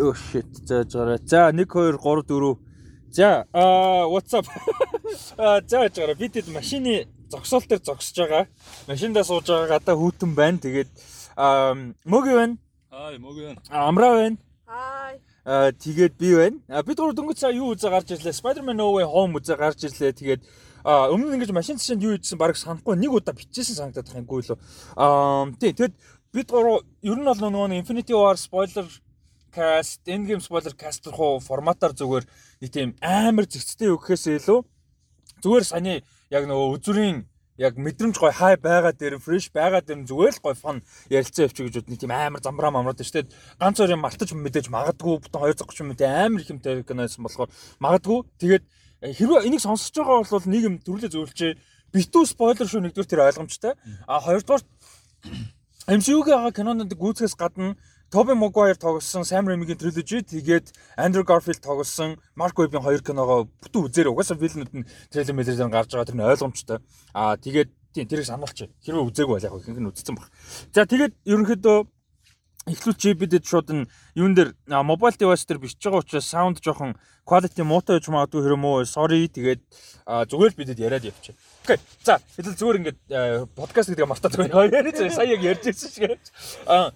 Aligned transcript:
Өө 0.00 0.16
shit. 0.16 0.48
За 0.64 0.82
жаараа. 0.88 1.18
За 1.28 1.50
1 1.52 1.66
2 1.68 1.98
3 2.00 2.24
4. 2.24 2.56
За 3.12 3.44
аа 3.52 4.08
what's 4.08 4.32
up? 4.32 4.46
Аа 5.38 5.60
за 5.60 5.88
жаараа 5.92 6.16
бид 6.16 6.32
хэд 6.34 6.48
машины 6.48 7.04
зогсоол 7.28 7.64
дээр 7.68 7.84
зогсож 7.84 8.16
байгаа. 8.16 8.46
Машиндаа 8.88 9.24
сууж 9.24 9.44
байгаа 9.44 9.76
гадаа 9.76 9.96
хүүтэн 10.00 10.32
байна. 10.34 10.58
Тэгээд 10.58 10.88
аа 11.36 11.74
мөги 12.08 12.32
байна. 12.32 12.56
Хай 12.88 13.18
мөг 13.18 13.36
байна. 13.36 13.60
Амраа 13.68 14.14
байна. 14.16 14.36
Хай. 14.64 15.20
Аа 15.44 15.72
тэгээд 15.72 16.14
би 16.16 16.34
байна. 16.34 16.56
А 16.68 16.82
бид 16.82 16.96
гурав 16.96 17.14
дөнгөж 17.14 17.36
цаа 17.36 17.52
юу 17.52 17.76
үзээ 17.76 17.92
гарч 17.92 18.08
ирлээ. 18.16 18.40
Spider-Man 18.40 18.80
No 18.80 18.96
Way 18.96 19.04
Home 19.04 19.36
үзээ 19.36 19.60
гарч 19.60 19.84
ирлээ. 19.84 20.16
Тэгээд 20.16 20.42
а 20.80 21.12
өмнө 21.12 21.28
нь 21.28 21.44
ингэж 21.44 21.52
машин 21.52 21.76
цэшэнд 21.76 22.02
юу 22.08 22.16
ийдсэн 22.16 22.40
баг 22.40 22.56
санахгүй 22.56 22.96
нэг 22.96 23.12
удаа 23.12 23.36
бичсэн 23.36 23.92
санагдаад 23.92 24.24
гүй 24.24 24.48
лөө. 24.48 24.58
Аа 24.96 25.52
тий 25.60 25.76
тэгэд 25.76 25.92
бид 26.32 26.48
гурав 26.48 26.88
ер 27.04 27.18
нь 27.20 27.28
бол 27.28 27.36
нөгөө 27.36 27.76
Infinity 27.84 28.16
War 28.16 28.40
spoiler 28.40 28.88
cast, 29.50 30.00
Endgame 30.06 30.40
spoiler 30.40 30.74
cast 30.78 31.06
руу 31.10 31.40
форматаар 31.42 31.92
зүгээр 31.92 32.24
нэг 32.62 32.70
тийм 32.70 32.94
амар 33.02 33.44
зэгцтэй 33.50 33.90
өгөхөөс 33.92 34.24
илүү. 34.40 34.60
Зүгээр 35.42 35.64
саний 35.66 35.98
яг 36.30 36.46
нөгөө 36.46 36.78
үзүрийн 36.78 37.26
яг 37.60 37.76
мэдрэмж 37.76 38.16
гой 38.16 38.32
хай 38.32 38.56
байгаа 38.56 38.96
дээр 38.96 39.20
фреш 39.20 39.52
байгаа 39.52 39.84
дээр 39.84 40.08
зүгээр 40.08 40.32
л 40.32 40.44
гой 40.44 40.54
фон 40.56 40.80
ярилцсан 41.12 41.44
явчих 41.44 41.68
гэж 41.68 41.74
бод 41.84 41.90
нэг 41.92 42.00
тийм 42.00 42.12
амар 42.16 42.40
замбраа 42.40 42.72
мамраад 42.72 43.04
штэ 43.04 43.28
ганц 43.60 43.76
хоёр 43.76 44.00
юм 44.00 44.00
мартаж 44.00 44.32
мэдээж 44.32 44.72
магадгүй 44.72 45.20
бүтэн 45.28 45.40
230 45.44 45.84
минут 45.84 46.00
амар 46.00 46.40
их 46.40 46.48
юмтай 46.48 46.80
киносэн 46.80 47.20
болохоор 47.20 47.52
магадгүй. 47.84 48.24
Тэгээд 48.40 48.64
хэрвээ 49.04 49.44
энийг 49.44 49.60
сонсож 49.60 49.92
байгаа 49.92 50.24
бол 50.24 50.48
нэг 50.48 50.62
юм 50.64 50.76
төрлөө 50.80 51.12
зөвлөчээ 51.12 51.52
битүү 51.92 52.24
спойлер 52.32 52.64
шүү 52.64 52.80
нэгдүгээр 52.80 53.10
тэр 53.12 53.24
ойлгомжтой. 53.28 53.72
А 54.08 54.24
хоёрдугаар 54.24 54.64
MCU-гийн 56.00 56.54
кинонууд 56.56 56.92
гүйцэхээс 56.96 57.36
гадна 57.36 57.76
Тоби 58.10 58.34
Магуайр 58.34 58.74
тоглосон 58.74 59.22
Sam 59.22 59.46
Raimi-гийн 59.46 59.78
trilogy 59.78 60.18
тэгээд 60.26 60.74
Andrew 60.98 61.22
Garfield 61.22 61.62
тоглосон 61.62 62.18
Mark 62.34 62.58
Webb-ийн 62.58 62.82
хоёр 62.82 63.02
киногоо 63.06 63.46
бүтэн 63.62 63.86
үзээрэй. 63.86 64.10
Угаасаа 64.10 64.34
вилнүүд 64.34 64.74
нь 64.74 64.86
трейлер 65.14 65.38
мэлэрээр 65.38 65.70
гарч 65.70 65.94
байгаа 65.94 66.10
тэр 66.10 66.18
нь 66.18 66.26
ойлгомжтой. 66.26 66.82
Аа 67.14 67.38
тэгээд 67.38 67.70
тийм 67.94 68.10
тэрийг 68.10 68.26
сануулчих. 68.26 68.74
Хэрвээ 68.82 69.06
үзээгүй 69.14 69.34
бол 69.38 69.46
яг 69.46 69.54
ихэнх 69.54 69.78
нь 69.78 69.90
үзсэн 69.94 70.18
баг. 70.18 70.26
За 70.74 70.90
тэгээд 70.90 71.22
ерөнхийдөө 71.22 71.78
эхлүүлчих 72.68 73.16
бидэд 73.16 73.44
шууд 73.48 73.68
нь 73.72 73.88
юун 74.12 74.36
дээр 74.36 74.52
mobile 74.84 75.16
device 75.16 75.48
дээр 75.48 75.64
бичиж 75.64 75.80
байгаа 75.80 76.04
учраас 76.04 76.28
sound 76.28 76.60
жоохон 76.60 76.92
quality 77.24 77.64
муутай 77.64 77.96
байж 77.96 78.06
магадгүй 78.12 78.42
хэрэв 78.44 78.60
муу 78.60 78.84
sorry 78.84 79.32
тэгээд 79.32 79.60
зүгээр 80.04 80.52
л 80.52 80.60
бидэд 80.60 80.78
яриад 80.78 81.04
явчих. 81.08 81.36
Окей. 81.64 81.78
За 82.04 82.20
хэдэл 82.36 82.60
зүгээр 82.60 82.78
ингээд 82.84 83.00
подкаст 83.56 83.88
гэдэг 83.96 84.04
мартаа 84.04 84.28
зүгээр 84.28 84.76
яриад 84.76 84.98
сая 85.08 85.24
яг 85.24 85.40
ярьж 85.40 85.64
ирсэн 85.72 85.88
шиг. 85.88 86.20
Аа 86.68 86.92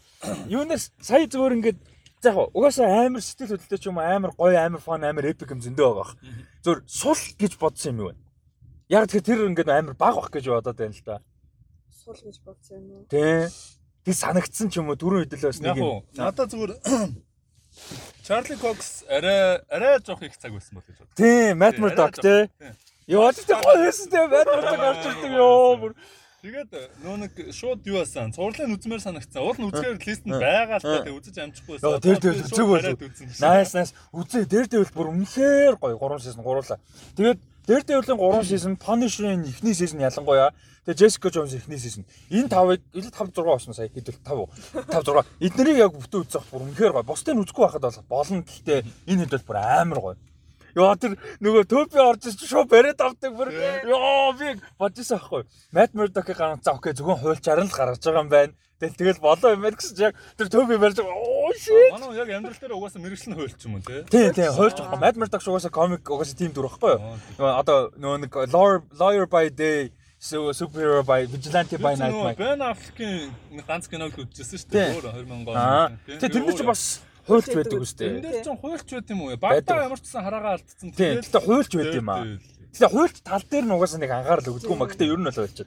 юунаас 0.53 0.93
сая 1.01 1.25
зүгээр 1.25 1.57
ингээд 1.57 1.79
за 2.21 2.29
яг 2.37 2.53
угаасаа 2.53 3.09
амар 3.09 3.25
сэтгэл 3.25 3.57
хөдлөлтэй 3.57 3.81
ч 3.81 3.89
юм 3.89 3.97
уу 3.97 4.05
амар 4.05 4.33
гоё 4.37 4.57
амар 4.61 4.85
фон 4.85 5.05
амар 5.05 5.33
эпик 5.33 5.49
юм 5.49 5.65
зөндөө 5.65 5.89
байгаа. 5.97 6.17
Зүгээр 6.61 6.81
сул 6.85 7.21
гэж 7.41 7.53
бодсон 7.57 7.93
юм 7.93 8.01
юу 8.05 8.09
вэ? 8.13 8.17
Яг 8.93 9.09
тэгэхээр 9.09 9.29
тэр 9.29 9.49
ингээд 9.49 9.71
амар 9.73 9.97
баг 9.97 10.15
бах 10.17 10.29
гэж 10.29 10.45
бодоод 10.53 10.77
байна 10.77 10.93
л 10.93 11.05
да. 11.09 11.25
Сул 11.89 12.21
гэж 12.21 12.37
бодсон 12.45 12.77
юм 12.81 12.89
уу? 13.01 13.09
Тэ. 13.09 13.49
Тэг 14.05 14.15
санагдсан 14.15 14.69
ч 14.69 14.81
юм 14.81 14.93
уу 14.93 14.99
дөрөв 15.01 15.25
хэдэл 15.25 15.49
бас 15.49 15.61
нэг 15.65 15.81
уу. 15.81 16.05
Надаа 16.13 16.45
зүгээр 16.45 16.77
Charlie 18.25 18.57
Cox 18.61 19.05
арай 19.09 19.61
арай 19.69 19.99
жоох 20.05 20.23
их 20.23 20.37
цаг 20.37 20.53
байсан 20.53 20.77
бол 20.77 20.85
гэж 20.87 20.97
бодлоо. 21.01 21.17
Тийм, 21.17 21.59
Matt 21.59 21.77
Murdock 21.81 22.21
тий. 22.21 22.49
Яа 23.09 23.33
ч 23.33 23.45
тийм 23.45 23.61
гоё 23.65 23.81
байсан 23.85 24.09
тий, 24.13 24.25
Matt 24.29 24.49
Murdock 24.49 24.81
орж 24.81 25.03
ирдэг 25.09 25.33
ёо. 25.35 25.93
Тэгээд 26.45 26.73
нөө 27.01 27.17
нэг 27.25 27.33
шууд 27.57 27.81
юу 27.89 28.05
асан? 28.05 28.29
Цуурлын 28.37 28.77
үзмээр 28.77 29.01
санагцсан. 29.01 29.41
Уул 29.41 29.57
нь 29.57 29.69
үзгээр 29.73 29.97
лист 29.97 30.29
нь 30.29 30.37
байгаа 30.37 30.77
л 30.77 30.85
та 30.85 31.01
тэг 31.01 31.17
үзэж 31.17 31.37
амжихгүй 31.41 31.81
Яа, 31.81 31.97
тэр 32.05 32.21
тэр 32.21 32.37
зүг 32.37 32.69
болов. 32.69 33.01
Найс 33.41 33.73
найс. 33.73 33.97
Үзээ, 34.13 34.45
дээр 34.45 34.69
дэвэл 34.69 34.93
бүр 34.93 35.09
үнэхээр 35.17 35.81
гоё 35.81 35.97
3 35.97 36.21
сизон 36.21 36.45
гуруулаа. 36.45 36.77
Тэгээд 37.17 37.41
дэвлийн 37.67 38.19
3 38.19 38.45
сизон 38.45 38.77
Punisher-ийн 38.77 39.45
эхний 39.49 39.75
сизон 39.75 40.01
ялангуяа 40.01 40.53
Тэгээ 40.85 41.01
Jessica 41.01 41.33
Jones 41.33 41.57
эхний 41.57 41.81
сизон. 41.81 42.05
Энэ 42.29 42.53
5-ыг 42.53 42.81
илүү 42.93 43.13
5 43.17 43.33
6 43.33 43.49
болсон 43.49 43.73
сая 43.73 43.89
хэдвэл 43.89 44.21
5 44.21 44.93
5 44.93 45.01
6. 45.01 45.25
Эднэрийг 45.41 45.81
яг 45.81 45.97
бүтэн 45.97 46.29
үзэх 46.29 46.45
бүр 46.53 46.69
үнэхээр 46.69 46.93
гоё. 46.93 47.09
Бусдыг 47.09 47.33
нь 47.33 47.41
үзэхгүй 47.41 47.65
байхад 47.65 47.89
бол 47.89 48.05
болно. 48.13 48.45
Гэхдээ 48.45 48.85
энэ 49.09 49.25
хэд 49.25 49.33
бол 49.33 49.49
бүр 49.49 49.59
амар 49.65 50.01
гоё. 50.05 50.17
Яа 50.75 50.97
тэр 50.99 51.15
нөгөө 51.39 51.65
төпи 51.71 51.99
орж 52.03 52.27
ич 52.31 52.43
шууд 52.51 52.69
бариад 52.69 52.99
авдаг 52.99 53.31
бүр 53.31 53.55
ёо 53.87 54.35
би 54.35 54.59
бодчихсон. 54.79 55.47
Matt 55.71 55.95
Murdock-ийн 55.95 56.35
гараа 56.39 56.59
за 56.63 56.75
окей 56.75 56.93
зөвхөн 56.93 57.23
хуульчаар 57.23 57.63
нь 57.63 57.71
л 57.71 57.79
гаргаж 57.79 58.03
байгаа 58.03 58.23
юм 58.27 58.31
байна. 58.31 58.53
Тэгэл 58.83 58.99
тэгэл 58.99 59.23
болоо 59.23 59.55
юм 59.55 59.63
байна 59.63 59.79
гэсэн 59.79 60.03
яг 60.03 60.19
тэр 60.35 60.51
төпи 60.51 60.75
барьж 60.83 60.99
оо 60.99 61.55
shit. 61.55 61.95
Манай 61.95 62.19
яг 62.19 62.29
амьдрал 62.35 62.59
дээр 62.59 62.75
угаасаа 62.75 63.03
мэрэгчлэн 63.07 63.39
хуульч 63.39 63.61
юм 63.63 63.79
уу 63.79 63.87
те? 63.87 64.03
Тий, 64.11 64.27
тий, 64.35 64.51
хуульч. 64.51 64.83
Matt 64.99 65.15
Murdock 65.15 65.47
угаасаа 65.47 65.71
комик 65.71 66.03
угаасаа 66.11 66.35
тийм 66.35 66.51
дүр 66.51 66.67
байхгүй 66.67 66.99
юу? 66.99 67.55
Одоо 67.55 67.95
нөгөө 67.95 68.19
нэг 68.27 68.33
lawyer 68.99 69.27
by 69.31 69.47
day 69.55 69.95
So 70.25 70.53
superhero 70.57 71.05
by 71.05 71.27
vigilante 71.27 71.77
by 71.77 71.95
night. 72.01 72.39
Ben 72.39 72.63
Affleck-ийн 72.65 73.61
ганц 73.69 73.85
киног 73.93 74.17
үзчихсэн 74.17 74.57
шүү 74.57 74.71
дээ. 74.73 74.89
Өөр 74.97 75.07
2000 75.21 75.53
он. 75.53 75.99
Тэгээ 76.09 76.33
тэр 76.33 76.45
нь 76.49 76.57
ч 76.57 76.65
бас 76.65 77.05
хуульч 77.27 77.49
байдаг 77.55 77.81
үстэй. 77.81 78.09
Энэ 78.09 78.23
дээр 78.25 78.45
ч 78.45 78.49
хуульч 78.53 78.89
байт 78.93 79.11
юм 79.11 79.21
уу? 79.25 79.37
Багтаа 79.37 79.85
ямар 79.85 80.01
ч 80.01 80.05
гэсэн 80.09 80.25
хараагаа 80.25 80.53
алдсан. 80.57 80.89
Тийм. 80.93 81.21
Гэтэ 81.21 81.41
хуульч 81.41 81.73
байт 81.75 81.95
юм 81.97 82.09
аа. 82.11 82.25
Гэтэ 82.73 82.89
хуульч 82.93 83.17
тал 83.25 83.45
дээр 83.45 83.65
нь 83.65 83.75
угаасаа 83.75 84.01
нэг 84.01 84.13
анхаарал 84.13 84.51
өгдөггүй 84.53 84.77
маа. 84.79 84.91
Гэтэ 84.93 85.05
ер 85.09 85.21
нь 85.21 85.29
бол 85.29 85.41
хуульч. 85.41 85.59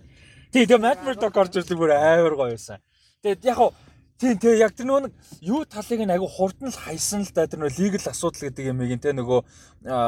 Тий, 0.54 0.64
тэгээ 0.64 0.80
Matt 0.80 1.02
Murdock 1.04 1.36
орж 1.36 1.54
ирдэг 1.60 1.78
бүр 1.78 1.92
амар 1.98 2.36
гоё 2.38 2.56
байсан. 2.56 2.80
Тэгээд 3.22 3.46
яг 3.46 3.58
хуу 3.58 3.72
Тийм 4.18 4.40
тийм 4.42 4.58
яг 4.58 4.74
тэр 4.74 4.90
нөгөө 4.90 5.14
юу 5.46 5.62
талыг 5.70 6.02
нь 6.02 6.10
айгу 6.10 6.26
хурдан 6.26 6.74
л 6.74 6.82
хайсан 6.82 7.22
л 7.22 7.30
да 7.38 7.46
тэр 7.46 7.62
нөгөө 7.62 7.78
лигэл 7.78 8.10
асуудал 8.10 8.50
гэдэг 8.50 8.74
юм 8.74 8.82
ийн 8.82 8.98
те 8.98 9.14
нөгөө 9.14 9.46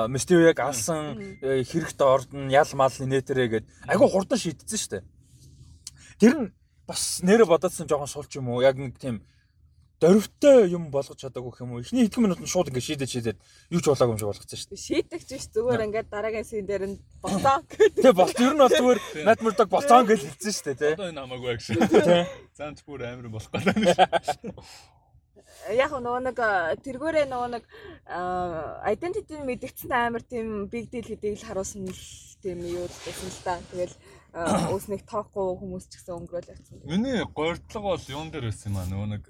Mysterio-г 0.09 0.57
алсан 0.57 1.37
хэрэгт 1.45 2.01
ордон 2.01 2.49
ял 2.49 2.65
мал 2.73 2.89
нэтэрэ 2.89 3.45
гэд 3.53 3.65
айгу 3.85 4.09
хурдан 4.09 4.41
шийдсэн 4.41 4.79
шүү 4.81 4.91
дээ. 4.97 5.03
Тэр 6.17 6.33
нь 6.41 6.49
бас 6.89 7.21
нэрэ 7.21 7.45
бодоодсэн 7.45 7.85
жоохон 7.85 8.09
сулч 8.09 8.33
юм 8.41 8.49
уу 8.49 8.65
яг 8.65 8.81
нэг 8.81 8.97
тийм 8.97 9.21
дөрвтэй 9.99 10.71
юм 10.71 10.87
болгож 10.91 11.19
чадаагүй 11.19 11.59
юм 11.59 11.75
уу? 11.75 11.83
Эхний 11.83 12.07
хэдэн 12.07 12.23
минут 12.23 12.39
нь 12.39 12.47
шууд 12.47 12.71
ингэ 12.71 12.79
шийдэж 12.79 13.09
шийдээд 13.11 13.39
юу 13.67 13.81
ч 13.83 13.85
болоогүй 13.91 14.15
юм 14.15 14.19
шиг 14.19 14.31
болгоцсон 14.31 14.59
шүү 14.59 14.71
дээ. 14.71 14.87
Шийдэгч 14.87 15.27
биш 15.27 15.45
зүгээр 15.51 15.85
ингээд 15.91 16.07
дараагийн 16.07 16.47
син 16.47 16.63
дээр 16.63 16.83
нь 16.87 16.97
болтоо. 17.19 17.59
Тэгээ 17.67 18.15
болт 18.15 18.39
ер 18.39 18.53
нь 18.55 18.63
бол 18.63 18.71
зүгээр 18.71 18.99
Matt 19.27 19.43
Murdock 19.43 19.69
болцоо 19.69 20.07
гэж 20.07 20.21
хэлсэн 20.23 20.53
шүү 20.55 20.65
дээ, 20.71 20.79
тий. 20.79 20.93
Одоо 20.95 21.11
энэ 21.11 21.19
хамаагүй 21.19 21.49
агш. 21.51 21.67
Тий. 21.75 22.23
Заамч 22.55 22.79
бүр 22.87 23.03
амар 23.11 23.27
болох 23.27 23.51
гэдэг. 23.51 23.75
Яг 25.75 25.91
нөгөө 25.91 26.21
нэг 26.31 26.37
тэргүүрээ 26.87 27.25
нөгөө 27.27 27.49
нэг 27.59 27.63
identity 28.87 29.35
мэдгдсэн 29.43 29.91
амар 29.91 30.23
тийм 30.23 30.71
big 30.71 30.87
deal 30.87 31.03
гэдгийг 31.03 31.43
л 31.43 31.47
харуулсан 31.51 31.83
л 31.91 32.03
тийм 32.39 32.63
юу 32.63 32.87
гэсэн 32.87 33.27
л 33.27 33.43
та. 33.43 33.59
Тэгэл 33.75 33.95
өөснөх 34.71 35.03
тоохгүй 35.03 35.59
хүмүүс 35.59 35.91
ч 35.91 35.99
гэсэн 35.99 36.15
өнгөрөөл 36.15 36.51
явцсан. 36.53 36.79
Миний 36.87 37.19
гойрдлого 37.35 37.97
бол 37.97 38.05
юун 38.07 38.31
дээр 38.31 38.47
байсан 38.47 38.71
юм 38.71 38.79
аа 38.79 38.87
нөгөө 38.87 39.09
нэг 39.19 39.23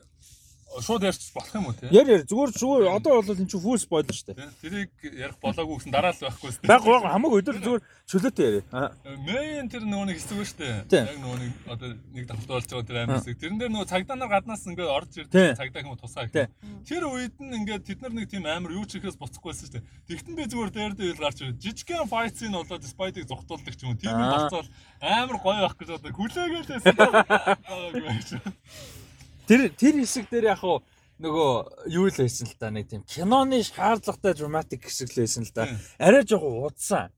шууд 0.78 1.02
ярьчих 1.04 1.34
болох 1.34 1.56
юм 1.56 1.66
уу 1.66 1.74
те? 1.74 1.90
Яр 1.90 2.06
яр 2.06 2.22
зүгээр 2.30 2.54
зүгээр 2.54 2.94
одоо 2.94 3.26
бол 3.26 3.34
энэ 3.34 3.50
чинь 3.50 3.64
full 3.64 3.82
spoiler 3.82 4.14
шүү 4.14 4.38
дээ. 4.38 4.54
Тэрийг 4.62 4.94
ярих 5.18 5.42
болоогүй 5.42 5.82
гэсэн 5.82 5.90
дараа 5.90 6.14
л 6.14 6.22
байхгүй 6.22 6.54
шүү 6.54 6.62
дээ. 6.62 6.70
Баг 6.70 6.86
баг 6.86 7.10
хамаагүй 7.10 7.42
өдөр 7.42 7.58
зүгээр 7.58 7.82
чөлөөтэй 8.06 8.46
яриа. 8.46 8.94
Мэн 9.26 9.66
тэр 9.74 9.90
нөгөө 9.90 10.14
нэг 10.14 10.22
хэсэг 10.22 10.46
шүү 10.46 10.62
дээ. 10.62 11.10
Яг 11.10 11.18
нөгөө 11.18 11.42
нэг 11.42 11.74
одоо 11.74 11.90
нэг 12.14 12.30
давтал 12.30 12.54
болж 12.54 12.70
байгаа 12.70 12.86
тэр 12.86 13.02
амин 13.02 13.18
хэсэг. 13.18 13.42
Тэрэн 13.42 13.58
дээр 13.58 13.74
нөгөө 13.74 13.90
цагдаа 13.90 14.18
нар 14.22 14.30
гаднаас 14.30 14.70
ингээд 14.70 14.94
орж 14.94 15.18
ирдэг 15.18 15.58
цагдаа 15.58 15.82
юм 15.82 15.98
тусаа 15.98 16.30
гэх. 16.30 16.54
Тэр 16.86 17.04
үед 17.10 17.34
нь 17.42 17.66
ингээд 17.66 17.90
тэд 17.90 18.06
нар 18.06 18.14
нэг 18.14 18.30
тийм 18.30 18.46
амар 18.46 18.78
юу 18.78 18.86
ч 18.86 19.02
ихээс 19.02 19.18
буцахгүйсэн 19.18 19.66
шүү 19.66 19.74
дээ. 19.74 19.90
Тэгтэн 20.06 20.38
би 20.38 20.46
зүгээр 20.54 20.70
дээр 20.70 20.94
дээр 20.94 21.18
гарч 21.18 21.42
ирээ. 21.42 21.58
Жижигхэн 21.58 22.06
fight 22.06 22.38
scene 22.38 22.54
болоод 22.54 22.86
Spidey 22.86 23.26
зогтуулдаг 23.26 23.74
ч 23.74 23.82
юм 23.84 23.90
уу. 23.94 23.98
Тийм 23.98 24.14
болцоод 24.14 24.70
амар 25.02 25.38
гоё 25.42 25.66
байх 25.66 25.74
гэж 25.82 25.90
одоо 25.98 26.14
хүлээгээл 26.14 26.70
байсан. 26.78 26.94
Тэр 29.50 29.74
тэр 29.74 29.96
хэсэг 30.06 30.30
дээр 30.30 30.54
яг 30.54 30.62
хуу 30.62 30.86
нөгөө 31.18 31.90
юу 31.90 32.06
л 32.06 32.22
байсан 32.22 32.46
л 32.46 32.54
да 32.62 32.70
нэг 32.70 32.86
тийм 32.86 33.02
киноны 33.02 33.66
шаардлагатай 33.66 34.38
драматик 34.38 34.86
хэсэг 34.86 35.10
л 35.10 35.26
байсан 35.26 35.42
л 35.42 35.54
да. 35.58 35.66
Арай 35.98 36.22
жоохон 36.22 36.70
удсан. 36.70 37.10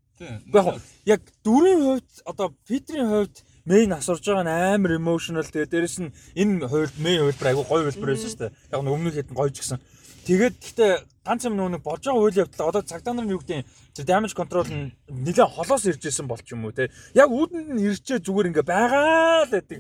Яг 0.56 0.80
яг 1.04 1.22
дөрвийн 1.44 2.00
хувьд 2.00 2.10
одоо 2.24 2.56
Питерийн 2.64 3.12
хувьд 3.12 3.36
мейн 3.68 3.92
асурж 3.92 4.24
байгаа 4.24 4.48
нь 4.48 4.56
амар 4.80 4.96
emotional 4.96 5.44
тэгээ 5.44 5.68
дээрэс 5.76 5.98
нь 6.08 6.16
энэ 6.40 6.72
хувьд 6.72 6.96
мейн 7.04 7.28
хувьд 7.28 7.44
айгу 7.44 7.68
гоё 7.68 7.92
хэлбэр 7.92 8.16
байсан 8.16 8.30
шүү 8.32 8.42
дээ. 8.48 8.56
Яг 8.72 8.80
өмнөх 8.80 9.16
хэдэн 9.20 9.36
гоё 9.36 9.52
ч 9.52 9.60
гэсэн. 9.60 9.84
Тэгээд 10.22 10.56
гэхдээ 10.62 10.92
ганц 11.26 11.46
юм 11.46 11.58
нөгөө 11.58 11.82
болж 11.86 12.02
байгаа 12.06 12.22
үйл 12.22 12.42
явдал 12.42 12.70
одоо 12.70 12.82
цагдаа 12.82 13.14
нар 13.14 13.26
нь 13.26 13.34
юу 13.34 13.42
гэдэг 13.42 13.66
тэр 13.94 14.06
damage 14.06 14.34
control 14.38 14.66
нь 14.70 14.94
нэлээд 15.10 15.54
холоос 15.54 15.86
ирж 15.90 16.02
исэн 16.10 16.26
болч 16.26 16.50
юм 16.54 16.66
уу 16.66 16.74
те. 16.74 16.90
Яг 17.14 17.30
үүдэнд 17.30 17.70
нь 17.78 17.86
ирчээ 17.90 18.22
зүгээр 18.26 18.50
ингээ 18.54 18.66
байгаа 18.66 19.46
л 19.46 19.54
гэдэг. 19.54 19.78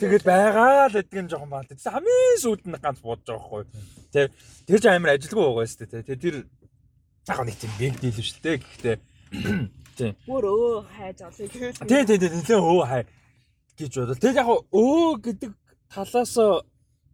Тэгээд 0.00 0.24
байгаа 0.24 0.88
л 0.88 0.96
гэдэг 0.96 1.20
юм 1.20 1.28
жоохон 1.28 1.52
баа. 1.52 1.68
Тэгсэн 1.68 1.92
хамгийн 1.96 2.40
сүүлд 2.44 2.64
нь 2.68 2.80
ганц 2.80 2.98
буудаж 3.04 3.28
байгаа 3.28 3.44
хгүй. 3.44 3.64
Тэ 4.12 4.32
тэр 4.68 4.80
ч 4.80 4.84
амар 4.88 5.16
ажилгүй 5.16 5.44
байгаа 5.44 5.68
шүү 5.68 5.80
дээ 5.84 6.02
те. 6.04 6.16
Тэр 6.16 6.36
яг 7.28 7.40
нэг 7.44 7.56
тийм 7.60 7.72
big 7.76 7.94
deal 8.00 8.16
шүү 8.20 8.40
дээ. 8.44 8.56
Гэхдээ 8.64 8.96
тийм. 10.00 10.12
Бүр 10.24 10.44
өө 10.48 10.72
хайж 10.92 11.18
олё 11.28 11.44
гэвэл. 11.48 11.88
Тий, 11.88 12.02
тий, 12.08 12.18
тий, 12.20 12.30
нэлээд 12.32 12.60
өө 12.60 12.84
хай 12.88 13.02
гэж 13.76 13.92
бодол. 14.00 14.20
Тэгээд 14.20 14.40
яг 14.40 14.48
өө 14.48 15.08
гэдэг 15.24 15.52
талаас 15.92 16.34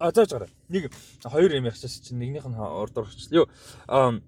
А 0.00 0.10
зааж 0.10 0.32
гараа. 0.32 0.48
Нэг 0.72 0.88
хоёр 1.22 1.52
юм 1.52 1.68
ярьчихсан 1.68 2.00
чинь 2.00 2.18
нэгнийх 2.18 2.48
нь 2.48 2.56
ордоор 2.56 3.06
орчихлоо. 3.06 3.44
Юу 3.44 4.22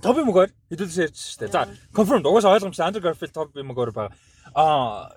Тоби 0.00 0.24
мөгөр 0.24 0.50
хэдүүлсэн 0.72 1.04
ярьж 1.04 1.18
штэ. 1.36 1.52
За, 1.52 1.68
confirm 1.92 2.24
угаасаа 2.24 2.56
ойлгомжтой 2.56 2.88
Andrew 2.88 3.04
Garfield 3.04 3.32
Тоби 3.36 3.60
мөгөр 3.60 3.92
байгаа. 3.92 4.16
Аа 4.56 5.12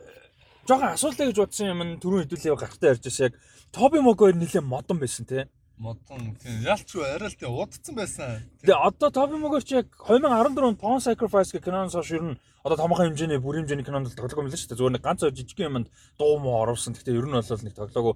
жоохон 0.68 0.94
асуултаа 0.96 1.32
гэж 1.32 1.38
бодсон 1.40 1.72
юм 1.72 1.82
нь 1.84 2.00
түрүүн 2.00 2.28
хэдүүлээ 2.28 2.60
гарахтаа 2.60 2.92
ярьж 2.92 3.04
байсан 3.08 3.32
яг 3.32 3.36
Тоби 3.72 4.04
мөгөр 4.04 4.36
нэлээд 4.36 4.68
модон 4.68 5.00
байсан 5.00 5.26
тий. 5.26 5.48
Модон 5.80 6.36
тийм 6.44 6.60
ялчгүй 6.68 7.06
арай 7.08 7.32
л 7.32 7.38
тий 7.40 7.48
удцсан 7.48 7.96
байсан. 7.96 8.44
Тэгээ 8.60 8.76
одоо 8.76 9.10
Тоби 9.16 9.40
мөгөр 9.40 9.64
чи 9.64 9.80
яг 9.80 9.88
2014 9.96 10.60
онд 10.68 10.80
Pawn 10.82 11.00
Sacrifice 11.00 11.56
гэх 11.56 11.64
киноноос 11.64 11.96
хойш 11.96 12.20
ер 12.20 12.24
нь 12.24 12.40
одоо 12.68 12.76
томхон 12.76 13.16
хэмжээний 13.16 13.40
бүр 13.40 13.64
хэмжээний 13.64 13.88
кинонд 13.88 14.12
тоглоог 14.12 14.44
юм 14.44 14.52
л 14.52 14.60
шүү 14.60 14.76
дээ. 14.76 14.80
Зүгээр 14.80 14.96
нэг 15.00 15.04
ганц 15.08 15.24
жижиг 15.24 15.60
юмд 15.64 15.88
дуу 16.20 16.36
муу 16.44 16.60
оруулсан. 16.68 17.00
Гэхдээ 17.00 17.16
ер 17.16 17.28
нь 17.32 17.32
бол 17.32 17.64
нэг 17.64 17.76
тоглоагүй. 17.80 18.16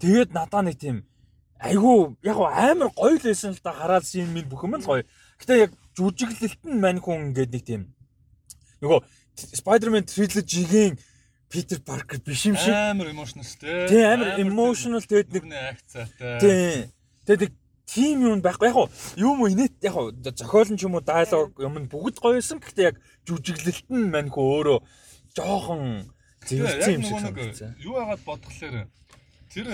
Тэгээд 0.00 0.30
надаа 0.32 0.64
нэг 0.64 0.80
тийм 0.80 1.04
айгүй 1.60 2.16
яг 2.24 2.36
амар 2.40 2.88
гоё 2.96 3.20
л 3.20 3.28
байсан 3.28 3.52
л 3.52 3.60
да 3.60 3.76
хараад 3.76 4.08
син 4.08 4.32
минь 4.32 4.48
бүх 4.48 4.64
юм 4.64 4.80
л 4.80 4.88
гоё. 4.88 5.04
Гэтэ 5.36 5.68
яг 5.68 5.76
жүжиглэлт 5.92 6.64
нь 6.64 6.80
мань 6.80 7.04
хүн 7.04 7.36
ингээд 7.36 7.52
нэг 7.52 7.64
тийм 7.68 7.92
нөгөө 8.80 9.04
Spider-Man 9.36 10.08
trilogy-гийн 10.08 10.96
Питер 11.52 11.84
Паркер 11.84 12.24
биш 12.24 12.48
юм 12.48 12.56
шиг 12.56 12.72
амар 12.72 13.12
emotional 13.12 13.44
тий. 13.44 13.84
Тий 13.92 14.00
амар 14.00 14.40
emotional 14.40 15.04
тэгээд 15.04 15.28
нэг 15.36 15.44
акцаатай. 15.76 16.40
Тий. 16.40 16.88
Тэгээд 17.26 17.54
тим 17.86 18.24
юм 18.24 18.40
байхгүй 18.42 18.68
яг 18.70 18.78
юу 19.20 19.34
юм 19.36 19.46
инээт 19.46 19.78
яг 19.84 19.94
зохиолн 20.22 20.76
ч 20.78 20.86
юм 20.86 20.96
уу 20.96 21.04
диалог 21.04 21.54
юм 21.60 21.74
бүгд 21.86 22.18
гоё 22.18 22.38
байсан. 22.38 22.58
Гэхдээ 22.58 22.88
яг 22.90 22.96
жүжиглэлт 23.26 23.86
нь 23.90 24.10
мань 24.10 24.30
хүн 24.32 24.46
өөрөө 24.56 24.78
жоохон 25.36 25.82
зэвэрсэн 26.46 26.92
юм 26.98 27.02
шиг 27.06 27.20
санагдсан. 27.20 27.76
Юу 27.78 28.00
яагаад 28.00 28.22
бодглохлоор 28.26 28.88
тэр 29.52 29.66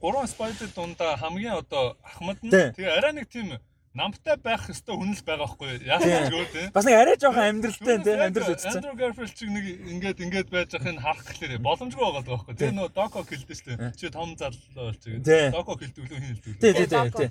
гурван 0.00 0.26
Spider 0.26 0.68
дундаа 0.74 1.16
хамгийн 1.16 1.60
одоо 1.62 1.96
ахмад 2.02 2.38
нь 2.42 2.50
тэгээ 2.50 2.96
арай 2.96 3.12
нэг 3.12 3.28
тийм 3.28 3.54
намтай 3.96 4.36
байх 4.36 4.62
хэвээр 4.68 4.96
хүн 5.00 5.12
л 5.16 5.24
байгаа 5.24 5.48
байхгүй 5.48 5.68
яасан 5.88 6.28
ч 6.28 6.32
гоо 6.36 6.46
тий. 6.52 6.66
Бас 6.76 6.84
нэг 6.84 6.96
арай 7.00 7.16
жоохон 7.16 7.48
амьдралтай 7.48 7.96
тий 8.04 8.14
амьдрал 8.20 8.52
үзсэн. 8.52 8.76
Andrew 8.76 8.96
Garfield 9.00 9.32
чиг 9.32 9.48
нэг 9.48 9.64
ингээд 9.96 10.18
ингээд 10.20 10.48
байж 10.52 10.70
байхын 10.76 11.00
харах 11.00 11.24
гэхлээр 11.24 11.64
боломжгүй 11.64 12.04
байгаа 12.04 12.22
л 12.22 12.30
байхгүй. 12.36 12.54
Тэр 12.60 12.72
нөө 12.76 12.88
Доко 12.92 13.24
хэлдэг 13.24 13.56
шүү 13.56 13.76
дээ. 13.80 13.96
Чи 13.96 14.06
том 14.12 14.36
залуу 14.36 14.60
болчих. 14.76 15.20
Доко 15.24 15.72
хэлдэг 15.80 16.04
лөө 16.04 16.20
хин 16.20 16.28
хэлдэг. 16.36 16.54
Тий 16.60 16.72
тий 16.76 16.86
тий. 16.86 17.28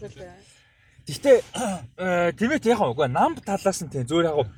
Гэхдээ 1.06 1.38
тиймээ 2.34 2.66
яг 2.74 2.82
үгүй 2.82 3.08
нам 3.14 3.38
талаас 3.38 3.80
нь 3.86 3.94
тий 3.94 4.02
зөөр 4.02 4.26
яг 4.34 4.50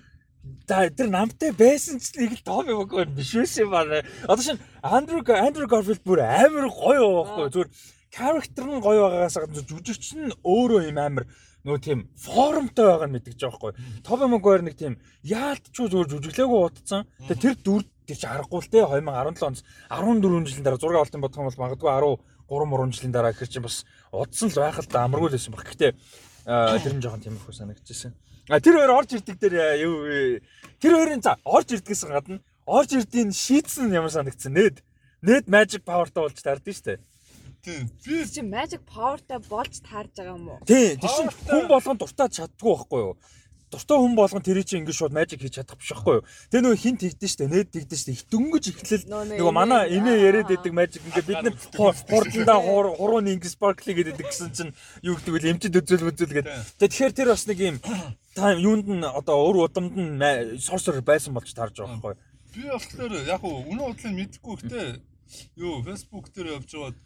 да 0.63 0.87
тэр 0.87 1.11
намтай 1.11 1.51
байсан 1.51 1.99
ч 1.99 2.15
нэг 2.15 2.39
л 2.39 2.47
том 2.47 2.63
юм 2.71 2.87
уу 2.87 3.03
биш 3.11 3.35
байсан 3.35 3.67
юм 3.67 3.71
байна. 3.75 3.99
Одоо 4.23 4.43
шин 4.43 4.59
Andrew 4.79 5.19
Andrew 5.27 5.67
Garfield 5.67 6.03
бүр 6.07 6.23
амар 6.23 6.71
гоё 6.71 7.27
байхгүй 7.27 7.51
зүгээр 7.51 7.69
character 8.11 8.63
нь 8.63 8.79
гоё 8.79 9.01
байгаагаас 9.03 9.37
гадна 9.43 9.61
жүжигч 9.67 10.07
нь 10.15 10.31
өөрөө 10.43 10.87
юм 10.87 10.97
амар 11.03 11.25
нөгөө 11.67 11.83
тийм 11.83 11.99
формтой 12.15 12.87
байгаа 12.87 13.07
нь 13.11 13.15
мэдгэж 13.19 13.37
байгаа 13.43 13.59
байхгүй. 13.59 13.73
Тоби 14.07 14.25
Магуайр 14.31 14.63
нэг 14.63 14.79
тийм 14.79 14.95
яалтчгүй 15.27 15.91
зүгээр 15.91 16.11
жүжиглээгүй 16.15 16.59
утцсан. 16.63 17.03
Тэгээ 17.27 17.43
тэр 17.43 17.55
дүр 17.59 17.83
тэр 18.07 18.15
чи 18.15 18.23
харахгүй 18.23 18.59
л 18.63 18.71
те 18.71 18.79
2017 18.87 19.43
оноос 19.43 19.67
14 19.91 20.47
жилийн 20.47 20.63
дараа 20.63 20.79
6 20.79 20.95
олтын 20.95 21.19
бодох 21.19 21.39
юм 21.43 21.47
бол 21.51 21.63
магадгүй 21.67 21.91
13 21.91 22.23
3 22.47 22.95
жилийн 22.95 23.11
дараа 23.11 23.31
гэхэр 23.35 23.51
чи 23.51 23.59
бас 23.59 23.83
удсан 24.15 24.47
л 24.47 24.59
байх 24.63 24.79
л 24.79 24.87
да 24.87 25.03
амаргүй 25.03 25.27
л 25.27 25.35
байсан 25.35 25.51
баг. 25.51 25.67
Гэхдээ 25.67 25.91
тэр 26.47 26.93
нь 26.95 27.03
жоохон 27.03 27.19
тийм 27.19 27.35
их 27.35 27.43
санагдчихсэн. 27.51 28.15
А 28.47 28.63
тэр 28.63 28.79
хоёр 28.79 28.95
орж 29.03 29.19
ирдэг 29.19 29.35
дээр 29.35 29.55
юу 29.83 30.39
тэр 30.79 30.93
хоёрын 30.95 31.19
за 31.19 31.35
орж 31.43 31.75
ирдгээс 31.75 32.07
гадна 32.07 32.39
орж 32.63 32.95
ирдийн 32.95 33.35
шийдсэн 33.35 33.91
ямар 33.91 34.11
санагдсан 34.15 34.55
нээд 34.55 34.79
нээд 35.19 35.51
magic 35.51 35.83
powerтай 35.83 36.23
болж 36.23 36.39
тардсан 36.39 36.71
шүү 36.71 36.85
дээ. 36.87 36.99
Тийм. 37.63 37.89
Би 38.05 38.25
чи 38.25 38.41
magic 38.41 38.81
powerтай 38.85 39.39
болж 39.49 39.81
таарж 39.81 40.11
байгаа 40.15 40.35
юм 40.37 40.47
уу? 40.49 40.59
Тийм. 40.65 40.99
Чинь 41.01 41.31
хүн 41.49 41.67
болгон 41.67 41.97
дуртаад 41.97 42.31
чаддгүй 42.33 42.73
байхгүй 42.75 43.01
юу? 43.01 43.17
Дуртай 43.67 43.97
хүн 43.99 44.15
болгон 44.15 44.39
тэр 44.39 44.63
чинь 44.63 44.87
ингэ 44.87 44.95
шууд 44.95 45.11
magic 45.11 45.43
хийж 45.43 45.59
чадах 45.59 45.75
биш 45.75 45.91
байхгүй 45.91 46.21
юу? 46.21 46.23
Тэгээ 46.47 46.63
нөгөө 46.63 46.79
хинт 46.79 46.99
тэгдэж 47.03 47.31
штэ, 47.35 47.51
нээд 47.51 47.69
тэгдэж 47.75 47.99
штэ. 47.99 48.15
Хитөнгөж 48.23 48.63
ихлэл 48.71 49.03
нөгөө 49.11 49.51
манай 49.51 49.91
эмээ 49.91 50.23
яриад 50.23 50.47
байдаг 50.47 50.71
magic 50.71 51.03
ингээ 51.03 51.27
бид 51.27 51.43
нар 51.43 51.55
хурдандаа 51.75 52.59
хурууны 52.63 53.35
ингэ 53.35 53.51
sparkly 53.51 53.91
гэдэг 53.91 54.23
гэсэн 54.23 54.55
чинь 54.55 54.71
юу 55.03 55.19
гэдэг 55.19 55.33
вэ? 55.35 55.51
Эмчд 55.51 55.75
үзэл 55.75 56.07
үзэл 56.07 56.31
гэдэг. 56.31 56.79
Тэгэхээр 56.79 57.11
тэр 57.11 57.27
бас 57.35 57.43
нэг 57.43 57.59
юм 57.59 57.75
тайм 58.39 58.63
юунд 58.63 58.87
нь 58.87 59.03
одоо 59.03 59.35
өр 59.51 59.67
удамд 59.67 59.99
нь 59.99 60.15
sorcerer 60.63 61.03
байсан 61.03 61.35
болж 61.35 61.51
таарж 61.51 61.75
байгаа 61.75 61.99
байхгүй 61.99 62.15
юу? 62.15 62.23
Би 62.55 62.63
болохоор 62.71 63.13
яг 63.27 63.43
үнэ 63.43 63.83
удлыг 63.83 64.13
мэдэхгүй 64.15 64.55
гэхдээ 64.63 64.87
юу 65.59 65.83
Facebook 65.83 66.31
дээр 66.31 66.55
явж 66.55 66.71
байгаад 66.71 66.97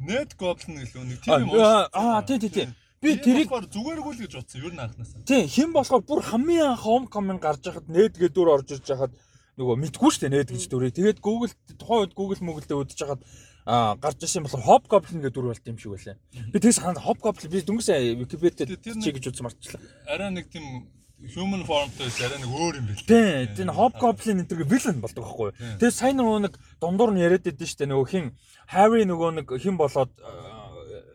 Net 0.00 0.36
Goblin 0.36 0.82
гэлөө 0.82 1.04
нэг 1.04 1.20
тийм 1.24 1.46
юм 1.46 1.56
аа 1.56 2.20
тий 2.26 2.38
тий 2.38 2.50
тий. 2.52 2.68
Би 3.00 3.16
тэрийг 3.16 3.48
зүгээргүй 3.48 4.12
л 4.12 4.22
гэж 4.24 4.32
бодсон 4.36 4.60
ер 4.64 4.74
нь 4.74 4.82
анханасаа? 4.82 5.24
Тий 5.24 5.44
хэн 5.48 5.72
болохоор 5.72 6.02
бүр 6.04 6.20
хамгийн 6.24 6.76
анх 6.76 6.84
Homecoming 6.84 7.40
гарч 7.40 7.64
байхад 7.64 7.88
Net 7.88 8.16
гэ 8.20 8.28
дүр 8.32 8.52
орж 8.56 8.76
ирж 8.76 8.88
байхад 8.88 9.12
нөгөө 9.56 9.76
мэдгүй 9.80 10.10
шүү 10.12 10.28
дээ 10.28 10.34
Net 10.36 10.50
гэж 10.52 10.64
дүрээ 10.68 10.92
тэгээд 10.96 11.18
Google 11.24 11.52
тухайн 11.80 12.04
үед 12.04 12.12
Google 12.12 12.40
мөгөлдөө 12.44 12.76
үдчихэж 12.84 13.00
байхад 13.04 13.22
а 13.66 13.96
гарч 13.98 14.22
ирсэн 14.22 14.46
болохоор 14.46 14.62
Hobgoblin 14.62 15.20
гэдэг 15.26 15.34
дүр 15.34 15.50
болт 15.50 15.66
юм 15.66 15.78
шиг 15.78 15.90
байлаа. 15.90 16.16
Би 16.54 16.58
тэгс 16.62 16.78
ханд 16.78 17.02
Hobgoblin 17.02 17.50
би 17.50 17.64
дөнгөсөө 17.66 18.14
Wikipedia 18.22 18.64
чи 18.70 19.10
гэж 19.10 19.24
үзсэн 19.26 19.42
марчлаа. 19.42 19.82
Араа 20.06 20.30
нэг 20.30 20.46
тийм 20.54 20.86
human 21.24 21.64
formтой 21.64 22.12
арай 22.20 22.38
нэг 22.42 22.50
өөр 22.52 22.74
юм 22.76 22.86
бэл. 22.92 23.06
Тийм. 23.08 23.48
Тэр 23.56 23.72
Hobgoblin 23.72 24.44
энэ 24.44 24.48
төр 24.50 24.68
villain 24.68 25.00
болдог 25.00 25.24
байхгүй 25.24 25.48
юу? 25.48 25.56
Тэгээ 25.80 25.96
сайн 25.96 26.20
нөгөө 26.20 26.40
нэг 26.44 26.54
дундуур 26.76 27.12
нь 27.16 27.24
яриад 27.24 27.48
байдсан 27.48 27.66
шүү 27.66 27.80
дээ 27.80 27.90
нөгөө 27.92 28.08
хин 28.12 28.26
Harry 28.68 29.02
нөгөө 29.08 29.30
нэг 29.40 29.46
хин 29.56 29.80
болоод 29.80 30.12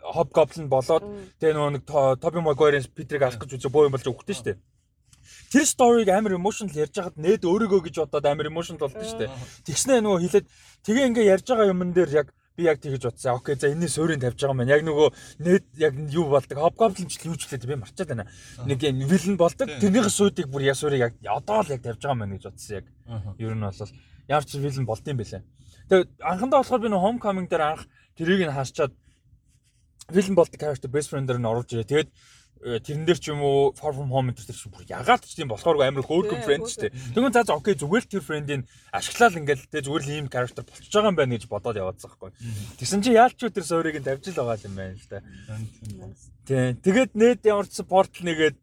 Hobgoblin 0.01 0.67
болоод 0.73 1.05
тэгээ 1.37 1.53
нөгөө 1.53 1.71
нэг 1.77 1.83
Tobey 2.17 2.41
Maguire-ийн 2.41 2.89
Peter-ыг 2.89 3.21
алах 3.29 3.39
гэж 3.45 3.61
үзээ 3.61 3.69
боо 3.69 3.85
юм 3.85 3.93
болж 3.93 4.09
өгдөн 4.09 4.37
шүү 4.41 4.47
дээ. 4.49 4.57
Тэр 5.53 5.65
сториг 5.69 6.09
амар 6.09 6.33
emotional 6.33 6.73
ярьж 6.73 6.97
байхад 6.97 7.21
нээд 7.21 7.45
өөрийгөө 7.45 7.85
гэж 7.85 7.95
бодоод 8.01 8.25
амар 8.25 8.49
emotional 8.49 8.81
болдсон 8.81 9.05
шүү 9.05 9.21
дээ. 9.21 9.31
Тэгснэ 9.69 10.01
нөгөө 10.01 10.19
хэлээд 10.25 10.47
тэгээ 10.81 11.07
ингээ 11.13 11.29
ярьж 11.29 11.45
байгаа 11.45 11.71
юмн 11.71 11.93
дээр 11.93 12.25
яг 12.25 12.27
би 12.57 12.63
яг 12.67 12.81
тэгэж 12.81 13.03
бодсон. 13.07 13.35
Окей, 13.35 13.55
за 13.55 13.71
энэний 13.71 13.87
суурийг 13.87 14.21
тавьж 14.21 14.41
байгаа 14.41 14.57
маань. 14.57 14.73
Яг 14.73 14.83
нөгөө 14.83 15.07
нэт 15.39 15.65
яг 15.79 15.93
юу 16.11 16.27
болдог. 16.29 16.57
Хобгоблинч 16.57 17.19
юу 17.23 17.35
ч 17.35 17.47
хэлээд 17.47 17.67
би 17.67 17.75
марчаад 17.79 18.09
байна. 18.11 18.27
Нэг 18.65 18.83
юм 18.83 19.07
вилэн 19.07 19.37
болдог. 19.39 19.67
Тэрнийхээ 19.79 20.11
суудыг 20.11 20.47
бүр 20.51 20.67
яг 20.67 20.75
суурийг 20.75 21.01
яг 21.01 21.13
одоо 21.23 21.63
л 21.63 21.71
яг 21.71 21.81
тавьж 21.81 22.01
байгаа 22.03 22.19
маань 22.19 22.35
гэж 22.35 22.43
бодсон 22.51 22.75
яг. 22.75 22.85
Ер 23.39 23.55
нь 23.55 23.63
бол 23.63 23.91
ямар 24.27 24.45
ч 24.45 24.51
вилэн 24.59 24.85
болдсон 24.85 25.17
бэлээ. 25.17 25.43
Тэгээ 25.87 26.07
анхандаа 26.19 26.59
болохоор 26.59 26.81
би 26.83 26.89
нөгөө 26.91 27.05
homecoming 27.07 27.47
дээр 27.47 27.63
анх 27.63 27.83
тэрийг 28.15 28.47
нь 28.47 28.55
хаашчаад 28.55 28.93
вилэн 30.11 30.35
болдог 30.35 30.59
character 30.59 30.91
best 30.91 31.09
friend-ээр 31.11 31.39
нь 31.39 31.47
оруулж 31.47 31.71
ирээ. 31.71 31.87
Тэгээд 31.87 32.09
тэрэн 32.61 33.05
дээр 33.09 33.17
ч 33.17 33.33
юм 33.33 33.41
уу 33.41 33.73
far 33.73 33.91
from 33.91 34.13
home 34.13 34.29
энэ 34.29 34.37
төр 34.37 34.53
чинь 34.53 34.69
бүр 34.69 34.85
ягаад 34.85 35.25
ч 35.25 35.33
тийм 35.33 35.49
болохоор 35.49 35.81
амар 35.81 36.05
хөөрхөн 36.05 36.45
фрэнд 36.45 36.69
ч 36.69 36.85
тийм. 36.85 36.93
Тэгвэл 37.17 37.33
за 37.33 37.57
окей 37.57 37.73
зүгээр 37.73 38.05
л 38.05 38.11
тэр 38.13 38.21
фрэндийг 38.21 38.61
ашиглаад 38.93 39.39
ингээл 39.41 39.65
тэ 39.65 39.81
зүгээр 39.81 40.03
л 40.05 40.13
ийм 40.13 40.27
character 40.29 40.61
болчихж 40.61 40.93
байгаа 40.93 41.09
юм 41.09 41.17
байна 41.17 41.33
гэж 41.35 41.49
бодоод 41.49 41.81
яваадсан 41.81 42.09
байхгүй. 42.13 42.31
Тэгсэн 42.77 43.01
чинь 43.01 43.17
яалч 43.17 43.39
тэр 43.41 43.65
суурийг 43.65 43.97
нь 43.97 44.05
тавьж 44.05 44.29
л 44.29 44.37
байгаа 44.45 44.61
юм 44.61 44.75
байна 44.77 44.93
л 44.93 45.09
да. 45.09 45.19
Тийм. 46.45 46.77
Тэгээд 46.85 47.11
нээд 47.17 47.41
ямарчсан 47.49 47.85
портал 47.89 48.25
нэгээд 48.29 48.57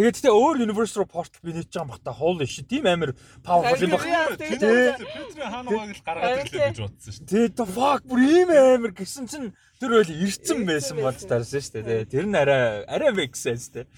Тэгээд 0.00 0.16
тэгтээ 0.16 0.32
өөр 0.32 0.56
universe 0.64 0.96
руу 0.96 1.04
портал 1.04 1.44
би 1.44 1.52
нээж 1.52 1.68
байгаа 1.68 1.84
юм 1.84 1.92
бахта 1.92 2.12
хоол 2.16 2.40
иш 2.40 2.56
тийм 2.64 2.88
амар 2.88 3.12
powerful 3.44 3.84
юм 3.84 3.92
баг. 3.92 4.04
Петрийн 4.40 4.96
хаанаагааг 5.36 5.92
л 5.92 6.04
гаргаад 6.08 6.40
ирлээ 6.48 6.72
гэж 6.72 6.78
бодсон 6.80 7.12
шүү. 7.12 7.28
Тэгээд 7.28 7.54
the 7.60 7.66
fuck 7.68 8.00
бүр 8.08 8.20
ийм 8.24 8.48
амар 8.48 8.96
гэсэн 8.96 9.28
чинь 9.28 9.52
Тэр 9.80 9.96
бол 9.96 10.12
ирцэн 10.12 10.60
байсан 10.68 10.98
болж 11.00 11.22
тарсан 11.24 11.62
шүү 11.64 11.80
дээ. 11.80 12.04
Тэр 12.12 12.28
нь 12.28 12.36
арай 12.36 12.84
арай 12.84 13.16
make 13.16 13.32
sense 13.32 13.72
дээ. 13.72 13.88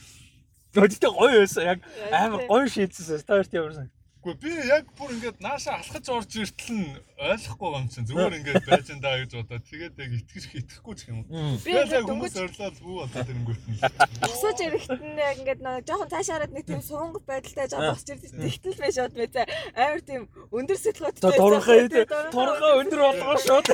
Гэхдээ 0.78 1.10
гоё 1.10 1.42
байсан. 1.42 1.74
Яг 1.74 1.78
амар 2.14 2.46
гоё 2.46 2.70
шийдсэн. 2.70 3.18
Та 3.26 3.34
хоёрт 3.42 3.50
ямарсан. 3.50 3.90
Гэхдээ 4.22 4.38
би 4.38 4.50
яг 4.70 4.86
бүр 4.94 5.10
ингээд 5.18 5.42
нааша 5.42 5.74
алхаж 5.82 6.06
орж 6.06 6.30
иртэл 6.38 6.78
нь 6.78 6.94
ойлгохгүй 7.18 7.70
юм 7.74 7.86
чинь 7.90 8.06
зүгээр 8.06 8.38
ингээд 8.38 8.66
байж 8.70 8.86
энэ 8.94 9.02
даа 9.02 9.18
гэж 9.18 9.32
бодоод 9.34 9.66
тэгээд 9.66 9.98
яг 9.98 10.10
итгэж 10.14 10.44
итгэхгүй 10.62 10.94
ч 10.94 11.00
юм 11.10 11.26
уу. 11.26 11.58
Би 11.58 11.74
яг 11.74 12.06
хүмүүс 12.06 12.38
орлоод 12.38 12.76
бүү 12.78 12.94
болоод 13.02 13.30
ирэнгүүт 13.34 13.62
нь. 13.66 13.82
Босож 14.22 14.58
ирэхэд 14.62 15.02
нь 15.02 15.18
яг 15.18 15.36
ингээд 15.42 15.60
нэг 15.66 15.82
жоохон 15.90 16.12
цаашаараад 16.14 16.54
нэг 16.54 16.64
тийм 16.70 16.82
суунгат 16.86 17.26
байдалтай 17.26 17.66
жоохон 17.66 17.98
босч 17.98 18.08
ирдэг. 18.14 18.30
Тэгтэл 18.30 18.78
байж 18.78 18.94
шууд 18.94 19.14
бай. 19.18 19.46
Амар 19.74 20.02
тийм 20.06 20.22
өндөр 20.54 20.78
сэтгэлгөөтэй. 20.78 21.22
Торгоо 21.26 21.82
торгоо 22.30 22.72
өндөр 22.78 23.00
болгоо 23.02 23.36
шууд. 23.42 23.66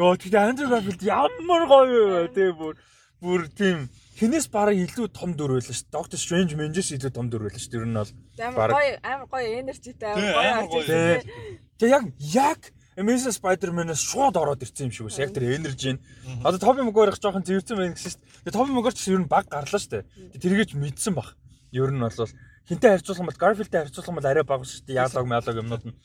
Йоо 0.00 0.16
тэгтээ 0.16 0.48
Андрю 0.48 0.72
Гарфилд 0.72 1.02
ямар 1.02 1.62
гоё 1.68 2.00
вэ 2.08 2.32
те 2.32 2.54
бүр 2.56 2.78
бүр 3.20 3.50
тийм 3.52 3.90
хинээс 4.20 4.52
бараг 4.52 4.76
илүү 4.76 5.08
том 5.16 5.32
дүр 5.32 5.56
байлаа 5.56 5.72
шүү. 5.72 5.88
Доктор 5.88 6.20
Стрэндж 6.20 6.52
Менжес 6.52 6.92
илүү 6.92 7.12
том 7.16 7.32
дүр 7.32 7.48
байлаа 7.48 7.56
шүү. 7.56 7.72
Тэр 7.72 7.88
нь 7.88 7.96
бол 7.96 8.12
амар 8.36 8.70
гоё 8.76 8.92
амар 9.00 9.28
гоё 9.32 9.48
энержитэй 9.64 10.12
амар 10.12 10.68
гоё 10.68 10.84
арт. 10.84 11.24
Тэгээ 11.80 11.96
яг 11.96 12.04
яг 12.20 12.60
Amazing 13.00 13.32
Spider-Man-аас 13.32 14.02
шууд 14.04 14.36
ороод 14.36 14.60
ирсэн 14.60 14.90
юм 14.90 14.92
шиг 14.92 15.08
байсан. 15.08 15.24
Яг 15.24 15.32
тэр 15.32 15.56
энержи 15.56 15.96
нь. 15.96 16.02
Одоо 16.44 16.60
Тоби 16.60 16.84
Магуайрх 16.84 17.16
жоохон 17.16 17.48
зэвэрсэн 17.48 17.80
байх 17.80 17.96
гэсэн 17.96 18.12
шүү. 18.12 18.20
Тэгээ 18.44 18.56
Тоби 18.60 18.76
Магуайр 18.76 18.92
ч 18.92 19.08
ер 19.08 19.24
нь 19.24 19.30
баг 19.30 19.48
гарлаа 19.48 19.80
шүү. 19.80 20.04
Тэргээж 20.36 20.76
мэдсэн 20.76 21.16
баг. 21.16 21.32
Ер 21.72 21.88
нь 21.88 22.02
бол 22.02 22.12
хинтээ 22.68 23.00
харьцуулах 23.00 23.24
юм 23.24 23.28
бол 23.32 23.40
Garfield-тэй 23.40 23.80
харьцуулах 23.88 24.10
юм 24.12 24.18
бол 24.20 24.28
арай 24.28 24.44
бага 24.44 24.68
шүү. 24.68 24.84
Яалог 24.92 25.24
мялог 25.24 25.56
юмнууд 25.56 25.84
нь. 25.88 25.96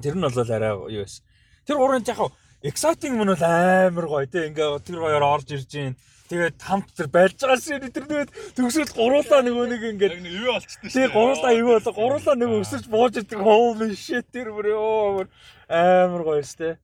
Тэр 0.00 0.16
нь 0.16 0.24
бол 0.24 0.32
арай 0.32 0.72
юу 0.72 1.04
байсан. 1.04 1.22
Тэр 1.68 1.76
гурвын 1.76 2.08
яг 2.08 2.32
exciting 2.62 3.16
мөн 3.16 3.32
бол 3.32 3.44
амар 3.44 4.06
гоё 4.06 4.26
тий 4.28 4.48
ингээ 4.48 4.84
тэр 4.84 5.00
гоёор 5.00 5.24
орж 5.24 5.48
ирж 5.56 5.68
гин 5.68 5.96
тэгээд 6.30 6.56
хамт 6.62 6.88
тэр 6.94 7.08
байлж 7.10 7.38
байгаа 7.42 7.58
шин 7.58 7.90
тэр 7.90 8.06
тэгээд 8.06 8.30
төгсөд 8.54 8.90
гуруулаа 8.94 9.40
нөгөө 9.42 9.66
нэг 9.66 9.82
ингээд 9.90 10.14
яг 10.14 10.22
нэг 10.22 10.34
юу 10.38 10.54
болчтой 10.54 10.86
шүү. 10.86 10.94
Тэгээд 10.94 11.16
гуруулаа 11.18 11.52
юу 11.58 11.70
болоо 11.74 11.94
гуруулаа 11.98 12.36
нөгөө 12.38 12.58
өсөж 12.62 12.84
бууж 12.86 13.14
идэг 13.18 13.40
holy 13.42 13.90
shit 13.98 14.26
тэр 14.30 14.54
бүр 14.54 14.66
ёо 14.70 15.26
амар 15.66 16.22
гоё 16.22 16.46
шүү. 16.46 16.78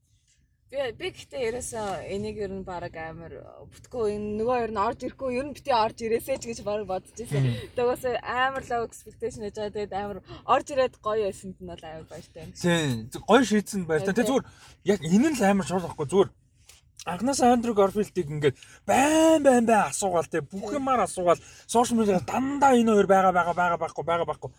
Би 0.67 0.83
би 0.99 1.09
гэхдээ 1.15 1.43
ерөөсөө 1.47 2.11
энийг 2.11 2.39
ер 2.43 2.51
нь 2.51 2.67
баг 2.67 2.91
амар 2.91 3.39
бүтгөө 3.71 4.19
энэ 4.19 4.35
нөгөө 4.43 4.57
ер 4.67 4.73
нь 4.75 4.83
орж 4.83 5.01
ирэхгүй 5.07 5.39
ер 5.39 5.47
нь 5.47 5.55
бити 5.55 5.71
орж 5.71 5.99
ирээсэй 6.03 6.43
ч 6.43 6.51
гэж 6.51 6.67
баг 6.67 6.83
бодож 6.91 7.15
байсан. 7.15 7.47
Тэгээс 7.79 8.05
амар 8.27 8.67
low 8.67 8.83
expectation 8.83 9.47
гэж 9.47 9.55
байгаа 9.55 9.75
тэгээд 9.79 9.95
амар 9.95 10.19
орж 10.43 10.67
ирээд 10.75 10.99
гоё 10.99 11.31
байсанд 11.31 11.55
нь 11.63 11.71
бол 11.71 11.87
амар 11.87 12.07
баяртай. 12.11 12.51
Тийм 12.51 13.07
гоё 13.15 13.47
шийдсэн 13.47 13.87
баяртай. 13.87 14.11
Тэгээд 14.11 14.27
зүгээр 14.27 14.47
яг 14.91 15.01
энэ 15.07 15.29
нь 15.31 15.39
л 15.39 15.47
амар 15.47 15.67
байхгүй 15.71 16.07
зүгээр 16.11 16.31
анхнаасаа 17.07 17.53
Андрю 17.55 17.75
Гарфилдыг 17.75 18.27
ингээд 18.27 18.57
байн 18.87 19.43
байн 19.43 19.67
байн 19.67 19.87
асуугаал 19.87 20.27
те. 20.27 20.41
Бүх 20.43 20.75
юмар 20.75 21.01
асуугаал. 21.07 21.39
Сошиал 21.67 21.99
медиа 21.99 22.21
дандаа 22.21 22.75
энэ 22.75 22.93
хоёр 22.93 23.07
байгаа 23.07 23.33
байгаа 23.33 23.55
байгаа 23.55 23.79
байхгүй 23.79 24.05
байгаа 24.05 24.27
байхгүй. 24.27 24.51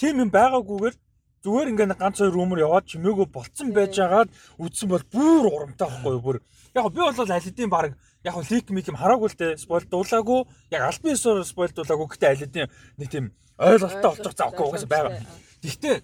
Тийм 0.00 0.24
юм 0.24 0.30
байгаагүйгээр 0.32 0.96
зүгээр 1.44 1.70
ингээд 1.72 2.00
ганц 2.00 2.16
хоёр 2.18 2.32
румор 2.32 2.58
яваад 2.58 2.88
чимээгөө 2.88 3.26
болцсон 3.28 3.72
байж 3.76 3.92
байгаад 4.00 4.32
үдсэн 4.56 4.88
бол 4.88 5.04
бүр 5.12 5.44
урамтай 5.52 5.88
байхгүй 5.88 6.12
юу 6.16 6.24
бүр. 6.24 6.36
Яг 6.74 6.88
би 6.88 7.00
бол 7.04 7.20
аль 7.20 7.44
хэдийн 7.44 7.70
баг 7.70 7.96
яг 8.24 8.36
лик 8.50 8.70
мик 8.70 8.88
юм 8.88 8.96
хараагүй 8.96 9.28
л 9.28 9.36
дээ 9.36 9.56
спойл 9.60 9.84
дуулаагүй 9.84 10.40
яг 10.72 10.82
албан 10.88 11.12
ёсоор 11.12 11.44
спойл 11.44 11.72
дуулаагүй 11.72 12.06
гэхдээ 12.08 12.30
аль 12.30 12.42
хэдийн 12.44 12.68
нэг 12.96 13.08
тийм 13.08 13.24
ойлголттой 13.60 14.10
болчих 14.10 14.36
заахгүй 14.36 14.66
угаасаа 14.68 14.88
байгаа. 14.88 15.12
Гэхдээ 15.64 15.96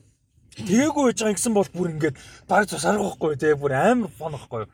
тээгүү 0.57 1.03
байж 1.05 1.19
байгаа 1.21 1.37
гэсэн 1.37 1.55
бол 1.57 1.71
бүр 1.73 1.89
ингээд 1.93 2.17
баг 2.49 2.65
цусарахгүй 2.69 3.37
те. 3.37 3.57
Бүр 3.57 3.73
амар 3.77 4.11
фон 4.17 4.33
байхгүй 4.33 4.61
юу. 4.65 4.71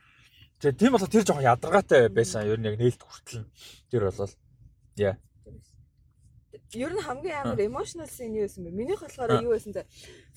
Тэгээ 0.62 0.78
тийм 0.78 0.94
болоо 0.94 1.10
тэр 1.10 1.26
жоохон 1.26 1.42
ядаргаатай 1.42 2.06
байсан 2.06 2.46
ер 2.46 2.54
нь 2.62 2.70
яг 2.70 2.78
нээлт 2.78 3.02
хүртэл 3.02 3.50
тэр 3.90 4.06
болол 4.06 4.30
яа 4.94 5.18
ер 6.78 6.92
нь 6.94 7.02
хамгийн 7.02 7.38
амар 7.42 7.60
emotional 7.66 8.06
scene 8.06 8.38
юу 8.38 8.46
байсан 8.46 8.64
бэ? 8.64 8.70
Минийх 8.70 9.02
болохоор 9.02 9.42
юу 9.42 9.58
байсан 9.58 9.74
те. 9.74 9.82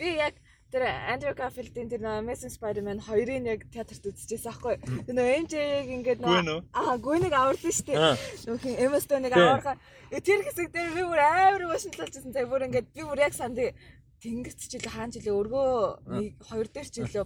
Би 0.01 0.17
яг 0.17 0.33
тэр 0.73 0.83
Andrew 1.13 1.33
Garfield-ийн 1.37 1.93
тэр 1.93 2.01
Amazing 2.03 2.51
Spider-Man 2.57 2.99
2-ыг 3.05 3.45
яг 3.45 3.61
театрт 3.69 4.01
үзчихсэн 4.01 4.49
аахгүй. 4.49 4.75
Тэр 5.05 5.13
нөө 5.13 5.45
MJ-г 5.45 5.87
ингээд 5.93 6.19
нөө 6.25 6.65
аа 6.73 6.97
гүнийг 6.97 7.31
аварлаа 7.37 7.73
шүү 7.77 7.85
дээ. 7.85 8.17
Нөх 8.49 8.65
Emma 8.65 8.99
Stone-ыг 8.99 9.33
аварга. 9.37 9.77
Тэр 10.09 10.41
хэсэг 10.41 10.73
дээр 10.73 10.89
би 10.89 11.03
бүр 11.05 11.21
амар 11.21 11.61
emotional-лжсэн. 11.69 12.33
Тэгээ 12.33 12.49
бүр 12.51 12.65
ингээд 12.67 12.87
би 12.91 13.01
бүр 13.05 13.21
яг 13.23 13.33
санд 13.37 13.61
тэнгэрт 14.25 14.59
ч 14.59 14.73
илүү 14.75 14.91
хаан 14.91 15.13
жилээ 15.13 15.37
өргөө 15.37 15.69
хоёр 16.49 16.67
дээр 16.73 16.87
ч 16.89 17.05
илүү 17.05 17.25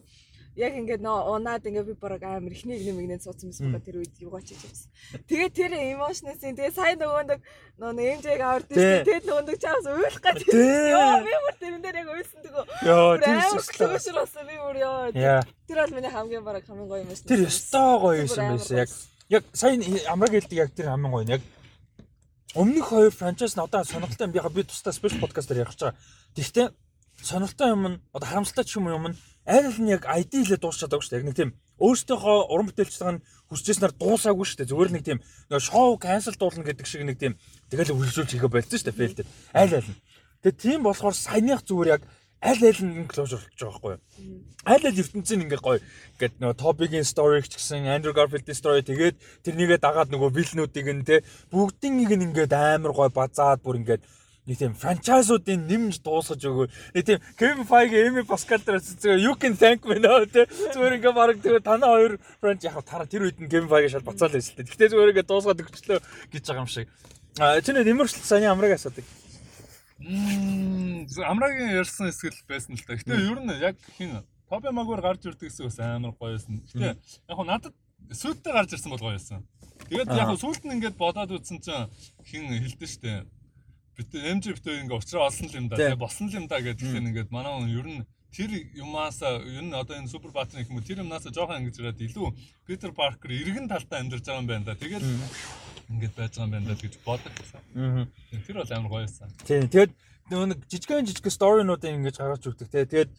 яг 0.60 0.74
ингээд 0.75 1.00
нөө 1.00 1.18
унаад 1.39 1.63
ингээд 1.63 1.88
би 1.88 1.96
бараг 1.96 2.24
амар 2.28 2.51
ихний 2.51 2.75
нэг 2.75 2.92
нэгнээ 2.92 3.24
суудсан 3.24 3.48
байсан 3.48 3.72
байгаа 3.72 3.88
тэр 3.88 3.98
үед 4.04 4.16
юугаа 4.20 4.44
ч 4.44 4.51
хийчихсэн. 4.51 4.92
Тэгээ 5.32 5.50
тэр 5.56 5.72
эмошнээс 5.96 6.44
тэгээ 6.44 6.75
сайн 6.75 7.00
нөгөө 7.00 7.24
нэг 7.32 7.39
нөө 7.80 7.92
эмжээг 7.96 8.42
аваад 8.44 8.68
тийм 8.68 9.08
тэгээд 9.08 9.25
нөгөө 9.25 9.44
нэг 9.48 9.58
чаас 9.63 9.86
уйлах 9.88 10.20
гэж. 10.20 10.39
Йоо 10.51 11.16
би 11.24 11.34
бүр 11.39 11.56
тэрэн 11.63 11.82
дээр 11.84 11.98
яг 12.04 12.10
уйлсан 12.12 12.39
төгөө. 12.44 12.66
Йоо 12.84 13.12
тэр 13.24 13.38
өсөрлөөсөн 13.96 14.44
би 14.51 14.56
бүр 14.60 14.78
ёо. 14.84 15.39
Тэр 15.63 15.78
бол 15.80 15.96
миний 15.96 16.12
хамгийн 16.12 16.44
бараг 16.44 16.63
хамгийн 16.68 16.89
гоё 16.92 17.01
юм 17.04 17.10
байсан. 17.10 17.28
Тэр 17.32 17.42
өстой 17.48 17.92
гоё 18.04 18.16
юм 18.20 18.28
байсан 18.28 18.75
яг. 18.84 18.89
Яг 19.32 19.44
сайн 19.56 19.80
амраг 20.12 20.32
хэлдэг 20.36 20.60
яг 20.60 20.70
тэр 20.75 20.92
хамгийн 20.92 21.13
гоё 21.16 21.24
нь 21.24 21.34
яг 21.39 21.44
өмнөх 22.60 22.86
хоёр 22.92 23.12
франчайз 23.16 23.56
нь 23.56 23.63
одоо 23.63 23.84
сонирхолтой 23.88 24.28
юм 24.28 24.34
би 24.36 24.42
би 24.44 24.63
тусдаа 24.68 24.92
спешиал 24.92 25.24
подкастаар 25.24 25.63
ярих 25.63 25.72
гэж 25.78 25.82
байгаа. 25.88 26.00
Гэхдээ 26.36 26.68
сонирхолтой 27.22 27.70
юм 27.70 27.84
нь 27.88 28.01
одоо 28.13 28.28
харамсалтай 28.28 28.66
ч 28.66 28.75
юм 28.78 28.89
юм 28.89 29.08
нь 29.13 29.18
аль 29.50 29.82
нь 29.82 29.89
яг 29.89 30.06
ID 30.06 30.46
лээ 30.46 30.62
дуусчаад 30.62 30.94
байгаа 30.94 31.06
шүү 31.06 31.13
дээ. 31.18 31.22
Яг 31.25 31.27
нэг 31.27 31.38
тийм 31.41 31.51
өөрсдийнхөө 31.82 32.38
уран 32.53 32.68
бүтээлчдийг 32.70 33.10
нь 33.18 33.24
хүсчээснээр 33.50 33.94
дуусаагүй 33.98 34.46
шүү 34.46 34.58
дээ. 34.62 34.70
Зүгээр 34.70 34.91
нэг 34.94 35.03
тийм 35.10 35.20
нөгөө 35.50 35.65
шоу 35.65 35.98
канцел 35.98 36.38
дуулна 36.38 36.68
гэдэг 36.70 36.86
шиг 36.86 37.01
нэг 37.01 37.18
тийм 37.18 37.34
тэгэл 37.74 37.98
үргэлжлүүлж 37.98 38.29
хийгээ 38.29 38.53
болсон 38.53 38.77
шүү 38.77 38.88
дээ 38.94 39.00
фейлдээ. 39.01 39.27
Аль 39.58 39.74
аль 39.74 39.89
нь. 39.89 39.98
Тэгээ 40.46 40.62
тийм 40.62 40.79
болохоор 40.86 41.15
саяных 41.18 41.65
зүгээр 41.65 41.94
яг 41.98 42.03
аль 42.46 42.63
аль 42.63 42.82
нь 42.86 43.10
closure 43.10 43.41
болж 43.41 43.58
байгаа 43.58 43.74
байхгүй 43.74 43.91
юу. 43.98 44.01
Аль 44.63 44.86
аль 44.86 45.01
ертөнцийн 45.01 45.44
ингээ 45.44 45.60
гоё 45.65 45.79
ингээд 46.15 46.36
нөгөө 46.39 46.60
Topic-ийн 46.62 47.08
story 47.10 47.41
ч 47.44 47.58
гэсэн 47.58 47.89
Andrew 47.89 48.13
Garfield-ийн 48.13 48.56
story 48.56 48.86
тэгээд 48.86 49.15
тэрнийгээ 49.44 49.79
дагаад 49.82 50.13
нөгөө 50.13 50.29
villain-уудыг 50.32 50.88
нь 50.94 51.03
те 51.03 51.25
бүгднийг 51.51 52.12
нь 52.15 52.25
ингээд 52.32 52.53
амар 52.53 52.94
гоё 52.96 53.12
базаад 53.12 53.60
бүр 53.60 53.82
ингээд 53.84 54.06
нэг 54.50 54.58
тийм 54.58 54.74
франчайзуудын 54.74 55.62
нэмж 55.70 56.01
дуусгаж 56.01 56.41
өгөө. 56.41 56.68
Нэг 56.98 57.03
тийм 57.06 57.20
Kevin 57.38 57.65
Feige, 57.70 58.01
Amy 58.01 58.25
Pascal 58.25 58.58
дээр 58.65 58.82
зүгээр 58.82 59.22
you 59.22 59.34
can 59.38 59.53
thank 59.53 59.86
me 59.86 60.01
нөө 60.01 60.25
тэ 60.34 60.50
зүгээр 60.74 60.98
ингээ 60.98 61.13
баг 61.13 61.38
тэгээ 61.38 61.62
танаа 61.62 61.94
хоёр 61.94 62.18
франч 62.41 62.65
яг 62.65 62.82
тара 62.82 63.06
тэр 63.06 63.29
үед 63.29 63.38
нь 63.38 63.46
Kevin 63.46 63.70
Feige 63.70 63.94
шал 63.94 64.01
бацаал 64.01 64.34
байсан 64.34 64.58
л 64.58 64.65
дээ. 64.65 64.74
Гэтэ 64.74 64.89
зүгээр 64.89 65.12
ингээ 65.13 65.29
дуусгаад 65.29 65.62
өгчлөө 65.62 66.00
гэж 66.34 66.44
байгаа 66.50 66.65
юм 66.65 66.72
шиг. 66.74 66.89
А 67.38 67.62
чиний 67.62 67.86
нэмэрсэл 67.86 68.25
саяны 68.25 68.50
амраг 68.50 68.74
асуудаг. 68.74 69.06
Мм 70.01 71.06
амрагийн 71.29 71.77
ярьсан 71.77 72.10
хэсгэл 72.10 72.50
байсан 72.50 72.74
л 72.74 72.86
та. 72.89 72.98
Гэтэ 72.98 73.13
ер 73.22 73.38
нь 73.38 73.53
яг 73.62 73.77
хин 74.01 74.25
Тоби 74.50 74.74
Магуайр 74.74 75.06
гарч 75.06 75.29
ирдэг 75.29 75.53
гэсэн 75.53 75.70
бас 75.70 75.77
амар 75.77 76.18
гоё 76.18 76.34
байсан. 76.34 76.58
Гэтэ 76.74 76.98
яг 76.98 77.36
хуу 77.38 77.46
надад 77.46 77.75
сүйдтэй 78.10 78.50
гарч 78.50 78.74
ирсэн 78.74 78.89
бол 78.89 79.06
гоё 79.06 79.13
байсан. 79.13 79.46
Тэгээд 79.94 80.10
яг 80.10 80.34
сүүлд 80.41 80.65
нь 80.65 80.74
ингээд 80.82 80.98
бодоод 80.98 81.38
үзсэн 81.38 81.62
чинь 81.62 81.86
хин 82.25 82.50
хэлдэж 82.50 82.89
штэ 82.98 83.29
бит 84.00 84.15
битүү 84.15 84.79
ингээ 84.88 84.96
уучраа 84.96 85.27
олсон 85.27 85.51
юм 85.51 85.68
да. 85.68 85.75
Тэгээ 85.75 86.00
болсон 86.00 86.32
юм 86.32 86.48
да 86.48 86.63
гэдэг 86.63 86.88
нь 86.88 87.10
ингээд 87.12 87.29
манай 87.36 87.51
хүн 87.51 87.68
ер 87.75 87.88
нь 87.91 88.03
тэр 88.32 88.51
юмаас 88.79 89.20
ер 89.22 89.63
нь 89.65 89.75
одоо 89.75 90.00
энэ 90.00 90.08
супер 90.08 90.32
баатар 90.32 90.63
юм 90.63 90.79
уу 90.79 90.86
тэр 90.88 91.03
юмнаас 91.03 91.27
жоохон 91.27 91.68
ингэж 91.68 91.75
ирээд 91.84 92.06
илүү 92.08 92.27
Питер 92.63 92.96
Паркер 92.96 93.36
эргэн 93.36 93.68
талтай 93.68 94.00
амьдарч 94.00 94.24
байгаа 94.24 94.39
юм 94.39 94.48
байна 94.48 94.65
да. 94.72 94.79
Тэгээд 94.79 95.03
ингээд 95.91 96.13
байж 96.15 96.32
байгаа 96.38 96.48
юм 96.48 96.53
байна 96.56 96.68
да 96.72 96.75
гэж 96.79 96.94
бодогдсон. 97.03 97.62
Тэр 98.48 98.56
бол 98.56 98.72
амар 98.72 98.89
гоё 98.89 99.03
байсан. 99.03 99.29
Тийм. 99.44 99.91
Нөгөө 100.29 100.48
нэг 100.53 100.60
жижигэн 100.70 101.10
жижиг 101.10 101.25
сторинуудыг 101.34 101.89
ингэж 101.89 102.22
гаргаж 102.22 102.46
өгдөг 102.46 102.70
те. 102.70 102.86
Тэгээд 102.86 103.12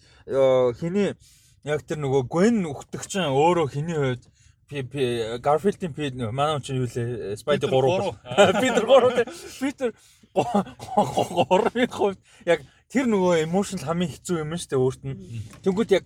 хиний 0.79 1.19
яг 1.67 1.83
тэр 1.83 1.99
нөгөө 1.99 2.23
Гwen 2.31 2.63
өгтөгчин 2.71 3.35
өөрөө 3.35 3.67
хиний 3.75 3.99
хувьд 3.99 4.25
Гарфилдийн 4.71 5.93
пи 5.93 6.15
манай 6.31 6.61
чинь 6.63 6.79
юу 6.79 6.87
лээ 6.87 7.35
Спайдер 7.35 7.75
3 7.75 8.15
Питер 8.63 8.87
3 8.87 9.27
Питер 9.59 9.91
гурвын 10.35 11.91
хувьд 11.91 12.21
яг 12.47 12.63
тэр 12.91 13.07
нөгөө 13.11 13.47
эмошнл 13.47 13.87
хамгийн 13.87 14.11
хэцүү 14.15 14.43
юм 14.43 14.55
шүү 14.55 14.71
дээ 14.71 14.83
өөрт 14.83 15.03
нь. 15.07 15.17
Тэнгүүд 15.63 15.91
яг 15.95 16.05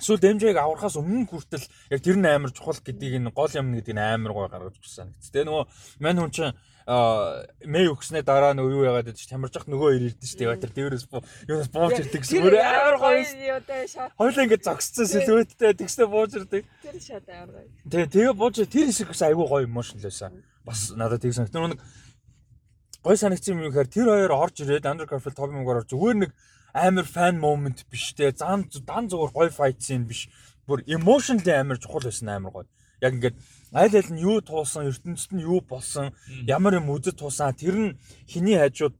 эсвэл 0.00 0.18
дэмжээг 0.18 0.56
аврахаас 0.56 0.96
өмнө 0.96 1.28
хүртэл 1.28 1.66
яг 1.92 2.00
тэр 2.00 2.16
нь 2.16 2.26
амар 2.26 2.50
чухал 2.50 2.80
гэдгийг 2.80 3.20
нь 3.20 3.30
гол 3.30 3.52
юм 3.52 3.76
гэдэг 3.76 3.94
нь 3.94 4.00
амар 4.00 4.32
гой 4.32 4.48
гаргаж 4.48 4.80
өгсөн. 4.80 5.12
Гэтэ 5.20 5.44
нөгөө 5.44 5.64
мань 6.00 6.18
хүн 6.18 6.32
чинь 6.32 6.54
мэй 6.90 7.86
өгснээ 7.92 8.24
дараа 8.24 8.56
нөгөө 8.56 8.72
юу 8.72 8.86
яагаад 8.88 9.12
гэж 9.12 9.28
тамирч 9.28 9.54
ах 9.60 9.68
нөгөө 9.68 9.90
ир 9.94 10.02
ирдэ 10.10 10.26
шүү 10.26 10.38
дээ. 10.40 10.58
Тэр 10.64 10.72
дээрээс 10.74 11.06
юунаас 11.46 11.70
бууж 11.70 11.94
ирдэг 12.00 12.22
гэсэн 12.24 12.40
өөр 12.40 12.56
амар 12.56 12.96
гоё. 12.98 13.22
Хойлоо 14.16 14.42
ингэ 14.48 14.58
зогсцсон 14.64 15.06
сэлвэттэй 15.06 15.76
тэгснэ 15.76 16.08
бууж 16.08 16.32
ирдэг. 16.34 16.64
Тэр 16.82 16.96
шат 16.98 17.28
амар 17.28 17.62
гоё. 17.62 17.68
Тэгээ 17.86 18.10
тэгээ 18.10 18.34
бууж 18.34 18.54
тэр 18.64 18.88
хэсэг 18.90 19.12
бас 19.12 19.22
айгүй 19.22 19.46
гоё 19.46 19.68
эмошнл 19.68 20.02
байсан. 20.02 20.42
Бас 20.64 20.90
надад 20.96 21.22
тэг 21.22 21.36
санагт. 21.36 21.54
Нөгөө 21.54 21.76
нэг 21.76 21.80
гой 23.02 23.16
санагдсан 23.16 23.56
юм 23.56 23.64
юу 23.64 23.72
гэхээр 23.72 23.94
тэр 23.94 24.06
хоёр 24.12 24.32
орж 24.32 24.56
ирээд 24.60 24.88
Andrew 24.88 25.08
Garfield 25.08 25.36
Tobey 25.36 25.56
Maguire 25.56 25.88
зүгээр 25.88 26.16
нэг 26.22 26.30
амар 26.72 27.06
фан 27.06 27.40
момент 27.40 27.86
биш 27.90 28.12
те. 28.14 28.30
Зан 28.32 28.68
дан 28.86 29.08
зүгээр 29.08 29.32
гой 29.32 29.48
файт 29.50 29.82
син 29.82 30.04
биш. 30.04 30.28
Бүр 30.68 30.84
emotionally 30.86 31.52
амар 31.54 31.78
чухал 31.80 32.04
байсан 32.04 32.28
амар 32.28 32.52
гоё 32.52 32.68
яг 33.00 33.14
ингээд 33.16 33.36
аль 33.72 33.96
аль 33.96 34.12
нь 34.12 34.20
юу 34.20 34.40
туулсан 34.44 34.88
ертөнцид 34.92 35.32
нь 35.32 35.44
юу 35.44 35.60
болсон 35.64 36.12
ямар 36.46 36.76
юм 36.76 36.92
үзэж 36.92 37.16
туусан 37.16 37.56
тэр 37.56 37.76
нь 37.76 37.96
хиний 38.28 38.60
хажууд 38.60 38.94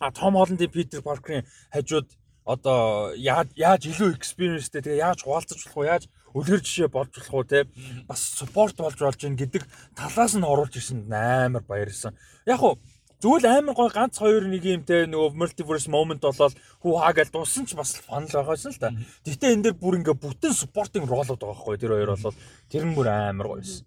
а 0.00 0.10
Том 0.10 0.34
Холландын 0.34 0.72
Питер 0.72 1.02
Паркерийн 1.02 1.44
хажууд 1.72 2.08
одоо 2.44 3.12
яаж 3.12 3.52
яаж 3.56 3.84
илүү 3.84 4.16
experienceтэй 4.16 4.80
тэгээ 4.80 5.04
яаж 5.04 5.20
хуваалцаж 5.22 5.60
болох 5.60 5.76
вэ 5.76 5.92
яаж 5.92 6.04
үлгэр 6.32 6.60
жишээ 6.64 6.88
болж 6.88 7.12
болох 7.12 7.34
уу 7.34 7.44
те. 7.44 7.68
Бас 8.08 8.20
спорт 8.40 8.76
болж 8.80 8.96
болж 8.96 9.18
гин 9.20 9.36
гэдэг 9.36 9.68
талаас 9.92 10.32
нь 10.32 10.48
оруулж 10.48 10.72
ирсэнд 10.76 11.12
амар 11.12 11.64
баярлсан. 11.68 12.16
Яг 12.46 12.60
хуу 12.60 12.80
Зүгээр 13.18 13.46
амар 13.50 13.74
гой 13.74 13.90
ганц 13.90 14.14
хоёр 14.22 14.46
нэг 14.46 14.62
юм 14.62 14.82
те 14.86 15.02
нөгөө 15.10 15.34
multiverse 15.34 15.90
moment 15.90 16.22
болоод 16.22 16.54
хүү 16.78 16.92
хаа 17.02 17.10
гэж 17.18 17.34
дууссан 17.34 17.66
ч 17.66 17.74
бас 17.74 17.98
фан 17.98 18.30
л 18.30 18.30
байгаасан 18.30 18.70
л 18.70 18.78
та. 18.78 18.94
Гэтэ 19.26 19.58
энэ 19.58 19.64
дэр 19.66 19.74
бүр 19.74 19.98
ингээ 19.98 20.14
бүтэн 20.22 20.54
supporting 20.54 21.02
role-ууд 21.02 21.34
байгаа 21.42 21.50
байхгүй 21.50 21.82
тэр 21.82 21.98
хоёр 21.98 22.14
болоод 22.14 22.36
тэр 22.70 22.86
нь 22.86 22.94
бүр 22.94 23.10
амар 23.10 23.46
гоё 23.50 23.58
байсан. 23.58 23.82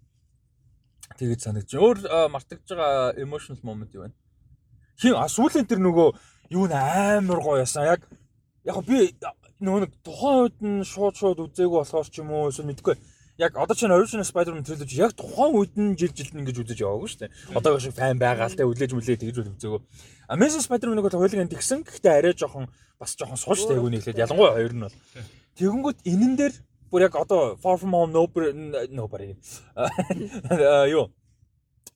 Тэгээд 1.16 1.40
санагдчих. 1.40 1.80
Өөр 1.80 1.98
мартагдж 2.28 2.68
байгаа 2.76 3.16
emotional 3.16 3.64
moment 3.64 3.96
юу 3.96 4.04
вэ? 4.04 4.12
Хин 5.00 5.16
а 5.16 5.24
сүүлийн 5.32 5.64
тэр 5.64 5.80
нөгөө 5.80 6.08
юу 6.52 6.68
н 6.68 6.76
амар 6.76 7.40
гоё 7.40 7.64
ясан. 7.64 7.88
Яг 7.88 8.04
яг 8.68 8.84
би 8.84 9.16
нөгөө 9.64 9.80
нэг 9.88 9.92
тухайн 10.04 10.38
үед 10.44 10.56
нь 10.60 10.84
шууд 10.84 11.16
шууд 11.16 11.40
үзээгүй 11.40 11.80
болохоор 11.80 12.04
ч 12.04 12.20
юм 12.20 12.36
уу 12.36 12.52
эсвэл 12.52 12.68
мэдгүй 12.68 13.00
яг 13.38 13.56
одоо 13.56 13.74
чинь 13.74 13.90
original 13.90 14.24
Spider-Man 14.24 14.64
trilogy 14.64 14.96
яг 15.00 15.12
тухайн 15.16 15.56
үед 15.56 15.72
нь 15.76 15.96
жил 15.96 16.12
жилд 16.12 16.34
нь 16.34 16.40
ингэж 16.44 16.56
үзэж 16.62 16.78
яваагүй 16.84 17.08
шүү 17.08 17.20
дээ. 17.24 17.32
Одоо 17.56 17.80
шиг 17.80 17.96
фан 17.96 18.18
байгаа 18.20 18.48
л 18.48 18.56
те 18.56 18.68
үлээж 18.68 18.92
мүлээ 18.92 19.16
тэгж 19.20 19.36
үзээгөө. 19.56 19.80
Amazing 20.28 20.64
Spider-Man-ыг 20.66 21.04
бол 21.08 21.18
хоёулаа 21.20 21.48
тэгсэн. 21.48 21.84
Гэхдээ 21.84 22.12
арай 22.12 22.34
жоохон 22.36 22.68
бас 23.00 23.16
жоохон 23.16 23.40
сууж 23.40 23.64
тайгүй 23.64 23.88
нэглээд 23.88 24.20
ялангуяа 24.20 24.56
хоёр 24.60 24.72
нь 24.76 24.84
бол. 24.84 24.96
Тэгэнгүүт 25.56 25.98
энэн 26.04 26.32
дээр 26.36 26.54
бүр 26.92 27.08
яг 27.08 27.16
одоо 27.16 27.56
Far 27.56 27.80
From 27.80 27.96
Home 27.96 28.12
Nobody 28.12 28.52
Nobody 28.92 29.32
юу 30.92 31.08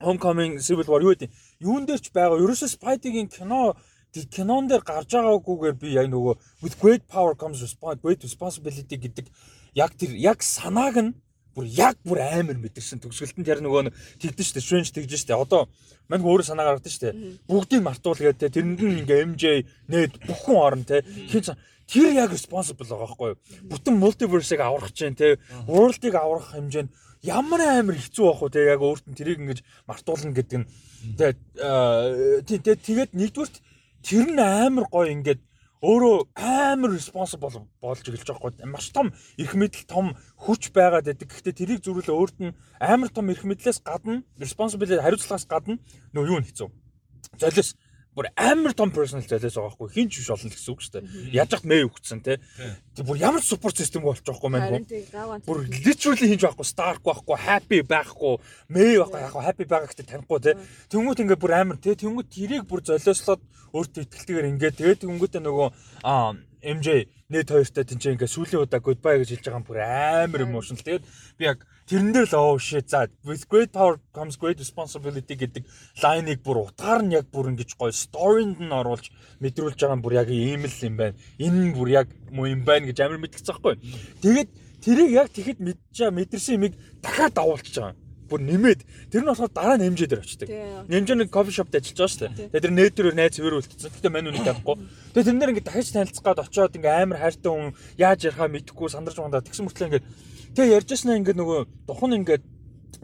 Homecoming 0.00 0.60
Civil 0.60 0.88
War 0.88 1.04
юу 1.04 1.12
гэдэг 1.12 1.30
юун 1.60 1.84
дээр 1.84 2.00
ч 2.00 2.08
байгаа 2.12 2.40
ерөөсөө 2.40 2.68
Spidey-гийн 2.76 3.28
кино 3.28 3.76
кинон 4.24 4.68
дээр 4.68 4.80
гарч 4.80 5.12
байгаагүйгээр 5.12 5.76
би 5.76 5.92
яг 5.92 6.08
нөгөө 6.08 6.34
with 6.64 6.80
great 6.80 7.04
power 7.08 7.36
comes 7.36 7.60
great 8.00 8.24
responsibility 8.24 8.96
гэдэг 8.96 9.28
яг 9.76 9.92
тэр 10.00 10.16
яг 10.16 10.40
санааг 10.40 10.96
нь 10.96 11.12
бүр 11.56 11.66
яг 11.72 11.96
бүр 12.04 12.20
амар 12.20 12.60
мэдэрсэн. 12.60 13.00
Төгсгөлтөнд 13.00 13.48
яг 13.48 13.64
нөгөө 13.64 13.88
тэгдэж 14.20 14.46
штэ 14.52 14.60
Strange 14.60 14.92
тэгж 14.92 15.16
штэ. 15.24 15.32
Одоо 15.32 15.72
мань 16.12 16.20
өөрөө 16.20 16.44
санаа 16.52 16.76
гаргадсан 16.76 16.92
штэ. 16.92 17.16
Бүгдийг 17.48 17.80
мартуул 17.80 18.20
гэдэг 18.20 18.52
тэрэнд 18.52 18.80
нь 18.84 19.00
ингээ 19.00 19.24
MJ 19.24 19.44
нээд 19.88 20.20
бүхэн 20.28 20.56
орно 20.60 20.84
те. 20.84 21.00
Хин 21.00 21.56
тэр 21.88 22.12
яг 22.12 22.30
responsible 22.36 22.84
байгаа 22.84 23.08
байхгүй 23.08 23.28
юу? 23.32 23.38
Бүтэн 23.72 23.96
multiverse-ыг 23.96 24.60
аврах 24.60 24.92
чинь 24.92 25.16
те 25.16 25.38
world-ыг 25.64 26.12
аврах 26.12 26.52
хэмжээнд 26.52 26.90
ямар 27.24 27.60
амар 27.62 27.96
хэцүү 27.96 28.24
байх 28.26 28.42
вэ 28.42 28.50
те? 28.52 28.60
Яг 28.68 28.82
өөрт 28.82 29.06
нь 29.08 29.16
тэрийг 29.16 29.40
ингэж 29.40 29.60
мартуулна 29.88 30.34
гэдэг 30.34 30.58
нь. 30.60 30.68
Тэгээд 31.16 32.80
тэгээд 32.84 33.10
нэгдүгürt 33.14 33.56
тэр 34.02 34.26
нь 34.34 34.42
амар 34.42 34.90
гоё 34.90 35.14
ингээд 35.14 35.40
өөрөө 35.84 36.32
амар 36.40 36.90
responsible 36.96 37.66
болж 37.82 38.00
эхэлж 38.00 38.24
байгаа 38.24 38.48
байхгүй 38.48 38.70
маш 38.72 38.88
том 38.96 39.12
эрх 39.36 39.52
мэдэл 39.52 39.84
том 39.84 40.16
хүч 40.40 40.72
байгаад 40.72 41.04
байдаг. 41.04 41.28
Гэхдээ 41.28 41.52
тэрийг 41.52 41.80
зүрүүлээ 41.84 42.16
өөрт 42.16 42.36
нь 42.40 42.56
амар 42.80 43.12
том 43.12 43.28
эрх 43.28 43.44
мэдлээс 43.44 43.84
гадна 43.84 44.24
responsibility 44.40 44.96
хариуцлагаас 44.96 45.44
гадна 45.44 45.76
нөө 46.16 46.24
юу 46.32 46.40
нь 46.40 46.48
хэцүү. 46.48 46.68
Золиос 47.36 47.76
бүр 48.16 48.30
амар 48.32 48.72
том 48.72 48.88
personal 48.88 49.20
зайлаас 49.28 49.52
байгаа 49.60 49.76
хгүй 49.76 49.90
хинч 49.92 50.16
биш 50.16 50.30
олно 50.32 50.48
гэсэн 50.48 50.72
үг 50.72 50.80
шүү 50.80 50.92
дээ. 50.96 51.04
Яаж 51.36 51.52
хат 51.52 51.68
мэй 51.68 51.84
өгцэн 51.84 52.24
те. 52.24 52.40
Тэг 52.96 53.04
бүр 53.04 53.20
ямар 53.20 53.44
support 53.44 53.76
system 53.76 54.08
болж 54.08 54.24
байгаа 54.24 54.40
хгүй 54.40 54.50
маань. 54.56 54.88
Бүр 55.44 55.68
literally 55.68 56.32
хинч 56.32 56.42
байхгүй 56.48 56.64
stark 56.64 57.04
байхгүй 57.04 57.36
happy 57.36 57.84
байхгүй 57.84 58.40
мэй 58.72 58.96
байхгүй 59.04 59.20
яг 59.20 59.36
happy 59.36 59.68
байгаа 59.68 59.92
гэхдээ 59.92 60.08
танихгүй 60.16 60.40
те. 60.40 60.56
Тэнгүүт 60.88 61.20
ингээд 61.28 61.42
бүр 61.44 61.52
амар 61.60 61.76
те. 61.76 61.92
Тэнгүүт 61.92 62.32
тэрийг 62.32 62.64
бүр 62.64 62.80
золиослоод 62.88 63.44
өөртөө 63.76 64.08
ихтэйгээр 64.08 64.50
ингээд 64.56 64.80
тэгээд 64.80 65.04
тэнгүүтээ 65.04 65.42
нөгөө 65.44 65.68
MJ 66.64 66.88
нэт 67.28 67.52
хоёртой 67.52 67.84
тэнцээ 67.84 68.16
ингээд 68.16 68.32
сүүлийн 68.32 68.64
удаа 68.64 68.80
goodbye 68.80 69.20
гэж 69.20 69.28
хэлж 69.36 69.44
байгаа 69.44 69.60
юм 69.60 69.68
бүр 69.68 69.78
амар 69.84 70.40
emotional. 70.46 70.80
Тэгээд 70.80 71.04
би 71.36 71.44
яг 71.44 71.68
тэрэн 71.86 72.10
дээр 72.12 72.26
л 72.26 72.34
оо 72.34 72.58
shit 72.58 72.90
за 72.90 73.06
with 73.22 73.46
great 73.46 73.70
power 73.70 74.02
comes 74.10 74.34
great 74.34 74.58
responsibility 74.58 75.38
гэдэг 75.38 75.62
лайныг 76.02 76.42
бүр 76.42 76.66
утгаар 76.66 77.06
нь 77.06 77.14
яг 77.14 77.30
бүр 77.30 77.54
ингэж 77.54 77.78
гоё 77.78 77.94
storyнд 77.94 78.58
нь 78.58 78.74
оруулж 78.74 79.14
мэдрүүлж 79.38 79.78
байгаа 79.78 79.94
юм 79.94 80.02
бүр 80.02 80.18
яг 80.18 80.28
ийм 80.28 80.66
л 80.66 80.78
юм 80.82 80.96
байна. 80.98 81.16
Энэ 81.38 81.74
бүр 81.78 81.88
яг 81.94 82.08
муу 82.34 82.50
юм 82.50 82.66
байна 82.66 82.90
гэж 82.90 82.98
амар 83.06 83.22
мэдчихсэн 83.22 83.54
байхгүй. 83.54 83.74
Тэгээд 84.18 84.48
тэрийг 84.82 85.10
яг 85.14 85.28
тэгэхэд 85.30 85.62
мэдчихээ 85.62 86.10
мэдэрсэн 86.10 86.56
юмыг 86.58 86.74
дахиад 86.98 87.34
давуулчих 87.38 87.78
байгаа 87.78 88.06
бүр 88.26 88.42
нэмээд 88.42 88.80
тэр 89.10 89.22
нь 89.22 89.30
болохоор 89.30 89.52
дараа 89.54 89.78
нь 89.78 89.86
нэмжээ 89.86 90.10
дээр 90.10 90.22
очдөг. 90.26 90.48
Нэмжээ 90.90 91.16
нэг 91.22 91.30
кофе 91.30 91.54
шопт 91.54 91.78
ажиллаж 91.78 91.94
байгаа 91.94 92.10
шүү 92.10 92.22
дээ. 92.26 92.50
Тэгээ 92.50 92.64
тэр 92.66 92.74
нээтрээр 92.74 93.14
найз 93.14 93.38
хөвөр 93.38 93.58
үлдсэн. 93.62 93.94
Гэтэ 93.94 94.10
мань 94.10 94.28
үнийг 94.34 94.42
таахгүй. 94.42 94.76
Тэгээ 95.14 95.26
тэрнэр 95.30 95.50
ингээд 95.54 95.68
дахиж 95.70 95.88
танилцах 95.94 96.24
гад 96.26 96.42
очиод 96.42 96.74
ингээд 96.74 96.98
амар 97.06 97.18
хайртай 97.22 97.50
хүн 97.54 97.70
яаж 97.94 98.20
ярихаа 98.26 98.50
мэдэхгүй 98.50 98.88
сандарч 98.90 99.16
байгаа. 99.22 99.46
Тэгсэн 99.46 99.64
мөртлөө 99.70 99.86
ингээд 99.86 100.06
тэгээ 100.56 100.76
ярьж 100.80 100.88
яснаа 100.96 101.20
ингээд 101.20 101.36
нөгөө 101.36 101.60
духан 101.84 102.16
ингээд 102.16 102.44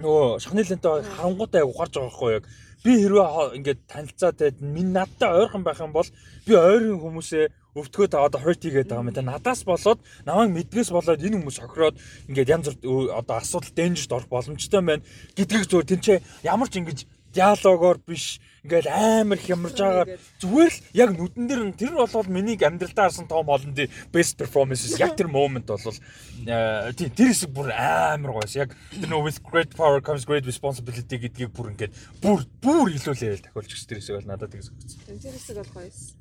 нөгөө 0.01 0.41
шахны 0.41 0.65
лэнтэй 0.65 1.05
харангуутай 1.05 1.63
угарч 1.69 1.93
байгаа 1.93 2.09
байхгүй 2.09 2.33
яг 2.33 2.45
би 2.85 2.93
хэрвээ 2.99 3.57
ингээд 3.61 3.81
танилцаад 3.93 4.57
минь 4.59 4.93
надтай 4.97 5.31
ойрхон 5.31 5.63
байх 5.63 5.79
юм 5.85 5.93
бол 5.93 6.09
би 6.49 6.53
ойрын 6.57 6.97
хүмүүсээ 6.97 7.45
өвтгөө 7.77 8.09
та 8.09 8.25
одоо 8.25 8.41
хойт 8.41 8.61
хийгээд 8.61 8.89
байгаа 8.89 9.05
юм. 9.05 9.13
Тэ 9.17 9.25
надаас 9.25 9.65
болоод 9.65 10.01
намайг 10.29 10.51
мэдгээс 10.53 10.91
болоод 10.93 11.25
энэ 11.25 11.41
хүмүүс 11.41 11.57
сохироод 11.57 11.97
ингээд 12.29 12.53
янз 12.53 12.69
бүр 12.85 13.13
одоо 13.17 13.37
асуудал 13.41 13.73
дэнжерт 13.73 14.13
орох 14.13 14.29
боломжтой 14.29 14.83
байна 14.85 15.05
гэдгийг 15.37 15.65
зөв 15.69 15.85
тэнцээ 15.89 16.19
ямар 16.45 16.69
ч 16.69 16.81
ингэж 16.81 16.99
диалогоор 17.33 17.99
биш 18.07 18.41
ингээд 18.63 18.87
амар 18.87 19.41
хямарж 19.43 19.75
байгаа. 19.75 20.07
Зүгээр 20.39 20.71
л 20.71 20.81
яг 20.95 21.11
нүдэн 21.19 21.47
дээр 21.51 21.63
нь 21.67 21.75
тэр 21.75 21.93
болоод 21.99 22.29
миний 22.31 22.55
амьдралдаа 22.55 23.11
харсан 23.11 23.27
том 23.27 23.51
олон 23.51 23.75
ди 23.75 23.91
best 24.15 24.39
performances 24.39 24.95
яг 25.03 25.19
тэр 25.19 25.27
moment 25.27 25.67
бол 25.67 25.83
э, 25.83 26.93
тий 26.95 27.11
тэр 27.11 27.35
хэсэг 27.35 27.51
бүр 27.51 27.75
амар 27.75 28.39
гоёс 28.39 28.55
яг 28.55 28.77
тэр 28.95 29.11
нөө 29.11 29.27
with 29.27 29.43
great 29.43 29.75
power 29.75 29.99
comes 29.99 30.23
great 30.23 30.47
responsibility 30.47 31.19
гэдгийг 31.19 31.51
бүр 31.51 31.75
ингээд 31.75 31.93
бүр 32.23 32.47
бүр 32.63 32.95
илүүлээ 32.95 33.51
тахиулж 33.51 33.73
өгч 33.75 33.83
тэр 33.91 33.99
хэсэг 33.99 34.15
бол 34.23 34.31
надад 34.31 34.55
тэгс 34.55 34.71
өгсөн 34.71 35.19
тэр 35.19 35.35
хэсэг 35.35 35.57
бол 35.59 35.73
гоёс 35.83 36.15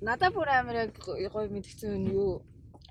надад 0.00 0.32
бүр 0.32 0.48
амар 0.48 0.88
яг 0.88 0.90
гоё 0.96 1.52
мэдгцэн 1.52 2.00
юу 2.16 2.40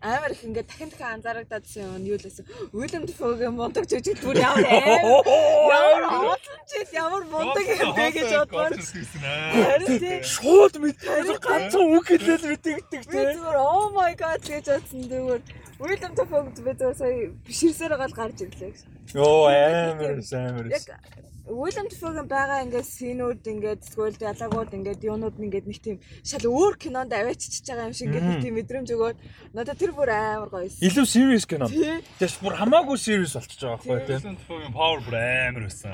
амар 0.05 0.31
их 0.31 0.43
ингээд 0.45 0.67
дахин 0.69 0.89
дахин 0.89 1.09
анзаарагдадсан 1.17 1.97
юм 1.97 2.05
юу 2.05 2.17
л 2.21 2.25
байсан. 2.25 2.45
Уильям 2.77 3.03
Дефогийн 3.09 3.53
мундаг 3.57 3.85
жүжиг 3.89 4.17
бүр 4.21 4.37
ямар 4.37 4.65
амар 4.69 6.03
оолчил 6.13 6.89
ямар 6.93 7.23
мундаг 7.33 7.65
юм 7.65 7.91
бэ 7.97 8.05
гэж 8.13 8.31
бодвол 8.53 8.85
шууд 10.21 10.73
мэдээ 10.77 11.37
ганцхан 11.41 11.85
үг 11.97 12.05
хэлэл 12.05 12.45
мэдэгдэг 12.53 13.01
тий. 13.09 13.25
Зүгээр 13.33 13.57
oh 13.57 13.89
my 13.97 14.13
god 14.13 14.41
гэж 14.45 14.65
бодсон 14.69 15.01
зүгээр 15.09 15.41
Уильям 15.81 16.13
Дефог 16.13 16.45
би 16.53 16.71
зүгээр 16.77 16.95
сая 17.01 17.33
биширсээр 17.47 17.93
гал 17.97 18.13
гарч 18.13 18.37
ирлээ. 18.45 18.73
Йоо 19.17 19.49
амар 19.49 20.21
амар. 20.21 20.65
Уильям 21.45 21.85
Дефогийн 21.85 22.25
байгаа 22.25 22.65
ингээд 22.65 22.89
синүүд 22.89 23.45
ингээд 23.45 23.85
эсвэл 23.85 24.17
диалогууд 24.17 24.73
ингээд 24.73 25.05
юунууд 25.05 25.37
ингээд 25.37 25.69
нэг 25.69 25.77
тийм 25.77 25.97
шал 26.25 26.41
өөр 26.41 26.73
кинонд 26.81 27.13
авааччихж 27.13 27.69
байгаа 27.69 27.85
юм 27.85 27.93
шиг 27.93 28.09
ингээд 28.09 28.25
нэг 28.25 28.41
тийм 28.41 28.55
мэдрэмж 28.57 28.89
өгөөд 28.89 29.17
надад 29.53 29.77
тэр 29.77 29.93
бүр 29.93 30.09
амар 30.09 30.49
гоё. 30.49 30.73
Илүү 30.81 31.05
serious 31.05 31.45
кино. 31.45 31.69
Тэгээс 31.69 32.41
бүр 32.41 32.57
хамаагүй 32.57 32.97
serious 32.97 33.37
болчихж 33.37 33.61
байгаа 33.61 33.77
байхгүй 33.77 34.01
тийм. 34.09 34.17
Уильям 34.25 34.37
Дефогийн 34.41 34.73
power 34.73 34.99
бүр 35.05 35.15
амар 35.21 35.63
байсан. 35.69 35.89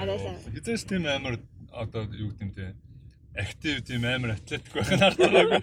Хизээс 0.56 0.84
тийм 0.88 1.04
амар 1.04 1.36
одоо 1.76 2.08
юу 2.08 2.32
гэдэм 2.32 2.52
те 2.56 2.72
актив 3.36 3.84
тийм 3.84 4.08
амар 4.08 4.40
атлетик 4.40 4.72
байх 4.72 4.92
нь 4.92 5.04
ардаагүй. 5.04 5.60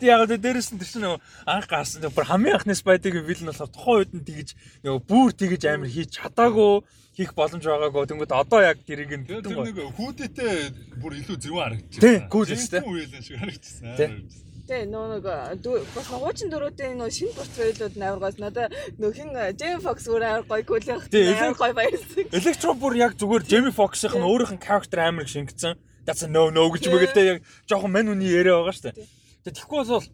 Тэг 0.00 0.08
яг 0.08 0.24
л 0.24 0.40
дээрэс 0.40 0.72
нь 0.72 0.80
тэр 0.80 0.88
чинь 0.88 1.04
нөгөө 1.04 1.20
анх 1.44 1.68
гарсан 1.68 2.04
бүр 2.12 2.28
хамгийн 2.28 2.56
анхны 2.56 2.76
Spider-гийн 2.76 3.28
вилэн 3.28 3.48
болохоор 3.52 3.72
тухайн 3.72 3.96
үед 4.00 4.12
нь 4.12 4.24
тэгэж 4.28 4.48
нөгөө 4.84 5.00
бүр 5.08 5.30
тэгэж 5.32 5.62
амар 5.72 5.88
хийж 5.88 6.20
чадаагүй 6.20 6.84
хийх 7.16 7.32
боломж 7.32 7.64
байгаагүй. 7.64 8.04
Тэнгүүд 8.12 8.32
одоо 8.36 8.60
яг 8.60 8.78
тэрийг 8.84 9.12
нь 9.16 9.24
тэр 9.24 9.40
нэг 9.40 9.80
хүүдээтэй 9.96 11.00
бүр 11.00 11.12
илүү 11.24 11.36
зөвөн 11.40 11.62
харагдчихсан. 11.64 12.02
Тийм, 12.04 12.28
гүйл 12.28 12.52
өстэй. 12.52 12.80
Үеэлэн 12.84 13.24
шиг 13.24 13.40
харагдчихсан. 13.40 14.44
Тэ 14.66 14.82
нөө 14.90 15.06
нэг 15.16 15.24
бас 15.24 16.06
хуучин 16.10 16.50
дөрүүдийн 16.50 16.98
нөө 16.98 17.10
шинэ 17.14 17.38
портфейлүүд 17.38 17.94
амар 18.02 18.18
гойс 18.18 18.38
надаа 18.42 18.66
нөө 18.98 19.12
хин 19.14 19.30
Джейми 19.54 19.78
Фокс 19.78 20.10
өөр 20.10 20.22
амар 20.26 20.44
гоё 20.50 20.66
гүйлэх 20.66 21.06
амар 21.06 21.54
гоё 21.54 21.70
баярлсан. 21.70 22.26
Электро 22.34 22.74
бүр 22.74 22.98
яг 22.98 23.14
зүгээр 23.14 23.46
Джейми 23.46 23.70
Фоксийн 23.70 24.26
өөрийнх 24.26 24.58
нь 24.58 24.64
character 24.66 24.98
амар 25.06 25.30
шингэсэн. 25.30 25.78
That's 26.02 26.26
a 26.26 26.28
no 26.28 26.50
no 26.50 26.66
гэж 26.74 26.90
мэгэлтэй 26.90 27.38
яг 27.38 27.38
жоохон 27.70 27.94
мань 27.94 28.10
үний 28.10 28.26
яриа 28.26 28.58
байгаа 28.58 28.74
шүү 28.74 28.90
дээ. 28.90 29.06
Тэгэхгүй 29.54 29.86
бол 29.86 30.06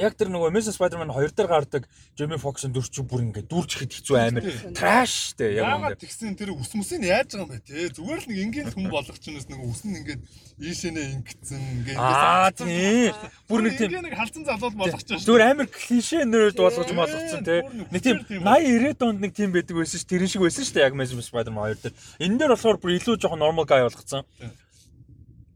яг 0.00 0.14
тэр 0.18 0.28
нөгөө 0.30 0.50
Amazing 0.50 0.74
Spider-Man 0.74 1.12
2 1.14 1.34
дээр 1.34 1.48
гардаг 1.50 1.82
Jamie 2.18 2.40
Foxx-ын 2.40 2.74
дүр 2.74 2.86
чинь 2.86 3.06
бүр 3.06 3.22
ингээд 3.26 3.46
дүүрч 3.50 3.70
ихэд 3.78 3.92
хэцүү 3.94 4.16
амар 4.18 4.44
trash 4.74 5.34
дээ 5.38 5.62
яг 5.62 5.70
ингээд 5.78 6.02
тэгсэн 6.02 6.34
тэр 6.38 6.50
ус 6.54 6.70
мөсийг 6.74 7.06
яаж 7.06 7.34
байгаа 7.34 7.46
юм 7.46 7.50
бэ? 7.50 7.62
Те 7.62 7.94
зүгээр 7.94 8.20
л 8.22 8.28
нэг 8.30 8.38
ингийн 8.42 8.68
хүн 8.74 8.88
болох 8.90 9.18
ч 9.18 9.30
юмс 9.30 9.46
нэг 9.50 9.60
ус 9.62 9.82
нь 9.86 9.94
ингээд 9.98 10.22
ийшэнэ 10.58 11.02
ингэсэн 11.18 11.62
ингээд 11.62 11.98
аа 11.98 12.50
тий. 12.54 13.10
бүр 13.46 13.60
нэг 13.66 13.74
тийм 13.78 13.90
нэг 14.02 14.14
халдсан 14.18 14.44
залуул 14.46 14.78
болгож 14.78 15.02
шүү 15.02 15.26
зүгээр 15.26 15.46
амар 15.50 15.68
клишэ 15.70 16.26
нэрд 16.26 16.58
болгож 16.58 16.90
болгоцсон 16.94 17.42
те 17.46 17.62
нэг 17.90 18.02
тийм 18.02 18.18
80 18.42 18.74
90 18.84 18.98
донд 18.98 19.18
нэг 19.22 19.32
тийм 19.34 19.50
байдаг 19.54 19.76
байсан 19.78 19.98
ш 19.98 20.04
тэрэн 20.06 20.30
шиг 20.30 20.42
байсан 20.42 20.64
ш 20.66 20.74
яг 20.78 20.94
Amazing 20.94 21.22
Spider-Man 21.22 21.74
2 21.74 21.86
дээр 21.86 21.94
энэ 22.22 22.38
дээр 22.38 22.52
болохоор 22.54 22.78
бүр 22.82 22.96
илүү 22.98 23.14
жоохон 23.18 23.40
normal 23.42 23.66
guy 23.66 23.82
болгоцсон. 23.82 24.26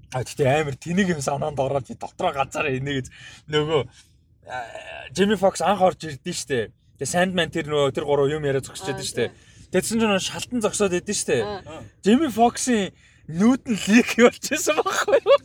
А 0.08 0.24
тэгтээ 0.24 0.64
амар 0.64 0.76
тэнийг 0.80 1.12
юм 1.12 1.20
санаанд 1.20 1.60
ороод 1.60 1.84
дотроо 1.84 2.32
газараа 2.32 2.72
инегээд 2.72 3.12
нөгөө 3.52 3.80
Джимми 5.12 5.36
Фокс 5.36 5.60
анх 5.60 5.82
орж 5.82 6.04
ирдэ 6.04 6.32
штэ. 6.32 6.72
Тэгээ 6.98 7.12
Sandman 7.12 7.52
тэр 7.52 7.68
нөгөө 7.68 7.94
тэр 7.94 8.04
гурав 8.08 8.28
юм 8.32 8.44
яриа 8.44 8.64
зогсчихэд 8.64 9.04
штэ. 9.04 9.24
Тэгсэн 9.72 10.00
чинь 10.00 10.18
шалтан 10.18 10.60
зогсоод 10.64 10.96
идэв 10.96 11.16
штэ. 11.16 11.62
Джимми 12.04 12.28
Фоксын 12.32 12.92
нүүд 13.28 13.62
нь 13.68 13.80
лик 13.92 14.10
болчихсон 14.16 14.80
байхгүй 14.80 15.20
юу? 15.20 15.40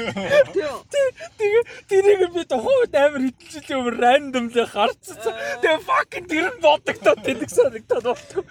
Тэгээ 0.00 1.62
тэрийг 1.88 2.32
би 2.32 2.42
тухайд 2.48 2.94
амар 2.96 3.20
хитэлжил 3.28 3.84
юм 3.84 3.86
рандом 4.00 4.48
л 4.48 4.64
харцсан. 4.64 5.36
Тэгээ 5.60 5.84
fucking 5.84 6.26
тэр 6.28 6.46
нь 6.56 6.62
бодогдоод 6.64 7.20
тэнэг 7.20 7.50
санагдаад 7.52 8.06
болтгоо. 8.08 8.44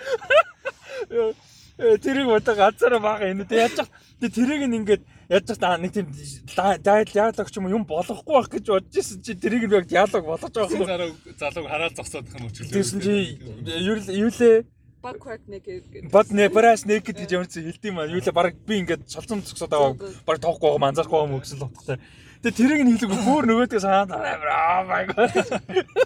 Тэрийг 1.80 2.28
одоо 2.30 2.54
газараа 2.54 3.02
бага 3.02 3.26
энэ. 3.34 3.50
Тэгээ 3.50 3.66
яаж 3.66 3.90
Тэгээ 4.20 4.36
тэрийг 4.36 4.62
ингээд 4.68 5.04
яаж 5.30 5.58
та 5.58 5.78
нэг 5.78 5.94
тийм 5.94 6.10
диалог 6.10 7.48
ч 7.50 7.56
юм 7.58 7.70
уу 7.70 7.76
юм 7.78 7.86
болохгүй 7.86 8.34
байх 8.34 8.50
гэж 8.50 8.66
бодож 8.66 8.98
ирсэн 8.98 9.22
чи 9.22 9.38
тэрийг 9.38 9.70
яг 9.70 9.86
диалог 9.86 10.26
болгож 10.26 10.50
байгаа 10.50 11.06
юм. 11.06 11.16
Залууг 11.38 11.70
хараад 11.70 11.94
зогсоод 11.94 12.26
их 12.26 12.34
юм 12.34 12.50
өчгөл. 12.50 12.74
Тэгсэн 12.74 13.00
чи 13.00 13.38
юу 13.86 14.34
лээ 14.34 14.66
Backward 15.00 15.40
naked. 15.48 16.12
Бат 16.12 16.28
не 16.32 16.50
прас 16.50 16.84
naked 16.84 17.16
гэж 17.16 17.32
ямар 17.32 17.48
чи 17.48 17.64
хэлдэм 17.64 17.94
маа. 17.96 18.10
Юу 18.10 18.20
лээ 18.20 18.36
баг 18.36 18.58
би 18.68 18.84
ингээд 18.84 19.08
цолцсон 19.08 19.46
зогсоод 19.46 19.72
байгаа 19.72 19.96
баг 20.28 20.38
тоохгүй 20.44 20.76
байгаа 20.76 20.92
анзаарахгүй 20.92 21.24
юм 21.24 21.40
гэсэн 21.40 21.60
л 21.62 21.72
утгатай. 21.72 21.98
Тэгээ 22.44 22.58
тэрийг 22.60 22.82
нь 22.84 22.92
хэлэв 23.00 23.24
бүр 23.24 23.44
нөгөөдгөө 23.48 23.80
санаад 23.80 24.12
oh 24.12 24.82
my 24.90 25.04
god. 25.08 25.32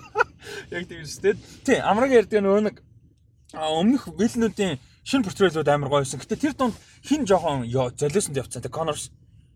Яг 0.76 0.86
тийм 0.86 1.02
шүү 1.02 1.22
дээ. 1.26 1.36
Тий, 1.66 1.78
амраг 1.82 2.14
ярьдаг 2.14 2.42
нөгөө 2.42 2.62
нэг 2.70 2.78
өмнөх 3.54 4.14
вилнүүдийн 4.14 4.78
шинэ 5.04 5.24
портфолиод 5.28 5.68
амар 5.68 5.90
гоёсэн. 5.92 6.20
Гэтэ 6.20 6.36
тэр 6.40 6.54
донд 6.56 6.76
хин 7.04 7.28
жоохон 7.28 7.68
золиосонд 7.70 8.40
явцсан. 8.40 8.64
Тэг 8.64 8.74
Connors 8.74 9.12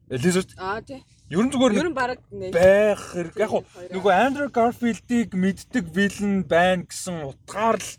Lizard. 0.09 0.51
Аа 0.59 0.81
тий. 0.81 1.03
Ерөн 1.27 1.51
зүгээр 1.51 1.73
Ерөн 1.75 1.95
баг 1.95 2.23
байх 2.55 3.01
хэрэг. 3.11 3.35
Яг 3.35 3.51
уу 3.51 3.63
нөгөө 3.91 4.13
Andrew 4.15 4.47
Garfield-ийг 4.47 5.35
мэддэг 5.35 5.91
вилэн 5.91 6.47
байна 6.47 6.87
гэсэн 6.87 7.27
утгаар 7.27 7.75
л 7.75 7.91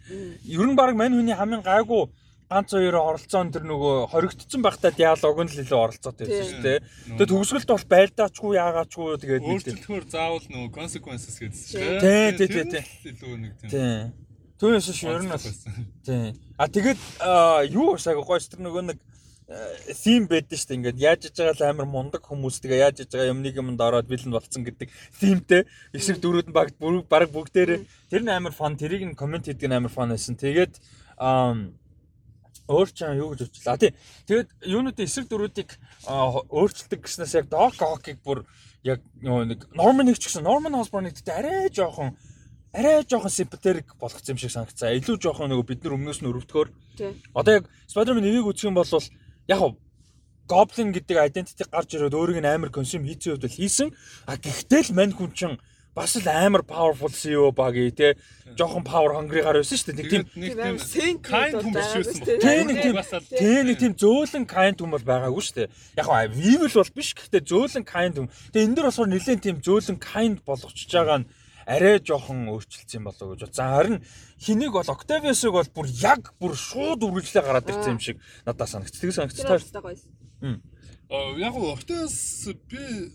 ерөн 0.48 0.72
баг 0.72 0.96
мань 0.96 1.12
хүний 1.12 1.37
хамгийн 1.37 1.61
гайгүй 1.61 2.08
ганц 2.48 2.72
хоёр 2.72 2.96
оролцоон 2.96 3.52
тэр 3.52 3.68
нөгөө 3.68 4.08
хоригдсон 4.08 4.64
байхдаа 4.64 4.92
диалог 4.96 5.37
нь 5.44 5.52
л 5.52 5.61
илүү 5.61 5.76
оролцоотой 5.84 6.24
байсан 6.24 6.48
шүү 6.48 6.64
дээ. 6.64 6.80
Тэгээд 7.20 7.32
төгсгөлд 7.37 7.68
бол 7.68 7.87
байлдаачгүй 7.92 8.52
яагаачгүй 8.56 9.08
тэгээд 9.20 9.44
өөрчлөлтөөр 9.44 10.04
заавал 10.08 10.46
нөгөө 10.48 10.70
consequences 10.72 11.37
гэсэн 11.37 11.64
чинь. 11.68 12.00
Тий, 12.00 12.26
тий, 12.40 12.48
тий, 12.48 12.64
тий. 12.72 12.84
Илүү 13.12 13.34
нэг 13.37 13.52
тийм. 13.61 14.16
Түүнээс 14.59 14.90
ш 14.90 15.07
ер 15.07 15.23
нь 15.23 15.31
бас 15.31 15.47
тий. 16.03 16.35
А 16.59 16.66
тэгээд 16.66 16.99
юу 17.71 17.94
усааг 17.94 18.18
гоё 18.18 18.42
тэр 18.42 18.59
нөгөө 18.66 18.85
нэг 18.90 18.99
theme 19.49 20.27
байдаг 20.29 20.59
шүү 20.59 20.68
дээ. 20.68 20.79
Ингээд 20.79 20.99
яаж 20.99 21.21
иж 21.31 21.37
байгаа 21.38 21.57
л 21.57 21.68
амар 21.73 21.88
мундаг 21.88 22.23
хүмүүс 22.27 22.61
тэгээ 22.61 22.83
яаж 22.85 22.97
иж 23.07 23.11
байгаа 23.14 23.33
юмныг 23.33 23.55
юмд 23.57 23.81
ороод 23.81 24.11
бэлэн 24.11 24.35
болцсон 24.35 24.66
гэдэг 24.66 24.90
themeтэй 25.23 25.62
эсрэг 25.97 26.21
дөрүүд 26.21 26.51
нь 26.51 26.57
баг 27.09 27.31
бүгдээрээ 27.33 27.81
тэр 28.11 28.23
нь 28.27 28.35
амар 28.35 28.53
фан 28.53 28.77
тэрийг 28.77 29.09
нь 29.09 29.16
комент 29.16 29.49
хийдэг 29.49 29.71
нь 29.71 29.79
амар 29.79 29.94
фан 29.94 30.12
байсан. 30.12 30.37
Тэгээд 30.37 30.77
өөр 32.68 32.88
ч 32.92 33.09
юу 33.09 33.33
гэж 33.33 33.40
учлаа. 33.49 33.81
Тий. 33.81 33.97
Тэгээд 34.29 34.49
юунуудын 34.68 35.09
эсрэг 35.09 35.33
дөрүүдийг 35.33 35.71
өөрчилдөг 36.05 37.01
гэснээс 37.01 37.40
яг 37.40 37.47
Doc 37.49 37.81
Ock-ыг 37.81 38.21
бүр 38.21 38.44
яг 38.85 39.01
нэг 39.25 39.64
Norman-ыг 39.73 40.21
ч 40.21 40.29
гэсэн 40.29 40.44
Norman 40.44 40.77
Osborn-ыг 40.77 41.16
гэдэг 41.16 41.33
арай 41.33 41.73
жоохон 41.73 42.12
арай 42.72 43.04
жоохон 43.09 43.33
sympathetic 43.33 43.87
болгоцсон 44.00 44.37
юм 44.37 44.40
шиг 44.40 44.52
санагцсан. 44.52 44.96
Илүү 44.98 45.16
жоохон 45.22 45.50
нөгөө 45.52 45.66
бид 45.68 45.81
нар 45.85 45.96
өмнөөс 45.96 46.20
нь 46.20 46.31
өрөвдөхөөр. 46.31 46.68
Одоо 47.35 47.52
яг 47.62 47.64
Spider-Man 47.88 48.26
1-ийг 48.28 48.46
үзэх 48.48 48.68
юм 48.68 48.76
бол 48.76 48.88
яг 49.48 49.61
Goblin 50.48 50.96
гэдэг 50.96 51.16
identity 51.20 51.64
гарч 51.68 51.92
ирээд 51.92 52.16
өөрийг 52.16 52.40
нь 52.40 52.48
амар 52.48 52.72
consume 52.72 53.04
хийсэн 53.04 53.37
үед 53.37 53.44
л 53.44 53.52
хийсэн. 53.52 53.88
А 54.24 54.40
гэхдээ 54.40 54.88
л 54.88 54.96
мань 54.96 55.12
хүн 55.12 55.33
чинь 55.37 55.61
бас 55.92 56.16
л 56.16 56.24
амар 56.24 56.64
powerful 56.64 57.12
CEO 57.12 57.52
багий 57.52 57.92
те 57.92 58.16
жоохон 58.57 58.81
power 58.81 59.12
hungry 59.12 59.44
гар 59.44 59.61
байсан 59.61 59.76
шүү 59.76 59.92
дээ. 59.92 60.24
Нэг 60.33 60.81
тийм 60.88 61.20
kind 61.20 61.52
хүн 61.61 61.74
биш 61.76 61.92
байсан 61.92 62.16
баг. 62.24 62.40
Тэ 62.40 62.64
нэг 62.64 62.76
тийм 62.81 62.96
тэ 63.37 63.52
нэг 63.68 63.76
тийм 63.76 63.92
зөөлөн 63.92 64.46
kind 64.48 64.76
хүн 64.81 64.92
бол 64.96 65.04
байгаагүй 65.04 65.42
шүү 65.44 65.57
дээ. 65.61 65.68
Яг 66.00 66.07
гоо 66.09 66.16
evil 66.33 66.72
бол 66.81 66.96
биш 66.96 67.12
гэхдээ 67.12 67.42
зөөлөн 67.44 67.85
kind 67.85 68.14
хүн. 68.16 68.33
Тэгээ 68.57 68.66
энэ 68.72 68.76
дэр 68.78 68.88
болохоор 68.88 69.11
нэлээд 69.12 69.44
тийм 69.44 69.57
зөөлөн 69.61 69.98
kind 70.00 70.38
болгочихж 70.48 70.92
байгаа 70.96 71.18
нь 71.20 71.28
арай 71.68 72.00
жоохон 72.00 72.48
өөрчлөлтсөн 72.48 73.04
болов 73.04 73.22
уу 73.22 73.37
гэж 73.37 73.44
бодсон. 73.44 73.68
Харин 73.76 73.98
хэнийг 74.40 74.72
бол 74.72 74.88
Octavius-ыг 74.88 75.52
бол 75.52 75.68
бүр 75.76 75.87
яг 76.00 76.33
бүр 76.40 76.57
шууд 76.57 77.04
үргэлжлээ 77.04 77.44
гараад 77.44 77.68
ирсэн 77.68 77.94
юм 77.94 78.00
шиг 78.00 78.16
надад 78.48 78.72
санагц. 78.72 78.96
Тэг 78.96 79.12
санагц 79.12 79.37
таа. 79.44 79.61
Аа 81.12 81.37
яг 81.37 81.54
Octavius 81.54 82.48
би 82.72 83.12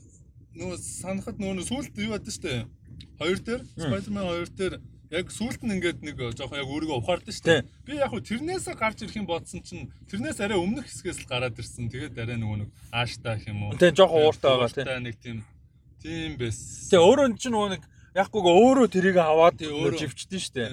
нөгөө 0.54 0.78
санахад 0.78 1.42
нөгөө 1.42 1.66
сүулт 1.66 1.98
юу 1.98 2.14
байдаг 2.14 2.34
штэ. 2.34 2.70
Хоёр 3.18 3.40
дээр 3.42 3.62
Spider-Man 3.74 4.26
хоёр 4.30 4.50
дээр 4.54 4.74
яг 5.14 5.30
сүулт 5.34 5.62
нь 5.66 5.74
ингээд 5.78 6.06
нэг 6.06 6.18
жоохон 6.38 6.62
яг 6.62 6.70
өөрийгөө 6.70 6.98
ухаардаг 7.02 7.34
штэ. 7.34 7.66
Би 7.86 7.98
яг 7.98 8.14
хөө 8.14 8.22
тэрнээс 8.22 8.70
гарч 8.78 9.02
ирэх 9.02 9.18
юм 9.18 9.30
бодсон 9.30 9.62
чинь 9.66 9.90
тэрнээс 10.10 10.42
арай 10.42 10.58
өмнөх 10.58 10.90
хэсгээс 10.90 11.26
л 11.26 11.30
гараад 11.30 11.58
ирсэн. 11.58 11.90
Тэгээд 11.90 12.18
арай 12.18 12.38
нөгөө 12.38 12.58
нэг 12.66 12.70
ааштай 12.94 13.42
юм 13.50 13.70
уу. 13.70 13.78
Тэгээ 13.78 13.98
жоохон 13.98 14.22
ууртай 14.26 14.50
байгаа 14.58 14.74
тийм. 14.74 15.06
Нэг 15.06 15.18
тийм 15.22 15.38
тийм 16.02 16.32
байс. 16.38 16.90
Тэгээ 16.90 17.06
өөрөө 17.06 17.28
чинь 17.38 17.54
нөгөө 17.54 17.70
нэг 17.78 17.84
яггүйг 18.14 18.46
өөрөө 18.46 18.88
тэрийг 18.94 19.18
аваад 19.18 19.58
живчдэн 19.58 20.42
штэ. 20.42 20.70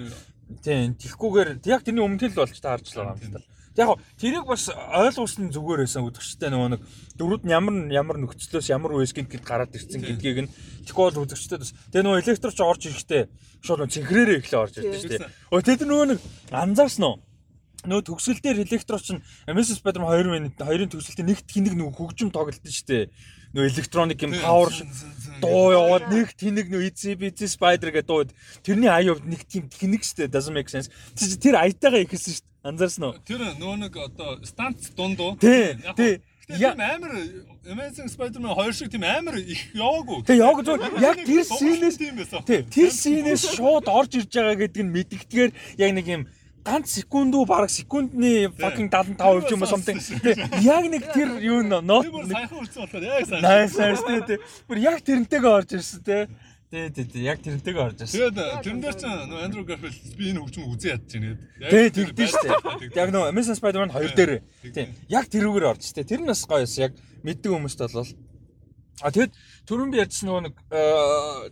Тийм. 0.61 0.95
Тихгүйгээр 0.99 1.65
яг 1.65 1.81
тэрний 1.87 2.05
өмнө 2.05 2.29
л 2.29 2.37
болж 2.37 2.59
та 2.61 2.77
харж 2.77 2.93
байгаа 2.93 3.17
юм 3.17 3.33
та. 3.33 3.41
Яг 3.79 3.97
тэрийг 4.19 4.45
бас 4.45 4.69
ойлгуулсан 4.69 5.49
зүгээр 5.55 5.87
байсан 5.87 6.05
үзэгчтэй 6.05 6.51
нөгөө 6.51 6.71
нэг 6.75 6.83
дөрүүд 7.17 7.43
нь 7.47 7.55
ямар 7.55 7.75
ямар 7.89 8.17
нөхцлөөс 8.19 8.67
ямар 8.75 8.99
үеэс 8.99 9.15
гинт 9.15 9.31
гэд 9.31 9.47
гараад 9.47 9.73
ирсэн 9.73 10.03
гэдгийг 10.03 10.39
нь 10.45 10.53
тэгэхгүй 10.85 11.05
бол 11.07 11.23
үзэгчтэй 11.25 11.59
бас 11.63 11.71
тэгээ 11.95 12.05
нөгөө 12.05 12.21
электрч 12.27 12.59
орж 12.61 12.83
ирэхдээ 12.91 13.23
шууд 13.63 13.89
цэнхрээрээ 13.95 14.39
эхлээ 14.43 14.61
орж 14.61 14.75
ирдэ 14.83 14.99
шүү 15.01 15.11
дээ. 15.23 15.31
Өө 15.55 15.63
тэд 15.63 15.87
нөгөө 15.87 16.07
нэг 16.13 16.21
анзаарсан 16.51 17.05
уу? 17.09 17.17
Нөгөө 17.87 18.05
төгсгөл 18.11 18.43
дээр 18.45 18.59
электроч 18.67 19.07
нь 19.15 19.25
Mrs. 19.49 19.81
Spider-Man 19.81 20.13
2 20.13 20.35
минут 20.35 20.55
2-ын 20.61 20.91
төгсгөлтөд 20.93 21.31
нэгт 21.31 21.49
хинэг 21.49 21.75
нөгөө 21.79 21.97
хөгжим 21.97 22.29
тоглолт 22.29 22.61
нь 22.61 22.75
шүү 22.75 22.89
дээ 22.91 23.05
нөө 23.55 23.67
электроник 23.71 24.23
юм 24.23 24.35
павер 24.39 24.75
дуу 25.41 25.73
яваад 25.73 26.07
нэг 26.13 26.35
тэнэг 26.39 26.71
нөө 26.71 26.87
EZ 26.91 27.17
BZ 27.19 27.51
Spider 27.51 27.91
гэдэг 27.91 28.07
дууд 28.07 28.31
тэрний 28.63 28.91
аяа 28.91 29.17
нэг 29.25 29.43
тийм 29.49 29.67
тэнэг 29.67 30.05
штэ 30.05 30.29
doesn't 30.31 30.55
make 30.55 30.71
sense. 30.71 30.93
Тэр 31.17 31.59
аятайгаа 31.59 32.05
ихэлсэн 32.05 32.35
штэ 32.39 32.49
анзаарсан 32.63 33.05
уу? 33.11 33.15
Тэр 33.25 33.43
нөө 33.59 33.75
нэг 33.89 33.97
одоо 33.97 34.39
станц 34.45 34.93
дундуу 34.95 35.35
тий 35.41 35.75
тий. 35.97 36.21
Яг 36.59 36.79
амар 36.79 37.15
Amazing 37.63 38.11
Spider-Man 38.11 38.55
2 38.59 38.73
шиг 38.75 38.91
тийм 38.91 39.05
амар 39.07 39.39
их 39.39 39.61
яваагүй. 39.75 40.27
Тэг 40.27 40.39
яг 40.39 40.59
зөв 40.67 40.83
яг 40.99 41.17
тэр 41.23 41.45
синээс 41.47 41.97
тэр 42.67 42.91
синээс 42.91 43.43
шууд 43.55 43.87
орж 43.87 44.19
ирж 44.19 44.35
байгаа 44.35 44.59
гэдэг 44.67 44.83
нь 44.83 44.95
мэддэгдгээр 44.95 45.51
яг 45.79 45.91
нэг 45.95 46.07
юм 46.11 46.23
ганц 46.65 46.93
секунд 46.93 47.35
уу 47.35 47.47
бараг 47.47 47.71
секундны 47.71 48.51
fucking 48.59 48.91
75% 48.91 49.51
юм 49.51 49.65
something. 49.67 49.99
Яг 50.61 50.85
нэг 50.91 51.05
тэр 51.13 51.41
юу 51.41 51.63
нот 51.63 52.07
сайхан 52.07 52.59
үлдсэн 52.61 52.81
болохоор 52.85 53.05
яг 53.05 53.27
сайн. 53.27 53.43
Nice 53.43 53.77
nice 53.77 54.03
тий. 54.27 54.39
Бүр 54.69 54.79
яг 54.79 55.01
тэрнтэйгээ 55.01 55.51
орж 55.51 55.75
ирсэн 55.79 56.03
тий. 56.05 56.29
Тий 56.71 56.91
тий 56.91 57.05
тий 57.05 57.23
яг 57.25 57.41
тэрнтэйгээ 57.41 57.83
орж 57.83 57.99
ирсэн. 58.05 58.31
Тэгээд 58.31 58.63
тэрэн 58.65 58.81
дээр 58.81 58.97
ч 58.97 59.03
нөө 59.09 59.45
Андрю 59.45 59.65
Гарфилд 59.65 60.17
би 60.17 60.25
энэ 60.31 60.41
хөгжим 60.45 60.69
үзээ 60.69 60.93
ядж 60.95 61.09
байна 61.11 61.29
гэдэг. 61.33 61.71
Тий 61.71 61.87
тэгдэж 61.97 62.29
штэ. 62.29 62.49
Яг 62.95 63.09
нөө 63.11 63.31
Amazing 63.33 63.57
Spider-Man 63.57 63.91
2 63.97 64.15
дээр. 64.15 64.33
Тий. 64.69 64.87
Яг 65.09 65.27
тэрүүгээр 65.33 65.71
орж 65.73 65.83
штэ. 65.89 66.05
Тэр 66.05 66.21
нь 66.23 66.31
бас 66.31 66.45
гоё 66.45 66.63
байсан. 66.63 66.91
Яг 66.91 66.93
мэддэг 67.25 67.51
хүмүүст 67.51 67.81
бол 67.89 68.05
А 69.01 69.09
тэгэд 69.09 69.33
түрүүн 69.65 69.93
би 69.95 70.01
ярьсан 70.03 70.29
нөгөө 70.29 70.43
нэг 70.45 70.55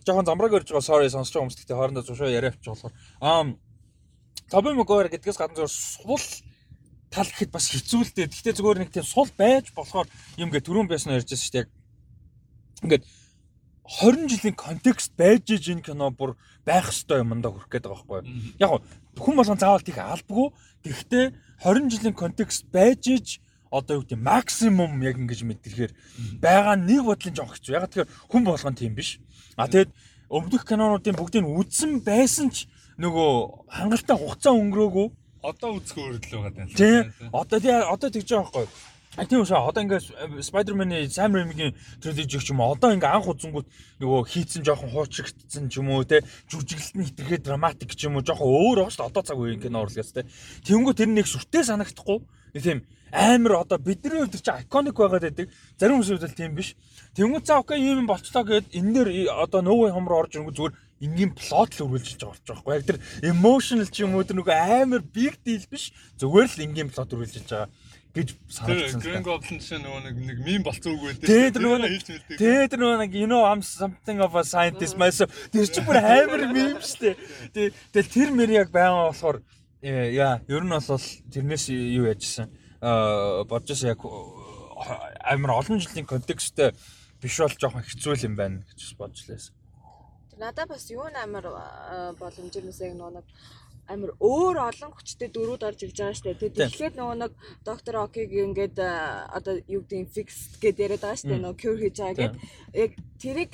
жоохон 0.05 0.27
замбрааг 0.29 0.57
өрж 0.61 0.69
байгаа 0.69 0.85
sorry 0.85 1.09
сонсож 1.09 1.33
байгаа 1.33 1.49
хүмүүст 1.49 1.61
гэхдээ 1.65 1.79
хоорондоо 1.81 2.05
зушаа 2.05 2.29
яриа 2.29 2.53
авчих 2.53 2.77
болохоор 2.77 2.93
аа 3.25 3.57
Тоби 4.49 4.73
Магуайр 4.73 5.13
гэдгээс 5.13 5.37
гадна 5.37 5.69
зөв 5.69 5.69
сул 5.69 6.25
тал 7.13 7.29
гэхэд 7.29 7.53
бас 7.53 7.69
хэцүү 7.69 8.01
л 8.01 8.13
дээ. 8.17 8.33
Гэхдээ 8.33 8.57
зүгээр 8.57 8.79
нэг 8.81 8.91
тийм 8.97 9.05
сул 9.05 9.29
байж 9.37 9.73
болохоор 9.77 10.09
юм 10.41 10.49
гэ 10.49 10.65
түрүүн 10.65 10.89
байсан 10.89 11.13
ярьж 11.13 11.29
байсан 11.29 11.45
шүү 11.45 11.57
дээ. 11.57 11.67
Ингээд 12.85 13.05
20 13.89 14.29
жилийн 14.29 14.57
контекст 14.57 15.13
байж 15.17 15.49
иж 15.53 15.69
энэ 15.69 15.85
кино 15.85 16.09
бүр 16.13 16.37
байх 16.65 16.89
ёстой 16.89 17.25
юмдаа 17.25 17.53
хүрэх 17.53 17.69
гээд 17.69 17.89
байгаа 17.89 18.05
байхгүй 18.09 18.25
юу. 18.25 18.61
Яг 18.61 18.71
хүн 19.21 19.37
болгон 19.37 19.61
заавал 19.61 19.85
тийх 19.85 20.01
албагүй. 20.01 20.49
Гэхдээ 20.85 21.27
20 21.65 21.93
жилийн 21.93 22.17
контекст 22.17 22.69
байж 22.73 23.05
иж 23.09 23.27
одоо 23.69 24.01
юу 24.01 24.05
гэдэг 24.05 24.21
максимум 24.21 25.01
яг 25.05 25.17
ингэж 25.21 25.45
мэдрэхээр 25.45 25.93
байгаа 26.41 26.77
нэг 26.77 27.05
бодлын 27.05 27.37
жоох 27.37 27.57
хэцүү. 27.57 27.77
Яг 27.77 27.89
тэгэхээр 27.89 28.13
хүн 28.33 28.43
болгон 28.45 28.77
тийм 28.77 28.93
биш. 28.97 29.21
А 29.57 29.69
тэгэд 29.69 29.93
өмнөх 30.29 30.65
кинонуудын 30.69 31.17
бүгдийг 31.17 31.45
үзсэн 31.45 32.05
байсан 32.05 32.53
ч 32.53 32.69
нөгөө 32.99 33.31
хангалттай 33.71 34.17
хугацаа 34.19 34.55
өнгөрөөгүй. 34.59 35.09
Одоо 35.47 35.71
үзэх 35.79 35.97
өөрөлдөл 35.99 36.35
байгаа 36.35 36.53
даа. 36.55 36.67
Тийм. 36.75 37.03
Одоо 37.31 37.59
тий 37.63 37.71
одоо 37.71 38.09
тэгж 38.11 38.29
байгаа 38.35 38.51
байхгүй. 38.51 38.67
А 39.19 39.27
тийм 39.27 39.43
үү 39.43 39.51
одоо 39.51 39.83
ингээд 39.83 40.45
Spider-Man-ы 40.47 41.11
Sam 41.11 41.35
Raimi-гийн 41.35 41.75
trilogy 41.99 42.39
ч 42.39 42.51
юм 42.51 42.61
уу? 42.61 42.75
Одоо 42.75 42.95
ингээд 42.95 43.15
анх 43.15 43.27
үзэнгүүт 43.27 43.67
нөгөө 43.99 44.21
хийцэн 44.31 44.63
жоохон 44.63 44.95
хуучрагдсан 44.95 45.67
ч 45.71 45.83
юм 45.83 45.91
уу 45.91 46.07
те 46.07 46.23
жүжиглэлт 46.51 46.95
нь 46.99 47.07
хитрхээ 47.07 47.43
драматик 47.43 47.99
ч 47.99 48.07
юм 48.07 48.19
уу? 48.19 48.27
Жоохон 48.27 48.47
өөр 48.47 48.87
байгаа 48.87 48.95
шүү 48.95 49.11
одоо 49.11 49.23
цаг 49.27 49.39
үеийн 49.39 49.59
кино 49.59 49.83
урлагаас 49.83 50.15
те 50.15 50.23
Тэнгүү 50.67 50.95
тэр 50.95 51.11
нэг 51.11 51.27
сүртэй 51.27 51.67
санагдахгүй. 51.67 52.23
Тийм 52.63 52.87
амар 53.13 53.65
одоо 53.65 53.79
бидний 53.79 54.21
хувьд 54.21 54.39
чи 54.39 54.51
iconic 54.51 54.95
байгаад 54.95 55.23
байдаг. 55.23 55.49
Зарим 55.79 55.99
хүмүүсийн 55.99 56.19
хувьд 56.21 56.37
тийм 56.37 56.55
биш. 56.55 56.77
Тэнгүү 57.17 57.41
цаа 57.43 57.61
окей 57.65 57.81
юм 57.81 58.07
болчлоо 58.07 58.45
гэд 58.45 58.71
энэ 58.71 58.93
дээр 58.93 59.09
одоо 59.33 59.63
нөөгийн 59.63 59.95
хом 59.97 60.09
руу 60.09 60.21
орж 60.23 60.37
ирэнгүү 60.37 60.55
зүгээр 60.55 60.75
энгийн 61.01 61.33
плот 61.35 61.75
л 61.79 61.87
байгаа 61.87 61.95
болж 61.95 62.09
байгаа 62.19 62.65
байхгүй 62.65 62.75
яг 62.75 62.87
тэр 62.87 62.99
emotional 63.23 63.89
ч 63.91 63.97
юм 64.03 64.15
уу 64.19 64.27
тэр 64.27 64.39
нөгөө 64.43 64.57
амар 64.83 65.03
big 65.03 65.39
deal 65.47 65.63
биш 65.71 65.95
зүгээр 66.19 66.49
л 66.51 66.65
энгийн 66.67 66.91
плот 66.91 67.15
үргэлжилж 67.15 67.49
байгаа 67.49 67.71
гэж 68.19 68.35
санагдсан. 68.51 69.01
Green 69.05 69.23
Goblin 69.23 69.61
шиг 69.63 69.83
нөгөө 69.85 70.01
нэг 70.09 70.17
нэг 70.19 70.39
мим 70.43 70.63
болцсон 70.67 70.97
үг 70.97 71.03
байдаг. 71.07 71.29
Тэр 71.29 71.63
нөгөө 71.63 71.79
Тэгээ 72.35 72.71
тэр 72.73 72.81
нөгөө 72.83 72.99
нэг 73.05 73.13
you 73.15 73.29
know 73.31 73.45
I'm 73.47 73.63
something 73.63 74.19
of 74.25 74.35
a 74.35 74.43
scientist 74.43 74.99
myself. 74.99 75.31
Тэр 75.53 75.69
чинь 75.69 75.87
бүр 75.87 76.01
амар 76.01 76.49
мим 76.51 76.81
штэ. 76.83 77.15
Тэгээ 77.55 77.71
тэгэл 77.95 78.15
тэр 78.17 78.31
мэр 78.35 78.51
яг 78.65 78.69
байгаа 78.75 79.13
болохоор 79.13 79.39
яа 79.85 80.41
ер 80.49 80.65
нь 80.65 80.73
бол 80.73 81.07
тэрнээс 81.31 81.65
юу 81.71 82.09
яжсэн. 82.11 82.49
Аа 82.83 83.45
бодож 83.45 83.79
яг 83.85 84.03
амар 85.23 85.63
олон 85.63 85.79
жилийн 85.79 86.09
контексттэй 86.09 86.73
биш 87.23 87.39
бол 87.39 87.55
жоохон 87.55 87.87
хэцүү 87.87 88.25
юм 88.25 88.35
байна 88.35 88.65
гэж 88.67 88.97
бодж 88.99 89.29
лээс 89.29 89.53
надад 90.39 90.69
бас 90.73 90.85
юу 90.91 91.07
амар 91.09 91.47
боломжтой 92.19 92.63
яг 92.63 92.95
нөгөө 92.97 93.15
нэг 93.19 93.27
амар 93.89 94.13
өөр 94.21 94.57
олон 94.69 94.93
хүчтэй 94.93 95.33
дөрүүд 95.33 95.65
орж 95.65 95.81
ирж 95.89 95.97
байгаа 95.97 96.17
шүү 96.21 96.37
дээ. 96.37 96.53
Тэгэхээр 96.61 96.95
нөгөө 97.01 97.17
нэг 97.25 97.33
доктор 97.65 97.95
Окиг 98.05 98.31
ингээд 98.37 98.77
одоо 98.77 99.55
юу 99.65 99.83
гэдэг 99.89 100.13
фикс 100.13 100.61
гэдээ 100.61 100.85
яриад 100.85 101.05
байгаа 101.09 101.25
дээ. 101.25 101.41
Нөгөө 101.41 101.61
cure 101.63 101.81
хийж 101.81 101.97
байгаа 101.97 102.17
гэд 102.21 102.35
яг 102.85 102.93
тэрийг 103.17 103.53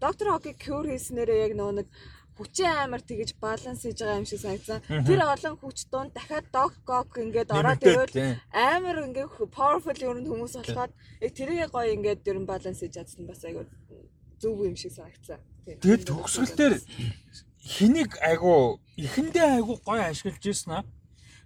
доктор 0.00 0.26
Окиг 0.36 0.56
cure 0.56 0.88
хийснээрээ 0.88 1.44
яг 1.44 1.52
нөгөө 1.52 1.74
нэг 1.84 1.88
хүчин 2.34 2.72
амар 2.72 3.02
тэгэж 3.04 3.30
баланс 3.44 3.84
хийж 3.84 3.98
байгаа 4.00 4.20
юм 4.24 4.26
шиг 4.26 4.40
санагдсан. 4.40 4.80
Тэр 5.04 5.20
олон 5.20 5.54
хүч 5.60 5.78
дунд 5.92 6.16
дахиад 6.16 6.48
dog 6.48 6.72
gog 6.88 7.12
ингээд 7.20 7.52
ороод 7.52 7.84
ирвэл 7.84 8.40
амар 8.50 8.96
ингээд 9.04 9.52
powerful 9.52 9.92
нь 9.92 10.28
хүмүүс 10.32 10.54
болоход 10.58 10.92
яг 11.20 11.32
тэрийг 11.36 11.70
гоё 11.70 11.92
ингээд 11.92 12.24
ер 12.24 12.38
нь 12.40 12.48
баланс 12.48 12.80
хийж 12.80 12.92
чадсан 12.96 13.28
бас 13.28 13.44
айгүй 13.44 13.68
зөв 14.40 14.64
юм 14.64 14.76
шиг 14.80 14.96
санагдсан. 14.96 15.38
Тэгээд 15.64 16.04
төгсгөл 16.04 16.52
дээр 16.56 16.74
хэнийг 17.64 18.20
айгу 18.20 18.80
эхэндээ 19.00 19.48
айгу 19.58 19.80
гоё 19.80 20.04
ашиглаж 20.12 20.44
ирсэн 20.44 20.72
аа. 20.76 20.84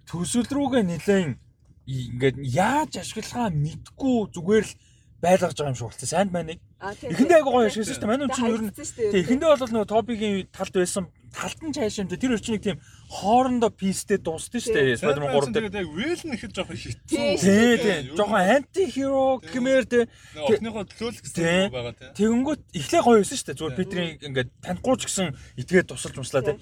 Төсөл 0.03 0.43
рүүгээ 0.43 0.83
нэлээд 0.83 1.39
ингээд 1.87 2.37
яаж 2.43 2.99
ашиглахаа 2.99 3.47
мэдгүй 3.47 4.17
зүгээр 4.35 4.65
л 4.67 4.75
байлгаж 5.23 5.55
байгаа 5.55 5.71
юм 5.71 5.77
шиг 5.79 5.87
болчихсон. 5.87 6.11
Санд 6.11 6.31
маныг. 6.35 6.59
Эхэндээ 6.83 7.37
айгу 7.39 7.51
гоё 7.55 7.67
ашигласан 7.71 7.95
шүү 7.95 8.03
дээ. 8.03 8.11
Манай 8.11 8.29
чинь 8.35 8.51
ер 8.51 8.61
нь 8.67 8.75
тийм 8.75 9.23
эхэндээ 9.23 9.49
бол 9.55 9.71
нөгөө 9.71 9.87
топигийн 9.87 10.35
талд 10.51 10.73
байсан 10.75 11.05
талд 11.31 11.59
нь 11.63 11.75
цааш 11.75 11.95
юм 12.03 12.07
дээ. 12.11 12.19
Тэр 12.19 12.35
өчнийг 12.35 12.63
тийм 12.63 12.77
хоорондоо 13.09 13.73
пистэй 13.73 14.21
дууссан 14.21 14.61
шүү 14.61 14.73
дээ. 14.73 15.01
Spider-Man 15.01 15.33
3 15.33 15.49
дээр. 15.49 15.69
Тэгээд 15.73 15.89
Will 15.97 16.21
нь 16.29 16.35
ихэд 16.37 16.53
жоохон 16.53 16.77
хитсэн. 16.77 17.09
Тий, 17.09 17.33
тий. 17.81 17.97
Жоохон 18.13 18.37
анти 18.37 18.85
хиро 18.85 19.41
гэмээр 19.41 19.85
тий. 19.89 20.05
Охныхоо 20.37 20.85
төлөөлөх 20.85 21.25
гэсэн 21.25 21.73
байгаа 21.73 21.93
тий. 21.97 22.13
Тэгэнгүүт 22.21 22.61
эхлээ 22.77 23.01
гоё 23.01 23.17
байсан 23.17 23.37
шүү 23.41 23.47
дээ. 23.49 23.57
Зүгээр 23.57 23.77
Питрийн 23.81 24.09
ингээд 24.29 24.49
танихгүй 24.61 24.95
ч 25.01 25.03
гэсэн 25.09 25.27
итгээд 25.57 25.89
тусалж 25.89 26.15
умслаа 26.21 26.45
тий. 26.45 26.57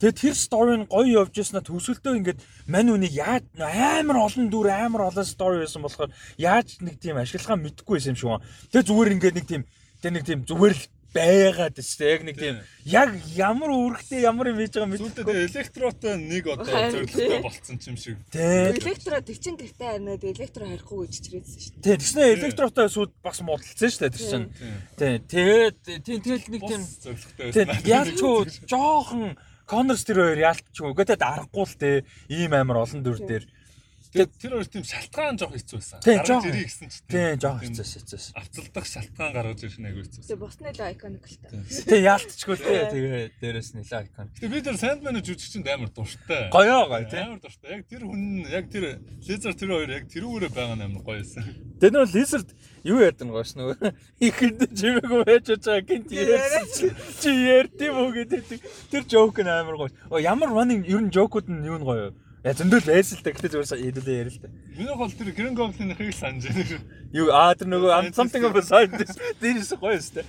Тэгээд 0.00 0.16
тэр 0.16 0.34
стори 0.40 0.74
нь 0.80 0.88
гоё 0.88 1.20
явж 1.20 1.36
яснаа 1.36 1.60
төгсөлтөө 1.60 2.16
ингээд 2.16 2.40
мань 2.64 2.88
үнийг 2.88 3.12
яаж 3.20 3.44
амар 3.60 4.24
олон 4.24 4.48
дүр 4.48 4.72
амар 4.72 5.12
олон 5.12 5.28
стори 5.28 5.60
байсан 5.60 5.84
болохоор 5.84 6.08
яаж 6.40 6.80
нэг 6.80 6.96
тийм 6.96 7.20
ашиглахаа 7.20 7.60
мэдэхгүй 7.60 8.00
байсан 8.00 8.16
юм 8.16 8.20
шиг 8.20 8.32
байна. 8.32 8.48
Тэгээд 8.72 8.88
зүгээр 8.88 9.12
ингээд 9.20 9.36
нэг 9.36 9.46
тийм 9.52 9.62
тэг 10.00 10.12
нэг 10.16 10.24
тийм 10.24 10.40
зүгээр 10.48 10.72
л 10.72 10.84
байгаад 11.14 11.76
шүү 11.80 11.98
дээ. 12.00 12.10
Яг 12.10 12.22
нэг 12.24 12.36
тийм 12.38 12.56
яг 12.86 13.10
ямар 13.34 13.70
үүрэгтэй 13.74 14.20
ямар 14.24 14.50
юм 14.50 14.58
хийж 14.62 14.72
байгаа 14.74 14.90
мэд. 14.90 15.00
Зүйлдээ 15.00 15.46
электротой 15.50 16.14
нэг 16.16 16.44
одоо 16.50 16.80
зөвлөлтөй 16.94 17.40
болцсон 17.42 17.78
юм 17.82 17.96
шиг. 17.98 18.16
Электро 18.30 19.20
төвчин 19.20 19.54
гэртээ 19.58 19.88
харнаад 19.90 20.24
электро 20.24 20.64
харихгүй 20.70 20.98
гэж 21.06 21.14
чирээдсэн 21.20 21.60
шүү 21.60 21.72
дээ. 21.74 21.84
Тийм. 21.84 21.98
Тэгснэ 22.00 22.22
электротой 22.38 22.86
сууд 22.88 23.12
бас 23.22 23.38
муудалцсан 23.42 23.90
шүү 23.90 24.02
дээ 24.06 24.14
тэр 24.14 24.26
чинь. 24.30 24.48
Тийм. 24.96 25.14
Тэгээд 25.30 25.78
тийм 26.06 26.18
тэгэл 26.22 26.46
нэг 26.50 26.62
тийм 26.64 26.82
зөвлөлтөй. 26.86 27.50
Тийм. 27.52 27.68
Яалчгүй 27.84 28.38
жоохон 28.70 29.36
Коннорс 29.70 30.02
тэр 30.02 30.18
хоёр 30.18 30.40
яалтчгүй. 30.50 30.94
Гэхдээ 30.98 31.22
аргагүй 31.22 31.62
л 31.62 31.78
те 31.78 31.90
ийм 32.26 32.50
амар 32.58 32.82
олон 32.82 33.06
дүр 33.06 33.22
дээр. 33.22 33.46
Тэгээд 33.46 33.59
тэр 34.10 34.50
хоёр 34.58 34.66
тийм 34.66 34.82
шалтгаан 34.82 35.38
жоох 35.38 35.54
хэцүү 35.54 35.78
байсан. 35.78 35.98
Гаргаж 36.02 36.46
ирэх 36.50 36.66
гэсэн 36.66 36.88
чинь. 36.90 37.06
Тийм, 37.06 37.38
жоох 37.38 37.62
хэцүү 37.62 37.86
хэцүү. 37.86 38.20
Авцалдах 38.34 38.86
шалтгаан 38.90 39.32
гаргаж 39.34 39.60
ирэх 39.62 39.78
нэг 39.78 39.94
хэцүү. 40.02 40.22
Тэгээд 40.26 40.42
босны 40.42 40.70
л 40.74 40.82
iconic 40.82 41.24
л 41.30 41.36
та. 41.38 41.48
Тийм, 41.86 42.02
яалтчгүй 42.10 42.56
те. 42.58 42.74
Тэгээд 42.90 43.32
дээрэс 43.38 43.70
нь 43.78 43.86
л 43.86 43.94
iconic. 44.02 44.34
Тэгээд 44.34 44.50
би 44.50 44.60
тэр 44.66 44.76
Sandman-ы 44.82 45.20
жүжигчэнд 45.22 45.68
амар 45.70 45.90
дуртай. 45.94 46.50
Гоёо 46.50 46.84
гоё 46.90 47.06
тийм. 47.06 47.22
Амар 47.22 47.38
дуртай. 47.38 47.70
Яг 47.70 47.82
тэр 47.86 48.02
хүн 48.02 48.22
яг 48.50 48.66
тэр 48.66 48.84
Lizard 49.22 49.56
тэр 49.62 49.70
хоёр 49.78 49.90
яг 49.94 50.04
тэрүүгээрээ 50.10 50.50
байгаа 50.50 50.74
нь 50.74 50.84
амар 50.90 51.02
гоё 51.06 51.22
байсан. 51.22 51.46
Тэр 51.78 51.90
нөө 51.94 52.10
Lizard 52.10 52.48
юу 52.82 52.98
ярьдаг 52.98 53.28
гоос 53.30 53.54
нөгөө 53.54 53.94
ихэнд 54.26 54.60
чимээгүй 54.74 55.22
байж 55.22 55.46
байгаа 55.54 55.86
гинт 55.86 56.10
ярьсан 56.10 56.66
чи 57.22 57.30
ярьдим 57.30 57.94
үү 57.94 58.10
гэдэг 58.26 58.42
тэр 58.90 59.02
жоок 59.06 59.38
нь 59.38 59.46
амар 59.46 59.76
гоё. 59.86 59.92
Ямар 60.18 60.50
running 60.50 60.82
ер 60.88 60.98
нь 60.98 61.14
жоокууд 61.14 61.46
нь 61.46 61.62
юу 61.62 61.78
нь 61.78 61.86
гоё 61.86 62.10
Я 62.40 62.54
зөндөл 62.56 62.80
байсан 62.88 63.20
л 63.20 63.24
та 63.24 63.32
гэтээ 63.36 63.52
зүгээр 63.52 64.00
хэлүүлээ 64.00 64.20
ярил 64.24 64.32
л 64.32 64.40
та. 64.40 64.48
Миний 64.72 64.96
бол 64.96 65.12
тэр 65.12 65.28
Green 65.36 65.52
Goblin-ийг 65.52 66.16
санаж 66.16 66.48
байна. 66.48 66.80
Юу 67.12 67.28
аа 67.36 67.52
тэр 67.52 67.68
нөгөө 67.68 68.16
something 68.16 68.40
of 68.48 68.56
a 68.56 68.64
scientist 68.64 69.20
дээрээс 69.44 69.76
гоё 69.76 70.00
өстэй. 70.00 70.24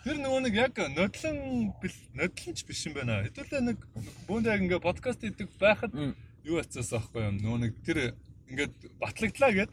Тэр 0.00 0.16
нөгөө 0.16 0.40
нэг 0.48 0.54
яг 0.56 0.72
нодлон 0.96 1.76
нодлонч 2.16 2.64
биш 2.64 2.80
юм 2.88 2.96
байна. 2.96 3.20
Хэдүүлээ 3.20 3.62
нэг 3.68 3.84
бөөнд 4.24 4.48
яг 4.48 4.64
ингээ 4.64 4.80
подкаст 4.80 5.20
хийдэг 5.20 5.52
байхад 5.60 5.92
юу 5.92 6.56
ацсан 6.56 6.88
аахгүй 6.88 7.20
юм. 7.20 7.36
Нөгөө 7.44 7.60
нэг 7.68 7.72
тэр 7.84 8.16
ингээд 8.48 8.72
батлагдлаа 8.96 9.52
гэд 9.52 9.72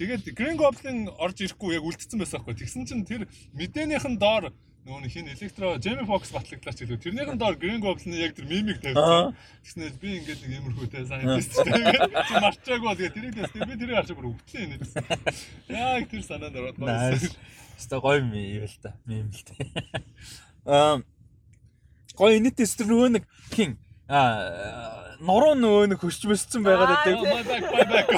тэгээд 0.00 0.32
Green 0.32 0.56
Goblin 0.56 1.12
орж 1.20 1.44
ирэхгүй 1.44 1.76
яг 1.76 1.84
үлдсэн 1.84 2.24
байсан 2.24 2.40
аахгүй. 2.40 2.56
Тэгсэн 2.56 2.88
чинь 2.88 3.04
тэр 3.04 3.28
мэдээнийхэн 3.52 4.16
доор 4.16 4.56
нөгөө 4.88 5.04
нэг 5.04 5.12
хин 5.12 5.28
электро 5.28 5.76
Jamie 5.84 6.06
Foxx 6.08 6.32
батлагдлаач 6.32 6.78
гэлөө. 6.80 6.96
Тэрнийхэн 7.04 7.36
доор 7.36 7.60
Green 7.60 7.82
Goblin 7.84 8.16
яг 8.16 8.32
тэр 8.32 8.48
мимиг 8.48 8.80
тавьсан. 8.80 9.36
Тэгснээр 9.60 9.94
би 10.00 10.08
ингээд 10.16 10.40
нэг 10.48 10.52
юмрхүүтэй 10.64 11.04
scientist 11.04 11.60
тэгээд 11.60 12.08
чи 12.24 12.34
марчаагүй 12.40 12.96
тэгээд 12.96 13.14
тэрийг 13.20 13.34
дэс 13.36 13.52
би 13.52 13.76
тэрийг 13.76 13.96
харж 14.00 14.10
бүр 14.16 14.32
өвтлээ 14.32 14.64
энэ. 14.64 14.80
Яг 15.76 16.08
тэр 16.08 16.24
санаанд 16.24 16.56
ороод 16.56 16.80
байна. 16.80 17.20
Хэвээ 17.20 18.00
гоё 18.00 18.16
юм 18.16 18.32
юм 18.32 18.64
л 18.64 18.78
та. 18.80 18.90
Мим 19.04 19.28
л 19.28 19.44
та. 19.44 19.52
Аа 20.64 21.04
гоё 22.16 22.40
нийтэс 22.40 22.72
тэр 22.80 22.88
нөгөө 22.88 23.08
нэг 23.20 23.24
хин 23.52 23.76
аа 24.08 25.20
нуруу 25.20 25.52
нөгөө 25.52 25.92
нэг 25.92 26.00
хөшч 26.00 26.24
бөсцөн 26.24 26.64
байгаад 26.64 26.96
байдаг. 27.04 28.08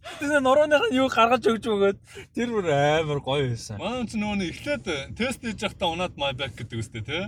Тэгээ 0.00 0.40
нурууных 0.40 0.82
нь 0.88 0.96
юу 0.96 1.08
гаргаж 1.12 1.44
өгч 1.44 1.64
өгөөд 1.68 1.98
тэр 2.32 2.48
бүр 2.52 2.66
амар 2.72 3.20
гоё 3.20 3.52
байсан. 3.52 3.76
Манай 3.76 4.08
ч 4.08 4.16
нөгөө 4.16 4.48
эхлээд 4.48 4.84
тест 5.16 5.40
хийж 5.44 5.60
явахдаа 5.60 5.88
унаад 5.92 6.14
my 6.16 6.32
back 6.32 6.56
гэдэг 6.56 6.78
үстэй 6.80 7.04
тий. 7.04 7.24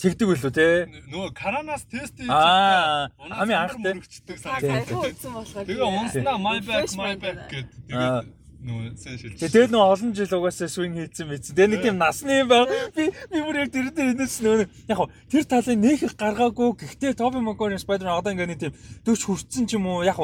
Тэгдэг 0.00 0.28
үлээ 0.32 0.52
те. 0.56 0.68
Нөгөө 1.12 1.30
каранаас 1.36 1.84
тест 1.84 2.16
хийж 2.16 2.28
байгаа. 2.28 3.12
Хамгийн 3.20 3.60
анх 3.60 3.76
мөрөгчдөг 3.80 4.36
санагдав. 4.40 5.64
Тэгээ 5.68 5.84
унснаа 5.84 6.36
my 6.40 6.58
back 6.64 6.88
my 6.96 7.12
back 7.20 7.40
гэдэг. 7.52 7.76
Тэгээд 7.88 8.39
нөө 8.60 8.92
сайн 9.00 9.16
шилж. 9.16 9.40
Тэгээд 9.40 9.72
нөө 9.72 9.84
олон 9.88 10.12
жил 10.12 10.34
угаасаа 10.36 10.68
swing 10.68 10.92
хийсэн 10.92 11.28
мэдсэн. 11.32 11.56
Тэгээд 11.56 11.72
нэг 11.72 11.80
тийм 11.80 11.96
насны 11.96 12.44
юм 12.44 12.48
байна. 12.52 12.68
Би 12.92 13.08
би 13.08 13.38
бүр 13.40 13.56
яг 13.64 13.72
тэр 13.72 13.88
дээр 13.88 14.12
энэс 14.12 14.36
нөө 14.44 14.68
яг 14.88 15.00
тэр 15.32 15.44
талын 15.48 15.80
нээх 15.80 16.12
гаргаагүй. 16.12 16.68
Гэхдээ 16.76 17.16
Тоби 17.16 17.40
Макгорийн 17.40 17.80
Spider-Man 17.80 18.20
одоо 18.20 18.32
ингээд 18.36 18.52
нэг 18.52 18.60
тийм 18.60 18.74
40 19.08 19.16
хүрсэн 19.24 19.64
ч 19.64 19.80
юм 19.80 19.88
уу 19.88 20.04
яг 20.04 20.20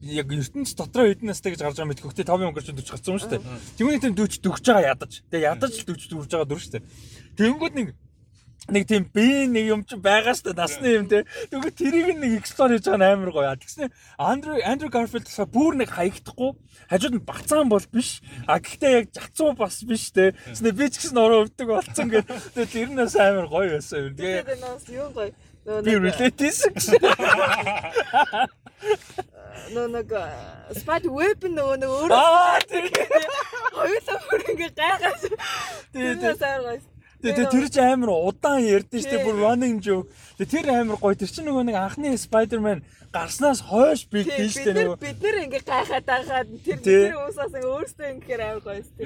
яг 0.00 0.28
ертөнц 0.30 0.70
дотроо 0.78 1.10
хэдэн 1.10 1.34
настай 1.34 1.50
гэж 1.50 1.66
гарч 1.66 1.76
байгаа 1.82 1.90
мэт 1.90 2.02
гэхдээ 2.06 2.30
Тоби 2.30 2.46
Макгор 2.46 2.62
ч 2.62 2.70
40 2.70 2.94
гарсан 2.94 3.10
юм 3.10 3.18
шүү 3.18 3.30
дээ. 3.34 3.42
Тэгмээ 3.74 4.02
тийм 4.06 4.14
40 4.14 4.38
дөгж 4.38 4.64
байгаа 4.70 4.90
ядаж. 4.94 5.12
Тэгээд 5.26 5.48
ядаж 5.50 5.72
л 5.74 5.86
40 5.90 6.14
дөрж 6.14 6.30
байгаа 6.30 6.46
дүр 6.46 6.62
шүү 6.62 6.72
дээ. 6.78 6.86
Тэгэнгүүт 7.42 7.74
нэг 7.74 7.88
нэг 8.70 8.86
тийм 8.86 9.04
би 9.12 9.46
нэг 9.50 9.64
юм 9.70 9.82
чи 9.84 9.96
байгаа 9.98 10.34
шүү 10.34 10.50
дээ 10.50 10.58
насны 10.58 10.88
юм 10.94 11.06
те. 11.10 11.24
Тэгвэл 11.50 11.74
тэрийг 11.74 12.18
нэг 12.18 12.32
эксплор 12.40 12.70
хийж 12.70 12.86
байгаа 12.86 12.98
нь 12.98 13.08
амар 13.10 13.30
гоё. 13.34 13.54
Тэгснэ 13.58 13.90
Андрю 14.18 14.62
Андрю 14.62 14.88
Гарфилд 14.90 15.26
тасаа 15.26 15.46
бүр 15.46 15.74
нэг 15.76 15.90
хаягдахгүй 15.90 16.50
хажууд 16.90 17.14
нь 17.18 17.26
бацаан 17.26 17.68
бол 17.68 17.86
биш. 17.90 18.22
А 18.46 18.58
гэхдээ 18.62 18.92
яг 18.94 19.06
жацуу 19.10 19.52
бас 19.58 19.82
биш 19.82 20.10
те. 20.14 20.32
Тэгснэ 20.48 20.70
би 20.72 20.86
ч 20.90 21.02
гэсэн 21.02 21.18
ороо 21.18 21.44
өвдөг 21.46 21.68
болцсон 21.68 22.08
гэдэг. 22.08 22.94
Нь 22.94 22.98
бас 22.98 23.14
амар 23.18 23.46
гоё 23.50 23.78
байсан 23.78 24.10
юм. 24.10 24.14
Тэгээ 24.14 24.58
юу 24.94 25.10
гоё. 25.10 25.34
Би 25.84 25.92
relate 25.92 26.48
нөө 29.70 29.86
нэг 29.94 30.12
спайд 30.80 31.04
веб 31.06 31.44
нөгөө 31.46 31.76
нэг 31.82 31.90
өөрөө 31.90 32.16
аа 32.16 32.58
тэр 32.66 32.86
хоёулаа 33.76 34.18
бүр 34.26 34.40
ингээ 34.50 34.72
гайхаж. 34.74 35.20
Тэгээ 35.92 36.34
сайн 36.40 36.60
гоё. 36.64 36.80
Тэгээ 37.20 37.52
тэр 37.52 37.66
чинь 37.68 37.84
амар 37.84 38.10
удаан 38.16 38.64
ярьдэн 38.64 39.00
штэ 39.04 39.24
бүр 39.24 39.36
running 39.44 39.78
joke. 39.84 40.08
Тэгээ 40.40 40.52
тэр 40.64 40.66
амар 40.72 40.96
гоё. 40.96 41.12
Тэр 41.12 41.28
чинь 41.28 41.46
нөгөө 41.48 41.64
нэг 41.68 41.76
анхны 41.76 42.16
Spider-Man 42.16 42.80
гарснаас 43.12 43.60
хойш 43.66 44.06
бигдэн 44.06 44.48
штэ 44.48 44.70
нөгөө. 44.72 44.96
Бид 45.02 45.18
нэр 45.20 45.36
ингээ 45.44 45.62
гайхаад 45.66 46.06
байгаад 46.06 46.48
тэр 46.64 46.78
тэр 46.80 47.18
уусаас 47.18 47.52
өөрсдөө 47.58 48.06
ингэхээр 48.14 48.40
амар 48.40 48.62
гоё 48.62 48.80
штэ. 48.86 49.04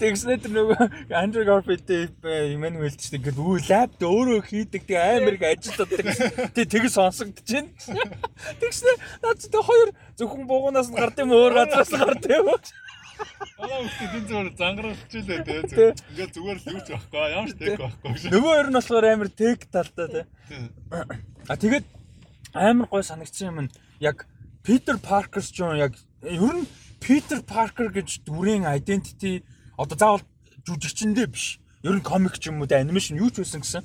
Тэгснэ 0.00 0.34
тэр 0.42 0.52
нөгөө 0.56 0.78
Andrew 1.12 1.44
Garfield 1.44 1.86
Emmanuel 2.24 2.94
ч 2.96 3.12
ингээ 3.12 3.36
үү 3.36 3.68
лабд 3.68 4.00
өөрөө 4.00 4.40
хийдэг 4.48 4.82
тэг 4.88 4.98
амар 4.98 5.36
их 5.36 5.44
ажилладаг. 5.44 6.06
Тэг 6.56 6.66
тэг 6.72 6.84
сонсогдож 6.88 7.44
байна. 7.44 7.70
Тэгснэ 8.58 8.92
наад 9.22 9.38
чи 9.38 9.48
хоёр 9.52 9.88
зөвхөн 10.16 10.48
буугунаас 10.48 10.88
нь 10.88 10.96
гардыг 10.96 11.28
өөр 11.28 11.52
газраас 11.54 11.92
гардыг 11.92 12.32
юм. 12.32 12.48
Аа 13.58 13.82
үстэй 13.82 14.06
энэ 14.14 14.28
зүгээр 14.30 14.48
зангарч 14.54 15.12
илээ 15.18 15.40
те. 15.44 15.94
Ингээд 16.14 16.32
зүгээр 16.34 16.58
л 16.58 16.66
юу 16.72 16.80
ч 16.82 16.88
байхгүй. 16.94 17.26
Ямар 17.34 17.50
ч 17.50 17.54
тег 17.58 17.74
байхгүй. 17.78 18.10
Нөгөө 18.32 18.50
хоёр 18.54 18.68
нь 18.70 18.78
болохоор 18.78 19.06
амар 19.06 19.30
тег 19.34 19.58
талтай 19.70 20.06
те. 20.08 20.20
А 21.48 21.54
тэгээд 21.58 21.86
амар 22.54 22.86
гой 22.86 23.02
санагдсан 23.02 23.50
юм 23.50 23.58
нь 23.66 23.72
яг 23.98 24.26
Питер 24.62 24.98
Паркерс 24.98 25.50
ч 25.50 25.62
юм 25.62 25.74
яг 25.74 25.94
ер 26.22 26.54
нь 26.54 26.66
Питер 27.00 27.42
Паркер 27.42 27.90
гэж 27.94 28.22
дүрийн 28.26 28.66
identity 28.66 29.42
одоо 29.78 29.96
заавал 29.98 30.24
жүжигчэндээ 30.66 31.26
биш. 31.30 31.58
Ер 31.82 31.94
нь 31.98 32.02
комик 32.02 32.38
ч 32.38 32.50
юм 32.50 32.62
уу 32.62 32.68
анимашн 32.70 33.18
юу 33.18 33.30
ч 33.30 33.42
байсан 33.42 33.62
гэсэн. 33.62 33.82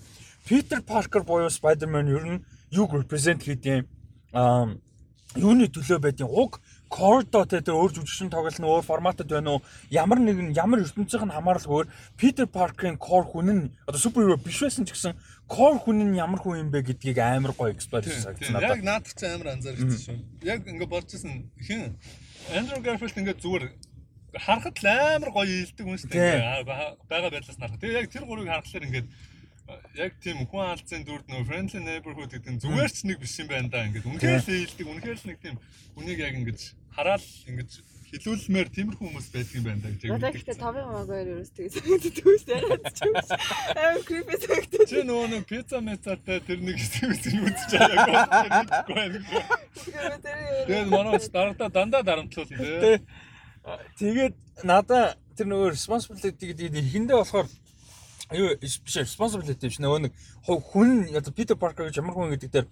Питер 0.47 0.81
Паркер 0.81 1.23
буюу 1.23 1.49
Spider-Man 1.49 2.09
ер 2.09 2.25
нь 2.25 2.43
юг 2.71 2.93
represent 2.93 3.45
хийдэг 3.45 3.85
юм. 3.85 3.87
Аа 4.33 4.73
юуны 5.37 5.69
төлөө 5.69 5.99
байдیں۔ 6.01 6.27
Уг 6.27 6.61
кордо 6.93 7.41
те 7.49 7.57
тэр 7.65 7.73
өөр 7.73 7.89
жүжигчин 7.97 8.29
тоглолт 8.29 8.61
нь 8.61 8.69
өөр 8.69 8.85
форматад 8.85 9.25
байна 9.25 9.57
уу? 9.57 9.65
Ямар 9.89 10.21
нэгэн 10.21 10.53
ямар 10.53 10.85
ертөнцийнх 10.85 11.25
нь 11.25 11.33
хамааралгүй 11.33 11.89
Питер 12.21 12.45
Паркерын 12.45 13.01
кор 13.01 13.25
хүн 13.25 13.49
нь 13.49 13.63
одоо 13.89 13.97
суперхиро 13.97 14.37
биш 14.37 14.61
байсан 14.61 14.85
ч 14.85 14.93
гэсэн 14.93 15.17
кор 15.49 15.81
хүн 15.81 16.05
нь 16.05 16.21
ямар 16.21 16.37
хүн 16.37 16.61
юм 16.61 16.69
бэ 16.69 16.85
гэдгийг 16.85 17.17
амар 17.17 17.57
гоё 17.57 17.73
эксплойт 17.73 18.05
хийсэн 18.05 18.53
надад. 18.53 18.77
Яг 18.77 18.85
наадах 18.85 19.13
чи 19.17 19.25
амар 19.25 19.57
анзаарчихсан 19.57 20.21
шүү. 20.21 20.45
Яг 20.45 20.69
ингээ 20.69 20.85
борчсон 20.85 21.49
хин 21.57 21.97
Андрю 22.53 22.85
Гарфилд 22.85 23.17
ингээ 23.17 23.41
зүгээр 23.41 23.65
харахад 24.37 24.77
л 24.77 24.87
амар 25.17 25.31
гоё 25.33 25.49
илдэг 25.49 25.85
хүн 25.89 25.97
шүү 25.97 26.13
дээ. 26.13 26.61
Бага 27.09 27.33
байдлаас 27.33 27.57
нарах. 27.57 27.81
Тэгээ 27.81 28.05
яг 28.05 28.13
тэр 28.13 28.29
гурыг 28.29 28.45
харахаар 28.45 28.85
ингээд 28.85 29.09
яг 29.97 30.13
тийм 30.21 30.45
хүн 30.45 30.65
алзын 30.73 31.05
дүрд 31.07 31.29
нөө 31.31 31.45
friendly 31.47 31.81
neighborhood 31.81 32.31
гэдэг 32.33 32.51
нь 32.53 32.61
зүгээр 32.61 32.91
ч 32.91 33.07
нэг 33.07 33.17
биш 33.23 33.39
юм 33.39 33.47
байна 33.47 33.71
да 33.71 33.85
ингээд 33.87 34.05
үнэхээр 34.05 34.41
л 34.43 34.53
ээлдэг 34.59 34.87
үнэхээр 34.91 35.19
л 35.23 35.27
нэг 35.29 35.37
тийм 35.39 35.55
үнийг 35.95 36.19
яг 36.19 36.35
ингэж 36.35 36.61
хараал 36.95 37.25
ингэж 37.49 37.71
хилүүлмээр 38.13 38.69
тиймэрхүү 38.69 39.07
хүмүүс 39.09 39.27
байдаг 39.33 39.55
юм 39.57 39.63
байна 39.65 39.81
да 39.81 39.89
гэж. 39.89 40.11
Одоо 40.13 40.29
ихтэй 40.37 40.57
тавын 40.61 40.85
магаар 40.85 41.25
ерөөс 41.33 41.51
тэгээ 41.57 41.73
санагддаг 41.73 42.25
үст 42.29 42.47
яриад 42.53 42.85
ч 42.93 42.99
юм. 43.09 43.15
Аа 43.73 43.97
creepy 44.05 44.35
санагддаг. 44.37 44.85
Чи 44.85 45.01
нөгөө 45.01 45.27
нэг 45.33 45.43
пицца 45.49 45.81
мецатай 45.81 46.37
тэр 46.45 46.59
нэг 46.61 46.77
хэсэг 46.77 47.09
үзэж 47.09 47.71
байгаа. 47.73 48.77
Тэгээд 50.69 50.87
манай 50.93 51.17
дарагдаа 51.17 51.69
дандаа 51.73 52.03
дарамтлуулна 52.05 52.57
тий. 52.61 52.97
Тэгээд 53.97 54.35
надаа 54.61 55.17
тэр 55.33 55.47
нөгөө 55.49 55.73
responsibility 55.73 56.53
гэдэг 56.53 56.69
ихэндээ 56.85 57.17
болохоор 57.17 57.49
юу 58.37 58.53
биш 58.61 58.77
responsibility 58.93 59.65
биш 59.65 59.81
нөгөө 59.81 59.99
нэг 60.05 60.13
хүн 60.45 61.09
одоо 61.17 61.33
Peter 61.33 61.57
Parker 61.57 61.89
гэж 61.89 61.97
ямар 61.97 62.13
хүн 62.13 62.37
гэдэг 62.37 62.51
дээр 62.53 62.67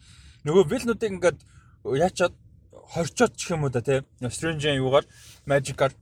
нөгөө 0.46 0.70
вилнуудыг 0.70 1.10
ингээд 1.10 1.40
яачаад 1.82 2.34
хорчоод 2.92 3.34
ч 3.40 3.56
юм 3.56 3.64
уу 3.64 3.72
да 3.72 3.82
тий 3.82 4.04
Strange 4.28 4.68
юугаар 4.76 5.08
Magic-аар. 5.48 5.96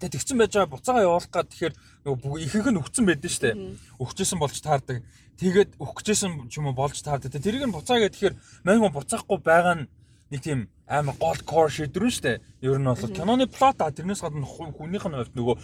Тэгээд 0.00 0.12
тэгсэн 0.20 0.38
байж 0.38 0.52
байгаа 0.52 0.72
буцаага 0.72 1.06
явуулах 1.08 1.32
гад 1.32 1.48
тэгэхээр 1.48 1.74
нөгөө 2.04 2.38
ихэнх 2.44 2.68
нь 2.68 2.80
өгцөн 2.80 3.04
байдэн 3.08 3.32
штэ. 3.32 3.50
Өгчээсэн 3.96 4.38
болж 4.38 4.56
таардаг. 4.60 5.00
Тэгээд 5.40 5.80
өгчээсэн 5.80 6.52
ч 6.52 6.60
юм 6.60 6.68
уу 6.68 6.76
болж 6.76 7.00
таардаг. 7.00 7.32
Тэрийг 7.32 7.64
нь 7.64 7.72
буцаа 7.72 8.04
гэхээр 8.04 8.36
мань 8.68 8.84
буцаахгүй 8.92 9.38
байгаа 9.40 9.74
нь 9.80 9.88
нэг 10.28 10.40
тийм 10.44 10.68
амар 10.86 11.16
гол 11.16 11.40
core 11.40 11.72
шийдвэр 11.72 12.04
нь 12.10 12.16
штэ. 12.20 12.42
Ер 12.60 12.76
нь 12.76 12.84
бол 12.84 13.00
киноны 13.00 13.48
плот 13.48 13.80
а 13.80 13.88
тэрнээс 13.88 14.20
гадна 14.20 14.44
хүнийх 14.44 15.08
нь 15.08 15.16
хувьд 15.16 15.32
нөгөө 15.32 15.56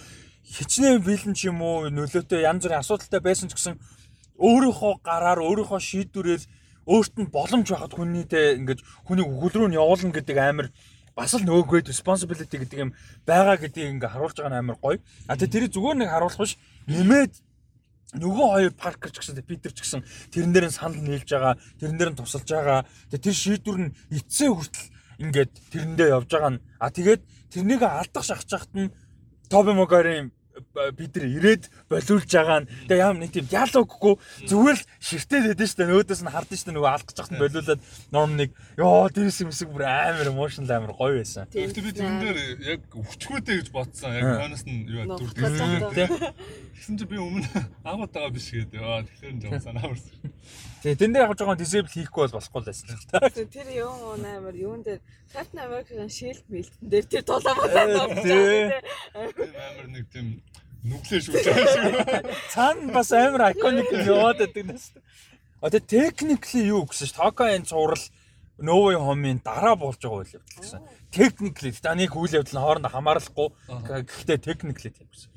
хичнээн 0.46 1.04
вилэн 1.04 1.34
ч 1.36 1.52
юм 1.52 1.60
уу 1.60 1.92
нөлөөтэй 1.92 2.48
янз 2.48 2.64
бүрийн 2.64 2.80
асуудалтай 2.80 3.20
байсан 3.20 3.52
ч 3.52 3.60
гэсэн 3.60 3.76
өөрийнхөө 4.40 5.04
гараар 5.04 5.44
өөрийнхөө 5.44 5.80
шийдвэрээр 5.80 6.42
өөрт 6.90 7.14
нь 7.22 7.30
боломж 7.30 7.66
байхад 7.70 7.94
хүнийтэй 7.94 8.58
ингээд 8.58 8.80
хүнийг 9.06 9.28
өгөл 9.30 9.54
рүү 9.54 9.68
нь 9.70 9.78
явуулна 9.78 10.10
гэдэг 10.10 10.36
амар 10.42 10.68
бас 11.14 11.34
л 11.38 11.46
нөгөө 11.46 11.68
great 11.70 11.86
responsibility 11.86 12.56
гэдэг 12.58 12.78
юм 12.82 12.90
байгаа 13.26 13.56
гэдгийг 13.62 13.94
ингээ 13.94 14.10
харуулж 14.10 14.36
байгаа 14.42 14.52
нь 14.58 14.60
амар 14.62 14.78
гоё. 14.82 14.98
А 15.30 15.38
тэгээ 15.38 15.70
тэрийг 15.70 15.74
зүгээр 15.74 15.98
нэг 16.02 16.10
харуулах 16.10 16.40
биш 16.42 16.58
нэмээд 16.90 17.32
нөгөө 18.18 18.46
хоёр 18.50 18.72
паркер 18.74 19.10
ч 19.14 19.22
гэсэн 19.22 19.38
Питер 19.46 19.70
ч 19.70 19.86
гэсэн 19.86 20.02
тэрэн 20.34 20.50
дээр 20.50 20.66
нь 20.66 20.74
санал 20.74 20.98
нийлж 20.98 21.30
байгаа, 21.30 21.54
тэрэн 21.78 21.98
дээр 21.98 22.10
нь 22.10 22.18
тусалж 22.18 22.48
байгаа. 22.50 22.82
Тэгээ 23.14 23.22
тэр 23.22 23.36
шийдвэр 23.38 23.78
нь 23.78 23.94
эцсээ 24.10 24.50
хүртэл 24.50 24.88
ингээд 25.20 25.52
тэрэндээ 25.70 26.08
явж 26.16 26.28
байгаа 26.32 26.52
нь 26.56 26.62
а 26.80 26.90
тэгээд 26.90 27.22
тэрнийг 27.52 27.82
алдах 27.86 28.24
хахад 28.26 28.72
нь 28.74 28.90
Тоби 29.50 29.72
Могарын 29.74 30.32
бид 30.70 31.16
нар 31.18 31.26
ирээд 31.26 31.64
болиулж 31.90 32.30
байгаа 32.30 32.62
нь 32.62 32.70
тэгээ 32.86 33.02
яам 33.02 33.18
нэг 33.18 33.34
тийм 33.34 33.46
диалоггүй 33.50 34.14
зүгээр 34.46 34.78
л 34.78 34.86
ширтээд 35.02 35.58
байдсан 35.58 35.66
шүү 35.66 35.78
дээ 35.82 35.90
нөөдөөс 35.90 36.22
нь 36.22 36.30
хардсан 36.30 36.58
шүү 36.58 36.66
дээ 36.70 36.76
нөгөө 36.78 36.92
гэж 37.10 37.16
хахад 37.18 37.42
болиулаад 37.42 37.80
ном 38.14 38.30
нэг 38.38 38.50
ёо 38.78 39.10
дээрээс 39.10 39.42
юмсэг 39.42 39.68
бүр 39.74 39.82
амар 39.90 40.30
эмошнл 40.30 40.70
амар 40.70 40.94
гоё 40.94 41.18
байсан. 41.18 41.50
Тэгвэл 41.50 41.74
би 41.74 41.90
тэрэн 41.90 42.18
дээр 42.22 42.38
яг 42.62 42.80
өвчгөөдэй 42.94 43.56
гэж 43.58 43.68
бодсон. 43.74 44.14
Яг 44.14 44.46
ханаас 44.46 44.62
нь 44.62 44.86
юу 44.86 45.18
дүрдээ. 45.18 46.06
Тэгсэн 46.78 46.94
чи 47.02 47.04
би 47.10 47.18
өмнө 47.18 47.50
агууд 47.90 48.14
байгаа 48.14 48.30
биш 48.30 48.54
гэдэг. 48.54 48.78
Яа 48.78 49.02
тэгэхээр 49.02 49.34
жоо 49.42 49.58
санаа 49.58 49.90
орсон. 49.90 50.22
Тэгээ 50.80 50.96
тэн 50.96 51.12
дээр 51.12 51.26
явж 51.28 51.38
байгаа 51.44 51.60
disable 51.60 51.92
хийхгүй 51.92 52.22
бол 52.24 52.36
болохгүй 52.40 52.60
л 52.60 52.68
байсан 52.72 52.88
л 52.96 53.04
та. 53.12 53.20
Тэр 53.28 53.68
юу 53.76 54.16
амар 54.16 54.56
юун 54.56 54.80
дээр 54.80 55.00
Captain 55.28 55.60
America-гийн 55.60 56.08
shield 56.08 56.40
мэлтэн 56.48 56.88
дээр 56.88 57.04
тэр 57.04 57.24
тулаа 57.28 57.52
болоод 57.52 58.16
байгаа. 58.16 58.80
Амар 59.12 59.88
нэг 59.92 60.08
тийм 60.08 60.40
нүглээ 60.80 61.20
байгаа 61.20 61.68
шиг. 61.68 62.32
Цаана 62.56 62.92
бас 62.96 63.12
амар 63.12 63.52
iconic 63.52 63.92
яваад 63.92 64.40
байдаг 64.40 64.64
нэс. 64.72 64.96
А 65.60 65.68
тэгээ 65.68 66.16
technically 66.16 66.72
юу 66.72 66.88
гэсэн 66.88 67.08
ш 67.08 67.12
Токаын 67.12 67.68
цуврал 67.68 68.00
No 68.56 68.88
Way 68.88 68.96
Home-ийн 68.96 69.44
дараа 69.44 69.76
болж 69.76 70.00
байгаа 70.00 70.24
үйл 70.24 70.36
явдал 70.40 70.64
гэсэн. 70.64 70.80
Technically 71.12 71.76
та 71.76 71.92
нэг 71.92 72.16
үйл 72.16 72.40
явдал 72.40 72.56
нь 72.56 72.64
хоорондоо 72.64 72.88
хамаарлахгүй 72.88 73.48
гэхдээ 73.68 74.38
technically 74.40 74.96
тийм 74.96 75.08
гэсэн. 75.12 75.28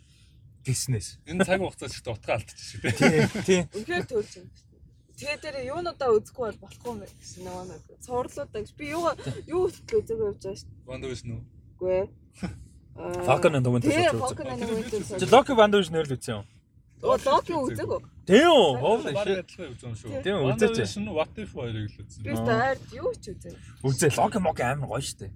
Гиснээс. 0.63 1.19
Энэ 1.27 1.43
цаг 1.43 1.59
хугацаа 1.59 1.91
ч 1.91 1.99
ихтэй 1.99 2.15
утга 2.15 2.39
алдчих 2.39 2.55
шүү 2.55 2.79
дээ. 2.87 2.95
Тийм. 2.95 3.27
Тийм. 3.43 3.63
Үнхээр 3.83 4.05
төлж 4.07 4.31
юм. 4.39 4.47
Тэгээ 5.23 5.39
дээр 5.39 5.57
юунуудаа 5.71 6.09
үзэхгүй 6.19 6.43
бол 6.51 6.59
болохгүй 6.67 6.91
юм 6.91 6.99
гэсэн 7.07 7.41
нөгөө 7.47 7.65
нэг 7.71 7.81
цуурлуудаа 8.03 8.61
би 8.75 8.85
юу 8.91 9.03
юу 9.47 9.63
хөтлөө 9.71 9.99
үзээгүй 10.03 10.27
явж 10.27 10.41
байгаа 10.43 10.59
шүү 10.59 10.67
дээ. 10.67 10.83
Ванда 10.83 11.07
биш 11.07 11.21
нү? 11.23 11.39
Үгүй 11.79 11.91
ээ. 11.95 12.07
Falcon 13.25 13.55
and 13.55 13.65
the 13.65 13.71
Winter 13.71 13.89
Soldier 13.89 14.11
үзсэн. 14.19 15.19
Чи 15.19 15.25
Loki 15.31 15.55
Wanda 15.55 15.79
Vision 15.79 15.95
нэр 15.95 16.07
л 16.11 16.15
үзсэн 16.19 16.33
юм. 16.35 16.45
Оо 17.01 17.15
Loki 17.15 17.53
үзээгүй. 17.55 17.99
Тийм 18.27 18.51
үү? 18.51 18.67
Holy 18.83 19.13
shit. 19.23 19.49
үзсэн 19.63 19.95
шүү. 19.95 20.21
Тийм 20.27 20.35
үзээч. 20.43 20.91
What 21.07 21.31
if 21.39 21.55
хоёрыг 21.55 21.87
л 21.87 21.97
үзсэн. 22.03 22.21
Би 22.27 22.35
таард 22.35 22.83
юу 22.91 23.15
ч 23.15 23.31
үзээ. 23.31 23.55
Үзээ 23.81 24.11
Loki 24.19 24.39
Moki 24.43 24.63
амар 24.67 24.91
гоё 24.91 25.01
шүү 25.01 25.23
дээ. 25.23 25.31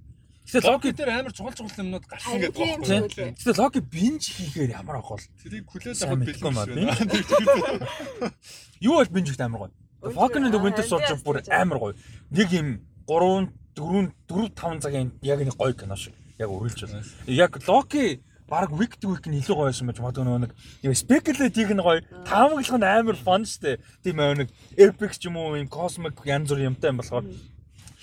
Гэтэ 0.48 0.64
Локи 0.64 0.92
дээр 0.96 1.12
амар 1.12 1.34
чухал 1.36 1.52
чухал 1.52 1.84
юмнууд 1.84 2.08
гарсан 2.08 2.40
гэдэг 2.40 2.56
байхгүй. 2.56 3.36
Гэтэ 3.36 3.60
Локи 3.60 3.80
бинж 3.84 4.32
хийхээр 4.32 4.80
ямар 4.80 5.04
ах 5.04 5.12
бол. 5.12 5.26
Тэрийг 5.44 5.68
хүлээж 5.68 6.08
авах 6.08 6.24
бэлгүй 6.24 6.52
маа. 6.56 6.66
Юу 8.80 8.96
бол 8.96 9.12
бинж 9.12 9.36
ихтэй 9.36 9.44
амар 9.44 9.68
гоё. 9.68 9.76
And 10.08 10.54
the 10.54 10.60
Winter 10.64 10.88
Soldier 10.88 11.20
бүр 11.20 11.44
амар 11.52 11.80
гоё. 11.84 11.94
Нэг 12.32 12.48
юм 12.56 12.80
3 13.12 13.52
4 13.76 14.16
4 14.32 14.56
5 14.56 14.88
цагийн 14.88 15.12
яг 15.20 15.44
нэг 15.44 15.60
гоё 15.60 15.76
кино 15.76 16.00
шиг. 16.00 16.16
Яг 16.40 16.48
үргэлж 16.48 16.80
байна. 16.88 17.04
Яг 17.28 17.60
Локи 17.68 18.24
баг 18.48 18.72
week 18.72 18.96
to 19.04 19.12
week 19.12 19.28
нь 19.28 19.44
илүү 19.44 19.52
гоё 19.52 19.68
байсан 19.68 19.92
байж 19.92 20.00
магадгүй 20.00 20.48
нэг 20.48 20.56
юм 20.80 20.96
speculate-ийг 20.96 21.76
нь 21.76 21.84
гоё 21.84 22.00
таамаглах 22.24 22.80
нь 22.80 22.88
амар 22.88 23.20
fun 23.20 23.44
штэ 23.44 23.84
тийм 24.00 24.24
нэг 24.24 24.48
epic 24.80 25.20
ч 25.20 25.28
юм 25.28 25.36
уу 25.36 25.60
юм 25.60 25.68
cosmic 25.68 26.16
янз 26.24 26.48
бүр 26.48 26.64
юмтай 26.72 26.96
юм 26.96 27.04
болохоор 27.04 27.28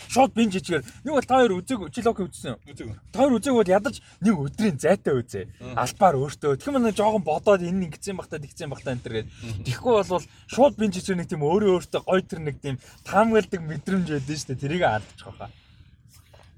шууд 0.09 0.33
бинж 0.35 0.53
хийчихээр 0.59 0.85
нэг 1.05 1.13
бол 1.15 1.29
та 1.29 1.39
хоёр 1.41 1.53
үзег 1.61 1.81
чилок 1.95 2.19
үзсэн 2.21 2.59
үү? 2.59 2.95
Та 3.13 3.25
хоёр 3.25 3.39
үзег 3.39 3.55
бол 3.55 3.69
ядарч 3.69 4.03
нэг 4.21 4.35
өдрийн 4.35 4.77
зайтай 4.81 5.15
үзээ. 5.15 5.45
Албаар 5.79 6.17
өөртөө. 6.19 6.59
Тэгэх 6.59 6.69
юм 6.75 6.83
нэг 6.85 6.97
жоохон 6.97 7.25
бодоод 7.25 7.63
энэ 7.63 7.89
ингэсэн 7.89 8.19
бахтай 8.19 8.41
тэгсэн 8.43 8.73
бахтай 8.73 8.95
энэ 8.95 9.05
төр 9.05 9.15
гээд. 9.25 9.29
Тэгэхгүй 9.65 9.93
бол 9.95 10.25
шууд 10.51 10.75
бинж 10.77 10.95
хийчихээр 10.99 11.21
нэг 11.23 11.29
тийм 11.31 11.43
өөрөө 11.45 11.73
өөртөө 11.81 12.03
гой 12.05 12.23
тэр 12.23 12.41
нэг 12.45 12.57
тийм 12.61 12.77
таамагладаг 13.05 13.61
мэдрэмж 13.61 14.09
байдэн 14.13 14.39
штэ 14.41 14.61
тэрийг 14.61 14.83
алдчих 14.85 15.27
واخа. 15.31 15.49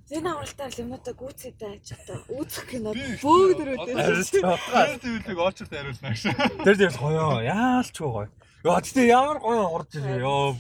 Зэний 0.07 0.31
авралтаар 0.31 0.71
лимонтой 0.79 1.15
гүцэтэй 1.19 1.83
ажилладаг. 1.83 2.31
Үүсэх 2.31 2.65
кино 2.71 2.95
бүгд 2.95 3.59
өрөөдөө. 3.59 4.07
Тэр 4.07 5.03
зүйлийг 5.03 5.39
олчтой 5.43 5.67
хариулна 5.67 6.15
гэж. 6.15 6.23
Тэр 6.63 6.77
зүйл 6.79 6.99
гоё. 7.03 7.43
Яалч 7.43 7.97
гоё. 7.99 8.31
Яа 8.67 8.83
тэгтээ 8.83 9.15
ямар 9.15 9.39
гоё 9.39 9.63
хурж 9.71 9.95
ирээ 9.95 10.27
ёо. 10.27 10.59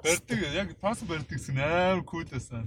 Барьдаг 0.00 0.40
яг 0.56 0.68
пас 0.80 1.04
барьдаг 1.04 1.36
гэсэн 1.36 1.60
амар 1.60 2.00
кул 2.08 2.24
байсан. 2.24 2.64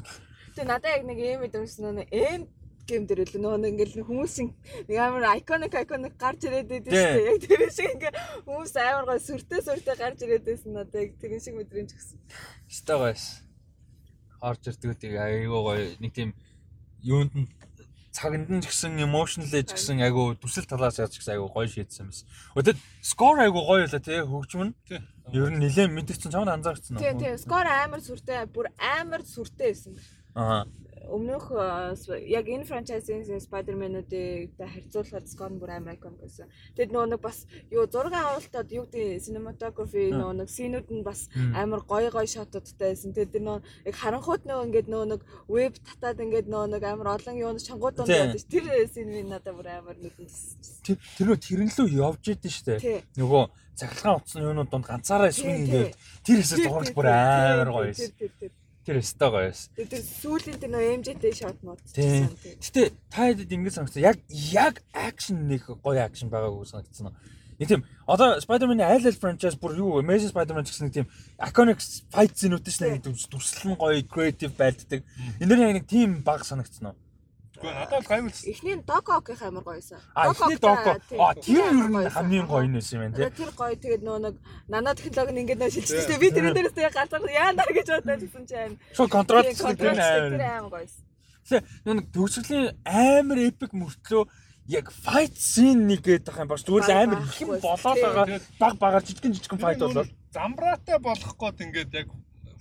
Тэгээ 0.53 0.69
надад 0.69 0.93
яг 0.93 1.03
нэг 1.09 1.17
юм 1.17 1.41
мэдэрсэн 1.41 1.89
нөө 1.89 2.05
энд 2.13 2.45
гейм 2.85 3.03
дээр 3.09 3.25
л 3.25 3.41
нөө 3.41 3.65
ингээл 3.65 4.05
хүмүүсийн 4.05 4.53
нэг 4.85 4.97
амар 5.01 5.25
iconic 5.41 5.73
iconic 5.73 6.13
гарч 6.21 6.45
ирээд 6.45 6.69
байдаг 6.69 6.93
шүү 6.93 7.13
дээ. 7.17 7.29
Яг 7.33 7.39
тэр 7.49 7.61
шиг 7.73 7.89
ингээ 7.97 8.13
хүмүүс 8.45 8.73
амар 8.77 9.05
гой 9.09 9.19
сүртэй 9.25 9.61
сүртэй 9.65 9.95
гарч 9.97 10.19
ирээд 10.21 10.45
байсан 10.45 10.71
надад 10.77 11.01
яг 11.01 11.17
тэр 11.17 11.41
шиг 11.41 11.57
мэдрэмж 11.57 11.89
өгсөн. 11.97 12.19
Өстой 12.69 12.97
гойс. 13.01 13.25
Орж 14.37 14.61
тийг 14.69 15.17
айгүй 15.17 15.49
гоё 15.49 15.97
нэг 15.97 16.13
тийм 16.13 16.37
юунд 17.01 17.33
нь 17.33 17.49
цагнд 18.19 18.51
нь 18.51 18.59
ч 18.59 18.67
гэсэн 18.67 18.99
emotional 18.99 19.47
ч 19.47 19.71
гэсэн 19.71 20.03
айгу 20.03 20.35
төсөл 20.35 20.67
талаас 20.67 20.99
яаж 20.99 21.15
ч 21.15 21.23
гэсэн 21.23 21.39
айгу 21.39 21.47
гоё 21.47 21.71
шийдсэн 21.71 22.11
юмс. 22.11 22.27
Өдөд 22.59 22.75
score 22.99 23.47
айгу 23.47 23.63
гоё 23.63 23.87
байлаа 23.87 24.03
тий 24.03 24.19
хөгжмөн. 24.19 24.75
Ер 25.31 25.47
нь 25.47 25.63
нилээн 25.63 25.95
мэдэрсэн 25.95 26.35
чамд 26.35 26.51
анзаарчихсан 26.51 26.99
уу? 26.99 27.03
Тий 27.03 27.15
тий 27.15 27.33
score 27.39 27.71
амар 27.71 28.03
сүртэй 28.03 28.43
бүр 28.51 28.67
амар 28.75 29.23
сүртэй 29.23 29.71
байсан. 29.71 29.95
Аа 30.35 30.65
өмнөх 31.09 31.49
яг 32.29 32.45
энэ 32.47 32.65
франчайзын 32.69 33.41
Spider-Man-уудыг 33.41 34.53
харьцуулахад 34.57 35.25
Scott 35.29 35.57
бүр 35.57 35.73
амар 35.77 35.97
icon 35.97 36.15
гэсэн. 36.21 36.47
Тэгэд 36.77 36.93
нөгөө 36.93 37.09
нэг 37.17 37.21
бас 37.21 37.45
юу 37.73 37.85
зураг 37.89 38.13
авалтад 38.13 38.69
юу 38.69 38.85
гэдэг 38.85 39.23
cinematography 39.25 40.13
нөгөө 40.13 40.35
нэг 40.45 40.49
синүүд 40.49 40.87
нь 40.93 41.03
бас 41.05 41.27
амар 41.33 41.81
гоё 41.81 42.13
гоё 42.13 42.29
шотуудтай 42.29 42.93
байсан. 42.93 43.13
Тэгэд 43.17 43.41
нөгөө 43.41 43.89
яг 43.89 43.95
харанхууд 43.97 44.43
нөгөө 44.45 44.65
ингээд 44.69 44.89
нөгөө 44.93 45.07
нэг 45.09 45.21
веб 45.49 45.73
татаад 45.81 46.21
ингээд 46.21 46.47
нөгөө 46.49 46.67
нэг 46.77 46.83
амар 46.85 47.09
олон 47.17 47.35
юу 47.41 47.57
чонгууд 47.57 47.95
донд 47.97 48.09
байдаг. 48.13 48.45
Тэр 48.45 48.65
син 48.93 49.09
минь 49.09 49.33
надад 49.33 49.57
бүр 49.57 49.67
амар 49.73 49.97
нүдэнд 49.97 50.29
тэр 50.85 50.97
тэр 51.17 51.25
нөө 51.25 51.39
тэрэн 51.41 51.69
лөө 51.73 51.89
явж 51.89 52.23
идэв 52.37 52.53
штэ. 52.53 53.01
Нөгөө 53.17 53.43
цахилгаан 53.79 54.19
утасны 54.19 54.45
юунууд 54.45 54.69
донд 54.69 54.85
ганцаараа 54.85 55.33
swing 55.33 55.65
ингээд 55.65 55.95
тэр 56.21 56.37
хэсэг 56.43 56.67
зураг 56.67 56.93
бүр 56.93 57.07
амар 57.09 57.69
гоё 57.73 57.89
байсан. 57.89 58.13
Тэр 58.89 58.97
өстой 59.05 59.29
гоё 59.29 59.45
байсан. 59.53 59.69
Тэр 59.77 60.01
сүүлийн 60.01 60.57
тэр 60.57 60.71
нөө 60.73 60.85
MJ-тэй 60.97 61.33
шот 61.37 61.59
мод. 61.61 61.77
Гэтэ 61.93 62.89
та 63.13 63.29
хэд 63.29 63.53
ингэж 63.53 63.75
санагдсан. 63.77 64.01
Яг 64.01 64.17
яг 64.49 64.81
акшн 64.97 65.45
нэг 65.45 65.69
гоё 65.69 66.01
акшн 66.01 66.33
байгаагүй 66.33 66.65
санагдсан. 66.65 67.13
Нэг 67.61 67.69
тийм 67.69 67.85
одоо 68.09 68.41
Spider-Man-ы 68.41 68.81
айл 68.81 69.05
айл 69.05 69.19
франчайз 69.21 69.61
бүр 69.61 69.77
юу 69.77 70.01
Amazing 70.01 70.33
Spider-Man 70.33 70.65
гэсэн 70.65 70.89
нэг 70.89 70.95
тийм 70.97 71.07
iconic 71.37 71.85
fight 72.09 72.33
scene-үүд 72.33 72.65
шнэ 72.65 72.97
нэг 72.97 73.05
дүрслэн 73.05 73.77
гоё 73.77 74.01
creative 74.09 74.57
байлддаг. 74.57 75.05
Яг 75.37 75.49
нэг 75.53 75.85
тийм 75.85 76.25
баг 76.25 76.41
санагдсан 76.49 76.89
уу? 76.89 76.97
Гэхдээ 77.59 77.75
надад 77.75 78.07
гайвал 78.07 78.31
эхний 78.31 78.75
Дококийнх 78.87 79.41
амар 79.43 79.63
гоёсэн. 79.67 79.99
А 80.15 80.31
эхний 80.31 80.55
Доко. 80.55 80.95
А 81.19 81.35
тэр 81.35 81.59
ер 81.59 81.87
нь 81.91 82.09
хамгийн 82.09 82.47
гоё 82.47 82.67
нэс 82.71 82.93
юм 82.95 83.11
байна 83.11 83.15
тий. 83.19 83.29
Тэр 83.35 83.51
гоё 83.51 83.75
тэгээд 83.75 84.03
нөө 84.07 84.17
нэг 84.23 84.35
нано 84.71 84.95
технологи 84.95 85.35
нь 85.35 85.41
ингээд 85.43 85.59
нөө 85.59 85.71
шилжчихсэн. 85.75 86.19
Би 86.23 86.31
тэрэн 86.31 86.55
дээрээс 86.55 86.75
тэгээ 86.79 86.95
галзар 86.95 87.21
яана 87.27 87.63
гэж 87.67 87.87
бодоод 87.91 88.23
байсан 88.23 88.43
чинь. 88.47 88.79
Шууд 88.95 89.11
контролчлог 89.11 89.75
тэр 89.75 89.99
амар 89.99 90.71
гоёсэн. 90.71 91.03
Тэгээ 91.51 91.95
нэг 91.99 92.07
төгсгөлийн 92.15 92.79
амар 92.87 93.39
эпик 93.43 93.71
мөртлөө 93.75 94.23
яг 94.71 94.87
fight 94.95 95.35
scene 95.35 95.83
нэг 95.83 95.99
гэдэг 95.99 96.31
юм 96.39 96.47
байна. 96.47 96.63
Зүгээр 96.63 96.95
амар 96.95 97.19
их 97.27 97.41
юм 97.43 97.59
болоод 97.59 97.99
байгаа 97.99 98.25
баг 98.55 98.73
багаар 98.79 99.03
жижигэн 99.03 99.35
жижигэн 99.35 99.59
fight 99.59 99.83
болоод 99.83 100.07
замбраатай 100.31 100.99
болох 100.99 101.33
гээд 101.35 101.59
ингээд 101.65 101.91
яг 101.91 102.07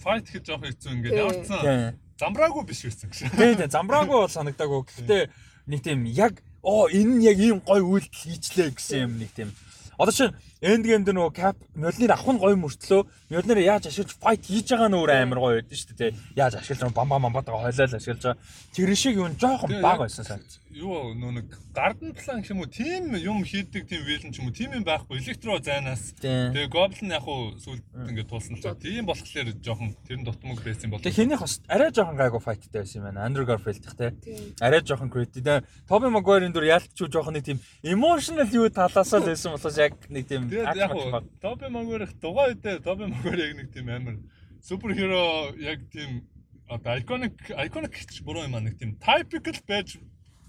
fight 0.03 0.27
гэж 0.27 0.43
жоох 0.43 0.65
хэцүү 0.67 0.91
ингээд 0.91 1.19
явцсан. 1.23 2.01
Замбраагүй 2.19 2.65
биш 2.67 2.83
байсан 2.83 3.11
гэж. 3.11 3.19
Тий, 3.31 3.55
тий, 3.55 3.69
замбраагүй 3.71 4.17
бол 4.19 4.33
санагдаагүй. 4.33 4.83
Гэхдээ 4.91 5.23
нэг 5.71 5.81
тийм 5.87 6.03
яг 6.11 6.43
оо 6.67 6.91
энэ 6.91 7.15
нь 7.15 7.23
яг 7.23 7.39
ийм 7.39 7.59
гой 7.63 7.79
үйлдэл 7.79 8.11
хийчлээ 8.11 8.75
гэсэн 8.75 9.07
юм 9.07 9.13
нэг 9.23 9.31
тийм. 9.37 9.55
Одоо 9.99 10.11
чинь 10.11 10.35
энд 10.61 10.85
гейм 10.87 11.05
дээр 11.07 11.17
нөгөө 11.19 11.35
cap 11.35 11.57
Мьёлнир 11.79 12.11
авах 12.11 12.35
нь 12.35 12.43
гоё 12.43 12.57
мөртлөө 12.59 13.03
Мьёлнир 13.31 13.59
яаж 13.63 13.87
ашиглаж 13.87 14.19
fight 14.19 14.43
хийж 14.43 14.75
байгаа 14.75 14.91
нь 14.91 14.99
өөр 14.99 15.11
амар 15.15 15.39
гоё 15.39 15.55
байдаг 15.63 15.79
шүү 15.79 15.95
дээ. 15.95 16.13
Яаж 16.35 16.55
ашиглаж 16.59 16.91
бам 16.91 17.09
бам 17.09 17.23
бамбатаа 17.31 17.55
хойлол 17.55 17.95
ашиглаж 17.95 18.23
байгаа. 18.27 18.43
Тэр 18.75 18.91
шиг 18.99 19.15
юу 19.15 19.31
жоохон 19.39 19.79
баг 19.79 20.03
байсан 20.03 20.25
санагц. 20.27 20.59
Юу 20.75 21.15
нөө 21.15 21.33
нэг 21.39 21.47
гардан 21.75 22.13
план 22.13 22.43
гэх 22.43 22.51
юм 22.51 22.61
уу 22.63 22.67
тийм 22.67 23.15
юм 23.15 23.43
хийдэг 23.47 23.87
тийм 23.87 24.03
вилэн 24.03 24.33
ч 24.35 24.43
юм 24.43 24.51
уу 24.51 24.55
тийм 24.55 24.75
юм 24.75 24.85
байхгүй 24.85 25.23
электро 25.23 25.59
зайнаас. 25.63 26.19
Тэгээ 26.19 26.67
гоблин 26.67 27.15
яг 27.15 27.27
уу 27.27 27.55
сүлд 27.59 27.83
ингээд 27.95 28.29
туулсан 28.29 28.59
та. 28.59 28.75
Тийм 28.75 29.07
болохоор 29.07 29.55
жоохон 29.63 29.95
тэр 30.07 30.19
нь 30.19 30.27
дутмаг 30.27 30.59
байсан 30.63 30.91
болов. 30.91 31.07
Тэгээ 31.07 31.19
хэнийх 31.23 31.41
бас 31.41 31.63
арай 31.71 31.91
жоохон 31.95 32.19
гайгүй 32.19 32.43
файттай 32.43 32.83
байсан 32.83 32.99
юм 32.99 33.05
байна. 33.07 33.25
Андрю 33.25 33.47
Гарфилд 33.47 33.87
их 33.87 33.97
те. 33.97 34.15
Арай 34.61 34.83
жоохон 34.83 35.11
credit. 35.11 35.65
Тоби 35.89 36.11
Магуайрын 36.11 36.53
дүр 36.53 36.67
яалтч 36.69 36.99
жоохон 36.99 37.39
нэг 37.39 37.45
тийм 37.47 37.59
emotional 37.83 38.49
юу 38.53 38.69
талаас 38.69 39.13
л 39.15 39.25
байсан 39.25 39.55
болохоос 39.55 39.79
яг 39.79 39.95
нэг 40.11 40.27
тийм 40.29 40.48
Тэгээд 40.49 40.77
яг 40.77 40.93
уу 40.97 41.23
Тоби 41.41 41.69
Магуайрх 41.69 42.13
дугаа 42.21 42.51
үедээ 42.51 42.81
Тоби 42.83 43.07
Магуайр 43.13 43.41
яг 43.45 43.53
нэг 43.57 43.69
тийм 43.73 43.89
амар 43.93 44.17
суперхиро 44.65 45.55
яг 45.61 45.85
тийм 45.93 46.25
одоо 46.69 46.99
iconic 47.01 47.37
iconic 47.55 47.93
гэж 47.93 48.23
буруу 48.25 48.45
юм 48.45 48.57
аа 48.57 48.65
нэг 48.65 48.77
тийм 48.81 48.97
typical 49.01 49.59
байж 49.69 49.99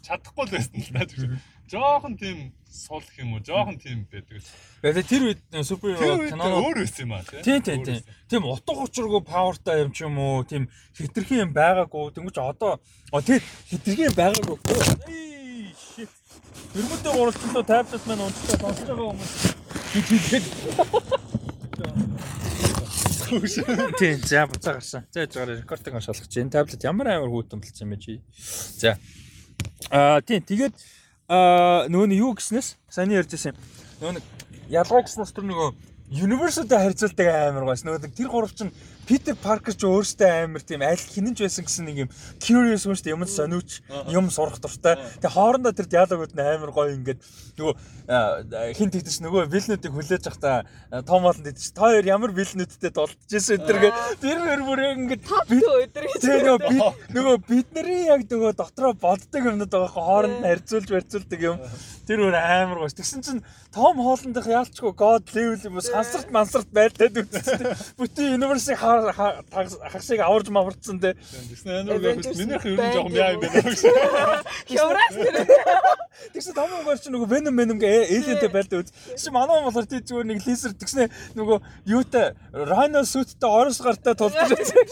чадахгүй 0.04 0.46
л 0.48 0.54
байсан 0.56 0.80
л 0.80 0.92
даа. 0.96 1.40
Жохон 1.70 2.18
тийм 2.18 2.52
сул 2.66 3.04
гэх 3.04 3.20
юм 3.22 3.38
уу, 3.38 3.44
жохон 3.46 3.78
тийм 3.78 4.08
байдаг. 4.10 4.42
Тэгээд 4.82 5.10
тэр 5.10 5.24
үед 5.28 5.40
суперхиро 5.64 6.32
кино 6.32 6.46
өөр 6.66 6.82
байсан 6.82 7.04
юм 7.06 7.14
аа 7.14 7.24
тийм. 7.24 7.62
Тийм 7.62 7.84
тийм. 7.84 8.02
Тийм 8.26 8.44
утга 8.48 8.74
учиргүй 8.84 9.22
powerтай 9.22 9.84
юм 9.86 9.92
ч 9.94 10.08
юм 10.08 10.18
уу, 10.18 10.44
тийм 10.48 10.66
хитрхи 10.98 11.44
юм 11.44 11.54
байгаагүй. 11.54 12.16
Тэнгүүч 12.16 12.38
одоо 12.42 12.80
тэгээд 13.14 13.46
хитрхи 13.70 14.08
юм 14.10 14.16
байгаагүй. 14.18 14.58
Өрмөдөө 16.70 17.14
гуралцсан 17.14 17.66
таблет 17.66 18.04
маань 18.06 18.26
унтчихсан 18.26 18.60
сонсож 18.62 18.88
байгаа 18.88 19.10
хүмүүс 19.10 19.59
Тэгээд 19.90 20.46
Тийм 23.98 24.22
за 24.22 24.46
буцаа 24.46 24.74
гарсан. 24.78 25.06
За 25.10 25.22
яж 25.26 25.34
гараа 25.34 25.58
рекордыг 25.58 26.02
шалгах 26.02 26.30
чинь 26.30 26.50
таблет 26.50 26.84
ямар 26.84 27.08
амар 27.10 27.30
хүүтэн 27.30 27.62
болсон 27.62 27.90
юм 27.90 27.94
бэ 27.94 28.02
чи. 28.02 28.22
За. 28.78 28.98
Аа 29.90 30.22
тийм 30.22 30.46
тэгээд 30.46 30.78
аа 31.30 31.90
нөгөө 31.90 32.06
нь 32.06 32.22
юу 32.22 32.38
гэснээс 32.38 32.78
сайн 32.90 33.14
ярьжсэн. 33.18 33.58
Нөгөө 34.02 34.14
нэг 34.18 34.26
ялгаа 34.70 35.02
гэснээс 35.02 35.34
тэр 35.34 35.46
нөгөө 35.50 35.70
Universal-тай 36.10 36.80
харьцуулдаг 36.86 37.28
амар 37.50 37.66
гойс. 37.70 37.86
Нөгөө 37.86 38.14
тэр 38.14 38.30
гурав 38.30 38.54
чинь 38.54 38.74
Питер 39.10 39.34
Паркер 39.42 39.74
ч 39.74 39.90
өөртөө 39.90 40.30
амар 40.46 40.62
тийм 40.62 40.86
аль 40.86 41.02
хинэнч 41.02 41.42
байсан 41.42 41.66
гэсэн 41.66 41.86
нэг 41.90 41.98
юм 42.06 42.10
curious 42.38 42.86
хүн 42.86 42.94
шүү 42.94 43.06
дээ. 43.10 43.16
Юмд 43.18 43.34
сониуч, 43.34 43.82
юм 44.14 44.30
сурах 44.30 44.62
дуртай. 44.62 45.02
Тэгээ 45.18 45.34
хоорондоо 45.34 45.74
тэр 45.74 45.90
диалогууд 45.90 46.38
нь 46.38 46.46
амар 46.46 46.70
гоё 46.70 46.94
ингээд 46.94 47.18
нөгөө 47.58 47.74
хин 48.78 48.90
тэгдэж 48.94 49.18
нөгөө 49.26 49.50
вилнүүдийг 49.50 49.94
хүлээж 49.94 50.30
явахдаа 50.30 50.62
том 51.10 51.26
болонд 51.26 51.50
идэж 51.50 51.74
та 51.74 51.90
хоёр 51.90 52.06
ямар 52.06 52.32
вилнүүдтэй 52.38 52.94
дулдчихсэн 52.94 53.66
өдөргээ 53.66 53.94
тэр 54.22 54.38
мөр 54.46 54.62
бүр 54.66 54.80
ингээд 54.94 55.24
бид 55.26 55.66
өдөр 55.66 56.06
гэж 56.06 56.24
нөгөө 56.26 56.94
нөгөө 57.18 57.36
бидний 57.50 58.10
яг 58.14 58.30
нөгөө 58.30 58.54
дотроо 58.58 58.94
боддог 58.94 59.42
юмнууд 59.42 59.74
байгаа 59.74 59.94
хооронд 59.94 60.38
нь 60.42 60.48
харьцуулж 60.50 60.90
барьцуулдаг 60.90 61.42
юм. 61.42 61.58
Тэр 62.10 62.26
өөр 62.26 62.38
амар 62.38 62.82
гоос. 62.82 62.98
Тэгсэн 62.98 63.22
чинь 63.22 63.46
том 63.70 64.02
хоолндох 64.02 64.50
яалчгүй 64.50 64.94
god 64.98 65.30
level 65.30 65.62
юм 65.70 65.78
сансарт 65.78 66.34
мансарт 66.34 66.70
байлтаад 66.74 67.22
үзсэн. 67.22 67.70
Бүтэн 68.02 68.34
universe-ийг 68.42 68.82
хагсыг 69.08 70.20
аварж 70.20 70.50
маварцсан 70.50 71.00
те. 71.00 71.16
Минийх 71.66 72.66
ер 72.66 72.76
нь 72.76 72.94
жоохон 72.94 73.14
яа 73.16 73.34
юм 73.34 73.42
бэ? 73.42 73.50
Хеврас 74.68 75.14
тэр. 75.16 75.36
Тэгсэн 76.34 76.54
том 76.54 76.70
гоор 76.84 77.00
чи 77.00 77.10
нөгөө 77.10 77.30
Venom 77.32 77.56
Venom 77.56 77.80
гээ 77.80 78.12
alien-тэй 78.12 78.52
байлдаа 78.52 78.84
үз. 78.84 78.92
Чи 79.16 79.32
манай 79.32 79.64
болохоор 79.64 79.88
тий 79.88 80.04
зүгээр 80.04 80.28
нэг 80.36 80.44
лизер 80.44 80.76
тэгснэ 80.76 81.08
нөгөө 81.40 81.58
юутай 81.88 82.36
Rhino 82.52 83.08
suit-тэй 83.08 83.48
орос 83.48 83.80
гартаа 83.80 84.16
тулдаж 84.20 84.52
байсан. 84.52 84.84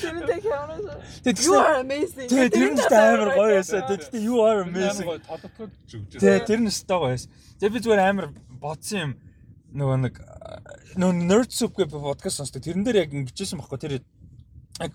Тэрнтэй 0.00 0.40
хямраа. 0.42 1.00
You 1.24 1.54
are 1.58 1.80
amazing. 1.82 2.28
Тэр 2.28 2.70
нь 2.74 2.80
амар 2.86 3.30
гоё 3.34 3.58
байсан. 3.58 3.82
Тэгээ 3.88 4.22
you 4.22 4.38
are 4.44 4.62
amazing. 4.62 5.08
Тодотгод 5.26 5.72
зүгжээ. 5.90 6.20
Тэгээ 6.20 6.46
тэр 6.46 6.60
нь 6.62 6.70
өстой 6.70 6.98
гоё 7.00 7.12
байсан. 7.14 7.30
Тэгээ 7.58 7.74
би 7.74 7.80
зүгээр 7.82 8.02
амар 8.06 8.26
бодсон 8.60 8.98
юм 9.00 9.12
нөгөө 9.74 9.96
нэг 10.06 10.14
нөө 10.96 11.12
nerd 11.26 11.50
soup 11.52 11.76
гэх 11.76 11.90
подкаст 11.90 12.40
сонсдог. 12.40 12.62
Тэрэн 12.62 12.84
дээр 12.84 13.02
яг 13.06 13.14
ингэжсэн 13.14 13.58
байхгүй 13.58 13.78
тэр 13.78 13.92
яг 14.80 14.92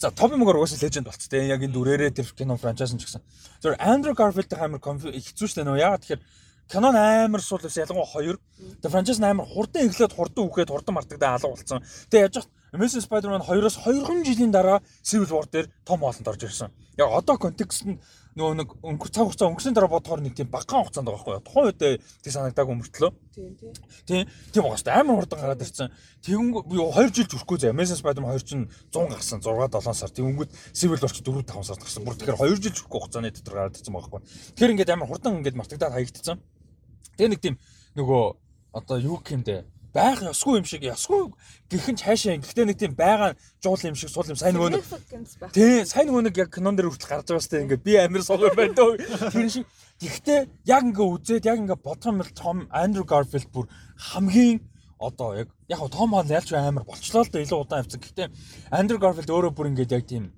за 0.00 0.10
Тоби 0.10 0.36
Могор 0.36 0.56
уусаа 0.56 0.80
леженд 0.80 1.06
болц 1.06 1.28
тэ 1.28 1.46
яг 1.46 1.62
энэ 1.62 1.74
дүрээрээ 1.74 2.10
тэр 2.10 2.28
кино 2.32 2.56
франчайз 2.56 2.94
нь 2.94 3.00
ч 3.00 3.06
гэсэн. 3.06 3.22
Зөв 3.60 3.76
Андрю 3.78 4.14
Гарфилд 4.14 4.52
амар 4.56 4.80
хэцүү 4.80 5.46
швэ 5.48 5.64
нөө 5.64 5.80
ягаад 5.80 6.02
тэгэхээр 6.04 6.22
кинон 6.70 6.96
амар 6.96 7.42
сул 7.42 7.60
байсан 7.60 7.84
ялангуяа 7.84 8.08
хоёр. 8.08 8.36
Тэгээ 8.80 8.94
франчайз 8.94 9.20
амар 9.20 9.46
хурдан 9.46 9.90
эхлээд 9.90 10.16
хурдан 10.16 10.46
үхээд 10.46 10.70
хурдан 10.70 10.94
мартагдаа 10.94 11.36
алга 11.36 11.52
болсон. 11.52 11.84
Тэгээ 12.08 12.26
яж 12.30 12.46
Amazing 12.72 13.02
Spider-Man 13.02 13.42
2-оос 13.42 13.82
2 13.82 14.22
жилийн 14.22 14.52
дараа 14.54 14.78
Civil 15.02 15.26
War 15.34 15.46
дээр 15.50 15.66
том 15.84 16.00
хоолнд 16.00 16.28
орж 16.28 16.42
ирсэн. 16.46 16.70
Яг 16.96 17.10
одоо 17.10 17.36
контекст 17.36 17.82
нь 17.82 17.98
нөгөө 18.38 18.54
нэг 18.62 18.68
өнгөр 18.78 19.10
цаг 19.10 19.26
хугацаа 19.26 19.50
өнгөрсөн 19.50 19.74
дараа 19.74 19.90
бодохоор 19.90 20.22
нэг 20.22 20.34
тийм 20.38 20.48
багахан 20.50 20.86
хугацаанд 20.86 21.08
байгаа 21.10 21.18
байхгүй 21.18 21.34
юу. 21.34 21.46
Тухайн 21.46 21.66
үед 21.66 21.80
тий 22.22 22.30
санагдаагүй 22.30 22.76
мөртлөө. 22.78 23.10
Тийм 23.34 23.52
тийм. 23.58 23.72
Тийм 24.06 24.22
тийм 24.54 24.62
байгаа 24.62 24.78
шүү. 24.78 24.94
Амар 24.94 25.18
хурдан 25.18 25.40
гараад 25.42 25.64
ирсэн. 25.66 25.90
Тэгэн 26.22 26.48
2 26.70 27.10
жил 27.10 27.26
зүрхгүй 27.26 27.58
зэ. 27.58 27.74
Amazing 27.74 27.98
Spider-Man 27.98 28.38
2 28.38 28.46
чинь 28.46 28.66
100 28.94 29.10
гарсан 29.10 29.42
6 29.42 29.50
7 29.50 29.98
сар. 29.98 30.14
Тэнгүүд 30.14 30.50
Civil 30.70 31.02
War 31.02 31.10
ч 31.10 31.18
4 31.26 31.42
5 31.42 31.66
сард 31.66 31.82
гарсан. 31.82 32.06
Бүр 32.06 32.14
тэгэхээр 32.14 32.38
2 32.38 32.62
жил 32.62 32.74
зүрхгүй 32.78 32.98
хугацааны 33.02 33.34
дотор 33.34 33.54
гараад 33.58 33.74
ирсэн 33.74 33.94
байгаа 33.98 34.10
байхгүй. 34.14 34.22
Тэгэхээр 34.54 34.72
ингээд 34.78 34.94
амар 34.94 35.10
хурдан 35.10 35.42
ингээд 35.42 35.58
мартагдаад 35.58 35.94
хаягдсан. 35.98 36.38
Тэгээ 37.18 37.30
нэг 37.34 37.40
тийм 37.42 37.54
нөгөө 37.98 38.22
одоо 38.78 38.96
юу 39.02 39.18
дээ 39.26 39.66
байх 39.94 40.22
ёсгүй 40.22 40.60
юм 40.60 40.66
шиг 40.66 40.82
ёсгүй 40.86 41.32
гэх 41.70 41.86
нь 41.90 41.98
цаашаа 41.98 42.38
гэхдээ 42.38 42.66
нэг 42.66 42.78
тийм 42.78 42.94
байгаа 42.94 43.34
жуул 43.62 43.82
юм 43.82 43.96
шиг 43.98 44.10
сул 44.10 44.28
юм. 44.30 44.38
Сайн 44.38 44.54
нөгөө 44.54 44.70
нэг 44.78 44.84
тий 45.50 45.84
сайн 45.84 46.06
нөгөө 46.08 46.22
нэг 46.30 46.36
яг 46.38 46.50
кинон 46.54 46.76
дээр 46.78 46.90
хүртэл 46.94 47.10
гарч 47.10 47.26
байгаа 47.26 47.42
сте 47.42 47.62
ингээд 47.66 47.82
би 47.82 47.92
амир 47.98 48.22
сул 48.22 48.42
юм 48.42 48.54
байна 48.54 48.74
дөө. 48.78 48.98
Тэр 49.34 49.48
шиг 49.50 49.66
гэхдээ 49.98 50.40
яг 50.70 50.82
ингээ 50.86 51.06
үзээд 51.10 51.48
яг 51.50 51.58
ингээ 51.58 51.82
бодсон 51.82 52.14
мэл 52.22 52.30
том 52.30 52.70
Андрю 52.70 53.04
Гарфилд 53.04 53.50
бүр 53.50 53.66
хамгийн 53.98 54.62
одоо 54.98 55.34
яг 55.34 55.48
яг 55.66 55.80
том 55.90 56.10
хоол 56.14 56.30
ялч 56.30 56.52
амар 56.54 56.84
болчлоо 56.84 57.24
л 57.26 57.32
да 57.32 57.42
илүү 57.42 57.58
удаан 57.58 57.82
явцсан. 57.82 58.00
Гэхдээ 58.00 58.28
Андрю 58.70 58.98
Гарфилд 59.02 59.30
өөрөө 59.30 59.52
бүр 59.56 59.70
ингээд 59.74 59.96
яг 59.96 60.06
тийм 60.06 60.30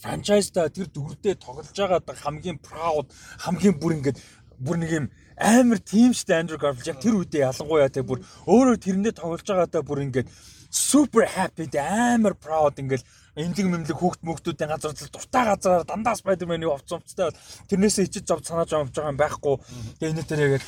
франчайзда 0.00 0.72
тэр 0.72 0.88
дүрдээ 0.88 1.34
тоглож 1.36 1.68
байгаа 1.76 2.00
хамгийн 2.00 2.58
proud 2.64 3.12
хамгийн 3.44 3.76
бүр 3.76 4.00
ингээд 4.00 4.18
бүр 4.58 4.76
нэг 4.80 4.90
юм 4.92 5.06
амар 5.38 5.78
тийм 5.78 6.14
штэ 6.14 6.40
Андрю 6.40 6.58
Гарфилд 6.58 6.90
яг 6.90 6.98
тэр 7.02 7.14
үедээ 7.18 7.46
ялангуяа 7.50 7.90
тэг 7.90 8.06
бүр 8.06 8.22
өөрөө 8.46 8.76
тэрэндээ 8.78 9.14
тоглож 9.18 9.42
байгаадаа 9.42 9.82
бүр 9.82 10.04
ингээд 10.06 10.28
супер 10.70 11.26
happy 11.26 11.66
амар 11.78 12.34
proud 12.34 12.78
ингээд 12.78 13.02
эмзэг 13.34 13.66
мэмлэг 13.66 13.98
хүүхд 13.98 14.22
мөхтүүдийн 14.22 14.70
газар 14.70 14.94
л 14.94 15.10
дуртай 15.10 15.44
газараар 15.46 15.84
дандаа 15.86 16.14
Spider-Man-ы 16.14 16.70
овцомцтой 16.70 17.34
бол 17.34 17.40
тэрнээсээ 17.66 18.06
ичиж 18.06 18.24
зов 18.30 18.46
санааж 18.46 18.70
авч 18.70 18.94
байгаа 18.94 19.10
юм 19.10 19.18
байхгүй. 19.18 19.54
Тэгээ 19.98 20.12
энэ 20.14 20.22
дээр 20.22 20.54
яг 20.58 20.64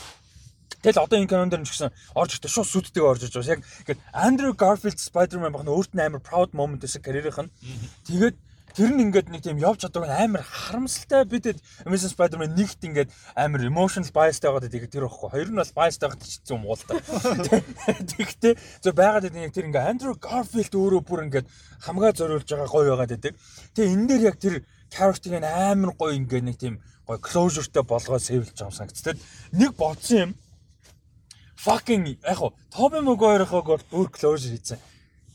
Тэгэл 0.83 1.03
одоо 1.03 1.19
энэ 1.19 1.31
кинонд 1.31 1.55
ч 1.63 1.71
гэсэн 1.71 1.95
орж 2.19 2.31
иртээ 2.39 2.51
шууд 2.51 2.71
сүттэйг 2.71 3.07
орж 3.07 3.23
иж 3.27 3.35
байгаа. 3.39 3.55
Яг 3.55 3.63
ингээд 3.63 4.01
Andrew 4.11 4.53
Garfield 4.55 4.99
Spider-Man 4.99 5.55
баг 5.55 5.63
нь 5.63 5.71
өөрт 5.71 5.95
нь 5.95 6.03
амар 6.03 6.23
proud 6.23 6.51
moment 6.59 6.83
гэсэн 6.83 7.07
карьерийнх 7.07 7.43
нь. 7.47 7.55
Тэгээд 8.11 8.37
тэр 8.77 8.93
нь 8.93 9.09
ингээд 9.09 9.33
нэг 9.33 9.41
тийм 9.41 9.57
явж 9.57 9.89
чаддаг 9.89 10.05
амар 10.05 10.45
харамсалтай 10.45 11.25
бидэд 11.25 11.65
Amazing 11.89 12.13
Spider-Man 12.13 12.53
нэгт 12.53 12.85
ингээд 12.85 13.09
амар 13.33 13.65
emotional 13.65 14.13
biasтай 14.13 14.53
байгаад 14.53 14.69
байдаг 14.69 14.93
тэр 14.93 15.09
байхгүй. 15.09 15.31
Хоёр 15.33 15.49
нь 15.49 15.57
бол 15.57 15.73
biasтай 15.81 16.07
байгаад 16.13 16.29
ч 16.29 16.45
юм 16.53 16.69
уул 16.69 16.83
та. 16.85 17.01
Тэгтээ 18.13 18.53
зөв 18.85 18.93
байгаад 18.93 19.33
байдаг 19.33 19.57
тэр 19.57 19.67
ингээд 19.73 19.89
Andrew 19.89 20.15
Garfield 20.21 20.77
өөрөө 20.77 21.03
бүр 21.09 21.25
ингээд 21.25 21.49
хамгаа 21.89 22.13
зориулж 22.13 22.45
байгаа 22.45 22.69
гоё 22.69 22.93
байгаад 22.93 23.13
байдаг. 23.17 23.33
Тэгээ 23.73 23.93
энэ 23.97 24.07
дээр 24.13 24.23
яг 24.29 24.37
тэр 24.37 24.55
character-ыг 24.93 25.41
амар 25.41 25.97
гоё 25.97 26.13
ингээд 26.13 26.45
нэг 26.45 26.57
тийм 26.61 26.77
гоё 27.09 27.17
closure-тэй 27.17 27.81
болгоо 27.81 28.21
сэвэлж 28.21 28.61
байгаа 28.61 28.69
юм 28.69 28.77
санагддаг. 28.77 29.17
Нэг 29.57 29.73
бодсон 29.73 30.19
юм 30.21 30.31
fucking 31.57 32.21
яг 32.21 32.37
хоо 32.37 32.53
Tobey 32.69 33.01
Maguire-ыг 33.01 33.49
бол 33.49 33.85
бүр 33.89 34.13
closure 34.13 34.53
хийсэн 34.53 34.77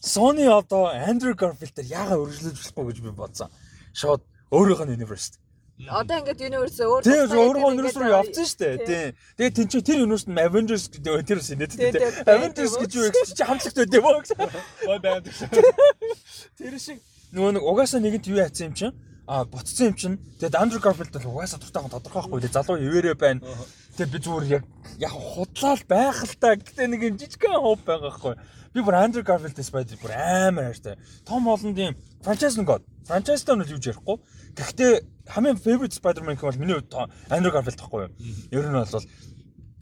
Sony 0.02 0.50
одоо 0.50 0.90
Andrew 0.90 1.38
Garfield-ээр 1.38 1.94
яагаад 1.94 2.22
өргөжлөж 2.26 2.58
болохгүй 2.58 2.86
гэж 2.90 2.98
би 3.06 3.12
бодсон. 3.14 3.54
Шууд 3.94 4.26
Өөрийнх 4.52 4.84
нь 4.84 4.96
universe. 5.00 5.40
Одоо 5.88 6.20
ингээд 6.20 6.42
universe 6.44 6.84
өөр 6.84 7.02
Тийм 7.08 7.32
өөрөө 7.32 7.72
universe 7.72 7.98
руу 7.98 8.12
явцсан 8.20 8.46
шүү 8.46 8.60
дээ. 8.60 8.76
Тийм. 8.84 9.08
Тэгээд 9.40 9.56
тэн 9.56 9.68
чинь 9.72 9.86
тэр 9.88 10.00
universe 10.04 10.28
нь 10.28 10.38
Avengers 10.38 10.86
гэдэг 10.92 11.24
тэр 11.24 11.40
үс 11.40 11.50
нэт 11.56 11.74
тийм. 11.80 11.96
Avengers 12.28 12.76
гэж 12.76 12.92
юу 13.00 13.08
гэж 13.08 13.32
чи 13.32 13.44
хамтлагт 13.48 13.78
байд 13.80 13.96
юм 13.96 14.06
уу 14.06 14.20
гэсэн. 14.22 14.38
Ой 14.92 15.00
байд. 15.00 15.26
Тэр 16.60 16.76
шиг 16.78 17.00
нөгөө 17.32 17.52
нэг 17.56 17.64
угаасаа 17.64 18.04
нэгэнт 18.04 18.28
юу 18.28 18.44
яатсан 18.44 18.68
юм 18.70 18.76
чинь 18.76 18.96
а 19.24 19.48
буцсан 19.48 19.90
юм 19.90 19.96
чинь 19.96 20.18
тэгээд 20.38 20.60
Andrew 20.60 20.84
Garfield 20.84 21.16
бол 21.16 21.40
угаасаа 21.40 21.64
дуртай 21.64 21.80
байгаа 21.80 21.96
тодорхойхгүй 21.96 22.40
тэгээд 22.44 22.58
залуу 22.60 22.78
ивэрэ 22.78 23.16
байна. 23.16 23.40
Тэгээд 23.96 24.12
би 24.12 24.20
зүгээр 24.20 24.46
яг 24.52 24.64
яг 25.00 25.14
худлаал 25.16 25.84
байх 25.88 26.20
л 26.28 26.36
та 26.36 26.60
гэтээ 26.60 26.92
нэг 26.92 27.02
юм 27.08 27.16
жижигхэн 27.16 27.56
хоп 27.56 27.82
байгаа 27.88 28.12
хгүй. 28.12 28.36
Би 28.72 28.80
бүр 28.80 28.96
Andrew 28.96 29.24
Garfield-тэй 29.28 29.66
Spider 29.68 29.98
бүр 30.00 30.14
амар 30.16 30.72
хайртай. 30.72 30.96
Том 31.28 31.44
Holland-ийн 31.44 31.98
franchise 32.24 32.56
нь 32.56 32.64
god. 32.64 32.86
Franchise-тай 33.04 33.56
нь 33.60 33.68
юу 33.68 33.82
ч 33.84 33.92
ярихгүй. 33.92 34.16
Гэхдээ 34.56 34.94
хамгийн 35.28 35.60
favorite 35.60 35.92
Spider-Man 35.92 36.40
гэх 36.40 36.48
бол 36.48 36.62
миний 36.62 36.80
хувьд 36.80 36.96
Andrew 37.28 37.52
Garfield 37.52 37.76
тахгүй 37.76 38.08
юу. 38.08 38.12
Ер 38.56 38.72
нь 38.72 38.80
бол 38.80 39.04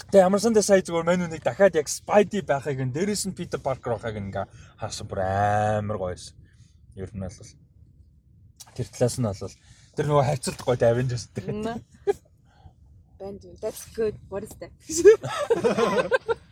Тэгээ 0.10 0.26
ямар 0.26 0.42
сандаа 0.42 0.66
сая 0.66 0.82
зүгээр 0.82 1.06
менюнийг 1.06 1.46
дахиад 1.46 1.78
яг 1.78 1.86
Spidey 1.86 2.42
байхыг 2.42 2.82
н 2.82 2.90
дээрээс 2.90 3.30
нь 3.30 3.38
Peter 3.38 3.62
Parker 3.62 3.94
байхыг 3.94 4.18
ингээ 4.18 4.50
харсан 4.82 5.06
бүр 5.06 5.22
амар 5.22 6.02
гоё 6.02 6.18
байсан. 6.18 6.34
Ер 6.98 7.14
нь 7.14 7.22
бол 7.22 7.54
тэр 8.74 8.88
талаас 8.90 9.22
нь 9.22 9.30
бол 9.30 9.54
тэр 9.94 10.06
нөгөө 10.10 10.26
хайцалт 10.26 10.62
гоё 10.66 10.82
Avengers 10.82 11.30
дээр. 11.30 11.78
Band 13.22 13.44
that's 13.62 13.86
good. 13.94 14.18
What 14.34 14.42
is 14.48 14.56
that? 14.58 14.74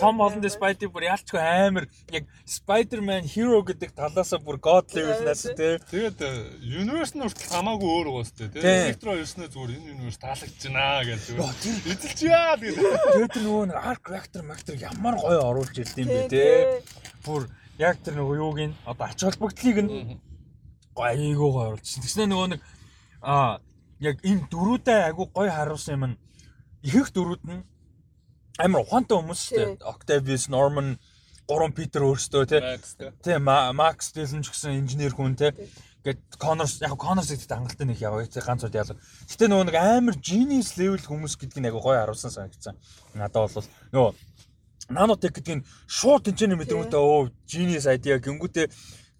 Том 0.00 0.20
Холланд 0.20 0.46
Спайдер 0.50 0.90
бүр 0.92 1.06
ялчгүй 1.08 1.40
амар 1.40 1.86
яг 2.12 2.26
Spider-Man 2.44 3.24
Hero 3.30 3.62
гэдэг 3.64 3.94
талаасаа 3.96 4.40
бүр 4.42 4.58
God 4.60 4.92
level-наас 4.96 5.44
тий. 5.56 5.78
Тэгээд 5.90 6.18
э, 6.20 6.30
universe 6.66 7.16
нь 7.16 7.24
хүртэл 7.24 7.52
хамаагүй 7.54 7.90
өөр 7.90 8.08
гоос 8.12 8.32
тий. 8.36 8.50
Электро 8.52 9.16
ирснээр 9.16 9.50
зүгээр 9.54 9.72
энэ 9.76 9.90
universe 9.96 10.20
таалагдж 10.20 10.62
байна 10.68 11.04
гэж 11.06 11.20
зүгээр. 11.30 11.54
Эзэлж 11.94 12.20
яа 12.26 12.54
гэдэг. 12.60 12.82
Тэгээд 13.14 13.32
тэр 13.32 13.44
нөгөө 13.46 13.64
arc 13.80 14.04
reactor 14.12 14.42
mactor 14.44 14.76
ямар 14.76 15.14
гоё 15.16 15.40
оруулж 15.40 15.76
ирд 15.80 15.96
юм 15.96 16.08
бэ 16.12 16.28
тий. 16.28 16.52
Бүр 17.24 17.48
яг 17.78 18.00
тэр 18.04 18.20
нөгөө 18.20 18.36
юуг 18.40 18.58
нь 18.68 18.76
одоо 18.84 19.06
ач 19.08 19.20
холбогдлыг 19.24 19.78
нь 19.84 20.20
гоё 20.96 21.08
айгуу 21.12 21.50
гоё 21.52 21.66
оруулж. 21.72 21.88
Тэгснэ 21.88 22.28
нөгөө 22.28 22.48
нэг 22.56 22.60
аа 23.24 23.60
яг 24.00 24.20
энэ 24.24 24.48
дөрүүдээ 24.52 25.00
айгуу 25.08 25.28
гоё 25.32 25.50
харуулсан 25.52 25.94
юм 25.96 26.04
нь 26.12 26.16
ихэнх 26.84 27.10
дөрүүд 27.12 27.42
нь 27.48 27.64
амар 28.62 28.84
ухаантай 28.84 29.16
хүмүүс 29.18 29.40
шүү 29.46 29.56
дээ. 29.56 29.76
Octavius, 29.90 30.48
Norman, 30.52 30.96
гурван 31.48 31.74
Питер 31.76 32.06
өөрсдөө 32.06 32.44
тий. 32.50 32.60
Тий, 33.22 33.36
Max 33.38 34.12
Dillon 34.16 34.42
ч 34.42 34.50
гэсэн 34.50 34.78
инженер 34.80 35.14
хүн 35.14 35.36
тий. 35.38 35.52
Гэт 36.06 36.38
Connors 36.38 36.78
яг 36.82 36.94
Connors 36.98 37.30
гэдэгт 37.34 37.50
хангалттай 37.50 37.86
нэг 37.86 37.98
яваа 37.98 38.26
тий 38.26 38.42
ганц 38.42 38.62
удаа 38.62 38.86
ялга. 38.86 39.00
Гэтэ 39.26 39.50
нөгөө 39.50 39.66
нэг 39.66 39.76
амар 39.76 40.16
genius 40.22 40.78
level 40.78 41.02
хүмүүс 41.02 41.34
гэдгийг 41.34 41.66
нэг 41.66 41.74
гоё 41.74 41.98
харуулсан 41.98 42.30
санагдсан. 42.30 42.78
Надад 43.18 43.50
бол 43.50 43.66
нөгөө 43.92 44.14
Nanotech 44.86 45.34
гэдэг 45.34 45.54
нь 45.58 45.66
шууд 45.90 46.30
тэнцэнэ 46.30 46.54
мэдрэмжтэй 46.54 46.94
оо 46.94 47.26
genius 47.50 47.90
idea 47.90 48.22
гингүүтээ 48.22 48.70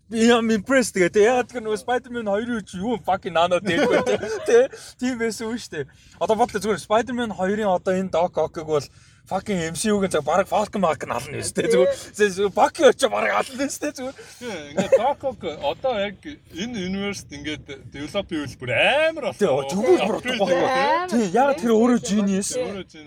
би 0.07 0.31
юм 0.31 0.47
impressed 0.55 0.95
гэдэг. 0.95 1.27
Яагаад 1.27 1.51
гэвэл 1.51 1.67
нөгөө 1.67 1.83
Spider-Man 1.83 2.31
2-ын 2.31 2.55
үуч 2.55 2.71
юу 2.79 3.03
fucking 3.03 3.35
nano 3.35 3.59
тэгээд 3.59 4.47
тий. 4.47 4.65
Тийм 5.03 5.19
байсан 5.19 5.51
үү 5.51 5.59
штэ. 5.59 5.91
Одоо 6.23 6.39
бодлоо 6.39 6.63
зүгээр 6.63 6.87
Spider-Man 6.87 7.35
2-ын 7.35 7.67
одоо 7.67 7.99
энэ 7.99 8.15
Doc 8.15 8.39
Ock-ыг 8.39 8.63
бол 8.63 8.87
fucking 9.29 9.61
MCU-гийн 9.75 10.11
цаг 10.11 10.25
баг 10.25 10.47
Falcon 10.47 10.81
Mark 10.81 11.03
нь 11.03 11.11
ална 11.11 11.43
шүү 11.43 11.55
дээ 11.59 11.71
зүгээр. 11.75 12.55
Bucky 12.55 12.83
очоо 12.87 13.11
баг 13.11 13.31
ална 13.35 13.67
шүү 13.67 13.83
дээ 13.83 13.95
зүгээр. 13.99 14.17
Ингээд 14.71 14.93
Doc 14.97 15.21
одоо 15.61 15.95
яг 15.99 16.17
энэ 16.55 16.77
universe 16.87 17.27
ингээд 17.31 17.67
develop 17.91 18.27
хийвэл 18.31 18.57
бүр 18.61 18.71
амар 18.71 19.25
болсон. 19.35 19.67
Тэгвэл 19.71 20.07
бүр 20.07 20.17
утгагүй. 20.23 20.55
Тий, 21.11 21.27
яг 21.35 21.59
тэр 21.59 21.73
өөрөө 21.75 21.99
genius. 22.07 22.55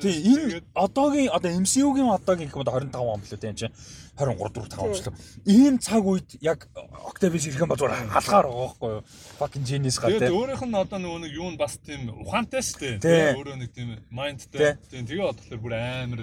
Тий, 0.03 0.15
энэ 0.36 0.61
одоогийн 0.76 1.32
одоо 1.32 1.51
MCU-гийн 1.63 2.11
одоогийн 2.11 2.51
юм 2.51 2.63
25 2.67 2.99
он 2.99 3.24
билүү 3.24 3.39
дээ 3.39 3.51
энэ 3.55 3.59
чинь. 3.63 3.76
23 4.20 4.51
4 4.51 4.67
5 4.76 4.84
онцлог. 4.84 5.15
Ийм 5.47 5.80
цаг 5.80 6.03
үед 6.03 6.36
яг 6.43 6.67
Octavius 7.07 7.47
ирэх 7.47 7.63
юм 7.63 7.72
бол 7.72 7.80
зүгээр 7.80 8.11
халахаар 8.11 8.47
байгаа 8.51 8.67
байхгүй 8.67 8.91
юу? 8.99 9.03
Fucking 9.39 9.63
genius 9.63 9.95
гал 9.95 10.11
тийм. 10.11 10.20
Тэгээд 10.20 10.36
өөрийнх 10.36 10.63
нь 10.67 10.76
одоо 10.76 10.99
нөгөө 10.99 11.20
нэг 11.24 11.32
юу 11.32 11.49
нь 11.55 11.57
бас 11.57 11.80
тийм 11.80 12.11
ухаантай 12.11 12.59
шүү 12.59 12.99
дээ. 12.99 13.39
Өөрөө 13.39 13.57
нэг 13.63 13.72
тийм 13.72 13.95
mindтэй. 14.11 14.76
Тийм 14.91 15.07
тэгээ 15.07 15.24
бодлоор 15.24 15.59
бүр 15.63 15.74
амар 15.80 16.22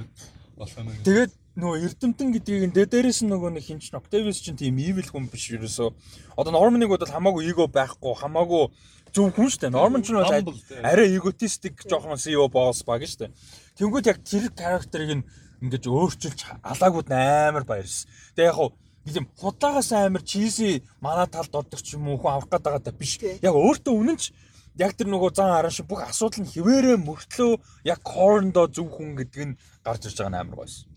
болох 0.61 0.77
юм. 0.77 0.93
Тэгээд 1.01 1.33
нөгөө 1.57 1.77
Эрдэмтэн 1.89 2.29
гэдгийг 2.37 2.65
нь 2.69 2.77
дээрээс 2.77 3.25
нь 3.25 3.33
нөгөө 3.33 3.51
нэг 3.57 3.65
хинч 3.65 3.89
Octavius 3.97 4.45
чинь 4.45 4.61
тийм 4.61 4.77
evil 4.77 5.09
хүн 5.09 5.33
биш 5.33 5.49
ерөөсөө. 5.57 5.89
Одоо 6.37 6.53
Norman-ыг 6.53 6.93
бодвол 6.93 7.17
хамаагүй 7.17 7.49
эго 7.49 7.65
байхгүй, 7.65 8.13
хамаагүй 8.13 8.69
зөв 9.09 9.33
хүн 9.33 9.49
шүү 9.49 9.61
дээ. 9.65 9.73
Norman 9.73 10.05
ч 10.05 10.13
бол 10.13 10.53
арай 10.85 11.17
эготистик 11.17 11.81
жоохон 11.89 12.21
CEO 12.21 12.45
boss 12.53 12.85
баг 12.85 13.01
шүү 13.09 13.25
дээ. 13.25 13.33
Тэнгүүд 13.81 14.09
яг 14.13 14.21
тэр 14.21 14.53
характерыг 14.53 15.13
нь 15.17 15.25
ингэж 15.63 15.85
өөрчилж 15.87 16.41
алаагууд 16.63 17.09
амар 17.13 17.65
баярсан. 17.65 18.11
Тэгээ 18.37 18.51
яг 18.51 18.57
хуу 18.57 18.73
юм 19.15 19.27
худаагаас 19.39 19.93
амар 19.93 20.23
чизи 20.23 20.83
манай 21.01 21.27
талд 21.27 21.55
ордог 21.55 21.81
ч 21.81 21.95
юм 21.95 22.09
уу 22.09 22.19
хүн 22.19 22.33
авах 22.37 22.51
гээд 22.51 22.65
байгаа 22.67 22.83
та 22.83 22.93
биш. 22.93 23.19
Яг 23.23 23.55
өөртөө 23.55 23.95
үнэн 23.95 24.19
ч 24.19 24.35
яг 24.77 24.93
тэр 24.93 25.09
нөгөө 25.09 25.31
зан 25.33 25.55
аран 25.55 25.73
шиг 25.73 25.87
бүх 25.89 26.03
асуудал 26.05 26.45
нь 26.45 26.53
хിവэрэ 26.53 27.01
мөртлөө 27.01 27.53
яг 27.89 28.01
корндо 28.03 28.69
зөв 28.69 28.91
хүн 28.93 29.17
гэдэг 29.17 29.45
нь 29.47 29.59
гарч 29.85 30.11
ирж 30.11 30.19
байгаа 30.21 30.33
нь 30.33 30.41
амар 30.43 30.57
гойсон. 30.61 30.89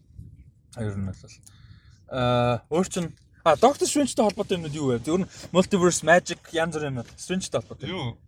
Ер 0.78 0.96
нь 0.98 1.08
бол 1.08 1.22
аа 2.12 2.66
өөр 2.68 2.88
чин 2.90 3.14
А 3.46 3.56
Doctor 3.56 3.88
Strange-тэй 3.88 4.22
холбоотой 4.22 4.58
юмуд 4.60 4.76
юу 4.76 4.92
вэ? 4.92 5.00
Зөвхөн 5.00 5.26
Multiverse 5.56 6.04
Magic 6.04 6.44
янз 6.52 6.76
бүрийн 6.76 7.00
юмуд 7.00 7.10
Strange-тэй 7.16 7.56
холбоотой. 7.56 7.88
Юу? 7.88 8.20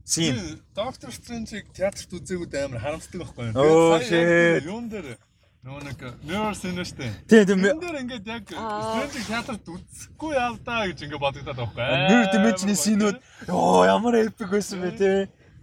Doctor 0.71 1.11
Strange-ийг 1.11 1.67
театрт 1.75 2.15
үзээгүүд 2.15 2.53
амар 2.55 2.79
харамсдаг 2.79 3.19
байхгүй 3.19 3.51
юу? 3.51 3.99
Сая 3.99 4.63
юун 4.63 4.87
дээр 4.87 5.19
Нөгөө 5.61 5.83
нэг 5.85 5.99
mirror 6.25 6.55
scene 6.57 6.81
шүү 6.81 6.97
дээ. 6.97 7.11
Тийм 7.29 7.43
тийм. 7.45 7.59
Энэ 7.69 7.81
дээр 7.83 7.97
ингээд 8.01 8.29
яг 8.33 8.47
Strange 8.49 9.25
театрт 9.29 9.67
үзэхгүй 9.69 10.33
явдаа 10.33 10.87
гэж 10.89 11.03
ингээд 11.05 11.21
бодогдоод 11.21 11.59
байхгүй. 11.61 11.85
Mirror 12.09 12.29
dimension-ийн 12.33 12.79
scene-үүд 12.81 13.17
ёо 13.45 13.85
ямар 13.85 14.17
epic 14.25 14.49
байсан 14.49 14.81
бэ 14.81 14.91
те. 14.97 15.11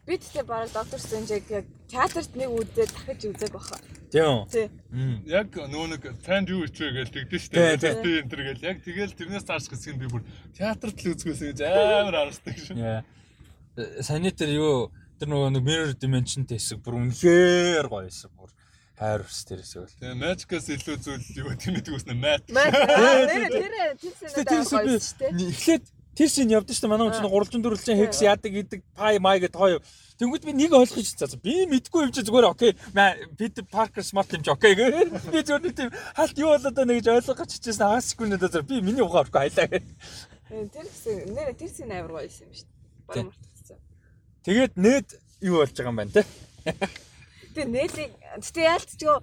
Би 0.06 0.14
тэгтээ 0.22 0.46
бараг 0.46 0.70
Doctor 0.70 1.02
Strange-ийг 1.02 1.50
яг 1.50 1.66
театрт 1.90 2.30
нэг 2.38 2.46
үзээд 2.46 2.94
дахиж 2.94 3.26
үзег 3.26 3.50
баха. 3.58 3.74
Тийм. 4.14 4.46
Тийм. 4.46 4.70
Яг 5.26 5.50
нөгөө 5.58 5.88
нэг 5.90 6.02
танд 6.22 6.46
юу 6.46 6.62
ичвэ 6.62 6.94
гэж 6.94 7.10
тэгдэж 7.18 7.42
дээ. 7.50 7.82
Тийм 7.82 8.22
энэ 8.22 8.30
төр 8.30 8.42
гэл 8.54 8.66
яг 8.70 8.78
тэгэл 8.86 9.18
тэрнээс 9.18 9.50
цааш 9.50 9.66
гисгэн 9.66 9.98
би 9.98 10.06
бүр 10.06 10.22
театрт 10.54 10.94
л 10.94 11.10
үзгөөсөн 11.10 11.58
гэж 11.58 11.66
амар 11.66 12.22
харсдаг 12.22 12.54
шүү. 12.54 13.02
Саний 14.06 14.30
тэр 14.30 14.54
юу 14.62 14.94
тэр 15.18 15.34
нөгөө 15.34 15.58
нэг 15.58 15.66
mirror 15.66 15.90
dimension 15.98 16.46
тэсэг 16.46 16.86
бүр 16.86 17.02
үнэхээр 17.02 17.90
гоё 17.90 18.06
байсан 18.06 18.30
бүр 18.38 18.54
хайр 18.98 19.22
ус 19.22 19.46
тэрээс 19.46 19.72
бол. 19.78 19.94
Тэгээ 20.02 20.18
Magic-аас 20.18 20.66
илүү 20.74 20.96
зүйл 20.98 21.26
юу 21.38 21.54
тэмдэг 21.54 21.94
үснэ 21.94 22.14
Mat. 22.18 22.42
Тэр 22.50 23.30
тэр 23.54 24.42
тэр 24.42 24.62
эхлээд 25.38 25.84
тэр 26.18 26.26
шин 26.26 26.50
явдсан 26.50 26.74
шүү 26.74 26.82
дээ. 26.82 26.90
Манай 26.90 27.06
хүн 27.06 27.14
чинь 27.14 27.30
гурвалжин 27.30 27.62
дөрвөлжин 27.62 28.00
хекс 28.02 28.26
яадаг 28.26 28.50
гэдэг 28.50 28.80
пай 28.98 29.22
май 29.22 29.38
гэдэг 29.38 29.54
хоёр. 29.54 29.78
Тэнгүүд 30.18 30.50
би 30.50 30.52
нэг 30.58 30.74
ойлгож 30.74 31.14
цаасан. 31.14 31.38
Би 31.38 31.62
мэдгүй 31.70 32.10
юм 32.10 32.12
чи 32.12 32.26
зүгээр 32.26 32.50
окей. 32.50 32.74
Питер 33.38 33.62
Паркер 33.70 34.02
смарт 34.02 34.34
юм 34.34 34.42
чи 34.42 34.50
окей 34.50 34.74
гэ. 34.74 35.14
Би 35.30 35.46
зүгээр 35.46 35.62
нэг 35.62 35.74
тийм 35.78 35.94
халт 36.18 36.34
юу 36.42 36.50
болоод 36.58 36.74
байна 36.74 36.98
гэж 36.98 37.06
ойлгож 37.22 37.54
чижсэн 37.54 37.86
хагас 37.86 38.10
секундд 38.10 38.42
дээр 38.42 38.66
би 38.66 38.82
миний 38.82 39.06
ухаа 39.06 39.22
авахгүй 39.22 39.46
хайлаа 39.46 39.70
гэ. 39.70 39.78
Тэр 40.74 40.86
хэсэг 40.90 41.22
нэр 41.38 41.54
тэр 41.54 41.70
хэсэг 41.70 41.86
амар 41.86 42.18
гоё 42.18 42.26
юм 42.26 42.50
шүү 42.50 42.66
дээ. 42.66 42.74
Бараг 43.06 43.30
мартчихсан. 43.30 43.78
Тэгээд 44.42 44.74
нээд 44.74 45.08
юу 45.46 45.62
болж 45.62 45.70
байгаа 45.70 45.92
юм 45.94 45.98
байна 46.02 46.18
те. 46.18 46.26
Тэгээ 47.58 47.74
нээлийг 47.74 48.12
гэтээ 48.38 48.66
яалтчгүй 48.70 49.16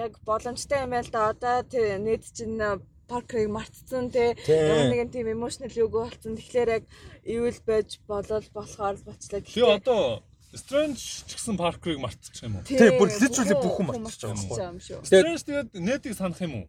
яг 0.00 0.12
боломжтой 0.24 0.80
юм 0.88 0.96
байл 0.96 1.10
да. 1.12 1.28
Одоо 1.36 1.60
тэр 1.68 2.00
нээд 2.00 2.24
чинь 2.32 2.56
паркрыг 3.04 3.52
мартцсан 3.52 4.08
те 4.08 4.32
ямар 4.48 4.88
нэгэн 4.88 5.12
тийм 5.12 5.28
эмошнл 5.28 5.68
юуг 5.68 5.92
болсон. 5.92 6.40
Тэгэхээр 6.40 6.80
яг 6.80 6.84
ивэл 7.20 7.60
байж 7.68 8.00
болол 8.08 8.48
болохоор 8.56 8.96
бочлаа. 9.04 9.44
Би 9.44 9.60
одоо 9.60 10.24
Strange 10.56 11.28
ч 11.28 11.36
гэсэн 11.36 11.60
паркрыг 11.60 12.00
мартчих 12.00 12.48
юм 12.48 12.56
уу? 12.56 12.64
Тий, 12.64 12.80
бүр 12.96 13.12
literally 13.12 13.56
бүх 13.60 13.76
хүн 13.76 14.08
мартчих 14.08 14.32
байгаа 14.32 14.72
юм 14.72 14.80
шүү. 14.80 15.04
Strange 15.04 15.42
тэгээд 15.44 15.68
нэтийг 15.76 16.16
санах 16.16 16.40
юм 16.40 16.64
уу? 16.64 16.66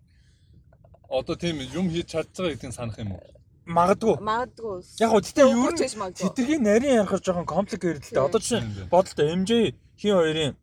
Одоо 1.07 1.39
тийм 1.39 1.63
юм 1.71 1.87
хийж 1.87 2.11
чадж 2.11 2.35
байгаа 2.35 2.51
гэдгийг 2.51 2.75
санах 2.75 2.99
юм 2.99 3.15
уу? 3.15 3.23
Магадгүй. 3.63 4.19
Магадгүй. 4.19 4.83
Яг 4.99 5.09
гоо 5.11 5.23
гэтээ 5.23 5.47
юу 5.55 5.71
тэдэргийн 5.71 6.63
нарийн 6.67 6.99
ярахаар 6.99 7.23
жоохон 7.23 7.47
компликейтэд 7.47 8.03
л 8.03 8.11
дээ. 8.11 8.27
Одоо 8.27 8.39
жишээ 8.43 8.91
бодолтой 8.91 9.27
MJ 9.39 9.51
хин 9.95 10.15
хоёрын 10.19 10.55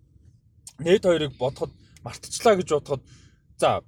Нэт 0.78 1.04
хоёрыг 1.06 1.36
бодоход 1.38 1.72
мартчихлаа 2.02 2.56
гэж 2.58 2.68
бодоход 2.74 3.02
за 3.58 3.82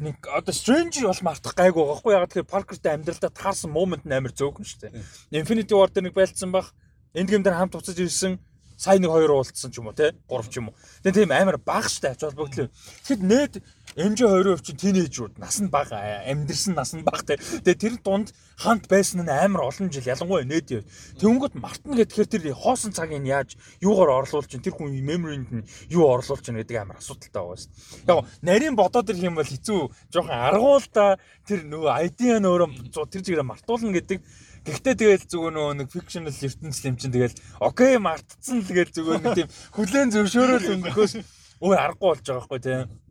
нэг 0.00 0.16
одоо 0.26 0.54
Stranger 0.54 1.06
бол 1.06 1.22
мартах 1.22 1.54
гайгүй 1.54 1.82
байгаа 1.84 1.98
хгүй 2.00 2.12
ягаад 2.14 2.30
тэгэхээр 2.32 2.52
Parker-тэй 2.52 2.92
амьдралдаа 2.94 3.30
таарсан 3.30 3.70
момент 3.70 4.06
амар 4.08 4.34
зөөгөн 4.34 4.66
шүү 4.66 4.80
дээ. 4.88 4.92
Infinity 5.38 5.74
War 5.76 5.90
дээр 5.90 6.10
нэг 6.10 6.14
байлцсан 6.18 6.50
баг. 6.50 6.74
Endgame 7.14 7.46
дээр 7.46 7.58
хамт 7.58 7.78
уцаж 7.78 7.98
ирсэн 8.00 8.42
сайн 8.76 9.06
нэг 9.06 9.10
хоёр 9.14 9.38
уулцсан 9.38 9.70
ч 9.70 9.78
юм 9.78 9.86
уу 9.86 9.94
те 9.94 10.10
гурав 10.26 10.50
ч 10.50 10.58
юм 10.58 10.74
уу. 10.74 10.76
Тэгээ 11.06 11.30
тийм 11.30 11.30
амар 11.30 11.58
баг 11.62 11.86
штэ 11.86 12.10
ач 12.10 12.26
холбогдлоо. 12.26 12.74
Тэгэхэд 13.06 13.22
нэт 13.22 13.54
MJ20 13.94 14.58
чинь 14.66 14.80
тинейжүүд 14.82 15.38
нас 15.38 15.62
нь 15.62 15.70
бага 15.70 16.02
амьдрсан 16.26 16.74
нас 16.74 16.94
нь 16.98 17.06
бага 17.06 17.22
те. 17.22 17.38
Тэгээ 17.38 17.78
тэр 17.78 17.94
дунд 18.02 18.34
хамт 18.58 18.90
байсан 18.90 19.22
нь 19.22 19.30
амар 19.30 19.70
олон 19.70 19.86
жил 19.86 20.02
ялангуяа 20.02 20.42
нээд. 20.42 20.82
Тэнгүүд 21.22 21.54
мартна 21.54 21.94
гэхээр 22.02 22.26
тэр 22.26 22.44
хоосон 22.58 22.90
цагийг 22.90 23.22
яаж 23.22 23.54
юугаар 23.78 24.26
орлуулж 24.26 24.50
чинь 24.50 24.66
тэр 24.66 24.74
хүн 24.74 24.98
меморинд 24.98 25.50
нь 25.54 25.66
юу 25.94 26.10
орлуулж 26.10 26.42
чинь 26.42 26.58
гэдэг 26.58 26.82
амар 26.82 26.98
асуудалтай 26.98 27.38
байгаа 27.38 27.58
шүү 27.62 27.70
дээ. 28.02 28.18
Яг 28.18 28.26
нарийн 28.42 28.74
бодоод 28.74 29.10
ирэх 29.14 29.30
юм 29.30 29.38
бол 29.38 29.46
хэцүү 29.46 29.80
жоохон 30.10 30.42
аргуул 30.42 30.86
та 30.90 31.22
тэр 31.46 31.62
нөгөө 31.62 31.94
ID 32.10 32.20
нь 32.42 32.50
өөрөө 32.50 32.68
тэр 33.14 33.22
чигээр 33.22 33.46
мартуулна 33.46 33.94
гэдэг 33.94 34.18
Гэхдээ 34.64 34.94
тэгэл 34.96 35.28
зүгээр 35.28 35.54
нөгөө 35.54 35.74
нэг 35.76 35.88
fictional 35.92 36.32
ертөнцийн 36.32 36.88
юм 36.88 36.96
чинь 36.96 37.12
тэгэл 37.12 37.36
окей 37.60 38.00
мартцсан 38.00 38.64
л 38.64 38.68
тэгэл 38.72 38.96
зүгээр 38.96 39.20
нэг 39.20 39.34
тийм 39.36 39.48
хүлэн 39.76 40.08
зөвшөөрөл 40.08 40.72
өнгөхөөс 40.80 41.12
өөр 41.60 41.78
аргагүй 41.84 42.08
болж 42.08 42.24
байгаа 42.24 42.40
байхгүй 42.48 42.60
тийм. 42.64 43.03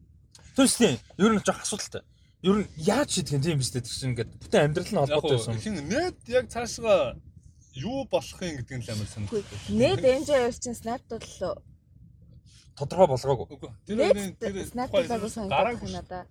Түнш 0.53 0.73
тийм 0.77 0.97
ер 1.17 1.31
нь 1.33 1.43
жоох 1.43 1.61
асуудалтай. 1.65 2.03
Ер 2.43 2.55
нь 2.61 2.67
яаж 2.77 3.09
шийдэх 3.09 3.35
юм 3.37 3.43
тийм 3.43 3.57
биз 3.57 3.71
дээ 3.73 3.81
чинь 3.81 4.09
ингээд 4.13 4.31
бүтэн 4.41 4.63
амьдрал 4.69 4.91
нь 4.93 4.99
холбоотой 5.01 5.37
байсан. 5.37 5.57
Хин 5.57 5.77
нэт 5.89 6.17
яг 6.29 6.45
цаашгаа 6.53 7.17
юу 7.73 8.05
болох 8.05 8.39
юм 8.41 8.57
гэдэг 8.61 8.77
нь 8.77 8.85
л 8.85 8.91
амар 8.93 9.09
сонирхолтой. 9.09 9.59
Нэт 9.73 10.01
MJ2 10.03 10.61
чинь 10.61 10.77
snap-д 10.77 11.17
л 11.17 11.57
тодорхой 12.77 13.07
болгоогүй. 13.09 13.47
Тэр 13.87 13.97
тэр 14.37 14.53
snap-д 14.69 15.07
гараагүй 15.49 15.89
надаа. 15.89 16.25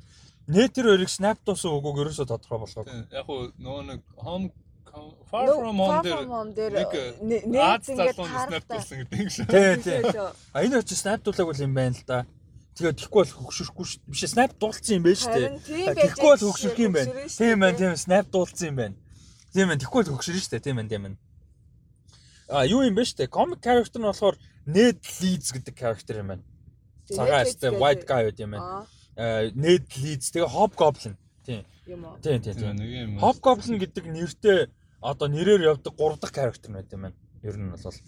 Нэт 0.46 0.74
тэр 0.74 0.86
хоёрыг 0.90 1.10
snap 1.10 1.38
дуусан 1.46 1.70
үгүйг 1.78 2.02
ерөөсө 2.02 2.26
тодорхой 2.26 2.58
болгоогүй. 2.62 2.94
Яг 3.14 3.26
уу 3.30 3.50
нөгөө 3.58 3.82
нэг 3.90 4.00
home 4.18 4.50
Far 5.30 5.48
from 5.48 5.78
home 5.80 6.52
дээр 6.52 6.76
нээд 7.24 7.88
ингээд 7.88 8.18
снапдуулсан 8.20 8.96
гэдэг 9.00 9.18
юм 9.24 9.30
шиг. 9.32 9.48
Тий, 9.48 9.76
тий. 9.80 10.00
А 10.52 10.60
энэ 10.60 10.84
очиж 10.84 11.00
снапдуулаагүй 11.00 11.64
юм 11.64 11.72
байна 11.72 11.96
л 11.96 12.04
да. 12.04 12.26
Тэгээд 12.72 12.96
тэгэхгүй 13.04 13.20
бол 13.20 13.34
хөгшөрөхгүй 13.36 13.84
шүү. 13.84 14.00
Биш 14.08 14.22
снап 14.32 14.52
дуулсан 14.56 14.96
юм 14.96 15.04
байна 15.04 15.20
шүү 15.20 15.32
дээ. 15.36 15.50
Тэгэхгүй 15.92 16.28
бол 16.32 16.44
хөгшөрөх 16.48 16.80
юм 16.80 16.92
байна. 16.96 17.12
Тийм 17.28 17.56
байна, 17.60 17.76
тийм 17.76 17.96
снап 18.00 18.26
дуулсан 18.32 18.66
юм 18.72 18.76
байна. 18.80 18.96
Тийм 19.52 19.66
байна. 19.68 19.80
Тэгэхгүй 19.82 20.00
бол 20.00 20.12
хөгшөрнө 20.16 20.40
шүү 20.40 20.52
дээ. 20.56 20.64
Тийм 20.64 20.76
байна, 20.80 20.88
тийм 20.88 21.02
байна. 21.04 21.18
А 22.48 22.64
юу 22.64 22.80
юм 22.80 22.96
бэ 22.96 23.04
шүү 23.04 23.18
дээ. 23.20 23.28
Comic 23.28 23.60
character 23.60 24.00
нь 24.00 24.08
болохоор 24.08 24.36
Ned 24.64 25.04
Leeds 25.20 25.48
гэдэг 25.52 25.74
character 25.76 26.16
юм 26.16 26.32
байна. 26.32 26.44
Цагаан 27.12 27.44
өстэй 27.44 27.76
white 27.76 28.04
guy 28.08 28.22
байт 28.28 28.40
юм 28.40 28.56
байна. 28.56 28.88
Ned 29.52 29.86
Leeds 30.00 30.32
тэгээ 30.32 30.48
Hobgoblin. 30.48 31.16
Тийм. 31.44 31.64
Тийм 31.84 32.00
үү? 32.08 32.20
Тийм, 32.24 32.40
тийм. 32.40 33.20
Hobgoblin 33.20 33.76
гэдэг 33.84 34.04
нэртэй 34.08 34.72
одоо 35.00 35.28
нэрээр 35.28 35.68
явдаг 35.76 35.92
3 35.92 36.20
дахь 36.20 36.32
character 36.32 36.72
байт 36.72 36.88
юм 36.92 37.08
байна. 37.08 37.16
Ер 37.44 37.56
нь 37.60 37.68
бол. 37.68 38.00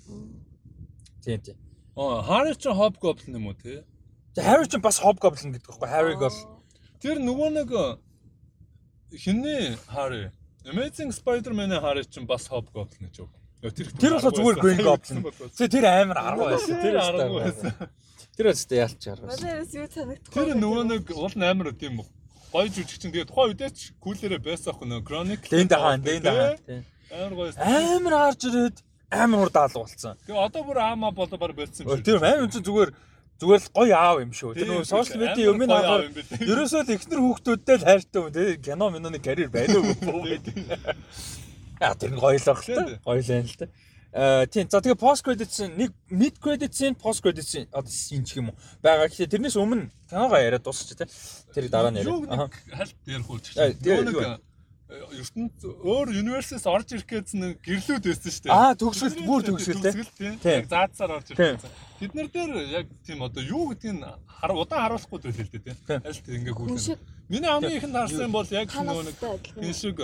Тийм 1.21 1.41
тийм. 1.41 1.57
Аа, 1.97 2.25
Harry 2.25 2.57
ч 2.57 2.69
Hobgoblin 2.69 3.37
юм 3.37 3.53
уу 3.53 3.57
те? 3.57 3.85
Тэгээ 4.35 4.49
Harry 4.51 4.66
ч 4.66 4.74
бас 4.82 4.99
Hobgoblin 4.99 5.55
гэдэг 5.55 5.68
байхгүй 5.70 5.89
Harry 5.91 6.16
бол 6.18 6.39
тэр 6.99 7.22
нөгөө 7.22 7.49
нэг 7.55 7.70
хинний 9.14 9.78
Harry 9.95 10.30
Amazing 10.66 11.14
Spider-Man-ы 11.14 11.78
Harry 11.78 12.03
ч 12.03 12.18
бас 12.26 12.51
Hobgoblin 12.51 13.07
гэж 13.11 13.22
юу? 13.22 13.30
Тэр 13.64 13.89
тэр 13.95 14.12
болохоор 14.18 14.35
зүгээр 14.35 14.59
Green 14.61 14.82
Goblin. 14.85 15.22
Тэгээ 15.55 15.72
тэр 15.72 15.87
амар 15.89 16.18
арга 16.20 16.45
байсан. 16.53 16.76
Тэр 16.82 16.97
арга 17.01 17.28
байсан. 17.32 17.72
Тэр 18.37 18.47
өстэй 18.51 18.82
ялч 18.82 19.03
арга 19.09 19.30
байсан. 19.30 19.47
Надаас 19.47 19.72
юу 19.72 19.87
санагдах 19.89 20.28
вэ? 20.28 20.35
Тэр 20.35 20.49
нөгөө 20.59 20.82
нэг 20.91 21.14
уул 21.14 21.35
амар 21.39 21.72
тийм 21.72 22.03
үү? 22.03 22.09
гоё 22.55 22.70
жүжигчин 22.70 23.11
тэгээ 23.11 23.26
тухайн 23.26 23.51
үедээ 23.51 23.70
ч 23.74 23.78
кулэрэ 23.99 24.39
байсан 24.39 24.70
ах 24.70 24.78
нөө 24.78 25.03
Chronic. 25.03 25.43
Дэнд 25.51 25.74
хаан, 25.74 26.01
дэнд 26.07 26.26
хаан. 26.30 26.85
Амар 27.11 27.32
гоё. 27.35 27.51
Амар 27.59 28.14
гарч 28.14 28.41
ирээд 28.47 28.76
амар 29.11 29.41
ур 29.43 29.51
даал 29.51 29.74
болсон. 29.74 30.14
Тэгээ 30.22 30.39
одоо 30.39 30.62
бүр 30.62 30.78
аама 30.78 31.11
болоо 31.11 31.35
бар 31.35 31.51
болсон 31.51 31.82
юм 31.82 31.99
шиг. 31.99 32.07
Тэр 32.07 32.22
амар 32.22 32.47
үнэн 32.47 32.62
зүгээр 32.62 32.91
зүгээр 33.41 33.62
л 33.62 33.70
гоё 33.74 33.95
аав 33.99 34.18
юм 34.22 34.32
шүү. 34.35 34.55
Тэр 34.55 34.68
нөгөө 34.70 34.87
сошиал 34.87 35.20
медиа 35.22 35.51
юм 35.51 35.62
аа. 35.70 36.07
Ерөөсөө 36.39 36.82
л 36.87 36.95
ихнэр 36.95 37.20
хүүхдүүдтэй 37.22 37.76
л 37.80 37.87
хайртай 37.89 38.20
юм 38.22 38.28
тий. 38.30 38.57
Кино 38.62 38.91
миноны 38.95 39.18
карьер 39.18 39.51
байна 39.51 39.82
уу. 39.82 39.91
Аа 41.85 41.95
тэр 41.99 42.14
нь 42.14 42.20
гоё 42.22 42.39
л 42.39 42.47
баг 42.47 42.61
л 42.62 42.68
та. 42.70 42.85
Гоё 43.03 43.20
л 43.20 43.30
байна 43.35 43.49
л 43.51 43.59
та. 43.59 43.66
Э 44.14 44.47
тийм 44.47 44.70
за 44.70 44.78
тэгээ 44.78 44.95
post 44.95 45.26
credits 45.26 45.59
нэг 45.74 45.91
mid 46.07 46.39
credits 46.39 46.78
post 47.03 47.18
credits 47.18 47.66
одоо 47.74 47.91
син 47.91 48.22
ч 48.22 48.39
юм 48.39 48.55
уу 48.55 48.57
байгаа. 48.78 49.11
Тэгэхээр 49.11 49.32
тэрнээс 49.35 49.59
өмнө 49.59 49.91
киногоо 50.07 50.39
яриад 50.39 50.62
дуусчих 50.62 50.95
тий. 50.95 51.11
Тэр 51.51 51.66
дараа 51.66 51.91
нь 51.91 51.99
яриа. 51.99 52.47
Хальт 52.70 52.95
ярих 53.11 53.26
уу 53.26 53.43
ч. 53.43 53.59
Нэг 53.59 54.39
ертөнд 54.95 55.64
өөр 55.64 56.12
universe-с 56.14 56.66
орж 56.70 56.95
ирэх 56.95 57.09
гэсэн 57.09 57.40
нэг 57.42 57.53
гэрлүүд 57.64 58.05
байсан 58.05 58.30
шүү 58.34 58.45
дээ. 58.47 58.55
Аа 58.55 58.72
төгсгөл 58.78 59.26
бүр 59.26 59.40
төгсгөл 59.49 60.11
тий. 60.14 60.32
Яг 60.45 60.68
заацаар 60.70 61.16
орж 61.18 61.34
ирэх. 61.34 61.66
Бид 62.01 62.12
нар 62.14 62.28
дээр 62.30 62.53
яг 62.70 62.86
тийм 63.07 63.22
одоо 63.26 63.42
юу 63.42 63.72
гэдгийг 63.72 64.03
удаан 64.53 64.82
харуулахгүй 64.84 65.18
байл 65.24 65.40
л 65.40 65.53
дээ 65.53 65.62
тий. 65.62 65.99
Аль 65.99 66.20
тийм 66.22 66.36
ингээ 66.42 66.55
гүйлээ. 66.55 66.99
Миний 67.28 67.51
хамгийн 67.51 67.78
ихэнд 67.80 67.97
харсан 67.97 68.32
бол 68.32 68.49
яг 68.53 68.68
нөгөө 68.70 69.05
нэг 69.09 69.16
энэ 69.64 69.74
шиг 69.74 69.99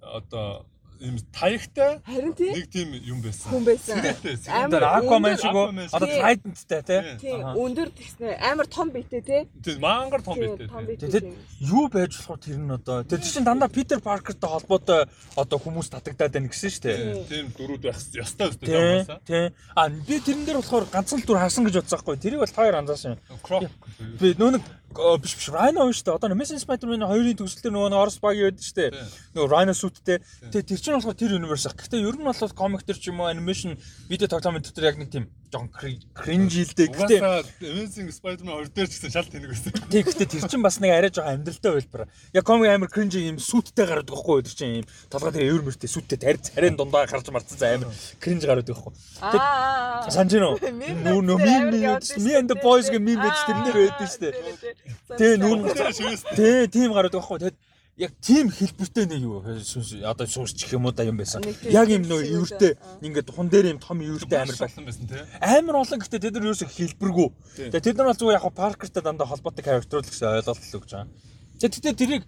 одоо 0.00 0.66
ийм 1.00 1.18
таягтай 1.32 1.98
нэг 2.06 2.68
тийм 2.70 2.94
юм 3.02 3.18
байсан. 3.22 3.50
Хүн 3.50 3.64
байсан. 3.66 3.96
Амар 4.48 4.82
Aquaman 5.00 5.36
шиг 5.38 5.54
одоо 5.90 6.08
Titan-тай 6.08 6.82
тий. 7.18 7.34
Өндөр 7.34 7.88
тэгснэ 7.90 8.38
амар 8.38 8.66
том 8.66 8.90
битэй 8.94 9.22
тий. 9.22 9.42
Тий 9.64 9.78
мангар 9.78 10.22
том 10.22 10.38
битэй. 10.38 10.68
Тэгээд 10.98 11.26
юу 11.60 11.88
байж 11.88 12.14
болох 12.18 12.40
тэр 12.40 12.58
нь 12.58 12.70
одоо 12.70 13.02
тэр 13.02 13.20
чинь 13.20 13.44
дандаа 13.44 13.68
Питер 13.68 14.00
Паркертай 14.00 14.50
холбоотой 14.50 15.06
одоо 15.36 15.58
хүмүүс 15.58 15.90
татагдаад 15.90 16.32
байна 16.32 16.48
гэсэн 16.48 16.70
шүү 16.70 16.82
дээ. 16.86 17.26
Тийм 17.26 17.46
дөрүүд 17.58 17.82
байх 17.82 17.98
ёстой 17.98 18.48
өстой 18.54 18.66
таамаасаа. 18.70 19.18
Тий. 19.26 19.50
А 19.74 19.88
би 19.90 20.16
тэрэн 20.20 20.46
дээр 20.46 20.62
болохоор 20.62 20.86
ганцхан 20.92 21.20
л 21.20 21.26
дүр 21.26 21.42
харсан 21.42 21.66
гэж 21.66 21.82
бодсон 21.82 21.98
байхгүй. 21.98 22.22
Тэрийг 22.22 22.40
бол 22.40 22.54
хоёр 22.54 22.74
анзаарсан 22.78 23.18
юм. 23.18 23.68
Би 24.20 24.34
нөө 24.38 24.58
нэг 24.58 24.64
биш 24.94 25.34
биш 25.34 25.48
Rhino 25.50 25.90
шүү 25.90 26.06
дээ. 26.06 26.14
Одоо 26.14 26.30
Amazing 26.30 26.60
Spider-Man 26.62 27.02
2-ын 27.02 27.38
төгсөлтөр 27.38 27.72
нөгөө 27.74 27.98
Орос 27.98 28.18
багийн 28.22 28.54
байдаг 28.54 28.64
шүү 28.64 28.76
дээ. 28.78 28.90
Нөгөө 29.34 29.50
Rhino 29.50 29.74
suitтэй. 29.74 30.18
Тэгээ 30.54 30.68
тэр 30.70 30.80
чинь 30.84 31.00
болохоор 31.00 31.16
тэр 31.16 31.32
universe. 31.40 31.64
Гэхдээ 31.72 32.04
ер 32.04 32.16
нь 32.20 32.28
бол 32.28 32.36
comic 32.52 32.84
төр 32.84 32.98
ч 33.00 33.08
юм 33.08 33.24
уу 33.24 33.32
animation 33.32 33.80
видео 34.12 34.28
тоглоом 34.28 34.60
дээр 34.60 34.92
яг 34.92 35.00
нэг 35.00 35.08
тийм 35.08 35.24
жоохон 35.48 35.72
cringe 36.12 36.60
илдэ. 36.60 36.92
Гэхдээ 36.92 37.20
Amazing 37.64 38.10
Spider-Man 38.12 38.68
2 38.68 38.76
дээр 38.76 38.88
ч 38.92 39.00
гэсэн 39.00 39.12
шал 39.14 39.24
тэнэг 39.24 39.48
байсан. 39.48 39.72
Тий, 39.88 40.02
гэхдээ 40.04 40.28
тэр 40.28 40.44
чинь 40.50 40.60
бас 40.60 40.76
нэг 40.82 40.92
арай 40.92 41.10
жоохон 41.14 41.40
амьдралтай 41.40 41.72
байлбар. 41.72 42.08
Яг 42.36 42.44
comic 42.44 42.68
амар 42.68 42.90
cringe 42.92 43.16
юм 43.16 43.38
сууттай 43.38 43.86
гараад 43.88 44.04
байгаа 44.10 44.20
хгүй 44.20 44.44
тэр 44.44 44.54
чинь 44.54 44.74
юм 44.82 44.86
толгой 45.08 45.32
дээр 45.32 45.48
эвэр 45.48 45.64
мөртэй 45.64 45.88
сууттай 45.88 46.18
тарь 46.18 46.42
царийн 46.42 46.76
дундаа 46.76 47.06
гарч 47.06 47.30
марцсан 47.32 47.58
за 47.58 47.66
амар 47.78 47.88
cringe 48.20 48.44
гараад 48.44 48.66
байгаа 48.66 48.84
хгүй. 48.84 48.94
Аа. 49.24 50.10
Санаж 50.10 50.36
гинөө. 50.36 50.54
Нүү 51.06 51.20
нөө 51.24 51.38
мим 51.40 51.64
me 52.20 52.32
and 52.34 52.50
the 52.50 52.58
boys 52.58 52.90
гэ 52.90 52.98
мим 52.98 53.22
байж 53.22 53.38
тэрнэр 53.46 53.94
байдсан 53.94 54.08
шүү 54.10 54.20
дээ. 54.20 54.34
Тий, 55.16 55.32
нүүн. 55.38 55.58
Тий, 56.34 56.66
тийм 56.68 56.92
гараад 56.92 57.14
байгаа 57.14 57.30
хгүй. 57.30 57.54
Яг 57.94 58.10
тийм 58.18 58.50
хэлбэртэй 58.50 59.06
нэг 59.06 59.22
юу 59.22 59.38
одоо 60.02 60.26
гэх 60.26 60.74
юм 60.74 60.90
уу 60.90 60.90
да 60.90 61.06
юм 61.06 61.14
байсан. 61.14 61.46
Яг 61.70 61.86
юм 61.86 62.02
нөө 62.02 62.26
ивэртэй 62.26 62.74
ингээд 63.06 63.30
хун 63.30 63.46
дээр 63.46 63.70
юм 63.70 63.78
том 63.78 64.02
ивэртэй 64.02 64.34
амар 64.34 64.58
байсан 64.58 64.82
байсан 64.82 65.06
тий. 65.06 65.22
Амар 65.38 65.78
олон 65.78 66.02
гэхдээ 66.02 66.26
тэд 66.26 66.34
нар 66.34 66.50
юусоо 66.50 66.66
хэлбэргүй. 66.66 67.28
Тэгээ 67.70 67.86
тэд 67.86 67.94
нар 67.94 68.10
бол 68.10 68.18
зүгээр 68.18 68.38
яг 68.42 68.50
паркертай 68.50 68.98
дандаа 68.98 69.30
холбоотой 69.30 69.62
л 69.78 69.86
гэсэн 70.10 70.26
ойлголт 70.26 70.58
л 70.58 70.74
өгч 70.74 70.90
байгаа. 70.90 71.06
Тэгээ 71.54 71.94
тэрийг 71.94 72.22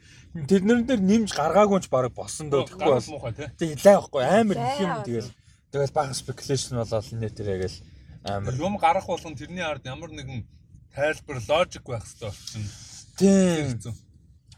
тэднэр 0.47 0.87
дээр 0.87 1.03
нэмж 1.03 1.35
гаргаагүй 1.35 1.83
ч 1.83 1.91
баг 1.91 2.15
болсон 2.15 2.47
дөө 2.47 2.71
тэгэхгүй 2.71 2.87
бол. 2.87 3.35
Тэгээ 3.59 3.83
лай 3.83 3.95
байхгүй 3.99 4.23
амар 4.23 4.59
их 4.63 4.79
юм 4.87 4.95
тэгэл 5.03 5.31
тэгэл 5.75 5.97
бага 5.99 6.15
speculation 6.15 6.79
болоод 6.79 7.11
нэтэрээ 7.11 7.59
гэл 7.67 7.79
амар 8.23 8.55
юм 8.55 8.79
гарах 8.79 9.11
болгон 9.11 9.35
тэрний 9.35 9.67
ард 9.67 9.83
ямар 9.83 10.15
нэгэн 10.15 10.47
тайлбар 10.95 11.43
логик 11.43 11.83
байх 11.91 12.07
хэрэгтэй 12.07 12.31
болчихно. 12.31 12.71
Тийм. 13.19 14.06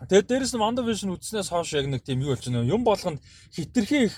Тэгээд 0.07 0.31
дээрэс 0.31 0.55
нь 0.55 0.63
WandaVision 0.63 1.15
үзснээс 1.19 1.51
хойш 1.51 1.75
яг 1.75 1.91
нэг 1.91 2.07
тийм 2.07 2.23
юу 2.23 2.39
болчихно 2.39 2.63
юм 2.63 2.87
болгонд 2.87 3.19
хитрхи 3.51 4.07
их 4.07 4.15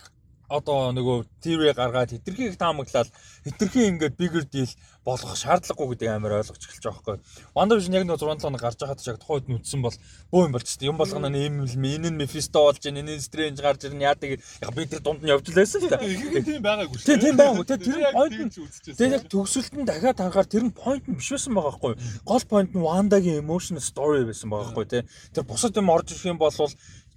одоо 0.51 0.93
нөгөө 0.93 1.25
theory 1.41 1.73
гаргаад 1.73 2.13
хитрхи 2.13 2.53
их 2.53 2.61
таамаглаад 2.61 3.09
хитрхи 3.47 3.89
ингээд 3.89 4.19
bigger 4.21 4.45
deal 4.45 4.69
болгох 5.05 5.37
шаардлагагүй 5.37 5.97
гэдэг 5.97 6.09
амар 6.13 6.45
ойлгож 6.45 6.61
эхэлж 6.61 6.85
байгаа 6.85 7.01
байхгүй. 7.01 7.19
WandaVision 7.57 7.97
яг 7.97 8.05
нэг 8.05 8.21
6 8.21 8.45
7 8.45 8.61
гарч 8.61 8.79
байхад 8.85 9.01
яг 9.09 9.19
тухайд 9.21 9.49
нүдсэн 9.49 9.81
бол 9.81 9.97
бөө 10.29 10.43
юм 10.45 10.55
шүү 10.61 10.77
дээ. 10.77 10.91
Юм 10.93 10.99
болгоно 11.01 11.29
юм 11.33 11.65
энэ 11.65 12.11
нь 12.13 12.19
Mephisto 12.21 12.61
болж 12.61 12.85
байна, 12.85 13.01
энэ 13.01 13.17
нь 13.17 13.25
Strange 13.25 13.61
гарч 13.65 13.81
ирнэ 13.89 14.05
яадаг 14.05 14.31
яг 14.37 14.71
би 14.77 14.85
тэр 14.85 15.01
дунд 15.01 15.25
нь 15.25 15.33
явж 15.33 15.49
лээсэн 15.49 15.89
л 15.89 15.89
та. 15.89 16.05
Тийм 16.05 16.61
байгаагүй 16.61 16.97
шүү. 17.01 17.17
Тийм 17.17 17.37
байгаагүй. 17.41 17.65
Тэр 17.65 17.81
тэр 17.81 17.97
point 18.13 18.37
нь 18.37 18.53
тэгээд 18.93 19.17
яг 19.17 19.25
төгсөлт 19.33 19.73
нь 19.73 19.89
дахиад 19.89 20.21
харахаар 20.21 20.49
тэр 20.53 20.65
нь 20.69 20.77
point 20.77 21.05
нь 21.09 21.17
биш 21.17 21.33
байсан 21.33 21.57
байгаа 21.57 21.73
байхгүй. 21.81 21.95
Гол 22.29 22.45
point 22.45 22.71
нь 22.77 22.85
Wandaгийн 22.85 23.41
emotional 23.41 23.81
story 23.81 24.29
байсан 24.29 24.53
байгаа 24.53 24.69
байхгүй 24.69 24.85
тий. 24.85 25.03
Тэр 25.33 25.49
бусад 25.49 25.73
юм 25.81 25.89
орж 25.89 26.13
ирэх 26.13 26.29
юм 26.29 26.37
бол 26.37 26.53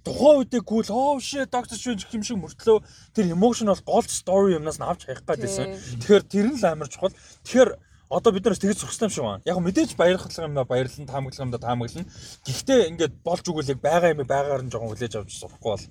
тухайн 0.04 0.44
үедээ 0.44 0.62
гүйл 0.62 0.90
оо 0.92 1.16
shit 1.18 1.48
доктор 1.48 1.80
швэнж 1.80 2.04
юм 2.12 2.22
шиг 2.22 2.38
мөртлөө 2.38 2.78
тэр 3.16 3.32
emotional 3.32 3.78
gold 3.88 4.12
story 4.12 4.54
юмнаас 4.54 4.76
нь 4.76 4.84
авч 4.84 5.08
хаях 5.08 5.24
гэдээсэн. 5.24 6.00
Тэгэхээр 6.04 6.24
тэр 6.28 6.46
нь 6.52 6.60
л 6.60 6.64
амар 6.68 6.88
чухал. 6.92 7.16
Тэгэхээр 7.48 7.70
одоо 8.12 8.32
бид 8.32 8.44
нараас 8.44 8.60
тэгж 8.60 8.78
зурсан 8.84 9.08
юм 9.08 9.14
шиг 9.14 9.24
байна. 9.24 9.42
Яг 9.48 9.58
мэдээж 9.64 9.96
баярлах 9.96 10.28
юм 10.28 10.54
да 10.54 10.64
баярлан 10.64 11.08
таамаглах 11.08 11.40
юм 11.40 11.50
да 11.50 11.58
таамаглана. 11.58 12.06
Гэхдээ 12.44 12.80
ингээд 12.92 13.14
болж 13.24 13.44
өгвөл 13.48 13.72
яг 13.72 13.80
байгаа 13.80 14.12
юм 14.12 14.22
байгаагаар 14.28 14.62
нь 14.62 14.70
жоохон 14.70 14.92
хүлээж 14.92 15.14
авч 15.16 15.32
сурахгүй 15.40 15.72
бол 15.72 15.84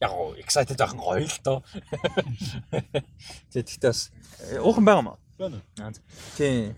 яг 0.00 0.12
excited 0.40 0.76
жоохон 0.80 1.00
гоё 1.04 1.28
л 1.28 1.40
тоо. 1.44 1.58
Тэгээд 3.52 3.68
тэгтээ 3.68 3.92
бас 3.92 4.10
уухан 4.64 4.84
байгаа 4.84 5.04
маа. 5.04 5.18
Байна. 5.38 5.60
Тийм. 6.36 6.74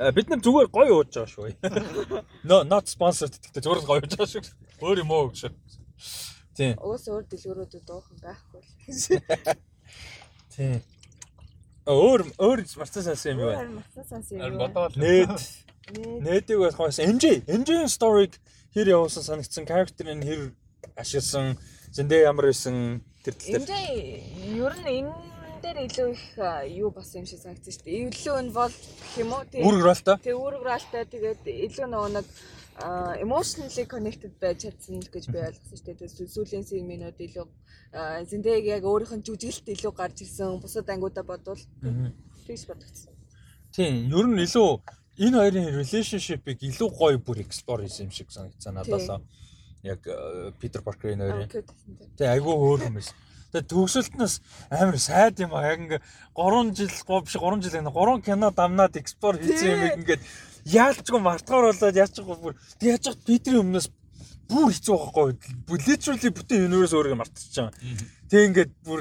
Бид 0.00 0.28
нар 0.28 0.40
зүгээр 0.40 0.68
гоё 0.72 0.92
ууж 1.00 1.12
байгаа 1.12 1.28
шүү. 1.28 1.56
No 2.48 2.62
not 2.64 2.88
sponsored 2.88 3.36
гэхдээ 3.36 3.64
зүгээр 3.64 3.84
гоё 3.84 4.00
ууж 4.00 4.12
байгаа 4.16 4.32
шүү. 4.32 4.44
Өөр 4.80 5.02
юм 5.04 5.10
уу 5.12 5.30
гэж. 5.30 5.52
Тийм. 6.56 6.74
Уус 6.80 7.04
өөр 7.08 7.24
дэлгүүрүүдэд 7.30 7.84
дуухан 7.88 8.18
байхгүй 8.20 8.60
л. 8.60 8.68
Тийм. 10.54 10.80
Өөр 11.88 12.26
өөр 12.36 12.60
марцсан 12.76 13.04
сансан 13.06 13.32
юм 13.32 13.48
байна. 13.48 13.80
Марцсан 13.80 14.04
сансан 14.08 14.40
юм. 14.40 14.58
Бодоод 14.60 14.96
нээд 15.00 15.36
нээдэг 15.96 16.58
байх 16.60 16.76
бас 16.76 17.00
MJ 17.00 17.42
MJ-ийн 17.48 17.88
story-г 17.88 18.36
хэр 18.76 18.92
явуулсан 18.94 19.24
санагдсан 19.24 19.64
character-ийн 19.66 20.22
хэр 20.22 20.42
ашигласан 21.00 21.56
зөндөө 21.96 22.20
ямар 22.28 22.46
байсан 22.50 23.00
тэр 23.24 23.34
тал 23.34 23.48
дээр. 23.48 23.64
MJ 23.64 23.74
ер 24.60 24.74
нь 24.78 24.88
энэ 25.00 25.12
дээр 25.64 25.78
илүү 25.88 26.08
их 26.12 26.24
юу 26.76 26.90
басан 26.94 27.24
юм 27.24 27.26
шиг 27.26 27.40
санагдсан 27.42 27.72
шүү 27.74 27.84
дээ. 27.84 27.98
Илүү 28.12 28.36
involved 28.44 28.80
гэх 28.80 29.16
юм 29.24 29.32
уу? 29.34 29.44
Тийм. 29.50 29.64
Үүрэгралтай. 29.66 30.16
Тийм 30.22 30.38
үүрэгралтай 30.38 31.04
тэгээд 31.10 31.42
илүү 31.48 31.86
нөгөө 31.90 32.10
нэг 32.16 32.26
emotionally 33.20 33.86
connected 33.86 34.32
байж 34.40 34.64
чадсан 34.64 35.00
гэж 35.00 35.24
би 35.32 35.38
ойлгосон 35.38 35.76
шүү 35.76 35.94
дээ. 36.00 36.28
Сүүлийн 36.34 36.64
симинууд 36.64 37.18
илүү 37.20 37.46
зэндэг 38.30 38.64
яг 38.64 38.84
өөрийнх 38.84 39.14
нь 39.20 39.26
жүжиглэлт 39.26 39.68
илүү 39.74 39.92
гарч 39.92 40.24
ирсэн. 40.24 40.60
Бусад 40.62 40.88
ангиудаа 40.88 41.24
бодвол 41.24 41.60
тэгж 42.46 42.62
бодогдсон. 42.70 43.14
Тийм, 43.74 44.08
ер 44.08 44.26
нь 44.26 44.40
илүү 44.40 44.70
энэ 45.20 45.36
хоёрын 45.40 45.74
relationship-ыг 45.76 46.58
илүү 46.64 46.88
гоё 46.96 47.18
бүр 47.20 47.44
explore 47.44 47.84
хийсэн 47.84 48.08
юм 48.08 48.12
шиг 48.14 48.32
санагдсан 48.32 48.74
надад. 48.74 49.22
Яг 49.82 50.00
Питер 50.60 50.82
Паркерийн 50.82 51.20
хоёрын. 51.20 51.48
Тэгээ 52.16 52.32
айгүй 52.36 52.54
өөр 52.54 52.88
юм 52.88 52.96
байсан. 53.00 53.16
Тэгээ 53.50 53.70
төгсөлтнөөс 53.72 54.34
амар 54.70 54.98
сайд 55.00 55.40
юм 55.42 55.52
аа. 55.56 55.72
Яг 55.74 55.80
ингээ 55.82 56.00
3 56.38 56.76
жил 56.76 56.94
гоо 57.08 57.20
биш 57.24 57.34
3 57.34 57.64
жил 57.64 57.80
ингээ 57.82 57.96
3 57.96 58.22
кино 58.22 58.48
дамнаад 58.54 58.94
explore 59.00 59.40
хийсэн 59.42 59.74
юм 59.74 59.82
ингээд 60.04 60.22
яалчгүй 60.66 61.20
мартгаар 61.20 61.70
болоод 61.70 61.96
яачгүй 61.96 62.36
бүр 62.40 62.54
тэг 62.78 62.88
яаж 62.94 63.04
хат 63.10 63.24
Питерийн 63.24 63.64
өмнөөс 63.64 63.88
бүр 64.50 64.74
хэцүү 64.74 64.96
байхгүй. 64.98 65.30
Literally 65.86 66.30
бүтэн 66.34 66.66
universe 66.66 66.94
өөрийгөө 66.96 67.20
мартчихж 67.22 67.54
байгаа. 67.56 67.72
Тэг 68.30 68.40
ингээд 68.50 68.72
бүр 68.84 69.00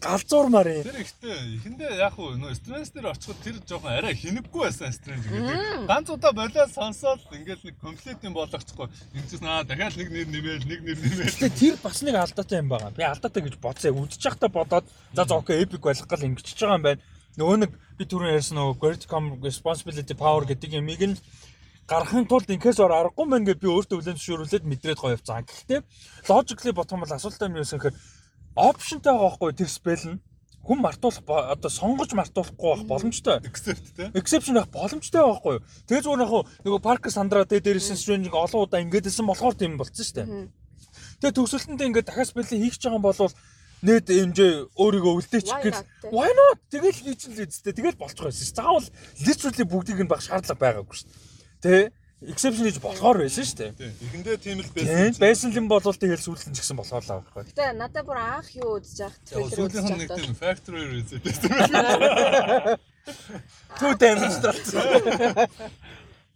галзуурмаар 0.00 0.68
юм. 0.70 0.84
Тэр 0.86 1.00
ихтэй 1.02 1.36
эхэндээ 1.58 1.98
яг 2.00 2.14
хуу 2.16 2.32
нөө 2.40 2.56
Strange 2.56 2.90
дээр 2.94 3.10
очиход 3.12 3.38
тэр 3.44 3.56
жоохон 3.68 3.92
арай 3.92 4.14
хинэггүй 4.16 4.62
байсан 4.64 4.94
Strange 4.94 5.28
гэдэг. 5.28 5.84
Ганц 5.90 6.08
удаа 6.08 6.32
болоод 6.32 6.72
сонсоод 6.72 7.20
ингээд 7.28 7.64
нэг 7.68 7.76
комплект 7.82 8.24
юм 8.24 8.32
болгочихгүй. 8.32 8.88
Ингэжсэн 9.12 9.48
аа 9.50 9.64
дахиад 9.68 9.98
нэг 10.00 10.08
нэр 10.08 10.28
нэмээл 10.32 10.64
нэг 10.64 10.80
нэр 10.88 10.98
нэмээл. 11.04 11.58
Тэр 11.58 11.76
бас 11.84 12.00
нэг 12.00 12.16
алдаатай 12.16 12.58
юм 12.64 12.72
байгаа. 12.72 12.96
Би 12.96 13.04
алдаатай 13.04 13.42
гэж 13.44 13.60
бодсоо. 13.60 13.92
Үдчих 13.92 14.24
байхдаа 14.24 14.48
бодоод 14.48 14.86
за 15.12 15.22
за 15.28 15.34
окей 15.36 15.60
epic 15.60 15.84
болох 15.84 16.08
гал 16.08 16.28
ингэчихэж 16.32 16.60
байгаа 16.64 16.78
юм 16.80 16.86
байна. 16.88 17.02
Нөгөө 17.34 17.56
нэг 17.64 17.72
би 17.98 18.04
түрүүн 18.06 18.34
ярьсан 18.38 18.58
нөгөө 18.58 18.78
Greatcom 18.78 19.24
responsibility 19.42 20.14
power 20.14 20.46
гэдэг 20.46 20.78
юмыг 20.78 21.02
нь 21.02 21.18
гарахын 21.90 22.28
тулд 22.30 22.46
инкээс 22.48 22.78
ор 22.78 22.94
аргагүй 22.94 23.26
мэн 23.26 23.44
гэж 23.44 23.58
би 23.58 23.68
өөртөө 23.68 23.98
хүлэн 23.98 24.16
зөвшөөрүүлээд 24.16 24.64
мэдрээд 24.64 25.00
гоё 25.02 25.18
явцсан. 25.18 25.42
Гэхдээ 25.42 25.80
logically 26.30 26.72
бодох 26.72 26.94
юм 26.94 27.02
бол 27.02 27.12
асуултаа 27.12 27.50
юм 27.50 27.58
юусэн 27.58 27.82
гэхээр 27.82 27.98
опшнтай 28.54 29.12
байгаа 29.12 29.34
байхгүй 29.34 29.50
тэр 29.58 29.68
spell 29.68 30.04
нь 30.14 30.22
хүн 30.64 30.80
мартуулах 30.80 31.52
одоо 31.52 31.70
сонгож 31.70 32.10
мартуулахгүй 32.16 32.70
байх 32.72 32.86
боломжтой. 32.88 33.36
Except 33.44 33.84
те. 33.98 34.08
Exception 34.16 34.56
байх 34.56 34.70
боломжтой 34.72 35.20
байхгүй 35.20 35.52
юу? 35.58 35.64
Тэгээ 35.90 36.04
зүгээр 36.08 36.24
яг 36.24 36.32
нөгөө 36.64 36.80
Parker 36.80 37.12
Sandra 37.12 37.44
тэ 37.44 37.60
дээрсэн 37.60 38.00
Strange 38.00 38.32
олон 38.32 38.64
удаа 38.64 38.80
ингэдсэн 38.80 39.28
болохоор 39.28 39.58
тийм 39.58 39.76
болцсон 39.76 40.06
шүү 40.06 40.16
дээ. 40.16 40.26
Тэгээ 41.20 41.36
төгсөлтөндөө 41.36 41.86
ингээд 41.90 42.08
дахиад 42.08 42.30
spell 42.32 42.48
хийх 42.48 42.80
гэж 42.80 42.82
байгаа 42.88 42.96
юм 42.96 43.04
бол 43.04 43.20
нээд 43.84 44.08
хэмжээ 44.08 44.72
өөрийгөө 44.80 45.14
үлдээчих 45.20 45.60
гэл 45.60 45.84
why 46.08 46.32
not 46.32 46.56
тэгэл 46.72 47.04
хийж 47.04 47.28
л 47.28 47.44
үсттэй 47.44 47.76
тэгэл 47.76 48.00
болчих 48.00 48.24
байсан 48.24 48.48
ш. 48.48 48.56
Заавал 48.56 48.88
literally 49.20 49.68
бүгдийг 49.68 50.00
нь 50.00 50.10
баг 50.10 50.24
шаардлага 50.24 50.56
байгаагүй 50.56 50.96
ш. 50.96 51.04
Тэ 51.60 51.92
exception 52.24 52.64
хийж 52.64 52.80
болохоор 52.80 53.20
байсан 53.20 53.44
шүү 53.44 53.60
дээ. 53.60 53.92
Эхэндээ 54.08 54.40
тийм 54.40 54.64
л 54.64 54.72
байсан. 54.72 55.20
Байсан 55.20 55.52
юм 55.52 55.68
бол 55.68 55.84
тэгэл 55.84 56.24
сүүлэн 56.24 56.56
ч 56.56 56.64
гэсэн 56.64 56.80
болохоор 56.80 57.04
л 57.04 57.20
авахгүй. 57.20 57.52
Гэтэ 57.52 57.76
надад 57.76 58.08
бүр 58.08 58.16
анх 58.16 58.48
юу 58.56 58.80
үзэж 58.80 59.04
яах 59.04 59.20
трейлер 59.28 59.68
үзэж 59.68 59.68
байгаа. 59.68 59.84
Сүүлийн 59.84 60.00
нэг 60.00 60.16
тийм 60.16 60.32
factory 60.32 60.88
reset 60.88 61.20
damage 64.00 64.40
болсон. 64.44 64.80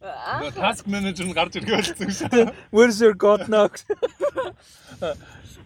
Task 0.00 0.86
manager 0.86 1.26
нь 1.26 1.34
гарч 1.34 1.58
ирэх 1.58 1.74
болсон 1.74 2.10
шүү. 2.14 2.54
Where's 2.74 3.02
your 3.02 3.18
god 3.18 3.50
now? 3.50 3.66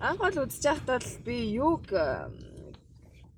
Анх 0.01 0.24
бол 0.24 0.49
үзэж 0.49 0.64
байхдаа 0.64 1.05
би 1.20 1.53
юуг 1.53 1.93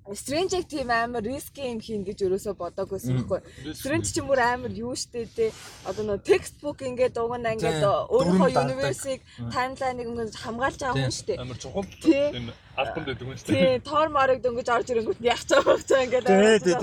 Strange-ийг 0.05 0.69
тийм 0.69 0.93
амар 0.93 1.25
risky 1.25 1.65
юм 1.65 1.81
хийн 1.81 2.05
гэж 2.05 2.29
өрөөсөө 2.29 2.53
бодоагүйсэн 2.61 3.25
байхгүй. 3.25 3.73
Strange 3.73 4.13
ч 4.13 4.21
юм 4.21 4.29
уу 4.29 4.37
амар 4.37 4.69
юу 4.69 4.93
штэ 4.93 5.25
те. 5.33 5.49
Одоо 5.81 6.05
нөө 6.05 6.21
textbook 6.21 6.85
ингээд 6.85 7.17
угана 7.17 7.57
ингээд 7.57 7.81
өөрийнхөө 7.81 8.53
universe-ийг 8.53 9.25
timeline-ыг 9.49 10.05
ингээд 10.05 10.37
хамгаалж 10.37 10.77
байгаа 10.77 11.09
хүн 11.09 11.09
штэ. 11.09 11.41
Амар 11.41 11.57
чухал 11.57 11.89
тийм 12.05 12.53
альбомд 12.77 13.09
байдаг 13.09 13.25
хүн 13.25 13.41
штэ. 13.41 13.49
Тийм, 13.49 13.81
Thor 13.81 14.13
Mark 14.13 14.45
дөнгөж 14.45 14.69
орж 14.69 14.93
ирэнгүүт 14.93 15.25
яах 15.25 15.41
байгаа 15.49 15.73
вэ 15.73 16.05
ингээд. 16.05 16.29
Тийм 16.29 16.61
тийм 16.61 16.77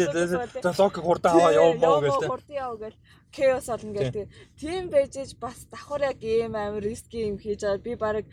тийм. 0.59 0.75
Лок 0.83 0.99
хурдан 0.99 1.31
аваа 1.39 1.55
яваа 1.55 2.03
гэл 2.03 2.19
те. 2.19 2.27
Хурдан 2.27 2.59
яваа 2.59 2.79
гэл 2.83 2.99
chaos 3.33 3.67
болно 3.73 3.93
гэл 3.93 4.29
тийм 4.61 4.91
байж 4.93 5.17
бас 5.41 5.67
давхар 5.73 6.03
яг 6.13 6.21
ийм 6.23 6.55
амар 6.55 6.85
risky 6.85 7.29
юм 7.29 7.39
хийж 7.41 7.61
байгаа. 7.65 7.85
Би 7.85 7.95
баг 7.97 8.27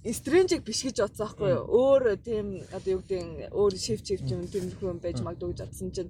Strange-ийг 0.00 0.64
биш 0.64 0.80
гэж 0.80 0.96
бодсон 1.04 1.28
байхгүй 1.28 1.48
юу? 1.52 1.64
Өөр 1.76 2.16
тийм 2.24 2.46
одоо 2.72 2.88
юу 2.88 3.02
гэдэг 3.04 3.52
өөр 3.52 3.72
шифт 3.76 4.08
шифт 4.08 4.32
юм 4.32 4.48
тиймэрхүү 4.48 4.88
юм 4.88 4.96
байж 4.96 5.20
магадгүй 5.20 5.52
гэж 5.52 5.60
бодсон 5.60 5.92
чинь 5.92 6.08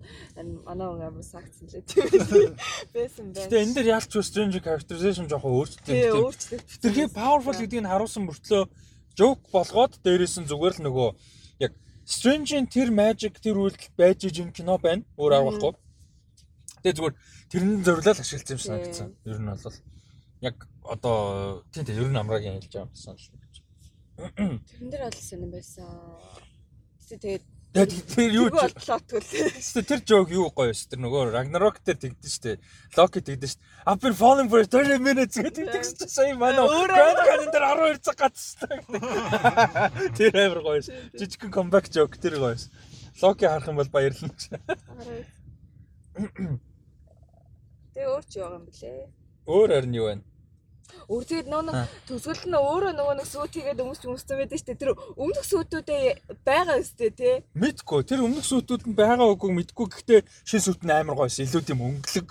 манай 0.63 0.87
хүн 0.87 1.03
амар 1.11 1.27
сагцсан 1.27 1.67
лээ 1.67 1.83
тийм 1.91 2.55
байсан 2.95 3.35
байх. 3.35 3.51
Гэтэ 3.51 3.63
энэ 3.67 3.75
дэр 3.75 3.91
яалч 3.91 4.15
Strange 4.15 4.63
characterization 4.63 5.27
жоохон 5.27 5.59
өөрчлөлт 5.59 5.91
тийм 5.91 6.23
өөрчлөлт. 6.23 6.71
Тэрхий 6.79 7.11
powerful 7.11 7.59
гэдгийг 7.59 7.83
нь 7.83 7.91
харуулсан 7.91 8.31
мөртлөө 8.31 8.63
joke 9.19 9.43
болгоод 9.51 9.99
дээрээс 10.07 10.39
нь 10.39 10.47
зүгээр 10.47 10.75
л 10.79 10.87
нөгөө 10.87 11.09
яг 11.67 11.73
Strange-ийн 12.07 12.71
тэр 12.71 12.95
magic 12.95 13.43
тэр 13.43 13.59
үйлдэл 13.59 13.91
байж 13.99 14.23
ижин 14.23 14.55
кино 14.55 14.79
байна. 14.79 15.03
Өөр 15.19 15.35
аргахгүй. 15.35 15.75
Тэгээ 16.87 16.95
зүгээр 16.95 17.15
тэрний 17.51 17.83
зориулал 17.83 18.21
ашигласан 18.23 18.55
юм 18.57 18.63
санагдсан. 18.63 19.09
Ер 19.27 19.39
нь 19.43 19.51
бол 19.51 19.77
яг 20.41 20.57
одоо 20.85 21.65
тийм 21.73 21.85
тийм 21.85 21.99
ер 21.99 22.11
нь 22.11 22.21
амрагийн 22.23 22.57
хэлж 22.63 22.73
байгаа 22.73 22.89
юм 22.89 22.95
санагдсан. 22.95 23.41
Тэрэн 24.21 24.91
дээр 24.91 25.03
бол 25.05 25.19
сонирн 25.19 25.51
байсан. 25.51 25.87
Тэгээд 27.11 27.43
тэр 27.75 28.31
юу 28.35 28.51
плот 28.51 28.75
гэл. 29.11 29.83
Тэр 29.83 30.01
жоог 30.07 30.31
юу 30.31 30.51
гоё 30.51 30.75
ш. 30.75 30.87
Тэр 30.91 31.01
нөгөө 31.07 31.31
Ragnarok 31.35 31.83
дээр 31.83 31.99
тэгдэж 31.99 32.33
штэ. 32.35 32.59
Loki 32.99 33.23
тэгдэж 33.23 33.51
штэ. 33.57 33.63
I've 33.87 34.01
been 34.03 34.15
falling 34.15 34.51
for 34.51 34.63
30 34.63 34.99
minutes 34.99 35.39
гэдэг 35.39 35.71
тэгж 35.75 36.07
сая 36.11 36.35
манай 36.35 36.67
Grand 36.67 37.19
Canyon 37.19 37.51
дээр 37.51 37.67
12 37.99 38.07
цаг 38.07 38.19
гацсан. 38.19 38.79
Тэр 40.19 40.35
амар 40.39 40.61
гоё 40.63 40.83
ш. 40.83 40.91
Жижигхэн 41.19 41.51
comeback 41.51 41.91
joke 41.91 42.19
тэр 42.19 42.39
гоё 42.39 42.59
ш. 42.59 42.71
Loki 43.23 43.47
харах 43.47 43.71
юм 43.71 43.79
бол 43.79 43.91
баярлалаа. 43.91 44.31
Тэгээ 48.01 48.17
өөр 48.17 48.25
ч 48.25 48.33
яага 48.41 48.57
юм 48.57 48.65
блэ. 48.65 49.13
Өөр 49.45 49.69
харин 49.77 49.93
юу 50.01 50.07
байна? 50.09 50.25
Өөр 51.05 51.25
тэгээд 51.29 51.49
нөө 51.53 51.85
төсгөл 52.09 52.49
нь 52.49 52.57
өөрөө 52.57 52.93
нөгөө 52.97 53.15
нэг 53.21 53.29
сүйт 53.29 53.53
хийгээд 53.53 53.83
өмсч 53.85 54.03
өмссөн 54.09 54.41
байдаг 54.41 54.57
шүү 54.57 54.69
дээ. 54.73 54.81
Тэр 54.81 54.93
өмнөх 55.21 55.45
сүйтүүдээ 55.45 56.05
байгаа 56.49 56.77
өстэй 56.81 57.11
тий. 57.13 57.35
Мэдгүй. 57.61 58.01
Тэр 58.09 58.25
өмнөх 58.25 58.47
сүйтүүд 58.49 58.89
нь 58.89 58.97
байгаа 58.97 59.29
үгүй 59.37 59.53
мэдгүй. 59.53 59.87
Гэхдээ 59.93 60.21
шин 60.49 60.65
сүйт 60.65 60.81
нь 60.81 60.97
амар 60.97 61.13
гойс. 61.21 61.45
Илүү 61.45 61.61
тийм 61.61 61.85
өнгөлөг. 61.85 62.29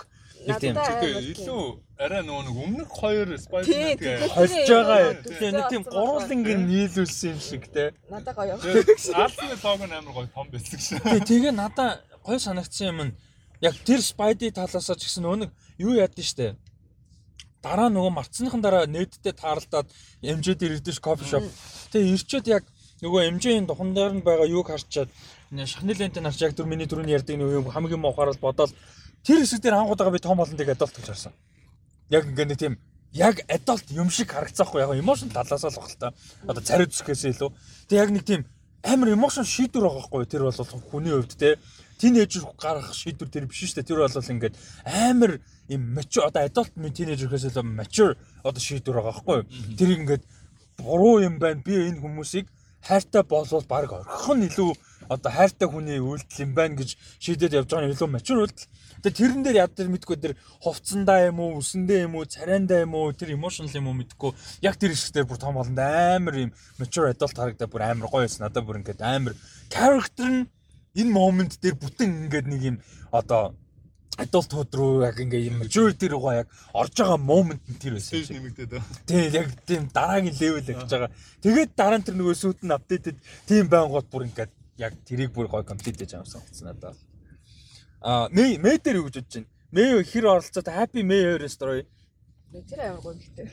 Тийм. 0.58 0.74
Илүү 0.74 1.62
арай 2.02 2.22
нөгөө 2.26 2.42
нэг 2.50 2.56
өмнөх 2.66 2.90
хоёр 2.90 3.28
Spider-Man 3.38 4.26
холж 4.34 4.52
байгаа. 4.74 5.22
Тэгээ 5.22 5.52
нэг 5.54 5.66
тийм 5.70 5.84
гурвангийн 5.86 6.62
нийлүүлсэн 6.66 7.30
юм 7.30 7.38
шиг 7.38 7.70
те. 7.70 7.94
Надаа 8.10 8.34
гоё. 8.34 8.58
Альфны 8.58 9.54
лого 9.54 9.86
нь 9.86 9.94
амар 9.94 10.14
гоё 10.18 10.28
том 10.34 10.50
байсан 10.50 10.80
шээ. 10.82 11.22
Тэгээ 11.22 11.54
надаа 11.54 12.02
гоё 12.26 12.40
санагдсан 12.42 12.90
юм 12.90 13.00
нь 13.06 13.12
яг 13.60 13.74
тэр 13.84 14.00
Spidey 14.00 14.50
талаас 14.50 14.88
ч 14.88 15.02
гэсэн 15.04 15.24
нэг 15.24 15.50
юу 15.78 15.94
яадсан 15.96 16.24
штэ 16.24 16.46
дараа 17.62 17.88
нөгөө 17.92 18.12
марцсныхан 18.16 18.60
дараа 18.64 18.88
нэттэй 18.88 19.32
тааралдаад 19.36 19.88
MJ 20.24 20.56
дээр 20.56 20.80
ирдэж 20.80 21.00
кофе 21.00 21.24
шоп. 21.28 21.44
Тэгээ 21.92 22.12
ирчээд 22.16 22.46
яг 22.48 22.64
нөгөө 23.04 23.28
MJ-ийн 23.36 23.66
духан 23.68 23.92
дээр 23.92 24.12
нь 24.16 24.24
байгаа 24.24 24.48
юуг 24.48 24.72
харчаад 24.72 25.12
шахны 25.52 25.92
лентэн 25.92 26.24
харч 26.24 26.40
яг 26.40 26.56
түр 26.56 26.64
миний 26.64 26.88
түрүүний 26.88 27.12
ярьдаг 27.12 27.36
нэг 27.36 27.52
юм 27.60 27.68
хамгийн 27.68 28.00
муухаар 28.00 28.32
бодоод 28.40 28.72
тэр 29.24 29.44
хэсэг 29.44 29.60
дээр 29.60 29.76
ангуудаага 29.76 30.16
би 30.16 30.24
том 30.24 30.40
болонтыг 30.40 30.68
адалт 30.72 30.96
гэж 30.96 31.06
харсан. 31.12 31.32
Яг 32.08 32.24
ингээ 32.24 32.48
нэг 32.48 32.58
тийм 32.58 32.74
яг 33.12 33.44
адалт 33.44 33.84
юм 33.92 34.08
шиг 34.08 34.32
харагцаахгүй 34.32 34.80
яг 34.80 34.96
эмошн 34.96 35.28
талаас 35.28 35.64
л 35.64 36.00
та. 36.00 36.16
Одоо 36.48 36.64
цариу 36.64 36.88
зүсгээс 36.88 37.28
илүү. 37.28 37.50
Тэг 37.92 37.96
яг 38.00 38.08
нэг 38.08 38.24
тийм 38.24 38.48
амар 38.80 39.12
эмошн 39.12 39.44
шийдвэр 39.44 39.84
байгаа 39.84 40.04
хгүй 40.08 40.24
тэр 40.24 40.48
бол 40.48 40.56
хүний 40.88 41.12
хувьд 41.12 41.36
те 41.36 41.60
тинейжер 42.00 42.48
гарах 42.56 42.94
шийдвэр 42.96 43.28
тэр 43.28 43.46
биш 43.46 43.60
шүү 43.68 43.84
дээ. 43.84 43.88
Тэр 43.92 44.00
бол 44.00 44.32
ингээд 44.32 44.56
амар 44.88 45.32
юм 45.68 45.82
mature 45.94 46.24
одоо 46.24 46.42
adult 46.48 46.72
teenager-хээс 46.74 47.52
илүү 47.52 47.66
mature 47.68 48.16
одоо 48.42 48.60
шийдвэр 48.60 48.96
байгаа 48.96 49.12
байхгүй 49.12 49.36
юу? 49.36 49.46
Тэр 49.76 49.90
ингээд 50.00 50.22
буруу 50.80 51.20
юм 51.20 51.36
байна. 51.38 51.60
Би 51.60 51.76
энэ 51.76 52.00
хүмүүсийг 52.00 52.48
хайртай 52.80 53.22
болвол 53.22 53.64
баг 53.68 53.92
орхих 53.92 54.28
нь 54.36 54.48
илүү 54.48 54.72
одоо 55.08 55.30
хайртай 55.32 55.68
хүний 55.68 56.00
үйлдэл 56.00 56.44
юм 56.44 56.52
байна 56.54 56.80
гэж 56.80 56.96
шийдээд 57.20 57.56
явж 57.60 57.68
байгаа 57.68 57.88
нь 57.88 57.94
илүү 57.94 58.08
мачур 58.08 58.40
үйлдэл. 58.46 58.70
Тэгээ 59.04 59.18
тэрэн 59.20 59.42
дээр 59.44 59.60
яд 59.64 59.72
тэр 59.76 59.88
мэдгүй 59.92 60.16
тэр 60.16 60.34
хувцсандаа 60.64 61.28
юм 61.28 61.40
уу, 61.40 61.60
үсэндээ 61.60 62.04
юм 62.08 62.14
уу, 62.16 62.24
царайндаа 62.24 62.84
юм 62.84 62.94
уу, 62.94 63.12
тэр 63.12 63.32
emotional 63.36 63.72
юм 63.72 63.88
уу 63.90 63.96
мэдгүй. 64.00 64.32
Яг 64.64 64.76
тэр 64.76 64.92
хэсгээр 64.92 65.28
бүр 65.28 65.40
том 65.40 65.56
болонд 65.56 65.80
амар 65.80 66.36
юм 66.36 66.50
mature 66.80 67.12
adult 67.12 67.36
харагдаа 67.36 67.68
бүр 67.68 67.82
амар 67.84 68.08
гоё 68.08 68.24
байсан. 68.24 68.44
Надад 68.44 68.64
бүр 68.64 68.80
ингээд 68.80 69.00
амар 69.00 69.34
character 69.72 70.28
нь 70.28 70.48
энэ 70.96 71.10
moment 71.10 71.52
дээр 71.62 71.76
бүтэн 71.78 72.26
ингээд 72.26 72.46
нэг 72.50 72.62
юм 72.62 72.76
одоо 73.12 73.54
adulthood 74.18 74.74
руу 74.74 75.02
яг 75.02 75.16
ингээ 75.20 75.48
юм 75.48 75.62
maturity 75.62 76.06
руугаа 76.10 76.42
яг 76.42 76.48
орж 76.74 76.94
байгаа 76.98 77.16
moment 77.16 77.62
нь 77.70 77.78
тэр 77.78 77.96
байсан. 77.96 78.20
Тийм 78.20 78.36
нэмэгдээд 78.36 78.70
байна. 78.70 78.86
Тийм 79.06 79.26
яг 79.32 79.48
тийм 79.64 79.82
дараагийн 79.88 80.36
level 80.40 80.62
гэж 80.66 80.90
байгаа. 80.90 81.10
Тэгээд 81.40 81.70
дараа 81.76 81.98
нь 81.98 82.06
тэр 82.06 82.16
нөгөө 82.18 82.36
сүйт 82.36 82.60
нь 82.66 82.74
updated 82.74 83.16
тийм 83.46 83.64
байнгут 83.70 84.10
бүр 84.10 84.26
ингээд 84.28 84.52
яг 84.82 84.92
тэрийг 85.06 85.30
бүр 85.32 85.48
гой 85.48 85.64
complete 85.64 85.98
гэж 86.00 86.20
амсан 86.20 86.42
болсон 86.42 86.66
надад. 86.68 86.96
Аа 88.02 88.28
мэй 88.34 88.58
мэй 88.58 88.76
дээр 88.82 89.00
юу 89.00 89.06
гэж 89.08 89.16
бодож 89.22 89.34
байна? 89.36 89.48
Мэй 89.70 90.04
хэр 90.04 90.26
оролцоод 90.26 90.68
happy 90.68 91.02
May 91.06 91.22
story. 91.48 91.86
Тэр 92.50 92.80
амар 92.82 93.00
гоё 93.00 93.14
гэдэг. 93.14 93.46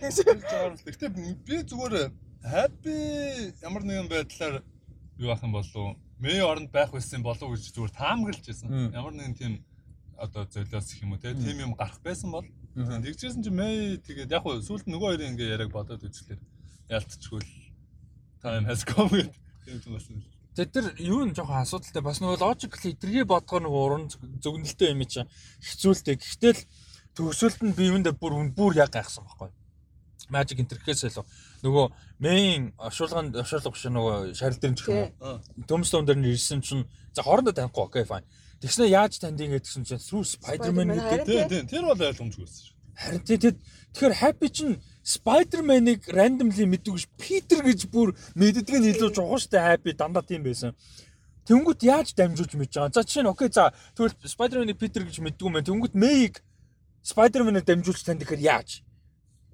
Гэхдээ 0.84 1.10
би 1.46 1.56
зүгээр 1.70 2.12
happy 2.44 2.98
ямар 3.62 3.84
нэгэн 3.86 4.10
байдлаар 4.10 4.66
юу 5.22 5.30
ахын 5.32 5.52
болов 5.54 5.96
Мэй 6.20 6.41
оронд 6.41 6.72
байх 6.72 6.91
байсан 6.91 7.22
болов 7.22 7.53
гэж 7.53 7.74
зүгээр 7.74 7.93
таамаглаж 7.93 8.41
байсан. 8.41 8.68
Ямар 8.93 9.13
нэгэн 9.13 9.36
тийм 9.38 9.53
одоо 10.18 10.45
золиос 10.49 10.89
гэх 10.89 11.03
юм 11.05 11.13
уу 11.13 11.22
тийм 11.22 11.59
юм 11.61 11.74
гарах 11.78 12.01
байсан 12.01 12.32
бол 12.34 12.45
тэгжсэн 12.76 13.43
чи 13.45 13.51
Мэй 13.53 14.01
тэгээд 14.01 14.34
яг 14.34 14.41
хөө 14.41 14.65
сүүлд 14.65 14.89
нөгөө 14.89 15.09
хоёрын 15.13 15.32
ингээ 15.38 15.53
яриаг 15.53 15.72
бодоод 15.72 16.01
үзлээ. 16.01 16.41
Ялтчгүй 16.89 17.41
л 17.41 17.51
time 18.41 18.65
has 18.65 18.82
come 18.82 19.13
гэдэг 19.13 19.70
юм 19.70 19.80
чинь 19.82 19.93
болсон. 19.93 20.24
Тэгээд 20.57 20.74
тэр 20.74 20.86
юу 21.05 21.22
н 21.22 21.38
жоохон 21.38 21.61
асуудалтай 21.61 22.01
бас 22.01 22.18
нөгөө 22.18 22.41
logically 22.41 22.97
эдгэргээ 22.97 23.30
бодгоо 23.30 23.61
нөгөө 23.61 23.82
уран 23.86 24.05
зөвгнөлтөө 24.41 24.89
юм 24.89 25.05
чи 25.05 25.22
хэцүүлтэй. 25.61 26.18
Гэхдээ 26.18 26.53
л 26.57 26.65
төгсөлд 27.13 27.61
нь 27.61 27.78
би 27.78 27.93
юундаа 27.93 28.18
бүр 28.18 28.49
бүр 28.57 28.74
яг 28.74 28.89
гайхсан 28.89 29.22
байхгүй. 29.22 29.53
Magic 30.34 30.57
интерфейс 30.57 31.05
л 31.13 31.22
нөгөө 31.68 31.86
main 32.24 32.72
ашуулганд 32.80 33.36
ашуулга 33.36 33.76
биш 33.76 33.84
нөгөө 33.91 34.34
шарил 34.39 34.59
дээр 34.63 34.76
ч 34.80 34.88
юм 34.88 35.11
уу. 35.20 35.38
Төмстон 35.68 36.07
дээр 36.07 36.18
нь 36.24 36.32
ирсэн 36.32 36.63
чинь 36.63 36.88
за 37.11 37.22
хоорондоо 37.28 37.53
танихгүй 37.53 37.84
окей 37.84 38.05
fine. 38.07 38.26
Тэгснэ 38.63 38.89
яаж 38.89 39.20
тандин 39.20 39.51
гэдгсэн 39.53 39.84
чинь 39.86 40.01
through 40.01 40.26
Spider-Man 40.26 40.95
гэдэг. 40.97 41.28
Тийм 41.28 41.45
тийм 41.51 41.65
тэр 41.68 41.86
бол 41.86 41.99
ойлгомжгүй 41.99 42.41
байсан 42.47 42.63
шүү. 42.65 42.76
Харин 42.97 43.22
тийм 43.22 43.39
тэгэхээр 43.93 44.15
Happy 44.18 44.49
чинь 44.49 44.82
Spider-Man-ыг 45.05 46.09
randomly 46.09 46.65
мэддэг 46.65 46.97
ш 46.97 47.05
Peter 47.22 47.61
гэж 47.61 47.86
бүр 47.93 48.18
мэддэг 48.34 48.82
нь 48.82 48.89
илүү 48.97 49.13
жоо 49.13 49.38
штэ 49.38 49.61
Happy 49.61 49.93
дандаа 49.93 50.26
тийм 50.26 50.41
байсан. 50.41 50.74
Тэнгүүт 51.45 51.86
яаж 51.86 52.18
дамжуулж 52.18 52.57
мэдж 52.57 52.74
байгаа. 52.76 52.91
За 52.91 53.05
жишээ 53.05 53.24
нь 53.24 53.32
окей 53.32 53.49
за 53.53 53.72
тэгвэл 53.93 54.18
Spider-Man-ыг 54.26 54.78
Peter 54.82 55.05
гэж 55.05 55.22
юм 55.22 55.30
байна. 55.53 55.70
Тэнгүүт 55.70 55.93
May-г 55.93 56.41
Spider-Man-ыг 57.05 57.63
дамжуулж 57.63 58.01
танд 58.01 58.26
гэхээр 58.26 58.41
яаж? 58.41 58.82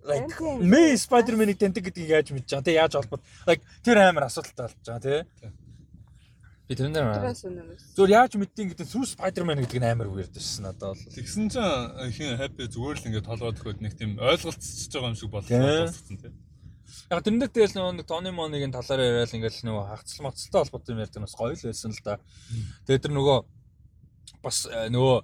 Like 0.04 0.36
May 0.60 0.96
Spider-Man-ыг 1.00 1.58
таньдаг 1.58 1.84
гэдгийг 1.88 2.12
яаж 2.12 2.28
мэдж 2.36 2.50
байгаа. 2.52 2.68
Тэ 2.68 2.80
яаж 2.80 2.94
холбоод 3.00 3.24
like 3.48 3.64
тэр 3.84 3.98
амар 4.04 4.28
асуудалтай 4.28 4.68
болж 4.68 4.84
байгаа 4.84 5.04
тий. 5.04 5.52
Би 6.64 6.76
тэр 6.80 6.90
нэр 6.92 7.36
зүгээр 7.36 8.16
яаж 8.16 8.40
мэдтiin 8.40 8.72
гэдэг 8.72 8.88
through 8.88 9.08
Spider-Man 9.08 9.60
гэдэг 9.64 9.80
нь 9.84 9.88
амар 9.88 10.08
weird 10.08 10.32
байсан 10.32 10.64
надад 10.68 10.96
бол. 10.96 11.12
Тэгсэн 11.12 11.52
чинь 11.52 11.68
ихэн 12.08 12.40
happy 12.40 12.72
зүгээр 12.72 12.98
л 13.00 13.08
ингээд 13.12 13.28
толгойд 13.28 13.60
өгөхөд 13.60 13.84
нэг 13.84 13.94
тийм 14.00 14.16
ойлголцож 14.16 14.88
байгаа 14.92 15.12
юм 15.12 15.20
шиг 15.20 15.32
болчихсон 15.32 16.18
тийм. 16.24 16.34
Яг 17.12 17.20
тэрнээ 17.20 17.52
тэгэл 17.52 18.00
нэг 18.00 18.08
Тони 18.08 18.32
Моныгийн 18.32 18.72
талаар 18.72 19.04
яриад 19.04 19.36
ингээд 19.36 19.60
нөгөө 19.68 19.84
хагцл 19.92 20.24
мацалтай 20.24 20.60
холбоотой 20.64 20.94
юм 20.96 21.04
ярьдаг 21.04 21.20
нь 21.20 21.26
бас 21.28 21.36
гоё 21.36 21.52
л 21.52 21.68
байсан 21.68 21.92
л 21.92 22.02
да. 22.04 22.16
Тэгээд 22.88 23.04
тэр 23.06 23.14
нөгөө 23.14 23.38
бас 24.40 24.58
э, 24.72 24.88
нөгөө 24.88 25.18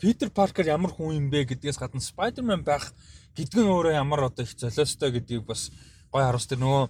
Питер 0.00 0.28
Паркер 0.28 0.68
ямар 0.68 0.92
хүн 0.92 1.16
юм 1.16 1.26
бэ 1.32 1.48
гэдгээс 1.48 1.80
гадна 1.80 2.00
Spider-Man 2.00 2.64
байх 2.64 2.92
нь 3.36 3.72
өөрөө 3.74 3.92
ямар 3.98 4.30
одоо 4.30 4.44
их 4.44 4.54
золиостой 4.54 5.10
гэдгийг 5.10 5.44
бас 5.46 5.70
гоё 6.14 6.30
харуулс 6.30 6.46
тэр 6.46 6.62
нөгөө 6.62 6.84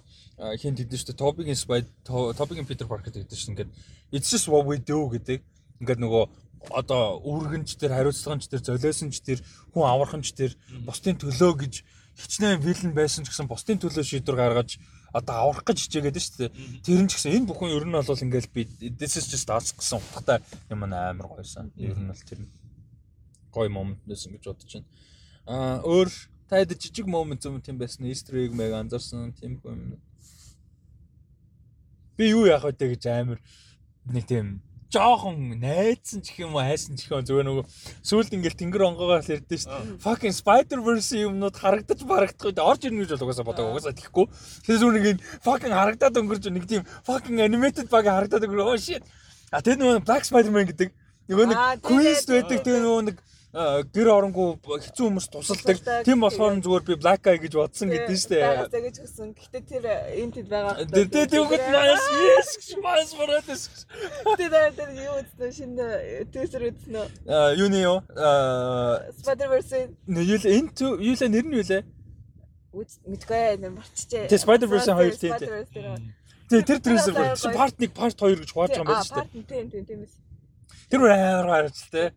хин 0.60 0.74
гэдэг 0.76 0.98
чинь 1.00 1.16
Topic-ийн 1.16 1.56
Spy 1.56 1.80
Topic-ийн 2.04 2.68
Peter 2.68 2.84
Parker 2.84 3.08
гэдэг 3.08 3.32
чинь 3.32 3.56
ингээд 3.56 3.70
it's 4.12 4.28
just 4.28 4.48
what 4.52 4.66
we 4.68 4.76
do 4.76 5.08
гэдэг. 5.08 5.40
Ингээд 5.80 6.00
нөгөө 6.04 6.24
одоо 6.70 7.20
үүргэнч 7.24 7.76
тэр 7.80 7.96
хариуцлаганч 7.96 8.48
тэр 8.48 8.60
золиосонч 8.60 9.20
тэр 9.24 9.40
хүн 9.72 9.88
аврахынч 9.88 10.32
тэр 10.36 10.52
бусдын 10.84 11.16
төлөө 11.16 11.52
гэж 11.64 11.74
хичнээн 12.16 12.60
вилэн 12.60 12.92
байсан 12.92 13.24
ч 13.24 13.32
гэсэн 13.32 13.48
бусдын 13.48 13.80
төлөө 13.80 14.04
шийдвэр 14.04 14.36
гаргаж 14.36 14.78
одоо 15.12 15.50
аврах 15.50 15.64
гэж 15.64 15.78
хичээгээд 15.86 16.18
шүү 16.18 16.38
дээ. 16.46 16.52
Тэр 16.84 17.00
нь 17.04 17.10
ч 17.10 17.18
гэсэн 17.18 17.34
энэ 17.42 17.48
бүхэн 17.50 17.74
ер 17.74 17.84
нь 17.86 17.94
бол 17.94 18.06
ингээл 18.06 18.54
би 18.54 18.66
this 18.92 19.18
is 19.18 19.26
just 19.30 19.50
us 19.50 19.74
гэсэн 19.74 19.98
утгатай 19.98 20.38
юм 20.70 20.84
амар 20.84 21.26
гойсон. 21.26 21.72
Ер 21.78 21.98
нь 21.98 22.10
бол 22.10 22.22
тэр 22.22 22.40
гой 23.54 23.68
момент 23.68 24.02
байсан 24.06 24.34
гэж 24.34 24.44
бодож 24.46 24.70
байна. 24.74 24.88
Аа 25.46 25.78
өөр 25.86 26.08
таад 26.50 26.74
жижиг 26.76 27.06
момент 27.06 27.44
юм 27.44 27.60
тийм 27.60 27.78
байсан. 27.78 28.06
Easter 28.06 28.36
egg 28.38 28.52
мэг 28.54 28.72
анзаарсан 28.72 29.32
тийм 29.38 29.60
юм 29.64 29.98
би 32.16 32.30
юу 32.30 32.46
яах 32.46 32.64
вэ 32.64 32.74
гэж 32.78 33.06
амар 33.10 33.40
нэг 34.06 34.26
тийм 34.26 34.62
жоохон 34.94 35.58
найдсан 35.58 36.22
ч 36.22 36.38
юм 36.38 36.54
уу 36.54 36.62
хайсан 36.62 36.94
ч 36.94 37.10
юм 37.10 37.26
зүгээр 37.26 37.46
нөгөө 37.50 37.64
сүүлд 38.06 38.34
ингээл 38.38 38.60
тэнгэр 38.62 38.86
онгоогоор 38.94 39.26
л 39.26 39.32
ярьдэн 39.34 39.58
шүү. 39.58 39.98
Fucking 39.98 40.34
Spider-Verse 40.34 41.18
юмнууд 41.26 41.56
харагдаж 41.58 42.00
барагдахгүй 42.06 42.54
орж 42.62 42.86
ирнэ 42.86 43.02
гэж 43.02 43.18
бол 43.18 43.26
угаасаа 43.26 43.46
бодог 43.48 43.66
угаасаа 43.74 43.98
тийхгүй. 43.98 44.30
Тэгээ 44.62 44.78
зүгээр 44.78 44.94
нэг 44.94 45.18
fucking 45.42 45.74
харагдаад 45.74 46.18
өнгөрч 46.22 46.44
нэг 46.54 46.66
тийм 46.70 46.82
fucking 47.02 47.42
animated 47.42 47.90
баг 47.90 48.06
харагдаад 48.06 48.46
өнгөр 48.46 48.62
oh 48.62 48.78
shit. 48.78 49.02
А 49.50 49.58
тэр 49.58 49.82
нөгөө 49.82 50.06
Black 50.06 50.22
Spider-Man 50.30 50.70
гэдэг 50.70 50.94
нөгөө 51.26 51.46
нэг 51.50 51.58
quest 51.82 52.30
байдаг 52.30 52.62
тэгээ 52.62 52.82
нөгөө 52.86 53.02
нэг 53.10 53.16
гэр 53.54 54.08
оронгүй 54.10 54.58
хэцүү 54.58 55.04
хүмүүс 55.06 55.26
тусалдаг. 55.30 55.78
Тийм 56.02 56.26
болохоор 56.26 56.58
зүгээр 56.58 56.84
би 56.90 56.94
Black 56.98 57.22
Eye 57.30 57.38
гэж 57.38 57.54
бодсон 57.54 57.86
гэдэг 57.86 58.10
нь 58.10 58.18
шүү 58.18 58.30
дээ. 58.34 58.66
Black 58.66 58.82
гэж 58.82 58.96
гисэн. 58.98 59.30
Гэхдээ 59.30 59.62
тэр 59.62 59.84
энтэд 60.18 60.48
байгаа. 60.50 60.82
Тэгээ 60.90 61.26
тэгвэл 61.30 61.62
маш 61.70 62.02
yes 62.18 62.50
маш 62.82 63.14
мөрөдөс. 63.14 63.62
Тэр 64.34 64.54
тэр 64.74 64.90
юу 64.98 65.22
үстэ 65.22 65.46
шинэ 65.54 65.86
теaser 66.34 66.66
үзнэ. 66.66 67.06
Аа 67.30 67.54
юу 67.54 67.70
нэ 67.70 67.78
юу? 67.86 68.02
Аа 68.18 69.06
Spider-Verse. 69.22 69.94
Юу 70.10 70.38
л 70.42 70.46
into 70.50 70.98
юу 70.98 71.14
л 71.14 71.22
нэр 71.22 71.46
нь 71.46 71.54
юу 71.54 71.62
лээ? 71.62 71.86
Мэдгүй 72.74 73.62
нэр 73.62 73.70
марчжээ. 73.70 74.34
Тэгээ 74.34 74.44
Spider-Verse 74.50 74.90
хоёр 74.90 75.14
тийм. 75.14 75.38
Тэгээ 76.50 76.66
тэр 76.74 76.78
теaser 76.82 77.14
part 77.54 77.78
1 77.78 77.94
part 77.94 78.18
2 78.18 78.34
гэж 78.34 78.50
хувааж 78.50 78.74
байгаа 78.74 78.82
юм 78.82 78.90
байна 78.90 79.06
шүү 79.06 79.22
дээ. 79.22 79.46
Тийм 79.46 79.66
тийм 79.70 79.84
тийм. 79.86 80.00
Тэр 80.90 81.00
амар 81.06 81.70
гарч 81.70 81.78
тээ. 81.94 82.10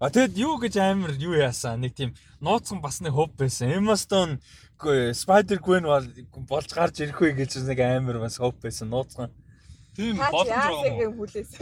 А 0.00 0.08
тэгэд 0.08 0.40
юу 0.40 0.56
гэж 0.56 0.80
амар 0.80 1.12
юу 1.20 1.36
яасан 1.36 1.84
нэг 1.84 1.92
тийм 1.92 2.16
нууцхан 2.40 2.80
бас 2.80 3.04
нэг 3.04 3.12
хөв 3.12 3.36
байсан. 3.36 3.68
Emma 3.68 4.00
Stone 4.00 4.40
Spider 5.12 5.60
Gwen 5.60 5.84
бол 5.84 6.08
болж 6.48 6.72
гарч 6.72 7.04
ирэх 7.04 7.20
үе 7.20 7.36
гэж 7.36 7.60
нэг 7.68 7.84
амар 7.84 8.16
бас 8.24 8.40
хөв 8.40 8.56
байсан 8.64 8.88
нууцхан. 8.88 9.28
Тийм 9.92 10.16
боломж 10.16 10.48
байгаа. 10.48 11.12
хүлээсэн. 11.20 11.60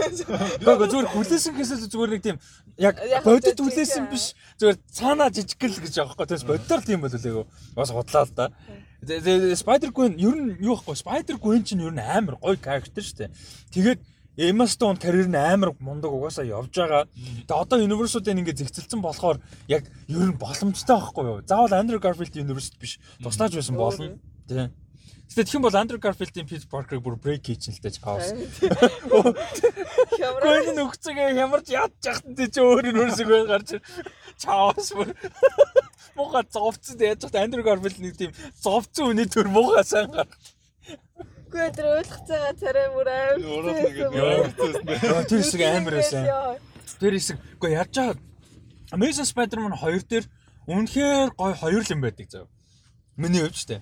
Гэхдээ 0.63 0.87
зүгээр 0.87 1.11
хүлээсэн 1.19 1.55
гэсэл 1.59 1.91
зүгээр 1.91 2.13
нэг 2.15 2.23
тийм 2.23 2.39
яг 2.79 2.95
бодит 3.27 3.59
хүлээсэн 3.59 4.07
биш. 4.07 4.39
Зүгээр 4.63 4.79
цаанаа 4.87 5.35
жижиггэл 5.35 5.83
гэж 5.83 5.95
байгаа 5.99 6.15
байхгүй. 6.15 6.27
Тэгээс 6.31 6.47
бодитоор 6.47 6.83
тийм 6.87 7.01
болов 7.03 7.51
бас 7.75 7.91
худлаа 7.91 8.23
л 8.23 8.33
да. 8.39 8.47
Spider 9.59 9.91
Gwen 9.91 10.15
ер 10.15 10.37
нь 10.39 10.63
юу 10.63 10.79
байхгүй. 10.79 10.95
Spider 10.95 11.37
Gwen 11.43 11.67
чинь 11.67 11.83
ер 11.83 11.91
нь 11.91 11.99
амар 11.99 12.39
гоё 12.39 12.55
character 12.55 13.03
шүү 13.03 13.27
дээ. 13.27 13.35
Тэгээд 13.75 14.01
Emma 14.39 14.71
Stone 14.71 15.03
карьер 15.03 15.27
нь 15.27 15.35
амар 15.35 15.75
мундаг 15.83 16.15
угаасаа 16.15 16.47
явж 16.47 16.71
байгаа. 16.71 17.11
Тэгээ 17.11 17.59
одоо 17.59 17.79
Universal-д 17.83 18.31
ингэ 18.31 18.55
зэгцэлсэн 18.55 19.03
болохоор 19.03 19.43
яг 19.67 19.91
ер 20.07 20.31
нь 20.31 20.39
боломжтой 20.39 20.95
байхгүй 20.95 21.25
юу? 21.27 21.43
Заавал 21.43 21.75
Andrew 21.75 21.99
Garfield 21.99 22.39
Universal 22.39 22.79
биш. 22.79 23.03
Туслаж 23.19 23.59
байсан 23.59 23.75
болно. 23.75 24.15
Тийм. 24.47 24.71
Гэтэ 25.27 25.43
тэгэх 25.43 25.59
юм 25.59 25.67
бол 25.67 25.75
Andrew 25.75 25.99
Garfield-ийн 25.99 26.47
Peter 26.47 26.71
Parker 26.71 27.03
бүр 27.03 27.19
break 27.19 27.51
хийчихэн 27.51 27.75
л 27.75 27.83
дээ 27.83 27.99
хаус. 27.99 28.31
Хямраа 30.15 30.71
нөхцөгээ 30.71 31.35
хямарч 31.35 31.67
ядж 31.75 31.99
яхад 32.07 32.33
тий 32.39 32.47
чи 32.47 32.63
өөр 32.63 32.95
Universal 32.95 33.43
гарч 33.51 33.69
чаавс 34.39 34.95
бүр 34.95 35.13
муухай 36.15 36.47
зовцсон 36.47 37.03
яаж 37.03 37.27
ч 37.27 37.35
Andrew 37.35 37.67
Garfield 37.67 37.99
нэг 37.99 38.15
тийм 38.17 38.33
зовцсон 38.63 39.13
үний 39.13 39.27
төр 39.27 39.51
муухай 39.51 39.85
сайн 39.85 40.15
гарч 40.15 40.31
Үгүй 41.49 41.73
тэр 41.73 41.87
ойлгох 41.97 42.23
цагаа 42.29 42.53
царай 42.61 42.93
бүр 42.93 43.09
амар. 43.09 44.53
Тэр 45.25 45.41
хэсэг 45.41 45.63
амар 45.65 45.95
байсан. 45.97 46.29
Тэр 47.01 47.17
хэсэг 47.17 47.37
үгүй 47.57 47.73
яаж 47.73 47.89
чаа 47.89 48.13
Amazing 48.93 49.25
Spider-Man 49.25 49.81
2 49.81 50.05
дээр 50.13 50.25
үнэхээр 50.69 51.33
гоё 51.41 51.55
хоёр 51.57 51.81
л 51.81 51.93
юм 51.97 52.05
байдаг 52.05 52.29
зав. 52.29 52.53
Миний 53.17 53.41
хувьд 53.41 53.57
ч 53.57 53.65
тийм. 53.65 53.81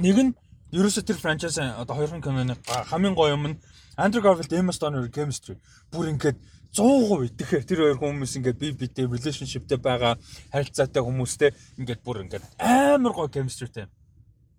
Нэг 0.00 0.16
нь 0.16 0.32
ерөөсө 0.72 1.04
тэр 1.04 1.20
франчайз 1.20 1.60
одоо 1.60 1.92
хоёрхан 1.92 2.24
киноны 2.24 2.56
хамгийн 2.64 3.12
гоё 3.12 3.36
юм 3.36 3.52
нь 3.52 3.60
Andrew 4.00 4.24
Garfield, 4.24 4.52
Emma 4.56 4.72
Stone 4.72 5.04
chemistry. 5.12 5.60
Бүр 5.92 6.08
ингээд 6.08 6.40
100% 6.72 7.30
итгэхээр 7.36 7.64
тэр 7.68 7.80
хоёр 7.84 7.98
хүмүүс 8.00 8.32
ингээд 8.40 8.58
бие 8.58 8.72
биедээ 8.72 9.12
relationshipтэй 9.12 9.78
байгаа 9.78 10.16
харилцаатай 10.50 11.04
хүмүүстэй 11.04 11.52
ингээд 11.78 12.00
бүр 12.00 12.24
ингээд 12.24 12.44
амар 12.58 13.12
гоё 13.12 13.28
chemistryтэй. 13.28 13.86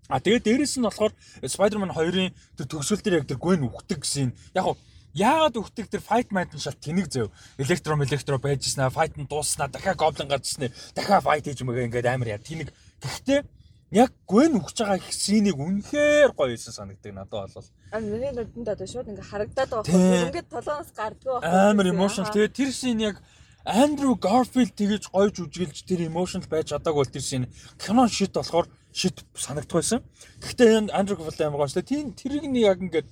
А 0.09 0.21
тэгээд 0.21 0.45
дээрэс 0.45 0.77
нь 0.77 0.85
болохоор 0.85 1.13
Spider-Man 1.41 1.93
2-ын 1.93 2.33
тэр 2.57 2.67
төгсөл 2.69 3.01
дээр 3.01 3.21
яг 3.21 3.27
тэр 3.29 3.41
Gwen 3.41 3.65
үхдэг 3.65 4.05
гэсэн 4.05 4.33
яг 4.53 4.77
яагаад 5.15 5.55
өгдөг 5.55 5.87
тэр 5.87 6.03
fight 6.03 6.29
mind 6.35 6.51
нь 6.51 6.61
шал 6.61 6.75
тэнэг 6.75 7.07
зөө. 7.07 7.31
Электро 7.63 7.95
электро 7.95 8.37
байжснаа, 8.37 8.91
fight 8.91 9.15
нь 9.15 9.25
дууснаа, 9.25 9.71
дахиад 9.71 9.97
гоблин 9.97 10.27
гарчснаа, 10.27 10.69
дахиад 10.93 11.23
fight 11.23 11.47
хийж 11.47 11.63
мөгөө 11.63 11.87
ингээд 11.87 12.11
амар 12.11 12.35
яа 12.35 12.41
тэнэг. 12.43 12.69
Гэхдээ 12.99 13.41
яг 13.95 14.11
гүн 14.27 14.59
өгч 14.59 14.75
байгаа 14.83 14.99
их 14.99 15.07
синийг 15.15 15.55
үнэхээр 15.55 16.35
гоё 16.35 16.59
юмсан 16.59 16.73
санагддаг 16.75 17.13
надад 17.15 17.53
бол. 17.55 17.69
А 17.95 17.99
миний 18.03 18.31
нүдэнд 18.35 18.67
одоо 18.67 18.87
шууд 18.87 19.07
ингээ 19.07 19.29
харагдаад 19.31 19.69
байгаа 19.71 19.87
байхгүй. 19.87 20.27
Ингээд 20.27 20.49
толооноос 20.51 20.91
гарддаг 20.91 21.31
байхгүй. 21.31 21.47
Амар 21.47 21.87
emotional. 21.87 22.33
Тэгээ 22.35 22.51
тэр 22.51 22.71
син 22.75 22.99
яг 22.99 23.23
Андрю 23.63 24.19
Гарфилд 24.19 24.75
тэгэж 24.75 25.09
гойж 25.09 25.39
үжгэлж 25.41 25.87
тэр 25.87 26.11
emotional 26.11 26.49
байж 26.51 26.75
чадаагүй 26.75 27.01
бол 27.01 27.15
тэр 27.15 27.23
син 27.23 27.47
кинон 27.79 28.11
шит 28.11 28.35
болохоор 28.35 28.67
шит 28.95 29.25
санагдах 29.35 29.75
байсан. 29.75 29.99
Гэхдээ 30.39 30.95
Андрю 30.95 31.19
Гарфилд 31.19 31.41
амар 31.43 31.59
гоё 31.59 31.67
шүү. 31.67 31.83
Тийм 31.83 32.15
тэрийг 32.15 32.47
нь 32.47 32.63
яг 32.63 32.79
ингээд 32.79 33.07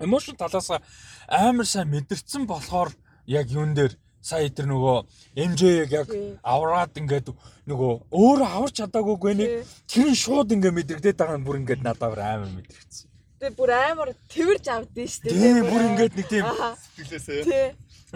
emotional 0.00 0.40
талаас 0.40 0.80
амар 1.28 1.66
сайн 1.68 1.92
мэдэрсэн 1.92 2.48
болохоор 2.48 2.96
яг 3.28 3.52
юун 3.52 3.76
дээр 3.76 3.92
сая 4.24 4.48
тэр 4.48 4.66
нөгөө 4.72 4.96
MJ-г 5.36 5.92
яг 5.92 6.08
авраад 6.40 6.96
ингээд 6.96 7.28
нөгөө 7.68 7.92
өөрөө 8.08 8.48
аварч 8.48 8.80
чадаагүйг 8.80 9.24
нэг 9.36 9.50
тэр 9.84 10.08
нь 10.08 10.16
шууд 10.16 10.56
ингээд 10.56 10.76
мэдрэгдээд 10.78 11.20
байгаа 11.20 11.38
нь 11.38 11.46
бүр 11.46 11.60
ингээд 11.60 11.84
надад 11.84 12.16
амар 12.16 12.48
мэдрэгдсэн. 12.48 13.06
Тэгээ 13.38 13.54
бүр 13.60 13.70
амар 13.76 14.10
тэрж 14.26 14.64
авдсан 14.72 15.06
шүү 15.06 15.22
дээ. 15.22 15.32
Тэгээ 15.36 15.70
бүр 15.70 15.82
ингээд 15.92 16.14
нэг 16.16 16.26
тийм 16.26 16.44
сэтгэлээсээ. 16.48 17.42
Тий. 17.46 17.66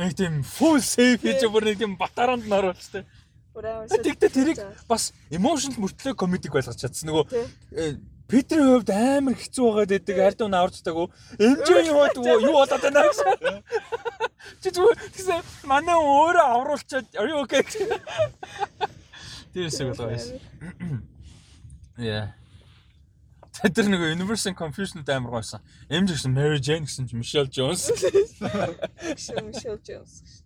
Нэг 0.00 0.12
тийм 0.18 0.34
full 0.42 0.80
safe 0.82 1.20
хийж 1.22 1.44
бүр 1.46 1.64
нэг 1.68 1.78
тийм 1.78 1.94
батаранд 2.00 2.48
наруулчихсан. 2.48 3.04
Бүр 3.04 3.04
амар. 3.04 3.20
Тэгтээ 3.52 4.30
тэрийг 4.32 4.58
бас 4.88 5.12
emotional 5.28 5.76
мөртлөө 5.84 6.16
комедик 6.16 6.56
байлгаж 6.56 6.80
чадсан. 6.80 7.12
Нөгөө 7.12 7.24
Питерийн 8.32 8.80
хувьд 8.80 8.88
амар 8.88 9.36
хэцүү 9.36 9.66
байгаад 9.68 9.92
байдаг 9.92 10.18
ард 10.24 10.40
нь 10.40 10.56
аварч 10.56 10.80
таагүй. 10.80 11.06
Эмжийн 11.36 11.92
хувьд 11.92 12.16
юу 12.16 12.56
болоод 12.56 12.80
байна 12.80 13.04
гэсэн. 13.12 13.60
Чи 14.64 14.68
зүгээр 14.72 14.98
тэгсэн 15.12 15.40
манай 15.68 15.98
өөрөө 16.00 16.46
авруулчаад 16.56 17.06
are 17.20 17.28
you 17.28 17.44
okay? 17.44 17.60
Тэрсэг 19.52 19.92
л 19.92 20.00
байсан. 20.00 20.40
Яа. 22.00 22.32
Тэр 23.68 23.92
нэг 23.92 24.00
Universal 24.16 24.56
Confusion 24.56 25.04
амар 25.04 25.44
гойсон. 25.44 25.60
Эмж 25.92 26.16
гэсэн 26.16 26.32
Mary 26.32 26.56
Jane 26.56 26.88
гэсэн 26.88 27.12
чи 27.12 27.20
Michelle 27.20 27.52
Jones. 27.52 27.92
Michelle 28.40 29.76
Jones. 29.84 30.40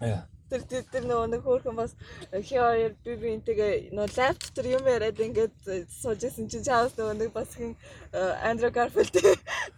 Яа 0.00 0.24
тэр 0.54 0.62
тэр 0.70 0.84
тэр 0.86 1.04
нөгөө 1.10 1.28
нэг 1.34 1.42
хөөрхөн 1.42 1.74
бас 1.74 1.92
хи 2.30 2.54
хоёр 2.54 2.94
би 3.02 3.12
бинтэйгээ 3.18 3.90
нөгөө 3.90 4.14
лайв 4.14 4.36
дотор 4.38 4.66
юм 4.70 4.86
яриад 4.86 5.18
ингээд 5.18 5.54
суужсэн 5.98 6.46
чинь 6.46 6.62
чаус 6.62 6.94
нөгөө 6.94 7.14
нэг 7.18 7.30
бас 7.34 7.50
хин 7.58 7.74
Андрю 8.14 8.70
Гарфилд 8.70 9.18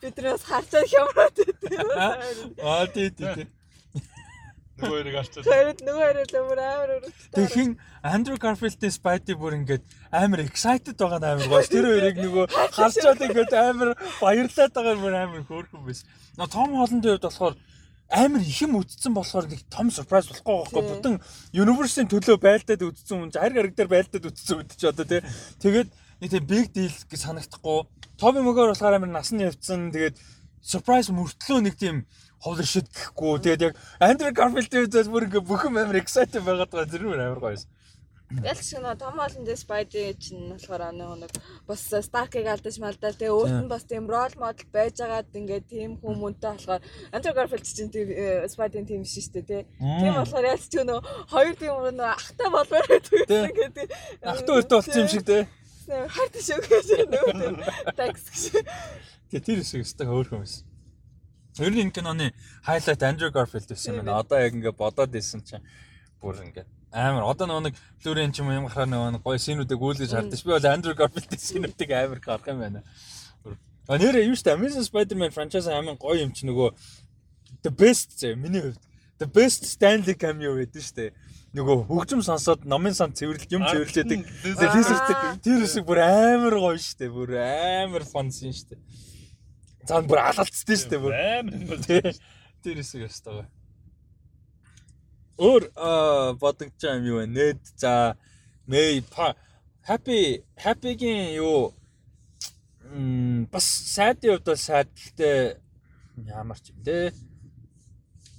биднээс 0.04 0.44
харцаа 0.44 0.84
хямраад 0.84 1.36
байдیں۔ 1.40 2.60
Аа 2.68 2.84
тий 2.92 3.08
тий. 3.08 3.48
Нөгөө 4.76 4.96
хэрэг 5.00 5.16
арчаад. 5.16 5.44
Тэгээд 5.48 5.80
нөгөө 5.88 6.04
хэрэг 6.04 6.28
л 6.28 6.36
амар 6.36 6.60
амар 6.60 6.90
өрөвдөлтэй. 7.00 7.32
Тэгхийн 7.32 7.70
Андрю 8.04 8.36
Гарфилдийн 8.36 8.92
Spidey 8.92 9.36
бүр 9.40 9.56
ингээд 9.56 9.84
амар 10.12 10.44
excited 10.44 11.00
байгаа 11.00 11.16
нь 11.16 11.28
амар 11.32 11.48
гоё. 11.48 11.64
Тэр 11.64 11.86
хоёрыг 11.88 12.16
нөгөө 12.20 12.44
харчаад 12.76 13.24
ингээд 13.24 13.52
амар 13.56 13.90
баярлаад 14.20 14.72
байгаа 14.76 14.94
нь 15.00 15.00
бүр 15.00 15.16
амар 15.16 15.42
хөөрхөн 15.48 15.80
байсан. 15.80 16.06
Нөө 16.36 16.48
Том 16.52 16.76
Холландын 16.76 17.08
хувьд 17.16 17.24
болохоор 17.24 17.54
амар 18.10 18.40
их 18.40 18.62
юм 18.62 18.78
үдцсэн 18.78 19.14
болохоор 19.14 19.50
нэг 19.50 19.66
том 19.70 19.90
surprise 19.90 20.30
болохгүй 20.30 20.54
байхгүй. 20.62 20.82
Бүтэн 20.86 21.14
universe-ийн 21.54 22.10
төлөө 22.10 22.38
байлдаад 22.38 22.82
үдцсэн 22.86 23.18
хүн 23.18 23.32
хайр 23.34 23.54
гараг 23.54 23.74
дээр 23.74 23.90
байлдаад 23.90 24.28
үдцсэн 24.30 24.62
үдч 24.62 24.80
одоо 24.86 25.06
тий. 25.06 25.22
Тэгээд 25.58 25.88
нэг 26.22 26.30
тийм 26.30 26.46
big 26.46 26.66
deal 26.70 26.94
гэж 27.10 27.20
санагдахгүй. 27.26 27.78
Тоби 28.14 28.40
мөгөөр 28.46 28.70
болохоор 28.72 28.96
амар 28.96 29.10
насан 29.10 29.42
явцсан. 29.42 29.90
Тэгээд 29.90 30.22
surprise 30.62 31.10
мөртлөө 31.10 31.60
нэг 31.66 31.74
тийм 31.74 32.06
holy 32.46 32.62
shit 32.62 32.86
гэхгүй. 32.94 33.42
Тэгээд 33.42 33.64
яг 33.66 33.74
Andrew 33.98 34.30
Garfield-ийн 34.30 34.86
үзэл 34.86 35.10
бүр 35.10 35.26
ингээ 35.26 35.42
бүх 35.42 35.66
юм 35.66 35.76
амар 35.76 35.98
excited 35.98 36.46
байгаад 36.46 36.70
байгаа. 36.70 36.90
Зэрэг 36.90 37.10
амар 37.10 37.42
гоё 37.42 37.58
юм 37.58 37.75
Ял 38.26 38.58
шиг 38.58 38.82
нөө 38.82 38.98
Том 38.98 39.14
Холланд 39.14 39.50
Спайди 39.54 40.10
чинь 40.18 40.50
болохоор 40.50 40.90
нэг 40.90 41.30
бас 41.62 41.86
Старкийг 41.86 42.50
алдаж 42.50 42.74
малдаа 42.82 43.14
тэгээ 43.14 43.30
өөрт 43.30 43.58
нь 43.62 43.70
бас 43.70 43.86
тийм 43.86 44.10
рол 44.10 44.34
модел 44.34 44.66
байж 44.74 44.98
байгаад 44.98 45.30
ингээд 45.30 45.66
тийм 45.70 45.94
хүмүүнтэй 46.02 46.50
болохоор 46.58 46.82
Андреw 47.14 47.34
Garfield 47.38 47.62
чинь 47.62 47.94
тийм 47.94 48.10
Спайдийн 48.50 48.82
тийм 48.82 49.06
шин 49.06 49.22
штэ 49.22 49.46
тий. 49.46 49.62
Тийм 49.78 50.18
болохоор 50.18 50.42
ял 50.42 50.58
ч 50.58 50.74
нөө 50.74 50.98
хоёр 51.30 51.54
тийм 51.54 51.78
нөө 51.78 52.10
ахтай 52.18 52.48
байдаг 52.50 53.54
гэдэг. 53.54 53.86
Ахтай 54.26 54.52
өөртөө 54.58 54.78
болсон 54.82 55.00
юм 55.06 55.10
шиг 55.14 55.22
тий. 55.22 55.46
Харт 55.86 56.34
шүү 56.34 56.60
гэж 56.66 56.88
нөө 57.14 57.94
такс 57.94 58.26
гэж. 58.26 58.66
Тэгээ 59.30 59.46
тэр 59.46 59.62
шиг 59.62 59.86
өстэй 59.86 60.06
хөөрхөн 60.10 60.42
байсан. 60.42 60.66
Ер 61.62 61.70
нь 61.70 61.86
энэ 61.86 61.94
киноны 61.94 62.34
хайлайт 62.66 63.06
Андреw 63.06 63.30
Garfield 63.30 63.70
байсан 63.70 63.94
юм 63.94 64.02
байна. 64.02 64.18
Одоо 64.18 64.42
яг 64.42 64.50
ингээд 64.50 64.74
бодоод 64.74 65.14
исэн 65.14 65.46
чинь 65.46 65.62
бүр 66.18 66.42
ингээд 66.42 66.66
амар 66.92 67.26
одоо 67.26 67.46
нөгөө 67.46 67.64
нэг 67.66 67.74
Флорен 68.00 68.32
ч 68.32 68.40
юм 68.40 68.50
юм 68.54 68.66
гарахаар 68.70 68.88
нөгөө 68.88 69.22
гоё 69.24 69.38
синүүдийг 69.40 69.80
гүйлгэж 69.80 70.10
хардсан. 70.14 70.44
Би 70.46 70.52
бол 70.52 70.66
Андрю 70.70 70.94
Гарфилдийн 70.94 71.42
синүүдийг 71.42 71.90
амар 71.90 72.20
гарах 72.22 72.46
юм 72.46 72.60
байна. 72.62 72.82
А 73.88 73.98
нэрээ 73.98 74.30
юу 74.30 74.38
штэ 74.38 74.54
Amazing 74.54 74.86
Spider-Man 74.86 75.34
franchise 75.34 75.66
амар 75.66 75.98
гоё 75.98 76.22
юм 76.22 76.32
чи 76.32 76.46
нөгөө 76.46 76.70
the 77.62 77.70
best 77.70 78.14
зэ 78.18 78.34
миний 78.38 78.62
хувьд 78.62 78.80
the 79.18 79.26
best 79.26 79.66
Stanley 79.66 80.14
cameo 80.14 80.54
гэдэг 80.56 80.82
штэ. 80.82 81.04
Нөгөө 81.56 81.88
хөгжим 81.88 82.22
сонсоод 82.22 82.68
номын 82.68 82.94
сан 82.94 83.10
цэвэрлэлт 83.16 83.50
юм 83.50 83.64
цэвэрлээд 83.66 84.10
тэр 84.12 85.40
тэр 85.42 85.58
хэсэг 85.64 85.84
бүр 85.88 86.00
амар 86.04 86.54
гоё 86.54 86.78
штэ. 86.78 87.10
Бүр 87.10 87.34
амар 87.40 88.04
фон 88.04 88.30
син 88.30 88.52
штэ. 88.52 88.76
Цаан 89.88 90.06
бүр 90.06 90.20
алалцсан 90.22 90.76
штэ 90.76 91.00
бүр. 91.00 91.16
Амар 91.16 91.80
тэр 91.82 92.12
хэсэг 92.62 93.08
өстой 93.08 93.42
гоё 93.42 93.55
өөр 95.36 95.62
байгаа 96.40 96.96
юм 96.96 97.04
юу 97.04 97.18
вэ? 97.20 97.26
Нэд 97.26 97.60
за 97.76 98.16
Мэй 98.66 99.04
Happy 99.86 100.42
Happy-гийн 100.56 101.36
юу 101.38 101.72
м 102.90 103.46
бас 103.52 103.64
сайдын 103.64 104.36
хувьд 104.36 104.46
бол 104.46 104.56
сайд 104.56 104.88
гэхдээ 104.96 105.60
ямар 106.26 106.58
ч 106.58 106.72
юм 106.72 106.82
те. 106.82 107.12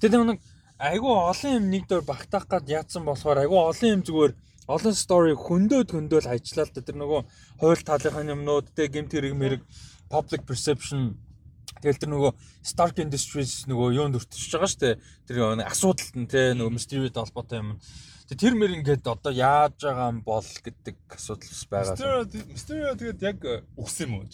Тэр 0.01 0.25
нэг 0.25 0.41
айгүй 0.77 1.13
олон 1.31 1.53
юм 1.57 1.65
нэг 1.69 1.87
дөр 1.87 2.01
багтаах 2.01 2.47
гад 2.47 2.69
яатсан 2.69 3.05
болохоор 3.05 3.41
айгүй 3.45 3.57
олон 3.57 3.93
юм 3.95 4.03
зүгээр 4.03 4.33
олон 4.67 4.93
стори 4.93 5.33
хөндөд 5.33 5.89
хөндөөл 5.95 6.27
ажиллаа 6.27 6.65
л 6.67 6.73
да 6.75 6.81
тэр 6.83 6.97
нөгөө 6.99 7.21
хууль 7.61 7.87
талынхаа 7.87 8.25
юмнууд 8.35 8.65
те 8.75 8.91
гэмт 8.91 9.13
хэрэг 9.15 9.33
мэрэг 9.33 9.61
public 10.11 10.43
perception 10.49 11.15
Тэгэл 11.81 12.01
тэр 12.01 12.11
нөгөө 12.11 12.31
Stark 12.65 12.97
Industries 13.01 13.65
нөгөө 13.69 13.87
юунд 13.97 14.17
өртөж 14.17 14.43
байгаа 14.53 14.69
шүү 14.71 14.81
дээ. 14.81 14.95
Тэр 15.27 15.37
асуудалт 15.65 16.15
нь 16.17 16.29
те 16.29 16.53
нөгөө 16.57 16.73
Mystery-тэй 16.73 17.21
холбоотой 17.21 17.59
юм. 17.61 17.69
Тэр 18.27 18.53
мэр 18.59 18.75
ингээд 18.81 19.07
одоо 19.07 19.31
яаж 19.31 19.77
байгаа 19.79 20.11
юм 20.11 20.19
бол 20.25 20.43
гэдэг 20.43 20.95
асуудал 21.13 21.47
бас 21.71 21.95
байгаа. 21.95 22.25
Mystery 22.27 22.81
тэгээд 22.97 23.19
яг 23.23 23.39
өгсөн 23.79 24.05
юм 24.09 24.13
уу? 24.19 24.27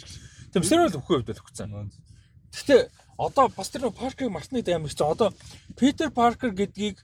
Тэр 0.51 0.61
Mystery 0.63 0.87
л 0.89 0.97
өгөх 0.97 1.11
үед 1.21 1.29
л 1.29 1.43
өгсөн. 1.43 1.91
Гэхдээ 2.53 2.81
одоо 3.17 3.45
бас 3.53 3.69
тэр 3.69 3.91
Parker 3.93 4.29
мартны 4.29 4.65
амар 4.65 4.89
хэвчээ 4.89 5.11
одоо 5.13 5.29
Peter 5.77 6.09
Parker 6.09 6.49
гэдгийг 6.49 7.01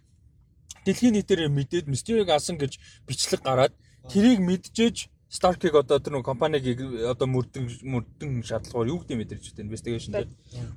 дэлхийн 0.86 1.14
нийтээр 1.14 1.50
мэдээд 1.54 1.86
Mystery-г 1.86 2.32
асан 2.34 2.58
гэж 2.58 2.80
бичлэг 3.06 3.46
гараад 3.46 3.74
тэрийг 4.10 4.42
мэдчихэж 4.42 5.10
Stark-ыг 5.30 5.76
одоо 5.78 6.02
тэр 6.02 6.18
нэг 6.18 6.26
компаниг 6.26 6.66
одоо 7.06 7.28
мөрдөн 7.30 7.70
мөрдөн 7.86 8.42
шалгалгаар 8.42 8.90
юу 8.90 9.06
гэдэг 9.06 9.14
юм 9.14 9.22
мэдэрч 9.22 9.46
байна. 9.54 9.70
Investigation 9.70 10.12
дээр 10.18 10.30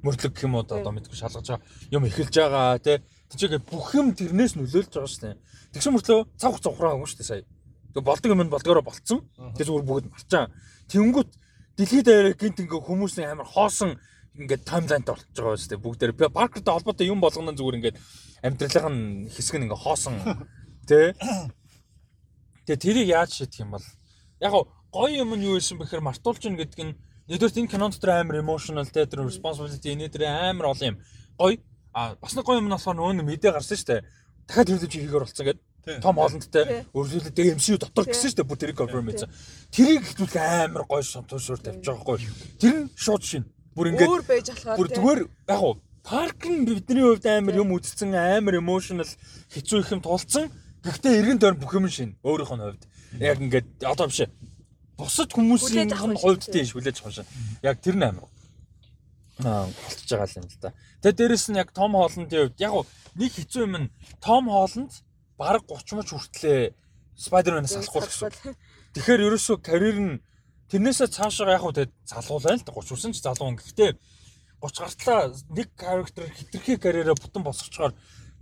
мөрдлөг 0.04 0.32
гэх 0.36 0.44
юм 0.44 0.60
уу 0.60 0.68
одоо 0.68 0.92
мэдгүй 0.92 1.16
шалгаж 1.16 1.56
байгаа 1.56 1.64
юм 1.88 2.04
эхэлж 2.04 2.34
байгаа 2.36 2.76
тий. 2.84 3.00
Тэжээгээ 3.32 3.64
бүх 3.64 3.96
юм 3.96 4.12
тэрнээс 4.12 4.60
нөлөөлж 4.60 4.92
байгаа 4.92 5.08
шүү 5.08 5.24
дээ. 5.24 5.40
Тэгсэн 5.72 5.92
мөртлөө 5.96 6.20
цав 6.36 6.60
цавхраа 6.60 7.00
байгаа 7.00 7.08
шүү 7.08 7.20
дээ 7.24 7.30
сая. 7.32 7.44
Тэг 7.96 8.04
болдог 8.04 8.28
юм 8.28 8.52
болдгоороо 8.52 8.84
болцсон. 8.84 9.24
Тэг 9.56 9.64
зүгээр 9.64 9.88
бүгд 9.88 10.06
марчаа. 10.12 10.52
Тэнгүүт 10.92 11.30
дэлхийд 11.80 12.08
аваа 12.12 12.36
гинт 12.36 12.60
ингээ 12.60 12.84
хүмүүсийн 12.84 13.32
амар 13.32 13.48
хоосон 13.48 13.96
ингээд 14.36 14.68
таймлайнтай 14.68 15.16
болчихж 15.16 15.36
байгаа 15.40 15.56
шүү 15.56 15.70
дээ. 15.72 15.84
Бүгдээр 15.84 16.12
Parker-тай 16.28 16.72
холбоотой 16.76 17.08
юм 17.08 17.24
болгоно 17.24 17.56
зүгээр 17.56 17.78
ингээд 17.80 18.00
амьдралынх 18.44 18.92
нь 18.92 19.28
хэсэг 19.32 19.56
нь 19.60 19.64
ингээ 19.68 19.80
хоосон 19.80 20.20
тий. 20.88 21.16
Тэгээ 22.68 22.84
тэрийг 22.84 23.08
яаж 23.12 23.32
шийдэх 23.32 23.64
юм 23.64 23.76
бол 23.76 23.86
яг 24.42 24.52
гоё 24.90 25.14
юм 25.22 25.34
нь 25.38 25.46
юу 25.46 25.56
байсан 25.56 25.78
бэхээр 25.78 26.02
мартуулж 26.02 26.42
гин 26.42 26.58
гэдэг 26.58 26.80
нь 26.82 26.96
нэгдүгээр 27.30 27.58
энэ 27.62 27.72
кинон 27.72 27.94
дотор 27.94 28.10
амар 28.18 28.42
emotional 28.42 28.86
те 28.90 29.06
тэр 29.06 29.22
responsibility 29.22 29.94
энэ 29.94 30.10
тэр 30.10 30.26
амар 30.26 30.74
олон 30.74 30.88
юм. 30.92 30.98
Гоё. 31.38 31.62
А 31.94 32.16
бас 32.18 32.34
нэг 32.34 32.44
гоё 32.44 32.58
юм 32.58 32.66
нь 32.66 32.74
болохоор 32.74 32.98
нөгөө 32.98 33.22
мэдээ 33.22 33.52
гарсан 33.54 33.78
шүү 33.78 33.88
дээ. 33.88 34.02
Дахиад 34.50 34.68
хэвлэж 34.68 34.92
хийгээр 34.92 35.24
болсон 35.24 35.46
гэдэг 35.46 35.62
том 36.02 36.14
хоолндтай 36.18 36.86
өрсөлдөд 36.94 37.38
MCU 37.58 37.78
дотор 37.78 38.06
гэсэн 38.10 38.30
шүү 38.30 38.38
дээ 38.42 38.48
бүр 38.50 38.58
тэрийг 38.58 38.78
confirm 38.78 39.06
хийсэн. 39.10 39.30
Тэрийг 39.70 40.02
хэвлэх 40.06 40.34
амар 40.38 40.84
гоё 40.86 41.02
шантуушуур 41.02 41.58
тавьж 41.62 41.86
байгаа 41.86 42.02
хгүй 42.02 42.18
тэр 42.58 42.74
нь 42.86 42.90
шууд 42.98 43.22
шин. 43.22 43.46
Бүр 43.74 43.90
ингээд 43.94 44.10
өөр 44.10 44.22
байж 44.26 44.46
болохоор 44.50 44.78
бүр 44.78 44.88
зүгээр 44.94 45.20
яг 45.22 45.58
гоо 45.58 45.74
парк 46.02 46.42
нь 46.46 46.66
бидний 46.66 47.02
хувьд 47.02 47.26
амар 47.26 47.54
юм 47.62 47.74
үзсэн 47.74 48.14
амар 48.14 48.58
emotional 48.58 49.10
хэцүү 49.54 49.78
их 49.82 49.90
юм 49.90 50.02
тулцсан 50.02 50.50
гэхдээ 50.84 51.18
эргэн 51.20 51.38
тойрон 51.38 51.60
бүх 51.62 51.72
юм 51.74 51.88
шин 51.88 52.18
өөрийнх 52.22 52.52
нь 52.54 52.64
хувьд 52.66 52.82
Яг 53.20 53.40
ингээд 53.40 53.84
одоо 53.84 54.06
биш. 54.08 54.24
Бусад 54.96 55.32
хүмүүсийн 55.32 55.92
хувьд 55.92 56.48
тийш 56.48 56.72
хүлээж 56.72 57.04
авах 57.04 57.20
шин. 57.20 57.28
Яг 57.60 57.80
тэр 57.84 57.96
нь 58.00 58.06
амар. 58.08 58.28
Аа 59.44 59.68
болчихж 59.68 60.08
байгаа 60.16 60.40
юм 60.40 60.48
л 60.48 60.56
да. 60.60 60.72
Тэгээ 61.04 61.18
дээрэс 61.20 61.46
нь 61.52 61.60
яг 61.60 61.72
Том 61.76 61.92
Холландын 61.92 62.48
хувьд 62.48 62.60
яг 62.60 62.72
нэг 63.20 63.32
хэцүү 63.36 63.62
юм 63.68 63.74
нь 63.76 63.92
Том 64.24 64.48
Холланд 64.48 64.92
баг 65.36 65.60
30 65.68 66.00
мөч 66.00 66.08
хүртлээ 66.08 66.72
Spider-Man-аас 67.20 67.76
салахгүй 67.76 68.00
гэсэн. 68.08 68.56
Тэгэхээр 68.96 69.26
ерөөсөө 69.28 69.56
карьер 69.60 69.98
нь 70.00 70.20
тэрнээсээ 70.72 71.12
цаашаа 71.12 71.52
яг 71.52 71.68
хөө 71.68 71.76
тэг 71.84 71.88
залуу 72.08 72.40
байна 72.40 72.60
л 72.60 72.64
да 72.64 72.72
30 72.72 72.88
хүрсэн 72.88 73.12
ч 73.12 73.20
залуу. 73.20 73.52
Гэхдээ 73.60 73.92
30 74.56 74.80
гартлаа 74.80 75.20
нэг 75.52 75.68
character 75.76 76.24
хитрхи 76.32 76.80
карьераа 76.80 77.16
бутан 77.18 77.44
босгочоор 77.44 77.92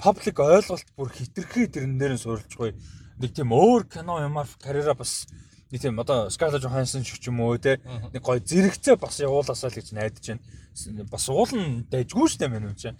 public 0.00 0.40
ойлголт 0.40 0.88
бүр 0.96 1.12
хитрхи 1.12 1.68
тэрэн 1.68 2.00
дээр 2.00 2.16
нь 2.16 2.22
суурилжгүй. 2.24 2.72
Нэг 3.20 3.30
тийм 3.36 3.52
өөр 3.52 3.84
кино 3.84 4.16
юмар 4.24 4.48
карьераа 4.56 4.96
бас 4.96 5.28
нэг 5.70 5.80
тийм 5.84 6.00
одоо 6.00 6.32
Scarlett 6.32 6.64
Johansson 6.64 7.04
ч 7.04 7.20
юм 7.28 7.44
уу 7.44 7.60
те 7.60 7.76
нэг 7.84 8.24
гоё 8.24 8.40
зэрэгцээ 8.40 8.96
бас 8.96 9.20
явуулаасаа 9.20 9.68
л 9.68 9.76
гэж 9.76 9.92
найдаж 9.92 10.24
байна. 10.24 11.04
Бас 11.12 11.28
уулын 11.28 11.84
дайжгүй 11.92 12.26
шүү 12.32 12.40
дээ 12.40 12.48
мэн 12.48 12.72
юм 12.72 12.76
чинь. 12.80 12.96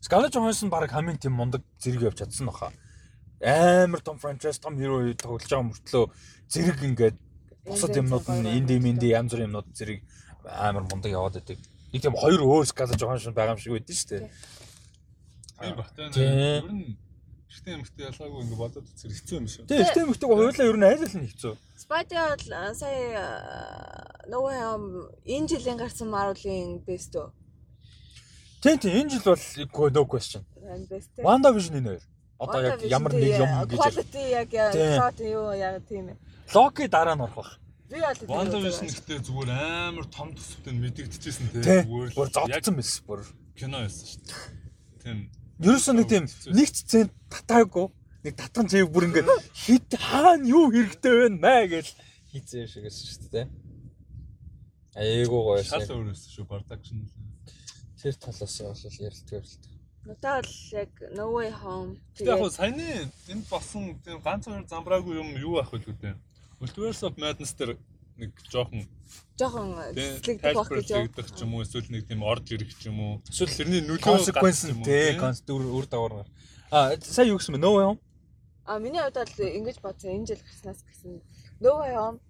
Scarlett 0.00 0.32
Johansson 0.32 0.72
баг 0.72 0.88
хамгийн 0.88 1.20
тийм 1.20 1.36
мундаг 1.36 1.60
зэрэг 1.76 2.08
явж 2.08 2.24
чадсан 2.24 2.48
баха. 2.48 2.72
Амар 3.44 4.00
том 4.00 4.16
франчайз 4.16 4.58
том 4.58 4.80
хиро 4.80 5.12
тоглож 5.12 5.44
байгаа 5.44 5.68
мөртлөө 5.68 6.04
зэрэг 6.48 6.78
ингээд 6.88 7.16
бусад 7.68 7.96
юмнууд 7.96 8.24
нь 8.32 8.48
инди 8.48 8.80
минди 8.80 9.12
янз 9.12 9.36
бүрийн 9.36 9.52
юмнууд 9.52 9.68
зэрэг 9.76 10.00
амар 10.48 10.88
мундаг 10.88 11.12
яваад 11.12 11.36
байдаг. 11.36 11.60
Нэг 11.92 12.00
тийм 12.00 12.16
хоёр 12.16 12.40
өөр 12.40 12.64
Scarlett 12.64 12.96
Johansson 12.96 13.36
байгаа 13.36 13.54
юм 13.54 13.60
шиг 13.60 13.76
байдсан 13.76 13.96
шүү 13.96 14.08
дээ. 14.08 14.24
Тийм 15.60 15.76
бах 15.76 15.90
таа. 15.94 16.08
Ер 16.16 16.72
нь 16.72 16.96
Эртний 17.50 17.74
эмэгтэй 17.82 18.06
ялгаагүй 18.06 18.42
ингэ 18.46 18.56
бодоод 18.56 18.86
үзэр 18.86 19.10
хэцүү 19.10 19.36
юм 19.42 19.46
шүү. 19.50 19.64
Тийм 19.66 19.82
эртний 19.82 20.04
эмэгтэйг 20.06 20.30
хоёулаа 20.30 20.66
ер 20.70 20.78
нь 20.78 20.86
айл 20.86 21.02
л 21.02 21.16
нь 21.18 21.26
хэцүү. 21.26 21.54
Spider 21.82 22.22
бол 22.30 22.74
сая 22.78 23.26
нөгөө 24.30 24.54
юм 24.54 24.82
энэ 25.26 25.50
жилийн 25.50 25.78
гарсан 25.82 26.08
Marvel-ийн 26.14 26.78
best 26.86 27.18
үү? 27.18 27.26
Тийм 28.62 28.78
тийм 28.78 28.94
энэ 29.02 29.10
жил 29.18 29.26
бол 29.26 29.90
no 29.90 30.02
question. 30.06 30.46
Best. 30.86 31.10
Wanda 31.18 31.50
Vision 31.50 31.74
энэ 31.82 31.98
хоёр. 31.98 32.04
Одоо 32.38 32.60
яг 32.70 32.80
ямар 32.86 33.12
нэг 33.18 33.34
юм 33.34 33.50
гэж. 33.66 33.78
Quality 33.82 34.22
яг 34.30 34.50
shot 34.54 35.18
юу 35.18 35.50
яг 35.50 35.82
тийм. 35.90 36.14
Loki 36.54 36.86
дараа 36.86 37.18
нь 37.18 37.24
орох 37.26 37.34
байх. 37.34 37.50
Wanda 38.30 38.62
Vision 38.62 38.86
гэхдээ 38.86 39.26
зүгээр 39.26 39.50
амар 39.50 40.06
том 40.06 40.30
төсөвтэй 40.38 40.70
мэдэгдэжсэн 40.70 41.50
те. 41.50 41.82
Зүгээр 41.82 42.30
зодсон 42.30 42.78
байсан 42.78 43.02
бүр. 43.10 43.26
Кино 43.58 43.82
байсан 43.82 44.06
шүү 44.06 44.22
дээ. 44.22 44.38
Тийм 45.02 45.18
Ерөөсөө 45.60 45.94
нэг 45.96 46.06
тийм 46.08 46.24
нэг 46.56 46.68
цент 46.72 47.12
татаагүй 47.28 47.90
нэг 48.24 48.34
татган 48.36 48.68
цэв 48.68 48.88
бүр 48.88 49.08
ингээд 49.08 49.28
хит 49.52 49.92
хаана 49.92 50.48
юу 50.48 50.72
хэрэгтэй 50.72 51.14
вэ 51.20 51.28
маа 51.36 51.68
гэж 51.68 51.92
хийцэн 52.32 52.64
шигээс 52.64 52.96
шүү 53.04 53.28
дээ. 53.28 53.46
Айгуу 54.96 55.42
гоё 55.52 55.64
шал 55.64 55.84
өөрөөс 55.84 56.22
шүү 56.32 56.48
продакшн. 56.48 57.04
Тэр 58.00 58.16
талаас 58.16 58.56
нь 58.56 58.72
бол 58.72 59.04
ярилтгүй 59.04 59.40
л 59.40 59.56
дээ. 59.60 59.76
Надад 60.08 60.48
л 60.48 60.60
яг 60.80 60.92
No 61.12 61.28
Way 61.36 61.52
Home 61.60 62.00
яг 62.24 62.40
саяны 62.56 63.12
энд 63.28 63.44
болсон 63.52 64.00
тийм 64.00 64.24
ганц 64.24 64.48
хоёр 64.48 64.64
замбраагүй 64.64 65.20
юм 65.20 65.36
юу 65.36 65.60
ах 65.60 65.72
вэ 65.76 65.84
гэдэг. 65.84 66.16
Multiverse 66.56 67.04
of 67.04 67.20
Madness 67.20 67.52
дээр 67.52 67.76
нэг 68.16 68.32
жоохон 68.48 68.88
жоохон 69.40 69.68
цэцлэгдэх 69.96 70.54
байх 70.54 70.68
гэж 70.68 70.88
юм. 70.92 71.08
ч 71.16 71.40
юм 71.40 71.52
уу 71.56 71.64
эсвэл 71.64 71.88
нэг 71.88 72.04
тийм 72.04 72.20
орж 72.22 72.46
ирэх 72.52 72.76
ч 72.76 72.92
юм 72.92 73.00
уу. 73.00 73.12
Эсвэл 73.24 73.56
тэрний 73.56 73.80
нөлөө 73.80 74.04
consequence 74.04 74.68
нь 74.68 74.84
тий 74.84 75.16
конститур 75.16 75.64
үр 75.64 75.88
дагавар. 75.88 76.28
А 76.70 76.94
сая 77.00 77.32
юу 77.32 77.40
гэсэн 77.40 77.56
бэ? 77.56 77.64
No 77.64 77.74
way 77.74 77.84
home. 77.88 78.00
А 78.68 78.78
миний 78.78 79.00
хувьд 79.00 79.16
бол 79.16 79.40
ингэж 79.40 79.80
бодсон 79.80 80.20
энэ 80.20 80.28
жил 80.28 80.42
гарснаас 80.44 80.84
гэсэн 80.84 81.24
No 81.60 81.80
way 81.80 81.92
home. 81.96 82.20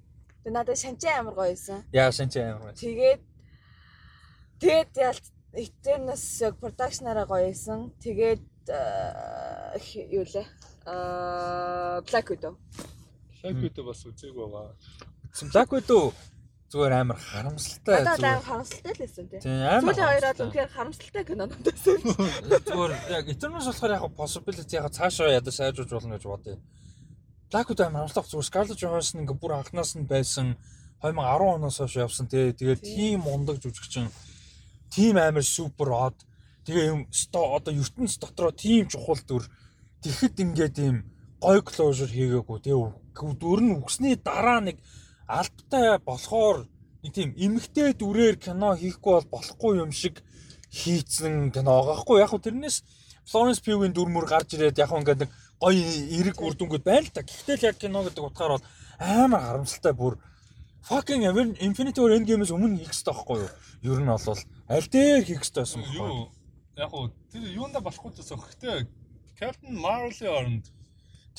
Тэгээ 0.43 0.55
надад 0.57 0.79
шанчаа 0.79 1.21
амар 1.21 1.35
гоё 1.35 1.53
байсан. 1.53 1.85
Яа 1.93 2.11
шанчаа 2.11 2.57
амар 2.57 2.73
гоё. 2.73 2.79
Тэгээд 2.81 3.21
тэгээд 4.63 4.91
ялт 4.97 5.27
Eternus 5.53 6.25
яг 6.41 6.55
production-аараа 6.63 7.27
гоё 7.27 7.47
байсан. 7.51 7.91
Тэгээд 8.03 8.43
юу 10.17 10.25
лээ? 10.25 10.47
Аа 10.87 12.01
Black 12.09 12.27
Widow. 12.33 12.55
Black 13.43 13.57
Widow 13.63 13.85
бас 13.87 14.03
үзег 14.07 14.35
байгаа. 14.35 14.75
Black 15.53 15.71
Widow 15.71 16.15
зүгээр 16.71 16.95
амар 16.95 17.19
харамсалтай. 17.19 18.05
Надад 18.07 18.23
амар 18.23 18.47
харамсалтай 18.47 18.93
л 18.95 19.03
байсан 19.03 19.27
тийм. 19.27 19.43
Сүүлийн 19.43 20.07
хоёроо 20.07 20.33
үнэхээр 20.39 20.71
харамсалтай 20.71 21.25
кинонод 21.27 21.63
байсан. 21.67 21.99
Зүгээр 22.71 22.93
яг 23.11 23.27
Eternals 23.27 23.67
болохоор 23.67 23.93
яг 23.99 24.05
possibility 24.15 24.79
яг 24.79 24.87
цаашаа 24.95 25.35
ядаж 25.35 25.55
сайжруулж 25.59 25.91
болно 25.91 26.15
гэж 26.15 26.25
бодъё. 26.31 26.59
Black 27.51 27.67
Widow 27.75 27.87
амар 27.91 28.07
харамслах 28.07 28.31
зүгээр 28.31 28.47
Scarlett 28.47 28.79
Johansson 28.79 29.27
ингээ 29.27 29.43
бүр 29.43 29.53
анханаас 29.59 29.99
нь 29.99 30.07
байсан 30.07 30.55
2010 31.03 31.59
оноос 31.59 31.79
хойш 31.83 31.95
явсан 31.99 32.31
тий. 32.31 32.55
Тэгээд 32.55 32.87
тийм 32.87 33.27
ундаг 33.27 33.59
жүжигчин 33.59 34.07
тийм 34.95 35.19
амар 35.19 35.43
супер 35.43 35.91
од 35.91 36.17
тэгээ 36.71 36.87
юм 36.87 37.03
одоо 37.35 37.75
ертөнц 37.75 38.15
дотроо 38.23 38.55
тийм 38.55 38.87
чухал 38.87 39.19
дүр 39.27 39.43
тэгэхэд 40.07 40.39
ингээ 40.39 40.71
тийм 40.71 40.95
гой 41.43 41.59
closure 41.67 42.07
хийгээгүй 42.07 42.59
тий. 42.63 42.79
Дүр 43.19 43.59
нь 43.59 43.75
үгсний 43.75 44.15
дараа 44.15 44.63
нэг 44.63 44.79
албатай 45.39 45.99
болохоор 46.03 46.67
нэг 47.03 47.13
тийм 47.15 47.31
эмгтэй 47.39 47.95
дүрээр 47.95 48.37
кино 48.43 48.75
хийхгүй 48.75 49.13
бол 49.15 49.29
болохгүй 49.35 49.73
юм 49.79 49.93
шиг 49.95 50.19
хийцэн 50.75 51.55
кино 51.55 51.71
байгаа 51.79 52.03
хгүй 52.03 52.19
яг 52.21 52.31
хөө 52.31 52.45
тэрнээс 52.47 52.77
Florence 53.31 53.63
Pugh-ийн 53.63 53.95
дүр 53.95 54.11
мөр 54.11 54.27
гарч 54.27 54.59
ирээд 54.59 54.83
яг 54.83 54.91
ингээд 54.91 55.23
нэг 55.23 55.31
гоё 55.63 55.87
эрэг 56.19 56.37
үр 56.43 56.55
дүнгууд 56.59 56.83
байна 56.83 57.07
л 57.07 57.15
та. 57.15 57.23
Гэхдээ 57.23 57.57
л 57.57 57.69
яг 57.71 57.77
кино 57.79 58.03
гэдэг 58.03 58.27
утгаар 58.27 58.59
бол 58.59 58.67
амар 58.99 59.41
харамсалтай 59.47 59.95
бүр 59.95 60.19
fucking 60.83 61.23
Infinity 61.61 62.01
War 62.01 62.17
Endgame-с 62.17 62.51
өмнө 62.51 62.81
хийх 62.81 62.91
хэрэгтэй 62.91 63.15
байхгүй 63.15 63.39
юу? 63.39 63.51
Ер 63.87 64.01
нь 64.03 64.11
бол 64.11 64.41
аль 64.69 64.89
дээр 64.91 65.23
хийх 65.23 65.41
хэрэгтэй 65.45 65.63
байсан 65.63 65.83
бэ? 65.85 66.81
Яг 66.81 66.91
хөө 66.91 67.05
тэр 67.31 67.45
юунда 67.55 67.81
болохгүй 67.85 68.11
гэсэн. 68.19 68.41
Гэхдээ 68.41 68.79
Captain 69.39 69.75
Marvel-ийн 69.79 70.35
оронд 70.35 70.65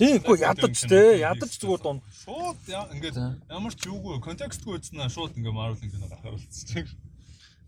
Тийм 0.02 0.18
үгүй 0.18 0.42
ядаж 0.42 0.82
те 0.90 1.02
ядаж 1.22 1.52
зүгээр 1.62 1.82
дунд. 1.86 2.02
Шууд 2.26 2.58
ингээд 2.66 3.18
ямар 3.54 3.74
ч 3.78 3.86
юугүй 3.86 4.18
контекстгүй 4.26 4.82
үзснэ 4.82 5.06
шууд 5.14 5.38
ингээд 5.38 5.54
Marvel-ын 5.54 5.94
кино 5.94 6.10
гарахаар 6.10 6.42
болчихсон. 6.42 6.90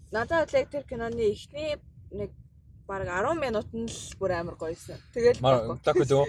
Надад 0.10 0.50
яг 0.58 0.74
тэр 0.74 0.82
киноны 0.90 1.30
эхний 1.30 1.78
нэг 2.10 2.34
баг 2.90 3.06
10 3.06 3.38
минутанд 3.38 3.94
л 3.94 4.18
бүр 4.18 4.34
амар 4.34 4.58
гоёсэн. 4.58 4.98
Тэгэл 5.14 5.46
Black 5.46 5.94
Widow. 5.94 6.26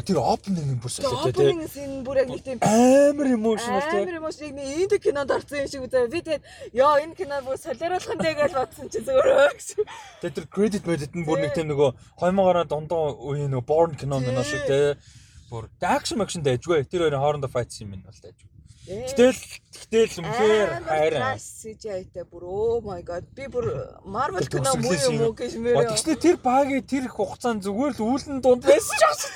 Тэр 0.00 0.18
opening 0.24 0.80
бүр 0.80 0.88
солиотой 0.88 1.36
тий. 1.36 1.52
Opening 1.52 1.68
scene 1.68 2.00
бүр 2.00 2.24
яг 2.24 2.32
нэг 2.32 2.42
тийм 2.48 2.58
амар 2.64 3.28
emotional 3.36 3.84
тий. 3.92 4.00
Амар 4.08 4.18
emotional 4.24 4.56
нэг 4.56 4.66
энэ 4.88 4.98
кинонд 5.04 5.36
орсон 5.36 5.60
юм 5.62 5.68
шиг 5.68 5.84
үзээ. 5.84 6.08
Би 6.08 6.20
тэгээд 6.24 6.44
ёо 6.80 6.96
энэ 6.96 7.12
кино 7.12 7.44
бүр 7.44 7.60
солиоруулах 7.60 8.16
нь 8.16 8.24
дээ 8.24 8.40
гэж 8.40 8.52
бодсон 8.56 8.88
чи 8.88 9.04
зүгээр 9.04 9.52
гэсэн. 9.52 9.84
Тэгээд 10.24 10.36
тэр 10.40 10.46
credit 10.48 10.80
credit 10.80 11.12
нь 11.12 11.28
бүр 11.28 11.44
нэг 11.44 11.52
тийм 11.52 11.68
нөгөө 11.68 11.90
2000-аар 12.18 12.64
дундаа 12.64 13.20
үеийн 13.20 13.52
нөгөө 13.52 13.68
born 13.68 13.92
кино 14.00 14.16
мөн 14.16 14.42
шиг 14.48 14.64
тий 14.64 14.96
бүр 15.52 15.68
action 15.94 16.24
action 16.24 16.44
дайжгүй. 16.46 16.86
Тэр 16.88 17.06
хоёрын 17.06 17.22
хоорондоо 17.24 17.52
fight 17.52 17.70
scene 17.74 17.92
минь 17.92 18.04
бол 18.06 18.16
дайжгүй. 18.24 18.51
Гэтэл 18.82 19.38
гэтэл 19.92 20.26
үнэхээр 20.26 20.70
хайраа. 20.82 21.38
CGI-тэй 21.38 22.26
бүр 22.26 22.42
oh 22.50 22.82
my 22.82 22.98
god. 23.06 23.22
Би 23.30 23.46
бүр 23.46 23.70
Marvel 24.02 24.42
кино 24.50 24.74
муу 24.74 24.90
юм 24.90 25.22
уу 25.22 25.34
гэж 25.38 25.54
мөрөө. 25.54 25.94
Тэгснэ 25.94 26.18
тэр 26.18 26.36
багийн 26.42 26.82
тэр 26.82 27.06
их 27.06 27.14
хугацаанд 27.14 27.62
зүгээр 27.62 27.94
л 27.94 28.02
үүлэн 28.02 28.42
дунд 28.42 28.66
байсан 28.66 28.96
ч 28.98 29.02
гэсэн. 29.06 29.30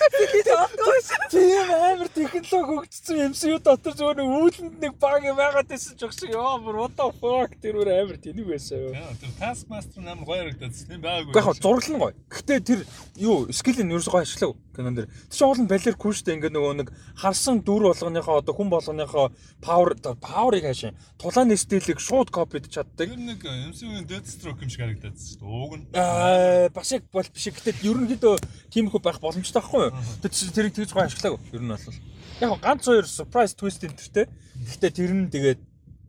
Тийм 1.31 1.71
амар 1.71 2.11
технологи 2.11 2.75
хөгжсөн 2.75 3.31
MCU 3.31 3.59
дотор 3.63 3.95
зүгээр 3.95 4.19
нэг 4.19 4.29
үүлэнд 4.35 4.77
нэг 4.83 4.93
баг 4.99 5.23
байгаад 5.23 5.71
байсан 5.71 5.95
ч 5.95 6.03
гэсэн 6.03 6.35
ёо 6.35 6.59
бүр 6.59 6.83
what 6.83 6.99
the 6.99 7.07
fuck 7.23 7.55
тэр 7.63 7.79
өөр 7.79 7.91
амар 8.03 8.19
тэнэг 8.19 8.47
байсан 8.51 8.83
юу. 8.83 8.99
Тэр 9.23 9.31
Taskmaster 9.39 10.03
нам 10.03 10.27
гоё 10.27 10.43
харагдаад 10.43 10.75
тийм 10.75 11.03
байгаагүй. 11.07 11.39
Яг 11.39 11.55
зурлал 11.63 11.95
нь 11.95 12.03
гоё. 12.03 12.15
Гэтэ 12.35 12.55
тэр 12.67 12.81
юу 13.15 13.47
скилл 13.55 13.79
нь 13.79 13.95
ерөөсөө 13.95 14.11
гоё 14.11 14.27
ашиглав 14.27 14.59
кинон 14.75 14.95
дэр. 14.99 15.07
Тэр 15.07 15.37
чинь 15.37 15.47
уулын 15.47 15.71
балергүй 15.71 16.13
шүү 16.13 16.25
дээ. 16.27 16.37
Ингээ 16.37 16.53
нөгөө 16.57 16.75
нэг 16.81 16.89
харсан 17.17 17.61
дүр 17.65 17.91
болгоныхоо 17.93 18.41
одоо 18.41 18.55
хүн 18.57 18.69
болгоныхоо 18.73 19.36
power 19.61 19.97
power-ыг 20.21 20.65
хаашаа 20.65 20.93
тулааны 21.19 21.57
стилийг 21.57 22.01
шууд 22.01 22.31
копид 22.31 22.69
чаддаг. 22.69 23.09
Тэр 23.09 23.17
нэг 23.17 23.41
MCU-ийн 23.43 24.07
Deathstroke 24.07 24.63
юм 24.63 24.71
шиг 24.71 24.83
харагдаад 24.85 25.17
шүү 25.17 25.41
дээ. 25.41 25.49
Ууг 25.49 25.73
нь. 25.77 25.85
Аа 25.97 26.69
бас 26.71 26.93
яг 26.93 27.05
бол 27.13 27.29
биш. 27.33 27.49
Гэтэл 27.49 27.87
ерөнхийдөө 27.89 28.35
тиймэрхүү 28.71 29.01
байх 29.01 29.19
боломжтой 29.21 29.61
байхгүй 29.63 29.83
юу? 29.89 29.95
Тэр 30.21 30.33
тэрийг 30.33 30.75
тэгж 30.77 30.91
гоо 30.93 31.05
ашиглаагүй. 31.09 31.41
Ер 31.57 31.63
нь 31.65 31.73
бол. 31.73 31.99
Яг 32.41 32.51
ганц 32.61 32.85
хоёр 32.85 33.07
surprise 33.09 33.57
twist 33.57 33.83
энтертэй. 33.85 34.29
Гэхдээ 34.55 34.93
тэр 34.93 35.13
нь 35.17 35.31
тэгээд 35.33 35.61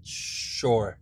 sure. 0.04 1.00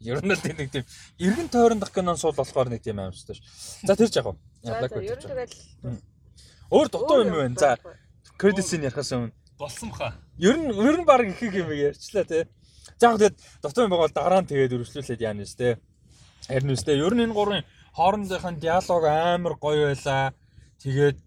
Ер 0.00 0.20
нь 0.20 0.32
л 0.32 0.42
нэг 0.44 0.70
тийм 0.70 0.84
эргэн 1.18 1.48
тойрондох 1.48 1.90
кинон 1.90 2.20
суул 2.20 2.36
болохоор 2.36 2.68
нэг 2.68 2.84
тийм 2.84 3.00
аимштай 3.00 3.36
ш. 3.36 3.42
За 3.82 3.96
тэр 3.96 4.12
ч 4.12 4.20
яг. 4.20 4.36
Яг 4.62 4.92
ер 4.92 5.16
нь 5.16 5.24
тэгэл 5.24 5.56
өөр 6.70 6.88
дутуу 6.92 7.24
юм 7.24 7.32
байна. 7.32 7.56
За 7.56 7.80
credit-ийн 8.36 8.84
ярахаас 8.84 9.12
өмнө 9.16 9.32
болсон 9.58 9.90
баха. 9.90 10.14
Ер 10.38 10.56
нь 10.56 10.70
ер 10.70 10.96
нь 11.00 11.04
баг 11.04 11.26
их 11.26 11.40
юм 11.42 11.70
ярьчлаа 11.70 12.24
тий. 12.24 12.44
За 12.98 13.10
яг 13.10 13.18
тэгээд 13.18 13.36
дотор 13.62 13.84
юм 13.84 13.90
байгаа 13.90 14.06
бол 14.06 14.16
дараа 14.16 14.40
нь 14.42 14.50
тэгээд 14.50 14.74
өргөжлүүлээд 14.76 15.20
яана 15.20 15.44
ш 15.44 15.54
тий. 15.56 15.76
Харин 16.48 16.74
үстэй 16.74 17.00
ер 17.00 17.14
нь 17.14 17.24
энэ 17.24 17.36
гурвын 17.36 17.64
хоорондынхын 17.96 18.60
диалог 18.60 19.04
амар 19.04 19.54
гоё 19.56 19.88
байлаа. 19.88 20.32
Тэгээд 20.82 21.18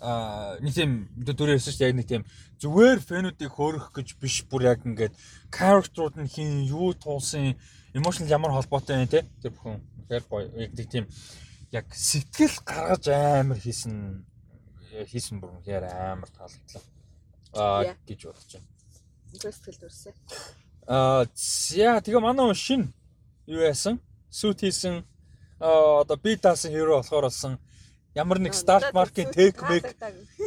а 0.00 0.58
нэг 0.62 0.74
тийм 0.74 1.10
дүрээс 1.26 1.66
шүү 1.66 1.78
дээ 1.78 1.90
яг 1.90 1.96
нэг 1.98 2.06
тийм 2.06 2.22
зүгээр 2.62 2.98
фэнүүдийг 3.02 3.50
хөөрөх 3.50 3.90
гэж 3.90 4.08
биш 4.22 4.46
бүр 4.46 4.70
яг 4.70 4.86
ингээд 4.86 5.14
character-ууд 5.50 6.22
нь 6.22 6.30
хин 6.30 6.62
юу 6.70 6.94
туулсан 6.94 7.58
emotional 7.94 8.30
ямар 8.30 8.54
холбоотой 8.54 9.02
вэ 9.02 9.10
те 9.10 9.20
тэр 9.42 9.58
бүхэн 9.58 9.82
яг 10.10 10.22
гоё 10.30 10.46
яг 10.54 10.70
нэг 10.70 10.86
тийм 10.86 11.04
яг 11.74 11.86
сэтгэл 11.90 12.62
гаргаж 12.62 13.10
амар 13.10 13.58
хийсэн 13.58 14.22
хийсэн 15.10 15.42
бүр 15.42 15.58
үнээр 15.58 15.82
амар 15.90 16.30
таалагдлаа 16.30 16.97
аа 17.54 17.94
гэж 18.08 18.20
бодож 18.26 18.52
байна. 18.56 18.68
Сэтгэл 19.32 19.80
төрсөн. 19.80 20.14
Аа 20.88 21.24
за 21.34 22.00
тэгээ 22.00 22.20
манай 22.20 22.54
шин 22.54 22.92
юу 23.46 23.60
яасан? 23.60 24.00
Сүт 24.30 24.60
хийсэн 24.60 25.04
аа 25.60 26.02
одоо 26.02 26.16
би 26.16 26.36
даасан 26.36 26.72
хиро 26.72 27.00
болохоор 27.00 27.28
болсон 27.28 27.58
ямар 28.14 28.38
нэг 28.38 28.54
старт 28.54 28.92
маркийн 28.94 29.30
тек 29.32 29.62
мек 29.70 29.96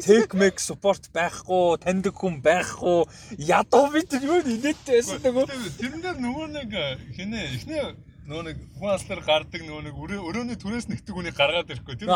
тек 0.03 0.33
мек 0.33 0.59
спорт 0.59 1.09
байхгүй 1.13 1.77
таньдаг 1.83 2.15
хүн 2.17 2.41
байхгүй 2.41 3.05
ядуу 3.37 3.85
бид 3.93 4.11
юу 4.17 4.41
инээдтэй 4.41 4.99
байсан 4.99 5.19
нөгөө 5.23 5.45
тэрнээр 5.79 6.17
нөгөө 6.25 6.47
нэг 6.57 6.71
хинэ 7.15 7.39
эхнээ 7.55 7.85
нөгөө 8.27 8.43
нэг 8.47 8.57
хүн 8.77 8.91
аслаар 8.93 9.21
гардаг 9.25 9.61
нөгөө 9.65 9.83
нэг 9.87 9.95
өрөөний 9.97 10.57
түрээс 10.61 10.85
нэгдэг 10.91 11.13
хүнийг 11.15 11.35
гаргаад 11.37 11.73
ирэхгүй 11.73 11.95
тэр 11.97 12.09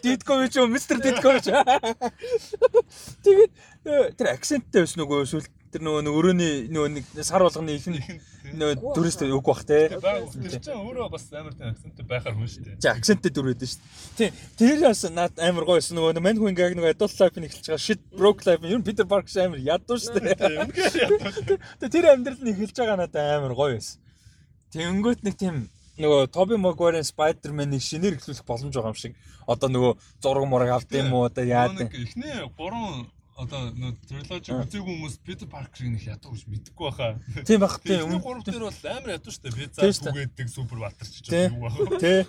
Дидкович 0.00 0.56
юу 0.56 0.68
мистер 0.72 0.98
Дидкович 1.04 1.52
тэгээд 3.24 3.52
тэр 4.16 4.28
акценттэй 4.32 4.80
байсан 4.84 5.04
нөгөө 5.04 5.28
эсвэл 5.28 5.48
тэр 5.74 5.82
нөгөө 5.82 6.14
өрөөний 6.14 6.54
нөгөө 6.70 6.90
нэг 6.94 7.04
сар 7.26 7.42
болгоны 7.42 7.74
ихэнх 7.74 8.06
нөө 8.54 8.94
дүрстэй 8.94 9.32
үг 9.34 9.42
бах 9.42 9.64
те. 9.66 9.90
Тэр 9.90 10.60
чинь 10.62 10.78
өөрөө 10.78 11.08
бас 11.10 11.26
амар 11.34 11.56
тийм 11.56 11.72
акценттэй 11.72 12.06
байхаар 12.06 12.36
хүн 12.38 12.46
шүү 12.46 12.62
дээ. 12.62 12.78
Чи 12.78 12.88
акценттэй 12.92 13.32
дүр 13.34 13.50
байдаг 13.50 13.68
шүү. 13.72 13.82
Тийм. 14.14 14.38
Тэр 14.60 14.78
бас 14.86 15.02
наад 15.10 15.34
амар 15.42 15.66
гоё 15.66 15.82
байсан 15.82 15.98
нөгөө 15.98 16.22
мань 16.22 16.38
хүн 16.38 16.54
ингээ 16.54 16.78
нөгөө 16.78 16.94
adult 16.94 17.18
life-ыг 17.18 17.48
эхэлж 17.50 17.66
байгаа 17.74 17.82
shit 17.82 18.00
broke 18.14 18.46
life 18.46 18.62
юм 18.62 18.86
Peter 18.86 19.08
Parker 19.08 19.34
амар 19.42 19.58
ядуу 19.58 19.98
шүү 19.98 20.22
дээ. 20.22 21.90
Тэр 21.90 22.04
амьдрал 22.12 22.38
нь 22.38 22.54
эхэлж 22.54 22.76
байгаа 22.78 23.00
надад 23.02 23.34
амар 23.34 23.58
гоё 23.58 23.74
байсан. 23.74 24.03
Тэнгүүт 24.74 25.22
нэг 25.22 25.34
тийм 25.38 25.56
нөгөө 26.02 26.30
Тоби 26.34 26.58
Магуайрын 26.58 27.06
Spider-Man-ыг 27.06 27.78
шинээр 27.78 28.18
эхлүүлэх 28.18 28.42
боломж 28.42 28.74
байгаа 28.74 28.90
юм 28.90 28.98
шиг. 28.98 29.14
Одоо 29.46 29.68
нөгөө 29.70 29.92
зураг 30.18 30.46
мураг 30.50 30.70
авд 30.74 30.90
юм 30.98 31.14
уу 31.14 31.30
одоо 31.30 31.44
яа 31.46 31.70
гэдэг. 31.70 31.94
Эхнээ 31.94 32.50
3 32.58 33.06
одоо 33.34 33.70
нөө 33.74 33.92
триложи 34.06 34.54
үзээгүй 34.54 34.94
хүмүүс 34.94 35.14
Питер 35.26 35.48
Паркерыг 35.50 35.90
нэг 35.96 36.04
ядуу 36.06 36.34
гэж 36.34 36.44
мэдэхгүй 36.46 36.86
баха. 36.86 37.08
Тийм 37.42 37.60
бах 37.64 37.80
тийм. 37.82 38.04
Өмнө 38.06 38.20
гурав 38.22 38.44
дээр 38.46 38.62
бол 38.62 38.78
амар 38.94 39.10
ядуу 39.16 39.34
штэ. 39.34 39.50
Пицца 39.50 39.90
түгээдэг 40.06 40.48
супер 40.52 40.78
батарч 40.84 41.18
ч 41.18 41.34
юу 41.34 41.66
баха. 41.66 41.98
Тий. 41.98 42.22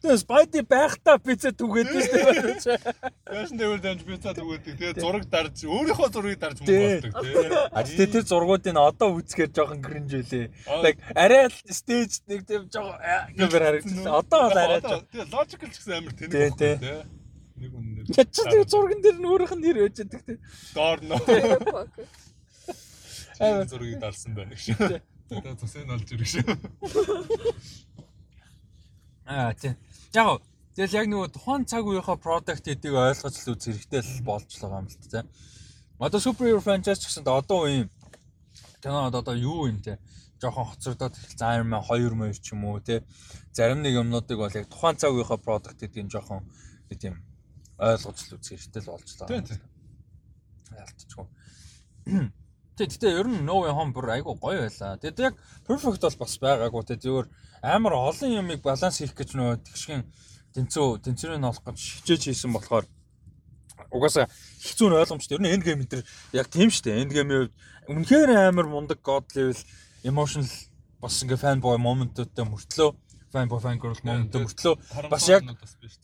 Тэгээ 0.00 0.16
Спайди 0.24 0.64
байхдаа 0.64 1.20
пицца 1.20 1.52
түгээдэг 1.52 2.02
штэ. 2.64 2.76
Фэшн 3.28 3.56
дэвэр 3.60 3.80
дамж 3.84 4.00
пицца 4.08 4.32
түгээдэг. 4.32 4.74
Тэгээ 4.80 5.04
зураг 5.04 5.28
дарж 5.28 5.56
өөрийнхөө 5.68 6.08
зургийг 6.08 6.40
дарж 6.40 6.64
мөн 6.64 6.72
болдог 6.72 7.12
тий. 7.20 7.44
А 7.68 7.84
тэгээ 7.84 8.12
тэр 8.16 8.24
зургуудыг 8.24 8.80
одоо 8.80 9.08
үзэхээр 9.20 9.52
жоохон 9.52 9.84
кринж 9.84 10.10
үлээ. 10.24 10.46
Like 10.80 11.04
арай 11.12 11.52
стейж 11.52 12.24
нэг 12.24 12.48
тийм 12.48 12.64
жоохон 12.72 12.96
гэмээр 13.36 13.64
харагдсан. 13.68 14.08
Одоо 14.08 14.40
бол 14.48 14.56
арай. 14.56 14.80
Тэгээ 14.80 15.28
логикл 15.28 15.68
ч 15.68 15.76
гэсэн 15.84 15.92
амар 16.00 16.16
тэнэг 16.16 16.56
тий 16.56 16.74
нэг 17.58 17.74
үнээр. 17.74 18.06
Ячдаг 18.10 18.68
зурган 18.68 19.00
дээр 19.02 19.18
нь 19.18 19.28
өөрийнх 19.28 19.54
нь 19.54 19.62
нэр 19.62 19.78
байж 19.84 19.96
байдаг 20.02 20.22
те. 20.26 20.34
Доор 20.74 20.98
нөө. 21.02 21.20
Аа 23.40 23.64
зургийг 23.66 23.98
дарсан 24.00 24.34
байна 24.34 24.54
гэж. 24.54 25.00
Одоо 25.30 25.54
цусыг 25.58 25.90
олж 25.90 26.12
ирэх 26.14 26.28
шүү. 26.28 26.44
Аа 29.26 29.54
тийм. 29.54 29.76
Яг 30.14 30.42
тэгэл 30.76 30.98
яг 31.00 31.06
нөгөө 31.08 31.28
тухайн 31.32 31.64
цаг 31.66 31.86
үеийнхаа 31.86 32.16
product 32.20 32.68
эдийг 32.68 32.94
ойлгож 32.94 33.34
л 33.34 33.52
үз 33.54 33.64
хэрэгтэй 33.64 34.00
л 34.02 34.22
болж 34.26 34.50
байгаа 34.60 34.80
юм 34.84 34.88
л 34.90 35.10
та. 35.10 35.24
Одоо 35.98 36.20
superhero 36.20 36.60
franchise 36.60 37.02
гэсэн 37.02 37.24
одоо 37.24 37.60
үеийн 37.66 37.88
кинод 38.82 39.14
одоо 39.14 39.34
юу 39.34 39.66
юм 39.70 39.80
те 39.80 39.98
жоохон 40.42 40.66
хоцрогдоод 40.68 41.14
за 41.38 41.56
Iron 41.56 41.68
Man 41.72 41.82
2 41.82 42.14
мөр 42.14 42.32
ч 42.36 42.52
юм 42.52 42.64
уу 42.68 42.80
те 42.84 43.02
зарим 43.56 43.80
нэг 43.80 43.94
юмнуудыг 43.96 44.38
бол 44.38 44.52
яг 44.52 44.68
тухайн 44.68 44.96
цаг 45.00 45.10
үеийнхаа 45.16 45.40
product 45.40 45.80
гэдгийг 45.80 46.12
жоохон 46.12 46.44
тийм 47.00 47.16
ойлгож 47.78 48.18
л 48.28 48.36
үзэх 48.38 48.58
хэрэгтэй 48.58 48.82
л 48.82 48.90
болж 48.92 49.08
байгаа. 49.18 49.30
Тийм 49.30 49.44
тийм. 49.48 49.60
Ялтчихгүй. 50.74 51.26
Тэг 52.74 52.90
тэгтээ 52.90 53.18
ер 53.22 53.28
нь 53.30 53.46
No 53.46 53.62
Way 53.62 53.70
Home 53.70 53.94
бүр 53.94 54.10
айгу 54.18 54.34
гоё 54.34 54.66
байлаа. 54.66 54.98
Тэгэд 54.98 55.18
яг 55.22 55.34
perfect 55.62 56.02
бол 56.02 56.18
бас 56.22 56.34
байгаагүй 56.42 56.82
те 56.86 56.98
зөвөр 56.98 57.26
амар 57.62 57.94
олон 57.94 58.30
юмыг 58.34 58.66
баланс 58.66 58.98
хийх 58.98 59.14
гэж 59.14 59.38
нөө 59.38 59.62
тэгшгэн 59.62 60.02
тэнцүү 60.54 60.86
тэнцвэрийг 61.06 61.42
олох 61.42 61.62
гэж 61.62 61.78
хичээж 61.78 62.22
хийсэн 62.34 62.50
болохоор 62.50 62.86
угаасаа 63.94 64.26
хэцүү 64.26 64.86
нь 64.90 64.98
ойлгомжтой. 64.98 65.38
Ер 65.38 65.42
нь 65.42 65.52
end 65.54 65.62
game 65.62 65.86
энэ 65.86 66.02
яг 66.34 66.50
тийм 66.50 66.70
штэ. 66.70 66.98
End 66.98 67.14
game-ийн 67.14 67.50
үнэхээр 67.90 68.50
амар 68.50 68.66
мундаг 68.66 68.98
god 69.06 69.30
level 69.38 69.58
emotional 70.02 70.50
бас 70.98 71.22
ингээ 71.22 71.42
fanboy 71.42 71.78
моментуудтай 71.78 72.42
мөртлөө 72.42 72.90
fan 73.34 73.50
boy 73.50 73.60
fan 73.64 73.82
girl 73.82 73.98
момент 74.06 74.38
мөртлөө 74.38 75.10
бас 75.10 75.26
яг 75.28 75.42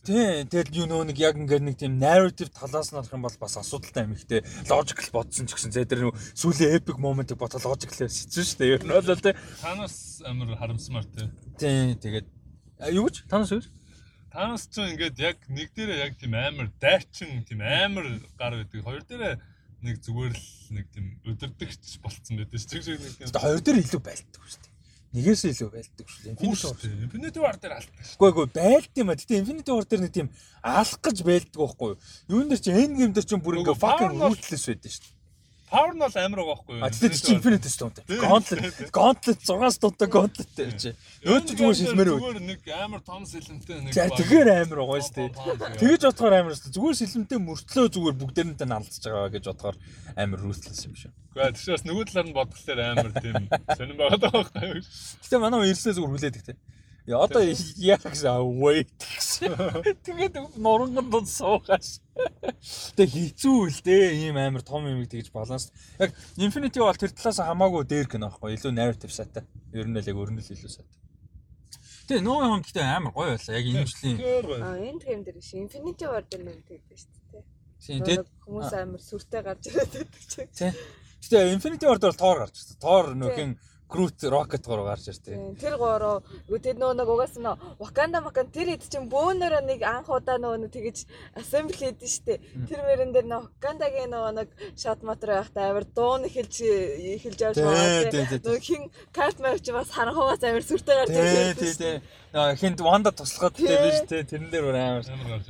тий. 0.03 0.43
тэгэл 0.51 0.83
юу 0.83 0.87
нөө 0.91 1.07
нэг 1.09 1.17
яг 1.23 1.39
ингээд 1.39 1.63
нэг 1.63 1.79
тийм 1.79 1.95
narrative 2.03 2.51
талаас 2.51 2.91
нь 2.91 2.99
харах 2.99 3.15
юм 3.15 3.23
бол 3.23 3.37
бас 3.39 3.55
асуудалтай 3.55 4.03
юм 4.03 4.13
ихтэй 4.19 4.43
logical 4.67 5.09
бодсон 5.15 5.47
ч 5.47 5.55
гэсэн 5.55 5.71
зэ 5.71 5.87
тэр 5.87 6.11
сүүлийн 6.35 6.75
epic 6.75 6.99
moment-ыг 6.99 7.39
бодол 7.39 7.63
logical 7.71 7.95
хэвчсэн 7.95 8.43
шүү 8.43 8.59
дээ 8.59 8.73
ер 8.75 8.83
нь 8.83 8.91
бол 8.91 9.23
тий 9.23 9.35
танаас 9.63 10.19
амар 10.27 10.59
харамсмар 10.59 11.07
тий 11.07 11.31
тий 11.55 11.95
тэгээд 11.95 12.27
юу 12.89 13.05
гэж? 13.07 13.25
Танаас 13.29 13.51
юу? 13.53 13.61
Танаас 14.31 14.65
ч 14.65 14.81
ингээд 14.81 15.17
яг 15.21 15.37
нэг 15.51 15.69
дээрээ 15.75 16.01
яг 16.01 16.13
тийм 16.17 16.33
амар 16.33 16.71
дайчин 16.81 17.45
тийм 17.45 17.61
амар 17.61 18.17
гар 18.39 18.57
гэдэг 18.57 18.81
хоёр 18.81 19.03
дээрээ 19.05 19.35
нэг 19.85 19.95
зүгээр 20.01 20.33
л 20.33 20.47
нэг 20.73 20.85
тийм 20.89 21.05
өдөрдөгч 21.27 22.01
болцсон 22.01 22.41
байдаг 22.41 22.57
шүү. 22.57 22.71
Тэг 22.73 22.81
шиг 22.81 22.97
нэг 22.97 23.13
тийм 23.21 23.37
хоёр 23.37 23.61
дээр 23.61 23.83
илүү 23.85 24.01
байлдаг 24.01 24.41
шүү 24.41 24.61
дээ. 24.65 24.70
Нэгээс 25.11 25.43
илүү 25.43 25.69
байлдаг 25.75 26.07
шүү. 26.07 26.31
Infinity 26.31 26.67
War. 26.71 26.77
Infinity 27.03 27.39
War 27.43 27.55
дээр 27.59 27.73
алддаг 27.75 27.99
шүү. 27.99 28.15
Үгүй 28.15 28.29
үгүй 28.31 28.47
байлд 28.55 28.93
юм 28.95 29.09
а. 29.11 29.15
Гэтэ 29.19 29.39
Infinity 29.43 29.71
War 29.75 29.83
дээр 29.83 30.01
нэг 30.07 30.13
тийм 30.15 30.27
алах 30.63 30.99
гэж 31.03 31.17
байлдаг 31.27 31.59
байхгүй 31.59 31.89
юу? 31.91 31.97
Юун 32.31 32.47
дээр 32.47 32.61
чи 32.63 32.71
Endgame 32.71 33.11
дээр 33.11 33.27
чи 33.27 33.35
бүр 33.35 33.59
ингээ 33.59 33.75
fucking 33.75 34.15
ruthless 34.23 34.65
байдаг 34.71 34.91
шүү. 34.95 35.11
Power 35.71 35.95
нь 35.95 36.03
бол 36.03 36.11
амар 36.19 36.39
байгаа 36.43 36.51
байхгүй 36.51 36.75
юу? 36.75 36.83
А 36.83 36.91
тэгээд 36.91 37.15
чи 37.15 37.31
Infinity 37.31 37.69
Stone. 37.71 37.95
Gauntlet, 38.19 38.91
Gauntlet 38.91 39.39
6 39.39 39.71
стонтой 39.79 40.07
Gauntlet 40.11 40.51
дээр 40.51 40.75
чи. 40.75 40.91
Нөөч 41.23 41.47
зүгээр 41.55 41.77
шилмээр 41.79 42.09
үү? 42.11 42.19
Зүгээр 42.19 42.43
нэг 42.43 42.61
амар 42.75 42.99
том 43.07 43.23
сэлэмтэй 43.23 43.79
нэг. 43.79 43.95
За 43.95 44.11
тэгэхээр 44.11 44.67
амар 44.67 44.79
байгаа 44.83 44.99
шүү 44.99 45.15
дээ. 45.15 45.31
Тэгэж 45.79 46.01
бодохоор 46.11 46.35
амар 46.35 46.55
шүү. 46.59 46.75
Зүгээр 46.75 46.99
сэлэмтэй 46.99 47.39
мөртлөө 47.39 47.87
зүгээр 47.87 48.15
бүгдээрнтэй 48.19 48.67
налдаж 48.67 48.99
байгаа 48.99 49.31
гэж 49.31 49.43
бодохоор 49.47 49.77
амар 50.19 50.39
ruthless 50.43 50.83
юм 50.83 50.95
шүү. 50.99 51.11
Гэхдээ 51.39 51.55
тийшээс 51.55 51.83
нөгөө 51.87 52.03
талаар 52.11 52.27
нь 52.27 52.35
бодглохлоор 52.35 52.79
амар 52.91 53.11
тийм 53.15 53.35
сонирн 53.79 53.95
байгаа 53.95 54.19
байхгүй 54.27 54.67
юу? 54.75 54.83
Гэтэ 54.83 55.39
манай 55.39 55.71
ирсээ 55.71 55.95
зүгээр 55.95 56.11
хүлээдэг 56.19 56.43
те. 56.51 56.59
Яа 57.09 57.25
одоо 57.25 57.41
яах 57.41 58.03
гэсэн 58.05 58.61
wait 58.61 58.93
гэсэн. 58.93 59.57
Тэгээд 60.05 60.37
нуранган 60.61 61.09
дунд 61.09 61.25
суухаас. 61.25 61.97
Тэг 62.93 63.09
хэцүү 63.09 63.57
л 63.73 63.79
дээ. 63.81 64.29
Ийм 64.29 64.37
амар 64.37 64.61
том 64.61 64.85
юм 64.85 65.01
тэгж 65.09 65.33
баланс. 65.33 65.73
Яг 65.97 66.13
Infinity 66.37 66.77
бол 66.77 66.93
тэр 66.93 67.09
талаас 67.09 67.41
хамаагүй 67.41 67.89
дээр 67.89 68.05
гэнэ 68.05 68.29
байхгүй 68.29 68.53
илүү 68.53 68.73
narrative 68.77 69.09
сайтай. 69.09 69.49
Ер 69.73 69.89
нь 69.89 69.97
л 69.97 70.05
яг 70.05 70.13
өрнөл 70.13 70.45
илүү 70.45 70.69
сайтай. 70.69 71.01
Тэгээ 72.05 72.21
нөө 72.21 72.39
юм 72.45 72.61
гэхдээ 72.61 72.85
амар 72.85 73.13
гоё 73.17 73.33
байлаа. 73.33 73.57
Яг 73.57 73.65
энэ 73.65 73.89
жилийн. 73.89 74.17
Аа 74.61 74.77
энэ 74.77 75.01
гэм 75.01 75.21
дээр 75.25 75.39
шин 75.41 75.65
Infinity 75.65 76.05
War 76.05 76.21
дээр 76.21 76.43
нэг 76.53 76.61
тэгдэж 76.69 76.99
шүү 77.01 77.21
дээ. 77.33 77.43
Тийм 77.81 78.05
тэгээд 78.05 78.29
хүмүүс 78.45 78.71
амар 78.77 79.01
сүртэй 79.01 79.41
гарч 79.41 79.63
ирээд 79.73 79.93
байдаг 80.05 80.49
чинь. 80.53 80.77
Гэтэ 81.25 81.53
Infinity 81.55 81.85
War 81.89 81.97
дээр 81.97 82.13
Thor 82.13 82.37
гарч 82.45 82.55
ирсэн. 82.61 82.77
Thor 82.77 83.05
нөхөн 83.17 83.57
Groot 83.91 84.23
Rocket 84.31 84.63
гурав 84.65 84.85
гарч 84.87 85.11
ирсэн. 85.11 85.55
Тэр 85.59 85.75
гурав 85.75 86.23
тэр 86.47 86.79
нөө 86.79 86.95
нэг 86.95 87.09
угаас 87.11 87.35
нь 87.35 87.49
Wakanda 87.75 88.23
Makan 88.23 88.47
тэр 88.47 88.71
хэд 88.71 88.87
чинь 88.87 89.11
бөөнөрөө 89.11 89.61
нэг 89.67 89.83
анх 89.83 90.07
удаа 90.07 90.39
нөө 90.39 90.71
тэгэж 90.71 91.03
assembly 91.35 91.75
хийдэн 91.75 92.07
штэ. 92.07 92.39
Тэр 92.71 92.79
мөрөн 92.87 93.11
дээр 93.11 93.27
нөө 93.27 93.41
Wakandaгийн 93.51 94.15
нөө 94.15 94.31
нэг 94.39 94.47
shot 94.79 95.03
мотор 95.03 95.35
байхдаа 95.35 95.75
амар 95.75 95.83
дуун 95.83 96.23
эхэлж 96.23 96.55
эхэлж 97.19 97.39
явж 97.43 97.57
байгаа. 97.59 98.39
Нөө 98.47 98.59
хин 98.63 98.87
карт 99.11 99.37
маяг 99.43 99.59
чи 99.59 99.75
бас 99.75 99.91
харанхугаас 99.91 100.43
амар 100.47 100.63
сүртэй 100.63 100.95
гарч 100.95 101.11
ирсэн. 101.11 101.55
Тий, 101.59 101.73
тий. 101.75 101.95
Нөө 102.31 102.55
хинт 102.63 102.79
Wanda 102.79 103.11
туслахад 103.11 103.59
тий 103.59 103.75
биш 103.75 103.99
тий 104.07 104.23
тэрэн 104.23 104.47
дээр 104.47 104.71
амар. 104.71 105.03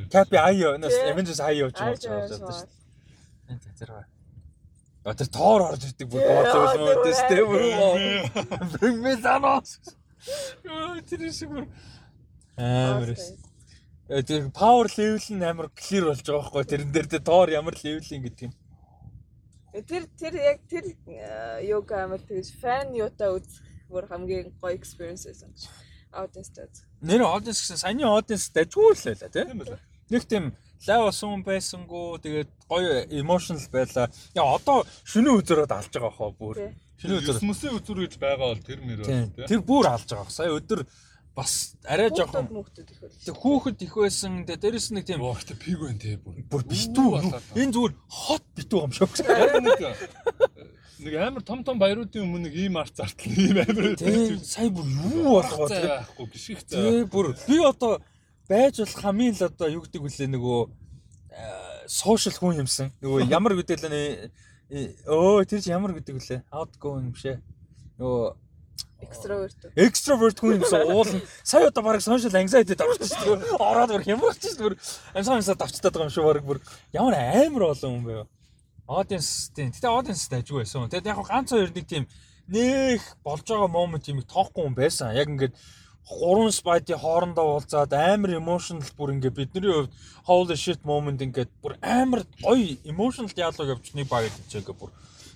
Cappy 0.09 0.41
Ayo, 0.41 0.81
Avengers 0.81 1.41
Ayo 1.45 1.69
ч 1.69 1.77
болж 1.77 2.01
байгаа 2.09 2.25
шүү 2.25 2.41
дээ. 2.41 3.77
Тэр 3.77 4.10
тэр 5.03 5.29
тоор 5.33 5.61
орж 5.71 5.85
ирдэг 5.89 6.07
бүр 6.09 6.21
боолоо 6.29 6.77
мөдөс 6.77 7.21
тэ 7.25 7.41
бүр. 7.49 7.61
Bring 8.77 9.01
me 9.01 9.15
Thanos. 9.17 9.79
Тэр 11.09 11.25
шиг 11.33 11.49
бүр 11.49 11.65
амар 12.57 13.13
эс. 13.15 13.33
Тэр 14.27 14.51
power 14.53 14.85
level 14.91 15.25
нь 15.33 15.43
амар 15.43 15.69
clear 15.73 16.05
болж 16.05 16.21
байгаа 16.21 16.41
байхгүй 16.45 16.65
тэрэн 16.69 16.91
дээр 16.93 17.07
тэ 17.09 17.19
тоор 17.25 17.49
ямар 17.49 17.73
level 17.81 18.05
юм 18.13 18.23
гэдэг 18.29 18.45
юм. 18.45 18.53
Тэр 19.87 20.03
тэр 20.19 20.33
яг 20.37 20.59
тэр 20.69 20.85
юг 21.65 21.89
амар 21.95 22.21
тэгж 22.21 22.53
фан 22.61 22.93
юутай 22.93 23.31
үзэх 23.33 23.63
бүр 23.89 24.05
хамгийн 24.05 24.53
гоё 24.61 24.75
experience 24.75 25.25
байсан. 25.25 25.49
Audience-тай. 26.11 26.67
Нэр 27.01 27.23
audience 27.23 27.63
гэсэн 27.63 27.79
саяны 27.79 28.03
audience 28.03 28.51
дажгүй 28.51 28.93
л 28.93 28.99
байлаа 28.99 29.31
тийм. 29.31 29.63
Нэг 30.11 30.27
тийм 30.29 30.51
лав 30.87 31.11
сум 31.15 31.43
байсангүй 31.45 32.21
тэгээд 32.25 32.49
гоё 32.67 33.05
emotional 33.21 33.63
байла. 33.73 34.09
Яа 34.35 34.57
одоо 34.57 34.83
шөнө 35.05 35.37
үзөрөд 35.41 35.71
алж 35.71 35.93
байгаа 35.93 36.13
хоо 36.13 36.31
бүр. 36.33 36.57
Шөнө 37.01 37.21
үзөр. 37.21 37.37
Өсмөсөө 37.37 37.77
үзүр 37.79 38.03
гэж 38.05 38.17
байгаа 38.21 38.51
бол 38.51 38.65
тэр 38.65 38.81
мөр 38.81 39.05
байна 39.05 39.29
тийм. 39.35 39.47
Тэр 39.47 39.61
бүр 39.65 39.89
алж 39.93 40.09
байгаа. 40.09 40.33
Сая 40.33 40.53
өдөр 40.57 40.85
бас 41.35 41.75
арай 41.87 42.11
жоохон 42.11 42.47
хүүхэд 42.51 43.83
их 43.85 43.95
байсан 43.95 44.43
тэг 44.47 44.59
дээрэс 44.59 44.91
нэг 44.91 45.07
тийм 45.07 45.23
оо 45.23 45.37
тэг 45.39 45.57
пиг 45.63 45.79
байна 45.79 45.99
те 45.99 46.17
бүр 46.19 46.43
бүр 46.51 46.65
битүү 46.67 47.07
энэ 47.55 47.71
зүгээр 47.71 47.93
хот 48.11 48.43
битүү 48.59 48.79
юм 48.83 48.91
шиг 48.91 49.07
нэг 49.63 49.79
нэг 50.99 51.13
амар 51.15 51.43
том 51.47 51.63
том 51.63 51.79
баяруудын 51.79 52.27
өмнө 52.27 52.51
нэг 52.51 52.55
ийм 52.67 52.75
арт 52.75 52.99
зартал 52.99 53.31
ийм 53.31 53.63
амар 53.63 53.95
сая 54.43 54.67
бүр 54.75 54.91
юу 54.91 55.39
болгоо 55.39 55.71
тэг 55.71 55.87
байхгүй 55.87 56.27
гიშгэх 56.35 56.61
заа 56.67 56.91
тэг 56.99 57.07
бүр 57.15 57.31
би 57.47 57.63
одоо 57.63 57.93
байж 58.49 58.81
болох 58.81 58.99
хамгийн 59.01 59.35
л 59.35 59.47
одоо 59.49 59.67
юу 59.69 59.83
гэдэг 59.85 60.01
вүлээ 60.01 60.29
нөгөө 60.31 60.61
сошиал 61.87 62.37
хүн 62.37 62.61
юмсан. 62.63 62.91
Нөгөө 63.01 63.27
ямар 63.29 63.55
гэдэг 63.59 63.77
л 63.83 64.31
өө 65.07 65.45
тэр 65.45 65.61
чи 65.61 65.71
ямар 65.71 65.93
гэдэг 65.97 66.15
вүлээ? 66.15 66.39
Outgoing 66.51 67.11
биш 67.11 67.25
ээ. 67.27 67.37
Нөгөө 67.99 68.25
extrovert. 69.05 69.59
Extrovert 69.75 70.37
хүн 70.39 70.59
юмсан 70.59 70.85
уул 70.87 71.09
сая 71.43 71.67
одоо 71.69 71.83
баг 71.83 72.01
social 72.01 72.33
anxiety 72.39 72.77
давчихсан. 72.77 73.43
Ороод 73.59 73.91
бүр 73.91 74.05
хямрах 74.05 74.39
чинь 74.39 74.57
бүр 74.59 74.77
амсаа 75.13 75.39
амсаа 75.39 75.57
давчтаад 75.59 75.93
байгаа 75.93 76.07
юм 76.07 76.15
шүү 76.15 76.27
баг 76.29 76.45
бүр 76.45 76.59
ямар 76.95 77.17
амар 77.17 77.71
олон 77.73 77.91
хүн 77.99 78.05
байв. 78.07 78.27
Audience 78.87 79.51
тийм. 79.55 79.71
Гэтэ 79.71 79.87
audience 79.87 80.27
дайжгүй 80.31 80.63
байсан. 80.63 80.89
Тэгээд 80.91 81.11
яг 81.11 81.23
ганц 81.27 81.51
хоёр 81.51 81.71
нэг 81.71 81.87
тийм 81.87 82.07
нэх 82.47 83.03
болж 83.23 83.45
байгаа 83.47 83.71
момент 83.71 84.07
юм 84.07 84.21
тоохгүй 84.23 84.67
хүн 84.67 84.75
байсан. 84.75 85.15
Яг 85.15 85.31
ингээд 85.31 85.55
гурван 86.19 86.51
спайти 86.51 86.93
хоорондоо 86.93 87.45
уулзаад 87.55 87.93
амар 87.93 88.35
emotional 88.41 88.91
бүр 88.97 89.15
ингээ 89.15 89.37
бидний 89.39 89.71
хувьд 89.71 89.91
holy 90.27 90.57
shit 90.63 90.81
moment 90.83 91.21
ингээд 91.21 91.51
бүр 91.63 91.77
амар 91.81 92.21
гоё 92.43 92.77
emotional 92.83 93.31
диалог 93.31 93.67
явж 93.73 93.95
нэг 93.95 94.07
баг 94.11 94.27
гэж 94.27 94.59
ингээ 94.59 94.75
бүр 94.81 94.91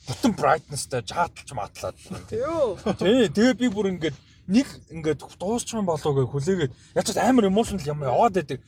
бүтэн 0.07 0.34
brightnessтай 0.38 1.02
чааталж 1.02 1.49
матлаад. 1.57 1.97
Тий, 2.30 3.30
тэгээ 3.30 3.53
би 3.57 3.68
бүр 3.73 3.89
ингээд 3.95 4.18
нэг 4.47 4.68
ингээд 4.93 5.26
дуусчихсан 5.39 5.85
болоо 5.85 6.14
гэж 6.14 6.27
хүлээгээд 6.30 6.73
яцад 6.93 7.18
амар 7.18 7.49
emotional 7.49 7.85
юм 7.85 8.06
яваад 8.06 8.38
байдаг. 8.38 8.60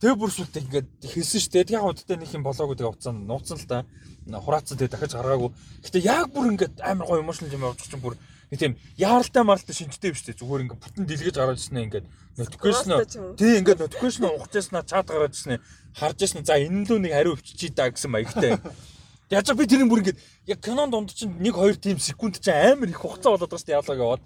Тэгээ 0.00 0.16
бүр 0.16 0.30
сүлдээ 0.32 0.62
ингээд 0.64 0.88
хэлсэн 1.12 1.40
шүү 1.40 1.52
дээ. 1.52 1.76
Яг 1.76 1.84
удаатай 1.84 2.16
нэг 2.16 2.32
юм 2.32 2.44
болоогүй 2.44 2.76
тэгээ 2.76 2.92
уцсан 2.96 3.16
нууцсан 3.28 3.60
л 3.60 3.68
та. 3.68 3.84
Хураацсан 4.28 4.76
тэгээ 4.80 4.92
дахиж 4.92 5.12
гаргаагүй. 5.16 5.50
Гэтэ 5.84 5.98
яг 6.04 6.32
бүр 6.32 6.52
ингээд 6.52 6.80
амар 6.80 7.06
гоё 7.08 7.20
emotional 7.20 7.52
юм 7.52 7.64
явж 7.68 7.84
чинь 7.84 8.00
бүр 8.00 8.16
Нэг 8.50 8.58
тийм 8.60 8.72
яаралтай 8.94 9.42
маралтай 9.42 9.74
шинжтэй 9.74 10.14
биш 10.14 10.22
үү 10.22 10.38
зүгээр 10.38 10.62
ингээд 10.70 10.82
бүтэн 10.82 11.04
дэлгэж 11.06 11.34
гараад 11.34 11.58
ирснэ 11.58 11.82
ингээд 11.90 12.06
notification 12.38 12.90
тий 13.34 13.58
ингээд 13.58 13.82
notification 13.82 14.30
ухажсна 14.30 14.86
чат 14.86 15.10
гараад 15.10 15.34
ирснэ 15.34 15.58
харж 15.98 16.18
ирснэ 16.22 16.46
за 16.46 16.54
энэ 16.54 16.86
лөө 16.86 16.98
нэг 17.02 17.12
хариу 17.12 17.34
өвччий 17.34 17.74
да 17.74 17.90
гэсэн 17.90 18.14
маягтай. 18.14 18.62
Яаж 19.34 19.50
би 19.50 19.66
тэрийг 19.66 19.90
бүр 19.90 20.06
ингээд 20.06 20.22
яг 20.46 20.58
кинон 20.62 20.94
донд 20.94 21.10
чинь 21.10 21.34
1 21.42 21.50
2 21.50 21.82
тим 21.82 21.98
секунд 21.98 22.38
чинь 22.38 22.54
амар 22.54 22.86
их 22.86 23.02
хугацаа 23.02 23.34
болоод 23.34 23.50
байгаа 23.50 23.58
шүү 23.58 23.66
дээ 23.66 23.78
яалаг 23.82 23.98
яваад. 23.98 24.22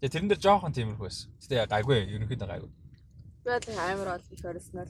Тэгээ 0.00 0.12
тэрэн 0.16 0.28
дээр 0.32 0.40
жоохон 0.40 0.72
тиймэрхүү 0.72 1.04
байсан. 1.04 1.28
Гэтэ 1.44 1.68
гайгүй 1.68 1.96
ерөнхийдөө 2.16 2.48
гайгүй. 2.48 2.70
Би 2.72 3.50
бол 3.52 3.80
амар 3.84 4.08
бол 4.16 4.24
их 4.32 4.44
орсноор. 4.48 4.88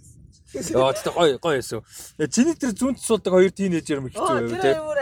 Яа 0.55 0.93
тэгтээ 0.97 1.13
гоё 1.13 1.39
гоё 1.39 1.59
эсв. 1.61 1.85
Чиний 2.33 2.57
тэр 2.57 2.73
зүүнт 2.73 2.99
суудаг 3.05 3.33
хоёр 3.37 3.53
тийнейжер 3.53 4.01
юм 4.01 4.09
хэцүү 4.09 4.25
байв 4.25 4.49
тий. 4.49 4.61
Тэр 4.65 4.81
амар 4.81 5.01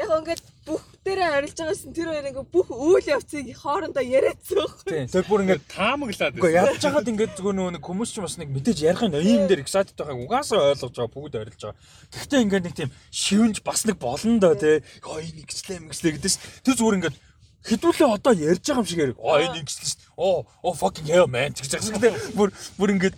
яг 0.00 0.10
ингээд 0.14 0.42
бүх 0.66 0.82
дээрээ 1.04 1.28
арилж 1.36 1.56
байгаагаас 1.58 1.82
тэр 1.90 2.08
хоёр 2.10 2.26
ингээд 2.30 2.50
бүх 2.54 2.68
үйл 2.70 3.06
явцыг 3.10 3.46
хоорондоо 3.58 4.04
яриадсан. 4.04 4.70
Тий. 4.86 5.04
Тэр 5.10 5.26
бүр 5.26 5.42
ингээд 5.44 5.64
таамаглаад 5.66 6.34
байна. 6.38 6.40
Гэхдээ 6.40 6.60
ядж 6.70 6.82
хагаад 6.86 7.10
ингээд 7.10 7.32
зүгээр 7.34 7.74
нэг 7.74 7.84
хүмүүс 7.84 8.10
ч 8.14 8.16
бас 8.22 8.38
нэг 8.38 8.48
мэдээж 8.54 8.78
ярих 8.86 9.02
нь 9.04 9.18
ийм 9.18 9.42
дээр 9.50 9.64
excited 9.66 9.98
байгааг 9.98 10.22
угаасаа 10.24 10.70
ойлгож 10.70 10.94
байгаа 10.94 11.14
бүгд 11.18 11.34
арилж 11.34 11.60
байгаа. 11.66 11.80
Гэхдээ 12.14 12.44
ингээд 12.46 12.64
нэг 12.70 12.74
тийм 12.78 12.90
шивэнж 13.10 13.56
бас 13.66 13.80
нэг 13.84 13.96
болно 13.98 14.38
доо 14.38 14.54
тий. 14.54 14.80
Хоо 15.02 15.18
энэ 15.18 15.44
гिचлээ 15.50 15.78
мэгслээ 15.82 16.12
гэдэг 16.14 16.30
чинь 16.30 16.44
тэр 16.64 16.76
зүгээр 16.78 16.98
ингээд 17.02 17.16
хэдүүлээ 17.60 18.08
одоо 18.08 18.32
ярьж 18.32 18.64
байгаа 18.64 18.80
юм 18.80 18.88
шиг 18.88 19.02
яриг. 19.04 19.18
Аа 19.20 19.42
энэ 19.44 19.60
ингэсэн 19.60 19.84
шүү 19.84 19.98
дээ. 20.00 20.16
Оо 20.16 20.38
оо 20.64 20.72
fucking 20.72 21.08
hell 21.12 21.28
man 21.28 21.52
гэж 21.52 21.68
дээ. 21.74 22.16
Бүр 22.32 22.48
бүр 22.78 22.94
ингээд 22.96 23.16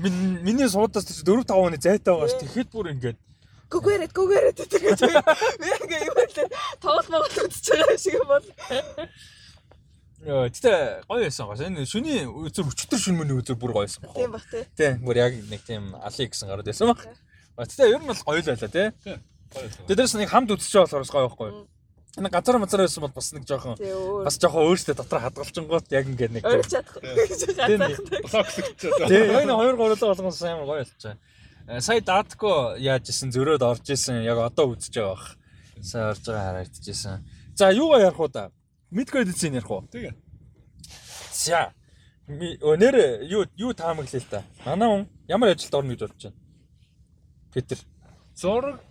миний 0.00 0.68
суудаас 0.68 1.04
4 1.04 1.44
5 1.44 1.52
оны 1.52 1.76
зайтай 1.76 2.14
байгаа 2.14 2.28
шүү. 2.28 2.40
Тэгэхэд 2.40 2.68
бүр 2.72 2.92
ингээд 2.96 3.18
гүгээрээ 3.70 4.10
гүгээрээ 4.10 4.54
тэгэж 4.56 5.00
би 5.60 5.66
ингээ 5.84 6.08
юу 6.08 6.16
вэ 6.16 6.26
тоглоом 6.80 7.22
үзэж 7.28 7.64
байгаа 7.70 7.96
шиг 8.00 8.14
юм 8.18 8.26
бол 8.26 8.46
тэгтээ 10.24 11.06
гоё 11.06 11.22
байсан 11.24 11.46
гоо. 11.46 11.56
Энэ 11.60 11.86
шүний 11.86 12.26
үзэр 12.26 12.66
өчтөр 12.66 12.98
шүн 12.98 13.16
мөний 13.20 13.36
үзэр 13.38 13.56
бүр 13.60 13.72
гоё 13.72 13.86
байсан 13.86 14.02
баг. 14.04 14.16
Тийм 14.18 14.32
баг 14.34 14.44
тий. 14.50 14.64
Тийм, 14.76 14.94
бүр 15.06 15.16
яг 15.16 15.32
нэг 15.36 15.62
тийм 15.64 15.94
алий 15.96 16.26
гэсэн 16.28 16.48
гараад 16.50 16.66
байсан 16.66 16.90
баг. 16.90 17.00
Тэгтээ 17.56 17.92
ер 17.94 18.02
нь 18.02 18.10
бол 18.10 18.24
гоё 18.26 18.40
л 18.42 18.50
байлаа 18.50 18.68
тий. 18.68 18.88
Тэдэрс 19.86 20.14
нэг 20.18 20.28
хамт 20.28 20.50
байгаа 20.50 20.90
болохоор 20.90 21.06
гоё 21.06 21.24
байхгүй 21.30 21.48
юу? 21.48 21.68
Энэ 22.18 22.28
газар 22.28 22.58
мазар 22.58 22.80
байсан 22.82 23.04
бол 23.04 23.12
бас 23.14 23.30
нэг 23.32 23.46
жоохон 23.46 23.78
бас 24.24 24.38
жоохон 24.42 24.66
өөртөө 24.66 24.94
дотор 24.98 25.20
хадгалчингууд 25.22 25.86
яг 25.94 26.06
ингээд 26.10 26.32
нэг 26.34 26.42
өөрч 26.42 26.70
чадахгүй. 26.74 27.02
Блоклэгчээ. 28.26 28.90
Тэгээ 29.06 29.46
энэ 29.46 29.54
2 29.54 29.78
3 29.78 30.10
болгон 30.10 30.34
сайн 30.34 30.58
гоё 30.66 30.82
болчихоо. 30.82 31.14
Э, 31.70 31.80
сая 31.80 32.00
датко 32.02 32.74
яаж 32.78 33.06
исэн 33.14 33.30
зөрөөд 33.30 33.62
орж 33.62 33.94
исэн 33.94 34.26
яг 34.26 34.42
одоо 34.42 34.74
үзэж 34.74 34.90
байгаа 34.90 35.14
бах. 35.14 35.38
Сая 35.78 36.10
орж 36.10 36.24
байгаа 36.26 36.46
харагдчихсан. 36.50 37.22
За 37.54 37.70
юугаа 37.70 38.02
ярих 38.10 38.18
уу 38.18 38.26
да? 38.26 38.50
Мэдгүй 38.90 39.22
дэцэн 39.30 39.54
ярих 39.54 39.70
уу? 39.70 39.86
Тэгээ. 39.86 40.14
За. 41.30 41.70
Өнөр 42.26 43.22
юу 43.22 43.46
юу 43.54 43.70
таамаглаа 43.70 44.18
л 44.18 44.26
та. 44.26 44.42
Манай 44.66 44.88
хүн 44.90 45.06
ямар 45.30 45.54
ажилд 45.54 45.74
орно 45.78 45.94
гэж 45.94 46.00
бодож 46.10 46.22
байна? 46.26 46.38
Петр. 47.54 47.78
Зураг 48.34 48.82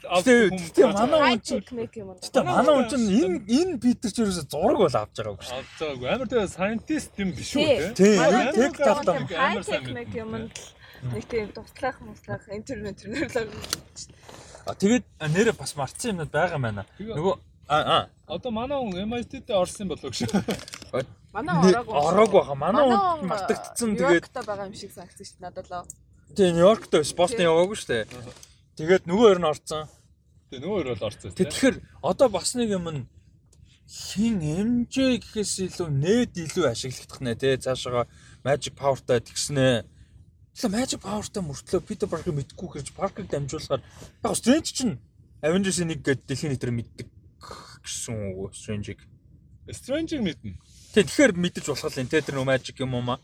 Тэгээ 0.00 0.92
манай 0.96 1.36
хүн 1.36 1.40
чинь 1.44 1.64
Тэгээ 1.64 2.44
манай 2.48 2.74
хүн 2.74 2.88
чинь 2.88 3.06
энэ 3.20 3.38
энэ 3.48 3.74
Питер 3.84 4.10
ч 4.10 4.16
ерөөсө 4.24 4.44
зураг 4.48 4.78
бол 4.80 4.96
авч 4.96 5.14
байгаагүй 5.20 5.44
шүү. 5.44 5.58
Авч 5.60 5.72
байгаагүй. 5.76 6.08
Амар 6.08 6.28
тэгээ 6.32 6.48
scientist 6.48 7.12
юм 7.20 7.30
биш 7.36 7.52
үү 7.56 7.68
те. 7.68 7.88
Тийм. 8.00 8.20
Тех 8.56 8.72
талдаа 8.80 9.20
амар 9.20 9.64
сайн 9.64 9.84
юм. 10.16 10.48
Нэг 11.00 11.24
тийм 11.28 11.48
туслах 11.52 11.96
муслах 12.00 12.44
интернет 12.48 13.00
интернет 13.04 13.36
л 13.36 14.08
А 14.68 14.74
тэгээд 14.76 15.04
нэрээ 15.20 15.56
бас 15.56 15.72
мартсан 15.76 16.12
юмнууд 16.12 16.32
байгаа 16.32 16.56
юм 16.56 16.64
байна. 16.64 16.84
Нөгөө 17.00 17.34
аа 17.68 18.08
одоо 18.28 18.50
манай 18.52 18.76
хүн 18.76 19.08
MIT-д 19.08 19.48
орсон 19.56 19.88
болов 19.88 20.12
шүү. 20.12 20.28
Манай 21.32 21.54
ороогүй. 21.56 21.92
Ороогүй 21.96 22.42
хаа. 22.44 22.56
Манай 22.56 22.84
хүн 22.84 23.28
мартагдсан 23.28 23.96
тэгээд 23.96 24.28
Нью-Йоркт 24.28 24.36
байгаа 24.36 24.68
юм 24.68 24.76
шиг 24.76 24.92
санагдсан 24.92 25.24
шүү 25.24 25.36
дээ 25.40 25.44
надад 25.48 25.68
л. 25.72 25.88
Тэгээ 26.36 26.54
Нью-Йоркт 26.56 26.92
Бостон 27.16 27.44
яваагүй 27.48 27.76
шүү 27.80 27.88
дээ. 27.88 28.49
Тэгээд 28.80 29.04
нөгөө 29.04 29.26
хоёр 29.28 29.40
нь 29.44 29.50
орцсон. 29.52 29.84
Тэгээ 30.48 30.64
нөгөө 30.64 30.76
хоёр 30.80 30.88
бол 30.96 31.08
орцсон. 31.12 31.36
Тэгэхээр 31.36 31.76
одоо 32.00 32.28
бас 32.32 32.56
нэг 32.56 32.72
юм 32.72 32.88
нь 32.88 33.04
хин 33.84 34.40
MJ 34.40 35.20
гэхээс 35.20 35.68
илүү 35.68 35.88
нэт 36.00 36.32
илүү 36.40 36.64
ашиглагдах 36.64 37.20
нэ 37.20 37.36
тий 37.36 37.60
цаашаа 37.60 38.08
Magic 38.40 38.72
Power-тай 38.80 39.20
тэгснэ. 39.20 39.84
Тэгэхээр 40.56 40.72
Magic 40.72 41.00
Power-тай 41.04 41.44
мөртлөө 41.44 41.84
Peter 41.84 42.08
Parker 42.08 42.32
мэдгүй 42.32 42.68
хэрэг 42.80 42.96
Parker 42.96 43.28
дамжуулахаар 43.28 43.84
яг 43.84 44.32
Strange 44.40 44.72
чинь 44.72 44.96
Avengers-ийн 45.44 45.92
нэг 45.92 46.00
гээд 46.00 46.24
дэлхийн 46.24 46.56
нийтээр 46.56 46.72
мэддэг 46.72 47.08
гэсэн 47.84 48.16
үг 48.40 48.56
Strange-ийг. 48.56 49.04
Strange-ийг 49.68 50.24
мэднэ. 50.24 50.56
Тий 50.96 51.04
тэгэхээр 51.04 51.36
мэдэж 51.36 51.68
болох 51.68 52.00
юм 52.00 52.08
тий 52.08 52.24
тэр 52.24 52.40
нөө 52.40 52.48
Magic 52.48 52.80
юм 52.80 52.96
уу 52.96 53.04
маа. 53.04 53.20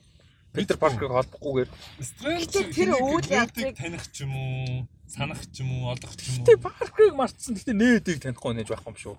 Peter 0.53 0.77
Parker-ыг 0.77 1.17
холбохгүйгээр 1.17 1.69
Strange 2.05 2.45
тэр 2.77 2.93
үйл 3.01 3.25
явдлыг 3.25 3.73
таних 3.73 4.05
ч 4.13 4.29
юм 4.29 4.37
уу 4.37 4.85
санах 5.09 5.43
ч 5.51 5.63
юм 5.63 5.71
уу 5.73 5.95
олох 5.95 6.15
ч 6.17 6.29
юм 6.29 6.43
уу. 6.43 6.47
Гэтэ 6.47 6.63
паркыг 6.63 7.15
мартсан. 7.15 7.55
Гэтэ 7.57 7.73
нээдийг 7.75 8.19
танихгүй 8.23 8.55
нэж 8.55 8.69
байх 8.71 8.87
юм 8.87 8.97
шүү. 8.97 9.17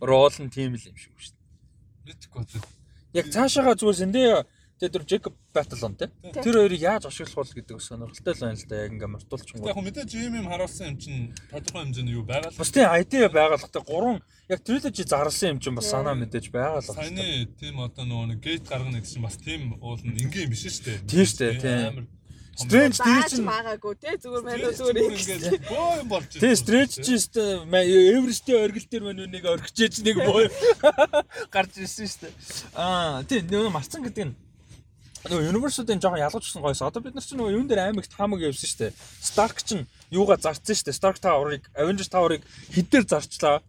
Рол 0.00 0.36
нь 0.40 0.52
тийм 0.52 0.76
л 0.76 0.88
юм 0.88 0.96
шиг 0.96 1.14
шүү 1.16 1.34
дээ. 1.36 2.16
Мэдгүй. 2.16 2.62
Яг 3.16 3.26
цаашаага 3.32 3.78
зүгээр 3.78 4.00
зэндээ 4.00 4.32
Тэгээ 4.76 4.92
тэр 4.92 5.04
Jacob 5.08 5.34
Battle 5.56 5.80
on 5.88 5.96
тий. 5.96 6.12
Тэр 6.36 6.60
хоёрыг 6.60 6.80
яаж 6.84 7.08
ашиглах 7.08 7.48
вэ 7.48 7.64
гэдэг 7.64 7.80
сонирхолтой 7.80 8.34
л 8.36 8.40
байна 8.44 8.60
л 8.60 8.68
да. 8.68 8.76
Яг 8.84 8.92
ингээ 8.92 9.08
мартуулчихгүй. 9.08 9.68
Яг 9.72 9.80
мэдээж 9.80 10.10
юм 10.20 10.36
юм 10.36 10.48
харуулсан 10.52 10.86
юм 10.92 10.96
чинь 11.00 11.32
тодорхой 11.48 11.80
хэмжээний 11.88 12.12
юу 12.12 12.28
байгаа 12.28 12.52
л. 12.52 12.60
Бас 12.60 12.68
тий 12.76 12.84
ID 12.84 13.12
байгаалгатай 13.32 13.82
гурван 13.88 14.20
яг 14.52 14.60
trilogy 14.60 15.08
зарласан 15.08 15.56
юм 15.56 15.60
чинь 15.64 15.80
бас 15.80 15.88
санаа 15.88 16.12
мэдээж 16.12 16.52
байгаа 16.52 16.84
л. 16.84 16.92
Саяны 16.92 17.48
тийм 17.56 17.80
одоо 17.80 18.04
нөгөө 18.04 18.36
gate 18.36 18.68
гаргана 18.68 19.00
гэсэн 19.00 19.24
бас 19.24 19.40
тийм 19.40 19.80
уул 19.80 19.96
нь 20.04 20.12
ингийн 20.20 20.44
юм 20.44 20.52
биш 20.52 20.68
шүү 20.68 20.84
дээ. 20.84 21.08
Тийм 21.08 21.24
шүү 21.24 21.38
дээ. 21.40 21.54
Тийм 21.56 22.15
Strange 22.56 22.96
тэр 22.96 23.22
чинь 23.28 23.44
магаагүй 23.44 23.94
те 24.00 24.16
зүгээр 24.16 24.44
мэнэ 24.48 24.72
зүгээр 24.80 24.96
ингээд 25.12 25.68
боо 25.68 26.00
юм 26.00 26.08
болж 26.08 26.30
байна. 26.32 26.40
Тэ 26.40 26.56
Strange 26.56 26.94
чи 27.04 27.14
Everest-ийн 28.16 28.64
оргил 28.64 28.88
дээр 28.88 29.04
мань 29.04 29.28
нэг 29.28 29.44
орхичээж 29.44 30.00
нэг 30.00 30.16
боо 30.24 30.48
гарч 31.52 31.76
ирсэн 31.76 32.08
шүү 32.08 32.20
дээ. 32.24 32.32
Аа 32.80 33.20
тий 33.28 33.44
нөгөө 33.44 33.72
марцсан 33.76 34.00
гэдэг 34.08 34.24
нь 34.32 34.34
нөгөө 35.28 35.48
Universe-уудын 35.52 36.00
жоохон 36.00 36.24
ялгажсэн 36.24 36.64
гоёс. 36.64 36.80
Одоо 36.80 37.02
бид 37.04 37.12
нар 37.12 37.24
чинь 37.28 37.36
нөгөө 37.36 37.56
юун 37.60 37.68
дээр 37.68 37.92
аймагт 37.92 38.16
хамаг 38.16 38.40
явсан 38.40 38.68
шүү 38.72 38.80
дээ. 38.88 38.96
Stark 39.20 39.60
чинь 39.60 39.84
юугаа 40.08 40.40
зарцсан 40.40 40.72
шүү 40.72 40.86
дээ. 40.88 40.96
Stark 40.96 41.18
Tower-ыг 41.20 41.68
Avengers 41.76 42.08
Tower-ыг 42.08 42.40
хэд 42.72 42.88
дээр 42.88 43.04
зарчлаа. 43.04 43.60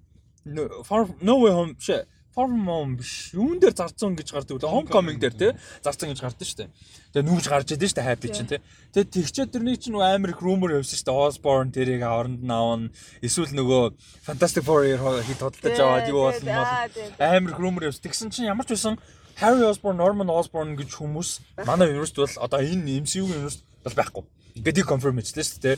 No 0.48 1.36
Way 1.44 1.52
Home 1.52 1.76
шээ 1.76 2.08
Farm 2.38 2.54
Mom 2.62 2.94
биш. 3.02 3.34
Юун 3.34 3.58
дээр 3.58 3.74
зарцсан 3.74 4.14
гэж 4.14 4.30
гардаг 4.30 4.62
үү? 4.62 4.70
Homecoming 4.70 5.18
дээр 5.18 5.34
тий 5.34 5.52
зарцсан 5.82 6.14
гэж 6.14 6.22
гардаг 6.22 6.46
шүү 6.46 6.60
дээ. 6.62 6.70
Тэгээ 7.18 7.26
нүүж 7.26 7.46
гарч 7.50 7.74
идэв 7.74 7.90
шүү 7.90 7.98
дээ 7.98 8.08
хайп 8.14 8.26
чинь 8.30 8.52
тий. 8.54 8.62
Тэгээ 8.94 9.10
тэгчээд 9.10 9.50
тэрний 9.58 9.78
чинь 9.82 9.98
амар 9.98 10.38
их 10.38 10.42
rumor 10.46 10.70
явсан 10.78 11.02
шүү 11.02 11.10
дээ. 11.10 11.18
Osborne 11.18 11.74
тэрийг 11.74 12.06
оронд 12.06 12.46
нь 12.46 12.54
авна. 12.54 12.94
Эсвэл 13.26 13.58
нөгөө 13.58 13.98
Fantastic 14.22 14.62
Four-ээр 14.70 15.02
хит 15.26 15.42
тодтолж 15.42 15.82
аваад 15.82 16.06
юу 16.14 16.30
болсон 16.30 16.54
бол 16.54 16.70
амар 17.18 17.50
их 17.50 17.58
rumor 17.58 17.90
явсан. 17.90 18.06
Тэгсэн 18.06 18.30
чинь 18.30 18.54
ямар 18.54 18.70
ч 18.70 18.78
байсан 18.78 19.02
Harry 19.42 19.66
Osborn, 19.66 19.98
Norman 19.98 20.30
Osborn 20.30 20.78
гэж 20.78 20.94
хүмүүс 20.94 21.66
манай 21.66 21.90
university 21.90 22.22
бол 22.22 22.38
одоо 22.46 22.62
энэ 22.62 23.02
MCU 23.02 23.26
university 23.26 23.66
бол 23.82 23.98
байхгүй. 23.98 24.24
Ингээд 24.62 24.82
их 24.82 24.90
confirm 24.90 25.18
хийчихлээ 25.22 25.46
шүү 25.46 25.62
дээ. 25.66 25.78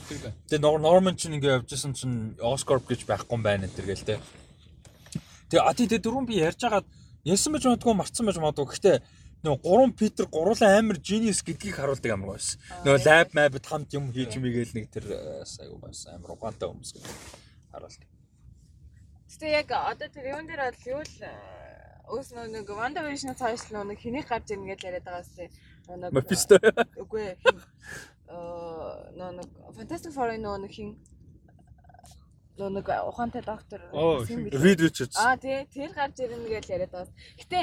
Тэгээ 0.51 0.63
Norman 0.63 1.15
чинь 1.15 1.35
ингээд 1.35 1.63
явжсэн 1.63 1.95
чинь 1.95 2.35
Oscorp 2.39 2.87
гэж 2.87 3.03
байхгүй 3.07 3.35
юм 3.35 3.43
байна 3.43 3.67
энэ 3.67 3.75
төр 3.75 3.91
гээл 3.91 4.07
те. 4.07 4.19
Тэгээ 5.49 5.65
а 5.65 5.73
тий 5.73 5.87
дөрөв 5.89 6.29
би 6.29 6.37
ярьж 6.45 6.61
хагаад 6.61 6.85
ярьсан 7.25 7.53
байж 7.53 7.65
магадгүй 7.65 7.95
марцсан 7.97 8.25
байж 8.25 8.37
магадгүй. 8.37 8.69
Гэхдээ 8.69 8.97
нөгөө 9.43 9.61
гурван 9.65 9.93
Питер 9.97 10.25
гуруулан 10.29 10.77
амар 10.77 10.97
genius 11.01 11.41
гэдгийг 11.41 11.75
харуулдаг 11.79 12.11
амар 12.13 12.37
байсан. 12.37 12.61
Нөгөө 12.85 13.01
lab 13.07 13.29
map 13.33 13.53
хамт 13.65 13.93
юм 13.97 14.11
хийж 14.13 14.37
мийгээл 14.37 14.75
нэг 14.77 14.93
тэр 14.93 15.05
аюу 15.09 15.79
байсан 15.81 16.19
амар 16.19 16.35
угаантай 16.35 16.67
хүмүүс 16.69 16.91
гэдэг 16.93 17.15
харуулдаг. 17.71 18.09
Гэтэ 19.29 19.47
яг 19.49 19.69
одоо 19.71 20.07
тэр 20.11 20.25
юун 20.35 20.45
дээр 20.45 20.61
бол 20.69 20.85
юу 20.91 21.01
л 21.01 21.17
өөс 22.09 22.29
нэг 22.35 22.67
Wonder 22.69 23.05
Vision-аас 23.05 23.39
хойш 23.39 23.69
нэг 23.71 23.99
хэнийг 24.01 24.27
гарч 24.27 24.51
ирнэ 24.51 24.73
гэж 24.73 24.81
яриад 24.85 25.05
байгаа 25.05 25.23
сте. 25.23 25.49
Нэг 25.89 26.13
Mephisto. 26.13 26.57
Үгүй 26.97 27.23
ээ. 27.31 27.35
Аа 28.29 29.33
нэг 29.33 29.49
Fantastic 29.77 30.13
Four-ын 30.13 30.45
нэг 30.45 30.73
хин 30.73 30.97
нөө 32.59 32.69
нэг 32.75 32.87
ухаантай 33.07 33.43
доктор 33.47 33.79
Reed 33.95 34.83
Richards. 34.83 35.15
Аа 35.15 35.39
тий, 35.39 35.63
тэр 35.71 35.95
гарч 35.95 36.19
ирнэ 36.19 36.59
гэж 36.59 36.65
яриад 36.69 36.91
байгаа. 36.91 37.13
Гэтэ 37.39 37.59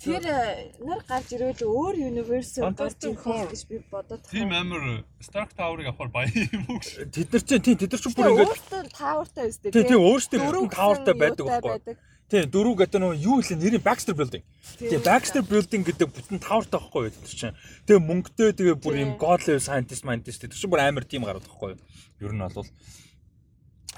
тэр 0.00 0.24
э, 0.24 0.72
нар 0.80 1.04
гарч 1.04 1.28
ирвэл 1.36 1.60
өөр 1.60 1.94
universe 2.08 2.56
гарч 2.72 3.04
ирэх 3.04 3.52
гэж 3.52 3.62
би 3.68 3.84
байна. 3.92 4.16
Тийм 4.32 4.48
амар 4.56 5.04
Stark 5.20 5.52
Tower-ыг 5.52 5.92
авахар 5.92 6.08
баян 6.08 6.32
юм 6.48 6.64
уу? 6.72 6.80
Тэд 6.80 7.28
нар 7.28 7.44
чинь 7.44 7.60
тий, 7.60 7.76
тэд 7.76 7.92
нар 7.92 8.00
чинь 8.00 8.16
бүр 8.16 8.32
ингэж 8.32 8.48
өөртөө 8.48 8.82
Tower-тай 8.96 9.44
өстэй. 9.52 9.70
Тий, 9.76 9.84
тий, 9.84 9.98
өөртөө 10.00 10.72
Tower-тай 10.72 11.14
байдаг 11.20 11.44
байхгүй. 11.44 11.96
Тий, 12.30 12.46
дөрөв 12.46 12.78
гэдэг 12.78 13.00
нь 13.02 13.20
юу 13.26 13.42
хэлээ 13.42 13.58
нэрийн 13.60 13.84
Baxter 13.84 14.14
Building. 14.14 14.44
Тэгээ 14.78 15.02
Baxter 15.04 15.42
Building 15.44 15.82
гэдэг 15.84 16.08
бүтэн 16.14 16.38
Tower-тай 16.40 16.78
байхгүй 16.80 17.02
байдаг 17.10 17.26
чинь. 17.26 17.58
Тэгээ 17.84 18.06
мөнгөтэй 18.06 18.50
тэгээ 18.56 18.76
бүр 18.80 18.94
юм 19.02 19.12
God 19.20 19.44
level 19.44 19.60
scientist 19.60 20.06
scientist 20.06 20.40
тэр 20.40 20.54
чинь 20.54 20.70
бүр 20.70 20.80
амар 20.86 21.04
тим 21.04 21.26
гараад 21.26 21.42
байхгүй. 21.42 21.74
Ер 22.22 22.32
нь 22.32 22.40
бол 22.40 22.70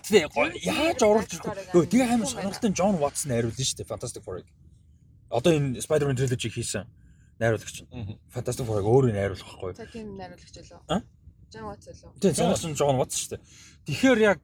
Тэгээ 0.01 0.29
яаж 0.65 1.01
оруулж 1.03 1.31
ирэх 1.37 1.75
вэ? 1.75 1.87
Тэгээ 1.87 2.09
амар 2.15 2.29
сонирхолтой 2.29 2.71
Джон 2.73 2.97
Ватсон 2.97 3.29
найруулсан 3.33 3.67
шүү 3.67 3.79
дээ 3.83 3.91
Fantastic 3.93 4.23
Four-ыг. 4.25 4.47
Одоо 5.31 5.53
энэ 5.53 5.79
Spider-Man 5.85 6.19
trilogy 6.19 6.49
хийсэн 6.49 6.87
найруулагч 7.39 7.77
нь. 7.85 8.19
Fantastic 8.33 8.65
Four-ыг 8.67 8.87
өөрөө 8.89 9.13
найруулах 9.13 9.47
байхгүй 9.47 9.71
юу? 9.73 9.79
За 9.79 9.87
тийм 9.87 10.17
найруулагч 10.17 10.57
болов. 10.59 10.81
А? 10.89 11.03
Джон 11.53 11.65
Ватсон 11.69 11.95
лөө. 12.01 12.11
Тийм, 12.19 12.35
цаанаас 12.35 12.65
нь 12.67 12.75
Джон 12.75 12.97
Ватсон 12.99 13.21
шүү 13.21 13.31
дээ. 13.37 13.43
Тэгэхээр 13.87 14.21
яг 14.27 14.41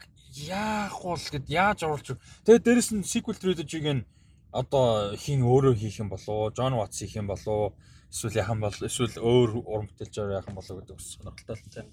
яах 0.47 0.97
бол 1.03 1.19
гэд 1.19 1.47
яаж 1.49 1.79
оруулж 1.83 2.09
Тэгээ 2.45 2.63
дээрэс 2.63 2.91
нь 2.95 3.03
sequel 3.03 3.37
trilogy-г 3.41 3.89
нь 3.97 4.07
одоо 4.53 5.17
хин 5.17 5.45
өөрөө 5.45 5.75
хийх 5.77 6.01
юм 6.01 6.09
болоо, 6.09 6.51
Джон 6.51 6.75
Ватс 6.77 6.99
хийх 6.99 7.17
юм 7.17 7.29
болоо, 7.29 7.77
эсвэл 8.11 8.41
яхан 8.41 8.61
бол 8.61 8.73
эсвэл 8.73 9.21
өөр 9.21 9.51
уран 9.69 9.89
бүтээлчээр 9.93 10.41
яхан 10.41 10.55
болоо 10.57 10.75
гэдэг 10.81 10.97
сонирхолтой 11.01 11.57
л 11.57 11.69
тийм. 11.69 11.87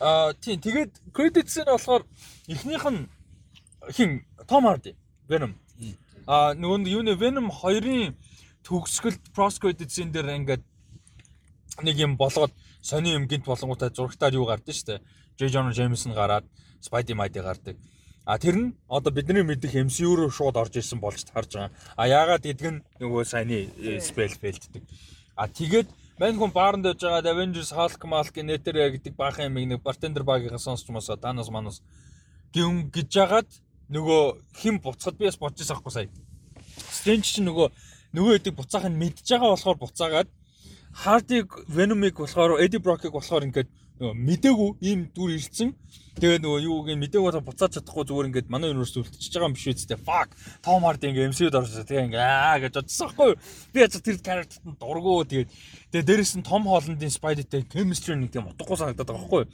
Аа 0.00 0.32
тийм 0.32 0.60
тэгээд 0.60 0.92
credits 1.12 1.60
нь 1.60 1.68
болохоор 1.68 2.02
эхнийх 2.48 2.84
нь 2.88 3.08
хин 3.92 4.24
Том 4.48 4.64
Харди 4.64 4.96
Venom. 5.28 5.52
Аа 6.26 6.56
нөгөө 6.56 6.88
юуны 6.88 7.14
Venom 7.20 7.52
2-ын 7.52 8.16
төгсгөлд 8.64 9.22
cross 9.36 9.60
credits-ийн 9.60 10.08
дээр 10.12 10.32
ингээд 10.40 10.64
нэг 11.84 11.96
юм 12.00 12.16
болгоод 12.16 12.52
сони 12.80 13.12
юм 13.12 13.28
гинт 13.28 13.44
болонгуудаа 13.44 13.90
зурагтаар 13.92 14.34
юу 14.34 14.46
гардаг 14.48 14.74
штэ. 14.74 15.00
J. 15.36 15.48
Jonah 15.52 15.72
Jameson 15.76 16.12
гараад 16.16 16.44
Spidey 16.80 17.14
Mighty 17.14 17.40
гардаг. 17.44 17.76
А 18.24 18.38
тэр 18.38 18.56
нь 18.56 18.76
одоо 18.88 19.12
бидний 19.12 19.42
мэдих 19.42 19.74
MCU 19.74 20.16
руу 20.16 20.30
шууд 20.30 20.56
орж 20.56 20.76
ирсэн 20.76 21.00
болж 21.00 21.28
харж 21.28 21.56
байгаа. 21.56 21.72
А 21.96 22.08
яагаад 22.08 22.44
гэдг 22.44 22.66
нь 22.72 22.82
нөгөө 23.00 23.24
саяны 23.24 23.68
spell 24.00 24.32
failддэг. 24.32 24.84
А 25.36 25.48
тэгээд 25.48 25.88
Мань 26.20 26.36
хүн 26.36 26.52
бааранд 26.52 26.84
байж 26.84 27.00
байгаа 27.00 27.32
Avengers 27.32 27.72
Hulk 27.72 28.02
Malk 28.04 28.36
нэтэр 28.36 28.92
гэдэг 28.92 29.16
баахан 29.16 29.48
юм 29.48 29.56
нэг 29.72 29.80
bartender 29.80 30.20
багийнхаа 30.20 30.60
сонсч 30.60 30.84
мосоо 30.92 31.16
танаас 31.16 31.48
манаас 31.48 31.80
гүн 32.52 32.92
гэж 32.92 33.08
жагаад 33.08 33.48
нөгөө 33.88 34.36
хим 34.60 34.84
буцахад 34.84 35.16
би 35.16 35.24
бас 35.24 35.40
бодож 35.40 35.64
байгаа 35.64 35.88
сая. 35.88 36.12
Strange 36.92 37.24
чинь 37.24 37.48
нөгөө 37.48 37.72
нөгөө 38.12 38.36
эдэг 38.36 38.52
буцаах 38.52 38.92
нь 38.92 39.00
мэдж 39.00 39.24
байгаа 39.32 39.56
болохоор 39.56 39.78
буцаагаад 39.80 40.28
Hardy 40.92 41.40
Venom-ыг 41.72 42.20
болохоор 42.20 42.60
Eddie 42.60 42.84
Brock-ыг 42.84 43.16
болохоор 43.16 43.48
ингээд 43.48 43.72
нөгөө 44.00 44.16
мдээгүй 44.16 44.70
ийм 44.80 45.00
дүр 45.12 45.36
ирсэн. 45.36 45.76
Тэгээ 46.16 46.40
нөгөө 46.40 46.60
юу 46.64 46.88
гэх 46.88 46.96
мдээгүй 46.96 47.44
буцаад 47.44 47.76
чадахгүй 47.76 48.04
зүгээр 48.08 48.28
ингээд 48.32 48.48
манай 48.48 48.72
юунаас 48.72 48.96
үлдчихэж 48.96 49.36
байгаа 49.36 49.48
юм 49.52 49.56
биш 49.56 49.68
үстэй. 49.68 50.00
Fuck. 50.00 50.32
Tom 50.64 50.88
Hardy 50.88 51.12
ингээ 51.12 51.28
MCU-д 51.28 51.60
орсон. 51.60 51.84
Тэгээ 51.84 52.08
ингээ 52.08 52.24
аа 52.24 52.56
гэж 52.64 52.80
бодсон 52.80 53.12
байхгүй 53.12 53.28
юу? 53.28 53.40
Би 53.76 53.78
яц 53.84 53.94
тэр 54.00 54.16
character-т 54.24 54.64
дургуу 54.80 55.28
тэгээд 55.28 55.52
тэгээ 55.92 56.08
дээрэс 56.08 56.32
нь 56.40 56.48
Tom 56.48 56.64
Holland-ийн 56.64 57.12
Spidey-тэй 57.12 57.68
chemistry 57.68 58.16
нэг 58.16 58.32
тийм 58.32 58.48
утгагүй 58.48 58.80
санагдаад 58.80 59.04
байгаа 59.04 59.20
байхгүй 59.20 59.40
юу? 59.44 59.52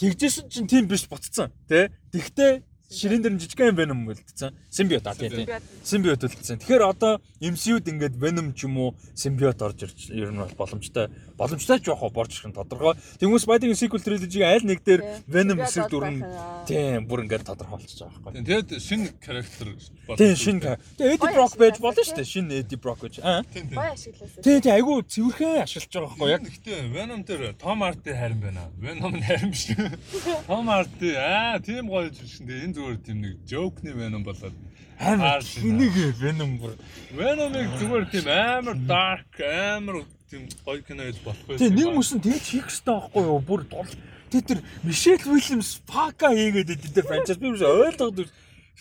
Тэгжсэн 0.00 0.48
чинь 0.48 0.68
тийм 0.68 0.88
биш 0.88 1.04
буцсан. 1.04 1.52
Тэ? 1.68 1.92
Тэгтээ 2.08 2.73
ширэн 2.90 3.22
дээр 3.22 3.38
жижигхэн 3.40 3.76
Venom 3.76 4.04
үлдсэн. 4.06 4.52
Symbiote 4.70 5.08
а 5.10 5.14
тийм. 5.14 5.48
Symbiote 5.82 6.28
үлдсэн. 6.28 6.60
Тэгэхээр 6.60 6.84
одоо 6.84 7.20
MCU-д 7.40 7.90
ингээд 7.90 8.14
Venom 8.20 8.52
ч 8.52 8.68
юм 8.68 8.76
уу 8.78 8.94
Symbiote 9.16 9.64
орж 9.64 9.88
ирж 9.88 10.10
ер 10.12 10.30
нь 10.30 10.40
боломжтой. 10.56 11.08
Боломжтой 11.36 11.80
ч 11.80 11.88
яах 11.88 12.04
вэ? 12.04 12.12
Борж 12.12 12.36
ирэх 12.36 12.52
нь 12.52 12.56
тодорхой. 12.56 12.94
Тэгмээс 13.18 13.44
Spider-Man 13.48 13.78
sequel 13.80 14.04
trilogy-г 14.04 14.44
аль 14.44 14.68
нэг 14.68 14.84
дээр 14.84 15.00
Venom 15.26 15.64
эсрэг 15.64 15.88
дүрн 15.88 16.22
тийм 16.68 17.08
бүр 17.08 17.24
ингээд 17.24 17.48
тодорхой 17.48 17.80
болчихж 17.80 18.04
байгаа 18.04 18.20
байхгүй. 18.20 18.44
Тэгээд 18.44 18.68
шинэ 18.78 19.08
character 19.18 19.66
болж. 20.06 20.18
Тийм 20.20 20.34
шинэ. 20.36 20.76
Тэгээд 21.00 21.14
Eddie 21.18 21.32
Brock 21.32 21.54
байж 21.56 21.76
болно 21.80 22.02
шүү 22.04 22.16
дээ. 22.20 22.28
Шинэ 22.28 22.52
Eddie 22.62 22.78
Brock 22.78 23.00
гэж. 23.00 23.24
Аа. 23.24 23.42
Гоё 23.48 23.96
ашигласан. 23.96 24.42
Тийм 24.44 24.60
тийм 24.60 24.74
айгүй 24.76 24.96
цэвэрхэн 25.08 25.64
ашиглаж 25.64 25.90
байгаа 25.90 26.08
байхгүй 26.12 26.30
яг. 26.30 26.42
Гэхдээ 26.44 26.78
Venom 26.92 27.20
дээр 27.24 27.42
Tom 27.58 27.80
Hardy 27.80 28.12
харин 28.12 28.40
байна. 28.44 28.68
Venom 28.78 29.14
харин 29.18 29.50
биш. 29.50 29.72
Tom 30.48 30.68
Hardy 30.68 31.10
аа 31.16 31.58
тийм 31.58 31.88
гоё 31.88 32.12
юм 32.12 32.48
энэ 32.64 32.73
зүгээр 32.76 32.98
тийм 33.06 33.18
нэг 33.24 33.34
joke-ны 33.48 33.94
Venom 33.94 34.24
болоод 34.26 34.56
амар 34.98 35.42
хэнийг 35.42 35.94
Venom 36.20 36.58
бүр 36.60 36.74
Venom-ыг 37.16 37.68
зүгээр 37.80 38.04
тийм 38.12 38.26
амар 38.30 38.76
dark 38.88 39.34
амар 39.40 40.02
тийм 40.30 40.48
гоё 40.66 40.82
кино 40.82 41.06
гэж 41.08 41.18
болох 41.24 41.44
байсан. 41.48 41.62
Тийм 41.62 41.74
нэг 41.78 41.88
нь 41.94 42.24
тэгж 42.26 42.46
хийх 42.50 42.66
хэрэгтэй 42.68 42.94
байхгүй 42.94 43.22
юу? 43.22 43.40
Бүр 43.40 43.62
дол 43.70 43.90
тэр 44.34 44.60
Мишель 44.82 45.22
Уильямс 45.30 45.78
фака 45.86 46.34
хийгээд 46.34 46.94
тэр 46.94 47.06
франчайз 47.06 47.38
би 47.38 47.54
биш 47.54 47.62
ойлгоод 47.62 48.26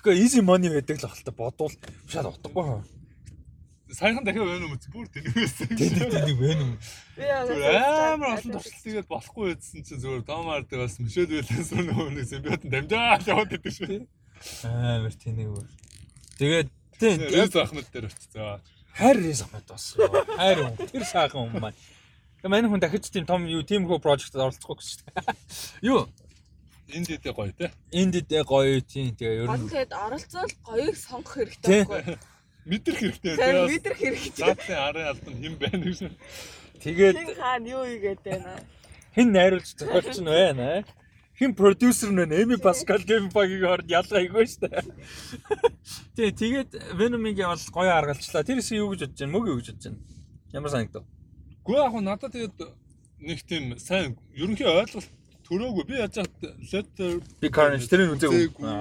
Тэгэхгүй 0.04 0.20
easy 0.20 0.42
money 0.42 0.68
байдаг 0.68 1.00
л 1.00 1.06
ахalta 1.08 1.32
бодвол 1.32 1.72
шал 2.12 2.28
утгагүй. 2.28 2.82
Саяхан 3.94 4.26
дахиад 4.26 4.50
байна 4.50 4.66
уу? 4.66 4.78
Бүр 4.90 5.08
тэнэгсэн. 5.14 5.70
Тийм 5.78 5.94
тийм 6.10 6.38
байна 6.42 6.64
уу? 6.66 6.78
Би 7.14 7.30
амар 7.30 8.42
олон 8.42 8.58
туршилтгээд 8.58 9.06
болохгүй 9.06 9.54
байсан 9.54 9.86
чинь 9.86 10.02
зөвөр 10.02 10.26
Домард 10.26 10.70
бас 10.74 10.98
Мишель 10.98 11.30
Уильямс 11.30 11.70
нөгөө 11.78 12.10
нэг 12.18 12.26
симбиот 12.26 12.66
дамжаад 12.66 13.28
яваад 13.30 13.54
идэв 13.54 13.70
шүү. 13.70 14.02
Амар 14.66 15.14
тэнэг 15.14 15.48
өөр. 15.54 15.68
Тэгээд 16.42 16.70
тийм 16.98 17.22
Рэс 17.22 17.54
Ахмад 17.54 17.88
дээр 17.94 18.10
очсон. 18.10 18.66
Хайр 18.98 19.18
Рэс 19.22 19.42
Ахмад 19.46 19.66
бас. 19.70 19.86
Хайр 19.94 20.58
хүн. 20.66 20.90
Тэр 20.90 21.06
сайхан 21.06 21.54
хүн 21.54 21.62
маань. 21.62 21.78
Тэгээ 22.42 22.50
манай 22.50 22.70
хүн 22.74 22.82
дахиж 22.82 23.14
тийм 23.14 23.30
том 23.30 23.46
юу 23.46 23.62
team 23.62 23.86
хөө 23.86 24.02
project-д 24.02 24.42
оролцохгүй 24.42 24.82
шүү 24.82 25.06
дээ. 25.06 25.38
Юу? 25.94 26.10
Энд 26.90 27.08
дэдэ 27.08 27.32
гоё 27.32 27.54
те. 27.54 27.72
Энд 27.94 28.14
дэдэ 28.18 28.42
гоё 28.44 28.82
тийм 28.82 29.14
тэгээ 29.16 29.46
ер 29.46 29.50
нь. 29.54 29.70
Тэгээд 29.70 29.94
оролцвол 29.94 30.54
гоёг 30.66 30.98
сонгох 30.98 31.34
хэрэгтэй 31.38 31.86
байхгүй. 31.86 32.33
Мэдрэх 32.66 33.00
хэрэгтэй 33.00 33.36
тийм. 33.36 33.68
Мэдрэх 33.68 33.98
хэрэгтэй. 34.00 34.46
Заатын 34.46 34.78
арын 34.88 35.08
албан 35.12 35.36
хэн 35.44 35.56
байна 35.60 35.84
гэж. 35.84 36.00
Тэгээд 36.84 37.16
хэн 37.20 37.36
хаана 37.36 37.68
юу 37.68 37.84
игээд 37.84 38.22
байна. 38.24 38.52
Хэн 39.16 39.28
найруулж 39.36 39.70
зохиолч 39.76 40.18
нь 40.24 40.32
байна 40.32 40.64
аа? 40.64 40.82
Хэн 41.40 41.52
продюсер 41.60 42.12
нь 42.16 42.24
вэ? 42.24 42.44
Эми 42.44 42.56
Паскал 42.56 43.04
Кевин 43.04 43.30
Багийн 43.34 43.66
хооронд 43.66 43.90
ялгаа 43.90 44.22
шүү 44.22 44.64
дээ. 44.64 44.86
Тий, 46.16 46.30
тэгээд 46.32 46.72
Venom-ыг 46.96 47.42
бол 47.42 47.66
гоё 47.74 47.92
аргалчлаа. 48.00 48.48
Тэрээс 48.48 48.72
юу 48.78 48.94
гэж 48.94 49.12
бодож 49.12 49.20
байна? 49.20 49.34
Мөг 49.34 49.46
юу 49.50 49.58
гэж 49.60 49.68
бодож 49.74 49.86
байна? 49.92 50.00
Ямар 50.54 50.72
санагдав? 50.72 51.04
Гүн 51.66 51.80
яг 51.84 51.94
надад 52.00 52.32
тэгээд 52.32 52.58
нэг 53.28 53.40
тийм 53.50 53.64
сайн 53.80 54.16
ерөнхий 54.32 54.70
ойлголт 54.70 55.10
төрөөгүй. 55.48 55.84
Би 55.88 56.00
яаж 56.00 56.20
letter 56.72 57.20
би 57.42 57.50
Carnage 57.54 57.88
тэрийг 57.92 58.16
үзээгүй. 58.16 58.74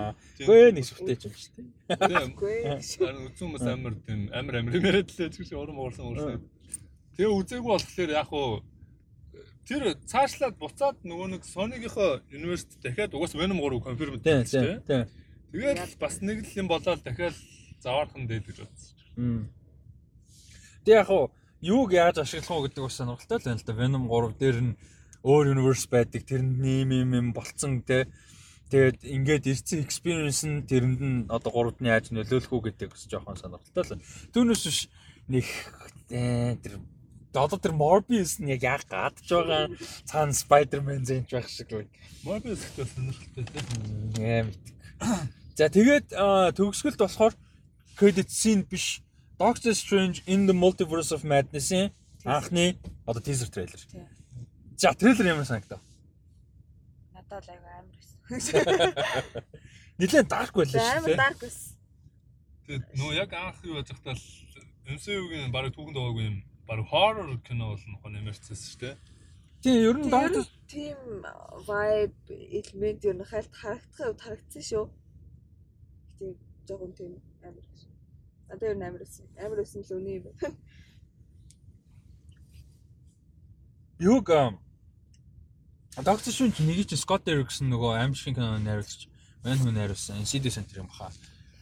Гүй 0.46 0.72
нэг 0.72 0.86
сүртэй 0.86 1.16
ч 1.18 1.26
юм 1.26 1.34
шүү 1.34 1.52
дээ. 1.58 2.32
Гүй. 2.38 2.56
Харин 2.78 3.26
үзэн 3.28 3.42
хүмүүс 3.42 3.66
амар 3.66 3.94
тийм 4.06 4.20
амар 4.30 4.60
амар 4.62 4.76
яриад 4.78 5.10
лээ 5.10 5.30
ч 5.30 5.42
гэж 5.42 5.54
урам 5.58 5.82
уурсан 5.82 6.06
уурсан. 6.06 6.42
Тэгээ 7.18 7.34
үзээгүй 7.34 7.72
болохоор 7.72 8.10
яг 8.14 8.30
уу 8.32 8.62
тэр 9.68 9.82
цаашлаад 10.06 10.56
буцаад 10.58 10.96
нөгөө 11.06 11.28
нэг 11.36 11.42
Sony-гийнхоо 11.46 12.22
University 12.30 12.76
дахиад 12.82 13.14
угаас 13.14 13.34
Venom 13.34 13.62
3 13.62 13.82
confirm 13.82 14.18
хийсэн 14.18 14.82
тийм. 14.86 15.06
Тэгээд 15.52 15.98
бас 16.02 16.18
нэг 16.22 16.42
л 16.42 16.58
юм 16.58 16.68
болоод 16.70 17.02
дахиад 17.04 17.36
заваархан 17.82 18.26
дээд 18.26 18.46
гэж 18.48 18.58
бодсон. 18.66 19.50
Тэг 20.82 20.94
яг 20.98 21.06
хуу 21.06 21.30
юуг 21.62 21.94
яаж 21.94 22.18
ашиглах 22.18 22.50
уу 22.50 22.64
гэдэг 22.66 22.82
бас 22.82 22.98
сонирхолтой 22.98 23.38
л 23.38 23.46
байна 23.46 23.60
л 23.60 23.66
да. 23.66 23.74
Venom 23.78 24.04
3 24.10 24.38
дээр 24.38 24.58
нь 24.62 24.74
өөр 25.22 25.54
universe 25.54 25.86
байдаг. 25.86 26.26
Тэрэнд 26.26 26.58
нэм 26.58 26.90
юм 26.92 27.10
юм 27.14 27.28
болцсон 27.32 27.82
те. 27.86 28.10
Тэгээд 28.70 29.04
ингээд 29.04 29.44
ирсэн 29.46 29.84
experience 29.84 30.42
нь 30.48 30.66
тэрэнд 30.66 31.00
нь 31.00 31.18
одоо 31.28 31.50
3-д 31.52 31.78
нь 31.82 31.90
яаж 31.92 32.06
нөлөөлөх 32.10 32.52
үү 32.52 32.62
гэдэг 32.72 32.88
бас 32.90 33.04
жоохон 33.06 33.38
сонирхолтой 33.38 34.00
л. 34.00 34.04
Түүнээс 34.32 34.62
биш 34.66 34.80
нэг 35.28 35.46
тэр 36.08 36.80
одоо 37.36 37.58
тэр 37.60 37.76
Morbius 37.76 38.40
нь 38.40 38.48
яг 38.52 38.64
яг 38.64 38.82
гадж 38.88 39.28
байгаа 39.28 39.72
цаана 40.08 40.32
Spider-Man 40.32 41.04
зэнж 41.04 41.28
байх 41.28 41.48
шиг 41.52 41.68
л. 41.72 41.88
Morbius 42.24 42.64
гэдэг 42.72 42.88
сонирхолтой 42.88 43.44
тийм. 43.44 43.66
Яа 44.18 44.42
мэдээ. 44.48 44.76
За 45.56 45.68
тэгээд 45.68 46.06
төгсгөлд 46.56 47.00
болохоор 47.00 47.34
credit 48.00 48.28
scene 48.32 48.64
биш 48.64 49.04
Doctor 49.36 49.74
Strange 49.74 50.24
in 50.24 50.46
the 50.48 50.56
Multiverse 50.56 51.12
of 51.12 51.24
Madness-ийн 51.24 51.92
анхны 52.24 52.76
одоо 53.04 53.20
teaser 53.20 53.50
trailer. 53.52 53.80
За 54.82 54.92
трейлер 54.94 55.26
ямар 55.26 55.44
санагдав? 55.46 55.78
Надад 57.14 57.44
л 57.46 57.50
аяга 57.54 57.70
амар 57.78 57.94
байсан. 57.94 58.64
Нилээн 60.02 60.26
dark 60.26 60.56
байлаа 60.58 60.74
шүү 60.74 60.82
дээ. 60.82 60.98
Амар 60.98 61.14
dark 61.20 61.38
байсан. 61.38 61.76
Тэгээд 62.66 62.84
нөө 62.98 63.12
яг 63.14 63.30
анх 63.30 63.62
юу 63.62 63.78
яаж 63.78 63.92
захтал 63.92 64.18
MCU-гийн 64.90 65.54
баг 65.54 65.70
түүхэнд 65.70 65.94
байгаагүй 65.94 66.24
юм. 66.26 66.38
Баг 66.66 66.82
horror 66.90 67.30
кино 67.46 67.70
бол 67.70 67.84
нөхөн 67.94 68.12
нэмэрчсэн 68.18 68.58
шүү 68.58 68.80
дээ. 68.82 68.94
Тийм 69.62 69.78
ер 69.86 69.96
нь 70.02 70.10
Doctor 70.10 70.50
тийм 70.66 70.98
vibe 71.70 72.34
элемент 72.58 73.06
ер 73.06 73.14
нь 73.14 73.30
хайлт 73.30 73.54
харагдах 73.54 74.18
харагдсан 74.18 74.66
шүү. 74.66 74.84
Тийм 76.18 76.34
жоохон 76.66 76.90
тийм 76.98 77.22
амар 77.46 77.62
Одоо 78.50 78.66
ер 78.74 78.76
нь 78.82 78.82
амар 78.82 79.06
өссөн. 79.06 79.30
Амар 79.38 79.62
өссөн 79.62 79.86
л 79.86 79.94
үний 80.02 80.18
юм 80.18 80.26
байна. 80.26 80.58
Юг 84.10 84.26
Доктор 86.00 86.32
Шүнч 86.32 86.56
нэг 86.64 86.88
чинь 86.88 86.96
Скотт 86.96 87.28
Эриксон 87.28 87.68
нөгөө 87.68 88.00
аимшиг 88.00 88.32
кино 88.40 88.56
найруулагч 88.56 89.12
мань 89.44 89.60
хүн 89.60 89.76
найруулсан 89.76 90.24
Insidious 90.24 90.56
Center 90.56 90.80
юм 90.80 90.88
баха. 90.88 91.12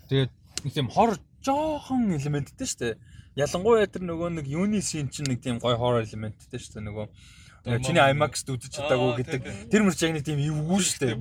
Тэгээд 0.06 0.30
нэг 0.62 0.72
тийм 0.72 0.86
хор 0.86 1.18
жоохон 1.42 2.14
элементтэй 2.14 2.62
шүү 2.62 2.78
дээ. 2.78 2.94
Ялангуяа 3.34 3.90
тэр 3.90 4.06
нөгөө 4.06 4.30
нэг 4.38 4.46
юуны 4.46 4.78
син 4.86 5.10
чинь 5.10 5.26
нэг 5.26 5.42
тийм 5.42 5.58
гой 5.58 5.74
хоррор 5.74 6.06
элементтэй 6.06 6.62
шүү 6.62 6.78
дээ 6.78 6.86
нөгөө 6.86 7.06
чиний 7.82 8.06
IMAX-д 8.06 8.54
үзэж 8.54 8.70
чадаагүй 8.78 9.18
гэдэг 9.18 9.40
тэр 9.66 9.82
мөр 9.82 9.98
нэг 9.98 10.22
тийм 10.22 10.38
эвгүй 10.38 10.78
шүү 10.78 10.98
дээ. 11.10 11.18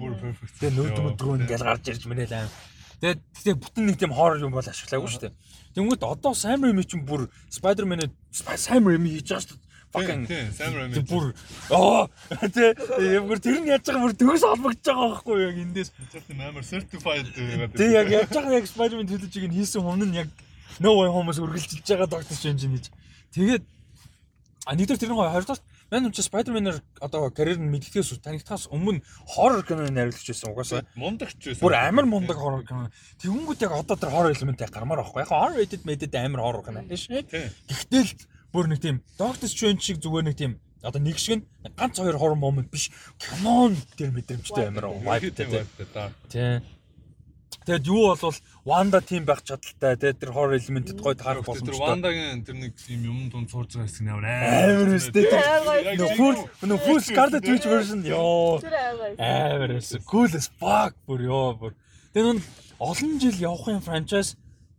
Тэгээ 0.62 0.78
нөөд 0.78 0.98
мөдрөө 1.02 1.36
ингээл 1.50 1.66
гарч 1.66 1.90
ирж 1.90 2.06
мэрэл 2.06 2.46
аим. 2.46 2.54
Тэгээд 3.02 3.20
тэгээ 3.42 3.58
бүтэн 3.58 3.84
нэг 3.90 3.98
тийм 3.98 4.14
хоррор 4.14 4.40
юм 4.40 4.54
бол 4.54 4.64
ашиглаагүй 4.64 5.10
шүү 5.10 5.24
дээ. 5.28 5.34
Тэнгүүд 5.76 6.04
одоо 6.06 6.38
Sam 6.38 6.62
Raimi 6.62 6.86
чинь 6.86 7.04
бүр 7.04 7.28
Spider-Man-ыг 7.50 8.14
Sam 8.32 8.86
Raimi 8.88 9.18
хийж 9.18 9.34
байгаа 9.34 9.44
шүү 9.50 9.58
дээ. 9.58 9.69
Fucking 9.90 10.30
бүр 11.10 11.34
оо 11.74 12.10
тэ 12.54 12.78
ямар 13.18 13.42
тэр 13.42 13.58
нь 13.62 13.74
яаж 13.74 13.90
байгаа 13.90 14.06
бүр 14.06 14.14
төгс 14.14 14.44
холбогдож 14.46 14.86
байгаа 14.86 15.10
байхгүй 15.18 15.38
яг 15.50 15.58
эндээс 15.66 15.90
амар 16.38 16.66
certified 16.66 17.26
гэдэг. 17.34 17.74
Тэг 17.74 17.90
яг 17.98 18.08
яаж 18.14 18.30
байгаа 18.30 18.70
Spider-Man 18.70 19.10
төлөвчийг 19.10 19.50
нь 19.50 19.58
хийсэн 19.58 19.82
хүн 19.82 20.06
нь 20.06 20.20
яг 20.22 20.30
No 20.78 20.94
Way 20.94 21.10
Home-оос 21.10 21.42
үргэлжилж 21.42 21.90
байгаа 21.90 22.06
Doctor 22.06 22.38
Strange 22.38 22.70
гэж. 22.70 22.86
Тэгээд 23.34 23.64
а 24.70 24.78
нэгдүгээр 24.78 25.02
тэр 25.02 25.10
нь 25.10 25.18
хоёрдоос 25.18 25.62
Мань 25.92 26.06
юм 26.06 26.12
чи 26.14 26.22
Spider-Man-аар 26.22 26.82
одоо 27.02 27.32
карьер 27.34 27.58
нь 27.58 27.66
мэддгээс 27.74 28.22
танигдахаас 28.22 28.70
өмнө 28.70 29.02
хоррор 29.26 29.66
кино 29.66 29.90
найруулагч 29.90 30.22
байсан 30.30 30.54
угаасаа. 30.54 30.86
Мундагч 30.94 31.42
байсан. 31.42 31.66
Бүр 31.66 31.74
амар 31.74 32.06
мундаг 32.06 32.38
хоррор 32.38 32.62
кино. 32.62 32.94
Тэнгүүд 33.18 33.66
яг 33.66 33.74
одоо 33.74 33.98
тэр 33.98 34.14
хоррор 34.14 34.30
элемент 34.30 34.62
яг 34.62 34.70
гармаар 34.70 35.02
байхгүй. 35.02 35.26
Яг 35.26 35.34
horror 35.34 35.58
edit 35.58 35.82
мэдээд 35.90 36.14
амар 36.14 36.46
хоррор 36.46 36.62
кино 36.62 36.86
биш. 36.86 37.10
Гэхдээ 37.10 38.06
л 38.06 38.14
бүр 38.54 38.70
нэг 38.70 38.80
тийм 38.82 39.04
Doctor 39.18 39.50
Strange 39.50 39.82
шиг 39.84 40.02
зүгээр 40.02 40.26
нэг 40.30 40.38
тийм 40.38 40.60
одоо 40.82 41.02
нэг 41.02 41.18
шиг 41.20 41.46
ганц 41.76 42.00
хоёр 42.00 42.18
хоррор 42.18 42.40
момент 42.40 42.72
биш. 42.72 42.90
Кинон 43.20 43.76
тэр 43.98 44.12
мэдрэмжтэй 44.16 44.68
амар 44.72 44.96
vibe-тэй. 45.04 45.66
Тийм. 46.30 46.64
Тэгэд 47.66 47.86
юу 47.86 48.16
болвол 48.16 48.38
Wanda 48.66 49.02
team 49.02 49.26
байх 49.26 49.44
чадaltaй 49.44 49.98
те 50.00 50.14
тэр 50.14 50.32
horror 50.34 50.58
element-д 50.58 50.98
гоё 50.98 51.14
таарах 51.14 51.46
боломжтой. 51.46 51.76
Тэр 51.76 51.84
Wanda-гийн 51.84 52.42
тэр 52.46 52.56
нэг 52.56 52.74
юм 52.88 53.04
юм 53.06 53.20
дунд 53.30 53.52
сурж 53.52 53.76
байгаа 53.76 53.90
хэсэг 53.90 54.06
нээр 54.08 54.26
амар 54.26 54.90
өстэй. 54.98 55.26
Нөө 56.00 56.10
full 56.18 56.38
нөө 56.66 56.80
full 56.86 57.02
Scarlet 57.04 57.46
Witch 57.46 57.68
version 57.68 58.02
ёо. 58.08 58.64
Амар 59.20 59.78
өстэй. 59.78 60.02
Cool 60.08 60.32
as 60.34 60.50
fuck 60.58 60.96
бүр 61.06 61.22
ёо 61.28 61.48
бүр. 61.60 61.74
Тэр 62.16 62.40
нь 62.40 62.42
олон 62.80 63.20
жил 63.20 63.38
явахын 63.38 63.84
franchise 63.84 64.34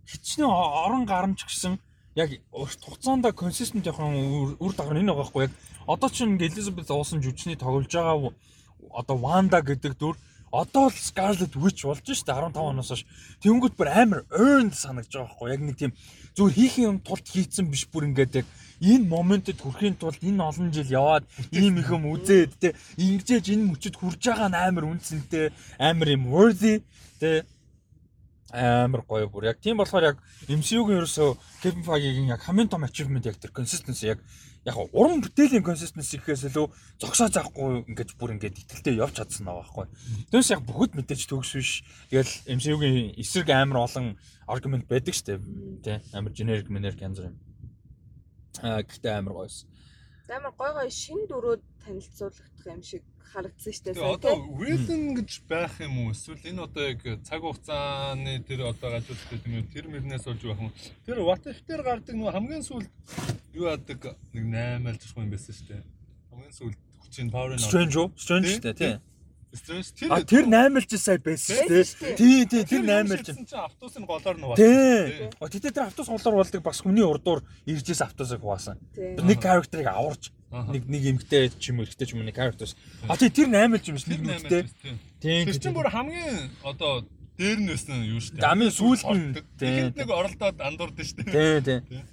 хичнээн 0.09 0.51
орон 0.51 1.05
гарамж 1.07 1.47
гэсэн 1.47 1.79
яг 2.15 2.31
урт 2.51 2.81
хугацаанд 2.83 3.31
consistent 3.35 3.87
яхан 3.87 4.57
үр 4.59 4.73
дагавар 4.75 4.99
энэ 4.99 5.13
байгаа 5.13 5.25
байхгүй. 5.25 5.43
Яг 5.47 5.53
одоо 5.87 6.09
ч 6.11 6.27
ингээ 6.27 6.51
Elizabeth 6.51 6.91
уусан 6.91 7.23
жүжигчний 7.23 7.57
тоглож 7.57 7.87
байгаа 7.87 8.33
одоо 8.91 9.17
Wanda 9.17 9.63
гэдэг 9.63 9.95
дүр 9.95 10.17
одоо 10.51 10.91
л 10.91 10.97
Scarlet 10.99 11.55
Witch 11.55 11.87
болж 11.87 12.03
штэ 12.03 12.35
15 12.35 12.59
оноос 12.59 12.91
хойш. 12.91 13.07
Тэнгүүд 13.43 13.75
бүр 13.79 13.89
амар 13.95 14.27
earned 14.35 14.75
санагдаж 14.75 15.15
байгаа 15.15 15.31
байхгүй. 15.31 15.51
Яг 15.55 15.63
нэг 15.63 15.77
тийм 15.79 15.93
зүгээр 16.35 16.55
хийх 16.59 16.75
юм 16.83 16.99
тулд 16.99 17.27
хийцэн 17.31 17.71
биш 17.71 17.87
бүр 17.87 18.11
ингээд 18.11 18.43
яг 18.43 18.47
энэ 18.83 19.07
моментэд 19.07 19.63
хүрэхийн 19.63 19.95
тулд 19.95 20.19
энэ 20.19 20.43
олон 20.43 20.75
жил 20.75 20.91
яваад 20.91 21.25
ийм 21.55 21.79
их 21.79 21.91
юм 21.95 22.11
үзээд 22.11 22.53
те 22.59 22.69
ингэжээж 22.99 23.55
энэ 23.55 23.69
мөчөд 23.71 23.95
хүрж 23.95 24.21
байгаа 24.25 24.51
нь 24.51 24.59
амар 24.59 24.85
үнцэнтэй 24.91 25.55
амар 25.79 26.09
юм 26.17 26.27
worthy 26.33 26.83
те 27.21 27.47
амар 28.53 29.03
гоё 29.07 29.31
бүр 29.31 29.51
яг 29.51 29.59
тийм 29.63 29.79
болохоор 29.79 30.15
яг 30.15 30.17
MCU-гийн 30.51 31.01
ерөөсөө 31.01 31.31
Kevin 31.63 31.85
Feige-гийн 31.87 32.33
яг 32.35 32.43
хамгийн 32.43 32.69
том 32.71 32.83
achievement 32.83 33.27
яг 33.27 33.39
тэр 33.39 33.55
consistency 33.55 34.11
яг 34.11 34.19
яг 34.67 34.77
уран 34.93 35.25
бүтээлийн 35.25 35.65
консистенси 35.65 36.21
гэхээс 36.21 36.53
илүү 36.53 36.67
зогсоо 37.01 37.33
заахгүй 37.33 37.89
ингээд 37.89 38.13
бүр 38.21 38.37
ингээд 38.37 38.61
итгэлтэй 38.61 39.01
явж 39.01 39.17
чадсан 39.17 39.49
байгаа 39.49 39.65
байхгүй. 39.65 39.87
Тэрс 40.29 40.53
яг 40.53 40.61
бүгд 40.69 40.93
мэдээж 41.01 41.23
төгс 41.33 41.53
биш. 41.57 41.71
Тэгэл 42.13 42.61
MCU-гийн 42.61 43.17
эсрэг 43.17 43.49
амар 43.57 43.89
олон 43.89 44.21
аргумент 44.45 44.85
байдаг 44.85 45.17
штэ. 45.17 45.41
Тэ 45.81 46.05
амар 46.13 46.37
generic 46.37 46.69
generic 46.69 47.01
янз 47.01 47.25
бүр 47.25 47.33
юм. 47.33 47.37
Аа 48.61 48.85
гэхдээ 48.85 49.17
амар 49.17 49.49
гоёс. 49.49 49.65
Амар 50.31 50.53
гой 50.55 50.73
гой 50.79 50.91
шин 50.91 51.27
дөрөөд 51.27 51.63
танилцуулагдах 51.85 52.67
юм 52.71 52.83
шиг 52.87 53.03
харагдсан 53.33 53.73
шүү 53.75 53.85
дээ. 53.95 54.15
Одоо 54.15 54.35
villain 54.59 55.15
гэж 55.19 55.31
байх 55.51 55.75
юм 55.83 55.95
уу? 56.07 56.15
Эсвэл 56.15 56.43
энэ 56.51 56.63
одоо 56.67 56.83
яг 56.87 57.03
цаг 57.27 57.41
хугацааны 57.43 58.43
тэр 58.47 58.67
одоо 58.71 58.95
ажиллаж 58.99 59.21
байгаа 59.31 59.59
юм 59.59 59.67
тэр 59.75 59.87
мөрнээс 59.91 60.25
болж 60.27 60.43
байх 60.47 60.61
юм. 60.63 60.73
Тэр 61.07 61.19
what 61.27 61.47
if 61.47 61.59
дээр 61.67 61.83
гардаг 61.83 62.15
нөгөө 62.15 62.35
хамгийн 62.35 62.63
сүүлд 62.67 62.91
юу 63.55 63.67
яадаг 63.71 64.01
нэг 64.35 64.45
8 64.55 64.87
айлж 64.91 65.03
юм 65.15 65.31
байсан 65.31 65.55
шүү 65.55 65.67
дээ. 65.71 65.83
Хамгийн 66.31 66.55
сүүлд 66.59 66.79
хүчин 67.03 67.29
power 67.31 67.51
нь 67.55 67.63
Strange 67.63 67.97
уу? 67.99 68.09
Strange 68.15 68.51
шүү 68.55 68.65
дээ 68.67 68.79
тий. 68.79 68.95
Strange 69.51 69.91
тэр 69.99 70.09
А 70.15 70.23
тэр 70.23 70.47
8 70.47 70.79
айлж 70.79 70.93
сая 70.95 71.19
байсан 71.19 71.59
шүү 71.59 71.67
дээ. 71.67 72.15
Тий 72.15 72.47
тий 72.47 72.63
тэр 72.63 72.83
8 72.87 73.11
айлж. 73.11 73.27
Чинь 73.35 73.51
автобусын 73.51 74.07
голоор 74.07 74.37
нь 74.39 74.47
Тий. 74.55 75.27
Тэгтээ 75.43 75.75
тэр 75.75 75.87
автобус 75.91 76.11
голоор 76.11 76.37
болдог 76.39 76.63
бас 76.63 76.79
хүний 76.79 77.03
урдуур 77.03 77.43
иржээс 77.67 78.07
автобусыг 78.07 78.39
хуваасан. 78.39 78.79
Нэг 78.95 79.43
character-ыг 79.43 79.91
аварч 79.91 80.31
нэг 80.51 80.87
нэг 80.87 81.03
эмгтэй 81.03 81.51
ч 81.51 81.75
юм 81.75 81.83
уу 81.83 81.87
эрэгтэй 81.87 82.07
ч 82.07 82.15
юм 82.15 82.23
уу 82.23 82.31
нэг 82.31 82.39
characters. 82.39 82.79
А 83.11 83.19
тий 83.19 83.31
тэр 83.31 83.51
8 83.51 83.75
л 83.75 83.91
юм 83.91 83.99
шиг 83.99 84.11
нэг 84.15 84.23
нүдтэй. 84.23 84.63
Тийм. 85.19 85.51
Тэр 85.51 85.59
чинь 85.59 85.75
бүр 85.75 85.91
хамгийн 85.91 86.55
одоо 86.63 87.03
дээр 87.35 87.59
нь 87.59 87.71
байсан 87.75 88.07
юу 88.07 88.23
шүү 88.23 88.39
дээ. 88.39 88.47
Дамын 88.47 88.71
сүүлд 88.71 89.03
нь 89.11 89.35
тийм 89.59 89.91
нэг 89.99 90.11
оролдоод 90.15 90.63
андуурд 90.63 90.95
шүү 90.95 91.27
дээ. 91.27 91.63
Тийм 91.63 91.83
тийм. 91.83 92.07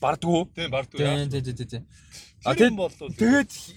Бардгуу. 0.00 0.48
Тийм 0.56 0.70
бардгуу. 0.72 1.04
Тийм 1.04 1.28
тийм 1.28 1.44
тийм 1.52 1.68
тийм. 1.68 1.84
А 2.46 2.54
тэгээд 2.54 2.78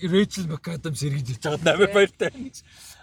Rachel 0.05 0.45
McAdams 0.45 1.01
эргэж 1.01 1.27
ирж 1.33 1.41
байгаа 1.41 1.81
8 1.81 1.97
баяртай. 1.97 2.29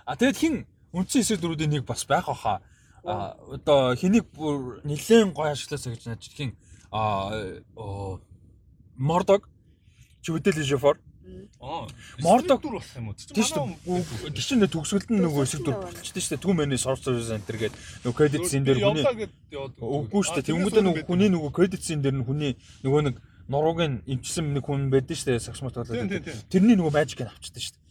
А 0.09 0.17
тэгээд 0.17 0.41
хин 0.41 0.55
үндсэн 0.97 1.21
эсрэг 1.21 1.45
дөрүүдийн 1.45 1.69
нэг 1.69 1.85
бас 1.85 2.09
байх 2.09 2.33
баха. 2.33 2.65
А 3.05 3.37
одоо 3.53 3.93
хэнийг 3.93 4.25
бүр 4.33 4.81
нэлээд 4.89 5.37
гоё 5.37 5.53
ашигласаа 5.53 5.93
гэж 5.93 6.09
наач 6.09 6.25
хин 6.33 6.57
а 6.89 7.29
Мордог 8.97 9.45
Чүдэл 10.25 10.65
Ижофор. 10.65 10.97
Аа. 11.61 11.85
Мордог 12.25 12.65
дүр 12.65 12.81
болох 12.81 12.97
юм 12.97 13.13
уу? 13.13 13.17
Тийш 13.21 13.53
үү. 13.53 14.33
Тийш 14.33 14.49
нэ 14.57 14.73
төгсгөлд 14.73 15.13
нь 15.13 15.21
нөгөө 15.21 15.45
эсэг 15.45 15.61
дүр 15.61 15.77
болчихсон 15.77 16.25
шүү 16.25 16.33
дээ. 16.33 16.41
Түн 16.41 16.57
мэний 16.57 16.81
sorcerer 16.81 17.21
center 17.21 17.57
гээд 17.61 17.77
нөгөө 18.09 18.17
credit 18.17 18.49
scene 18.49 18.65
дээр 18.65 18.81
хүний 18.81 19.05
Үгүй 19.77 20.23
шүү 20.25 20.41
дээ. 20.41 20.49
Тэнгүүдээ 20.49 20.85
нөгөө 20.89 21.05
хүний 21.05 21.29
нөгөө 21.29 21.53
credit 21.53 21.85
scene 21.85 22.01
дээр 22.01 22.17
нь 22.17 22.25
хүний 22.25 22.57
нөгөө 22.81 23.13
нэг 23.13 23.21
нуруугийн 23.53 24.09
имчсэн 24.09 24.57
нэг 24.57 24.65
хүн 24.65 24.89
байдаг 24.89 25.21
шүү 25.21 25.37
дээ. 25.37 25.45
Сагсмат 25.45 25.77
болоод. 25.77 25.93
Тэрний 26.49 26.81
нөгөө 26.81 26.97
magic-ыг 26.97 27.29
авчдаг 27.29 27.61
шүү 27.61 27.77
дээ. 27.77 27.88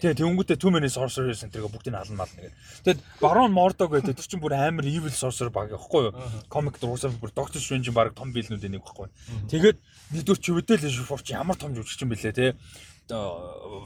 Тэгээ 0.00 0.18
тэнгүүтээ 0.20 0.56
Two 0.60 0.72
Minute 0.72 0.92
Sorcerer 0.92 1.36
Center-ыг 1.36 1.68
бүгдийг 1.68 1.92
нь 1.92 2.00
алан 2.00 2.16
мална 2.16 2.40
гэдэг. 2.40 2.54
Тэгэд 2.84 3.00
Baron 3.20 3.52
Mordo 3.52 3.88
гэдэг 3.88 4.16
тэр 4.16 4.26
чинь 4.26 4.40
бүр 4.40 4.56
амар 4.56 4.84
evil 4.88 5.12
sorcerer 5.12 5.52
баг 5.52 5.72
байхгүй 5.72 6.08
юу? 6.08 6.16
Comic 6.48 6.80
дуусаар 6.80 7.12
бүр 7.16 7.32
Doctor 7.36 7.60
Strange 7.60 7.92
баг 7.92 8.16
том 8.16 8.32
биелнүүдийн 8.32 8.76
нэг 8.76 8.84
байхгүй. 8.84 9.08
Тэгээд 9.52 9.78
нэгдүгээр 10.16 10.40
чи 10.40 10.50
үдэл 10.52 10.88
Шуфорч 10.88 11.32
ямар 11.36 11.56
том 11.56 11.76
жүжигч 11.76 12.00
юм 12.04 12.12
бэлээ 12.12 12.32
те. 12.32 12.56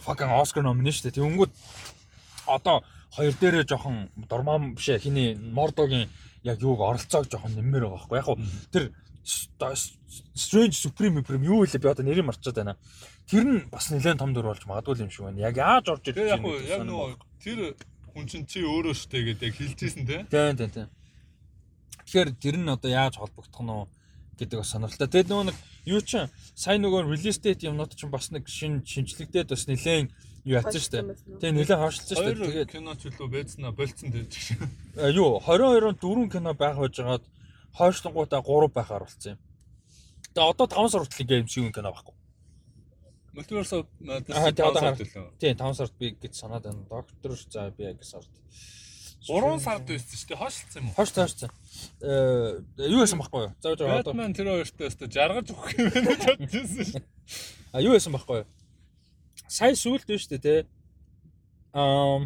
Fucking 0.06 0.30
Oscar 0.30 0.62
nomination 0.62 1.10
шүү 1.10 1.10
дээ. 1.10 1.18
Тэнгүүд 1.18 1.52
одоо 2.46 2.86
хоёр 3.12 3.34
дээрээ 3.34 3.64
жоохон 3.66 4.08
дурмаан 4.30 4.74
биш 4.78 4.88
ээ 4.88 5.02
хиний 5.02 5.34
Mordo-гийн 5.34 6.08
яг 6.44 6.62
юуг 6.62 6.80
оролцоог 6.80 7.26
жоохон 7.26 7.58
нэмэр 7.58 7.90
байгаа 7.90 8.06
байхгүй. 8.06 8.18
Яг 8.18 8.26
хуу 8.26 8.38
тэр 8.72 8.84
Strange 10.34 10.76
Supreme 10.78 11.20
Supreme 11.20 11.44
юу 11.44 11.60
вэ 11.64 11.78
би 11.78 11.88
одоо 11.88 12.04
нэрийг 12.04 12.24
марчаад 12.24 12.56
байна. 12.56 12.76
Тэр 13.28 13.44
нь 13.44 13.60
бас 13.68 13.92
нэлээд 13.92 14.24
том 14.24 14.32
дүр 14.32 14.48
болж 14.48 14.64
магадгүй 14.64 15.04
юм 15.04 15.12
шиг 15.12 15.28
байна. 15.28 15.44
Яг 15.44 15.60
яаж 15.60 15.92
орж 15.92 16.08
ирж 16.08 16.16
байгаа 16.16 16.40
юм 16.40 16.48
бэ? 16.48 16.64
Яг 16.64 16.82
нөгөө 16.88 17.08
тэр 17.44 17.58
хүн 18.16 18.24
чинь 18.24 18.48
чи 18.48 18.64
өөрөө 18.64 18.96
штэ 18.96 19.20
гэдэг 19.20 19.52
яг 19.52 19.56
хэлжсэн 19.60 20.04
те. 20.08 20.16
Тийм 20.32 20.56
тийм 20.56 20.70
тийм. 20.72 20.88
Тэгэхээр 22.08 22.30
тэр 22.40 22.56
нь 22.56 22.72
одоо 22.72 22.88
яаж 22.88 23.20
холбогдох 23.20 23.60
нь 23.60 23.84
гэдэг 24.40 24.58
бас 24.64 24.72
сонирхолтой. 24.72 25.12
Тэгээд 25.12 25.28
нөгөө 25.28 25.46
нэг 25.52 25.56
юу 25.92 26.00
ч 26.00 26.24
сайн 26.56 26.80
нөгөө 26.80 27.04
release 27.04 27.36
date 27.44 27.68
юмнууд 27.68 27.92
чинь 27.92 28.08
бас 28.08 28.32
нэг 28.32 28.48
шин 28.48 28.80
шинжлэгдээд 28.80 29.52
бас 29.52 29.68
нэлээд 29.68 30.08
юу 30.48 30.56
ятсан 30.56 30.80
штэ. 30.80 30.98
Тэгээ 31.36 31.52
нэлээд 31.52 31.82
хавшилсан 31.84 32.16
штэ. 32.16 32.32
Тэгээд 32.32 32.72
кино 32.72 32.96
ч 32.96 33.12
үлээ 33.12 33.28
байцнаа 33.28 33.76
болцсон 33.76 34.08
дээ 34.08 34.24
ч 34.32 34.56
шиг. 34.56 34.60
Юу 34.96 35.36
22-нд 35.44 36.00
дөрвөн 36.00 36.32
кино 36.32 36.56
байх 36.56 36.80
байжгаад 36.80 37.24
хойшлонгуудаа 37.76 38.40
3 38.40 38.72
байхаар 38.72 39.04
болсон 39.04 39.36
юм. 39.36 39.40
Тэгээ 40.32 40.48
одоо 40.48 40.66
5 40.66 40.88
сар 40.96 41.02
хүртэл 41.04 41.28
гейм 41.28 41.44
шиг 41.44 41.74
кино 41.76 41.92
байхгүй. 41.92 42.17
Multiverse 43.34 43.72
of 43.76 43.86
Madness 44.00 44.36
тийм 45.38 45.56
5 45.56 45.74
сард 45.74 45.92
би 45.98 46.12
гэж 46.16 46.34
санаад 46.34 46.64
байна. 46.64 46.84
Доктор 46.88 47.32
за 47.36 47.70
би 47.70 47.84
яг 47.84 48.04
сард. 48.04 48.28
3 49.26 49.60
сард 49.60 49.84
байсан 49.88 50.16
шүү 50.16 50.28
дээ. 50.28 50.38
Хойшлцсан 50.38 50.80
юм 50.82 50.88
уу? 50.88 50.94
Хойш 50.96 51.10
таашсан. 51.12 51.50
Э 52.00 52.62
юу 52.88 53.00
байсан 53.02 53.18
байхгүй 53.20 53.42
юу? 53.44 53.52
За 53.60 53.72
одоо 53.72 53.88
Batman 53.88 54.32
тэр 54.32 54.48
хоёртой 54.48 54.88
өстө 54.88 55.10
жаргаж 55.12 55.52
өгөх 55.52 55.76
юм 55.76 55.90
байна 55.92 56.16
гэж 56.16 56.24
бодчихсон 56.24 56.84
шүү. 56.86 57.02
А 57.72 57.82
юу 57.82 57.92
байсан 57.92 58.12
байхгүй 58.14 58.36
юу? 58.40 58.46
Сая 59.48 59.74
сүулт 59.76 60.08
шүү 60.08 60.38
дээ, 60.38 60.64
тэ. 60.64 60.66
Аа 61.74 62.24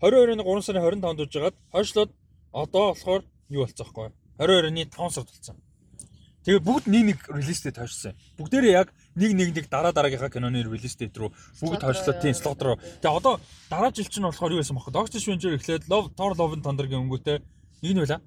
22-ны 0.00 0.44
3 0.44 0.64
сарын 0.64 0.84
25-нд 0.84 1.20
үжигаад 1.26 1.56
хойшлоод 1.72 2.10
одоо 2.52 2.84
болохоор 2.94 3.22
юу 3.50 3.64
болцсон 3.66 3.84
байхгүй 3.84 4.04
юу? 4.08 4.14
22-ны 4.38 4.82
5 4.88 5.14
сард 5.16 5.28
болсон. 5.28 5.56
Тэгээ 6.46 6.62
бүгд 6.62 6.86
нэг 6.86 7.02
нэг 7.10 7.18
релиз 7.28 7.60
дate 7.66 7.82
хойшсон. 7.82 8.14
Бүгдээрээ 8.38 8.78
яг 8.78 8.94
нэг 9.16 9.32
нэг 9.32 9.48
нэг 9.56 9.66
дараа 9.72 9.92
дараагийнхаа 9.96 10.30
киноны 10.30 10.62
релиз 10.62 10.96
date 10.96 11.16
руу 11.16 11.32
бүгд 11.60 11.82
хойшлоо 11.82 12.14
тийм 12.20 12.34
слот 12.36 12.60
руу. 12.62 12.76
Тэгээ 13.00 13.16
одоо 13.16 13.40
дараа 13.72 13.90
жил 13.90 14.04
чинь 14.04 14.28
болохоор 14.28 14.52
юу 14.52 14.60
байсан 14.60 14.76
бохоо? 14.76 14.92
Doctor 14.92 15.18
Strange 15.18 15.56
эхлээд 15.56 15.88
Love 15.88 16.12
Thor 16.12 16.36
Love 16.36 16.60
and 16.60 16.62
Thunder-гийн 16.62 17.08
өнгөтэй 17.08 17.40
нэг 17.82 17.92
нь 17.96 18.00
байла. 18.04 18.20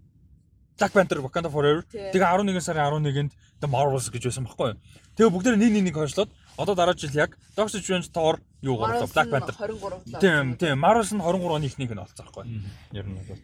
Black 0.80 0.94
Panther 0.96 1.22
Wakanda 1.22 1.52
Forever. 1.52 1.84
Тэгээ 1.92 2.26
11 2.26 2.62
сарын 2.64 2.90
11-нд 2.90 3.32
The 3.62 3.68
Marvels 3.68 4.10
гэж 4.10 4.32
байсан 4.32 4.48
байхгүй 4.48 4.74
юу? 4.74 4.78
Тэгээ 5.14 5.34
бүгдээрээ 5.36 5.60
нэг 5.60 5.72
нэг 5.78 5.84
нэг 5.92 5.96
хойшлоод 6.00 6.32
одоо 6.58 6.74
дараа 6.74 6.96
жил 6.96 7.14
яг 7.14 7.38
Doctor 7.54 7.84
Strange 7.84 8.10
Thor 8.10 8.40
юу 8.64 8.80
гарлаа 8.80 9.06
Black 9.06 9.30
Panther 9.30 9.56
23 9.60 10.18
тийм 10.24 10.56
тийм 10.56 10.80
Marvels 10.80 11.12
нь 11.12 11.22
23 11.22 11.60
оны 11.60 11.68
ихнийх 11.68 11.92
нь 11.92 12.00
олцсон 12.00 12.26
байхгүй 12.26 12.44
юу? 12.48 12.64
Ер 12.96 13.06
нь 13.06 13.20
бол 13.20 13.40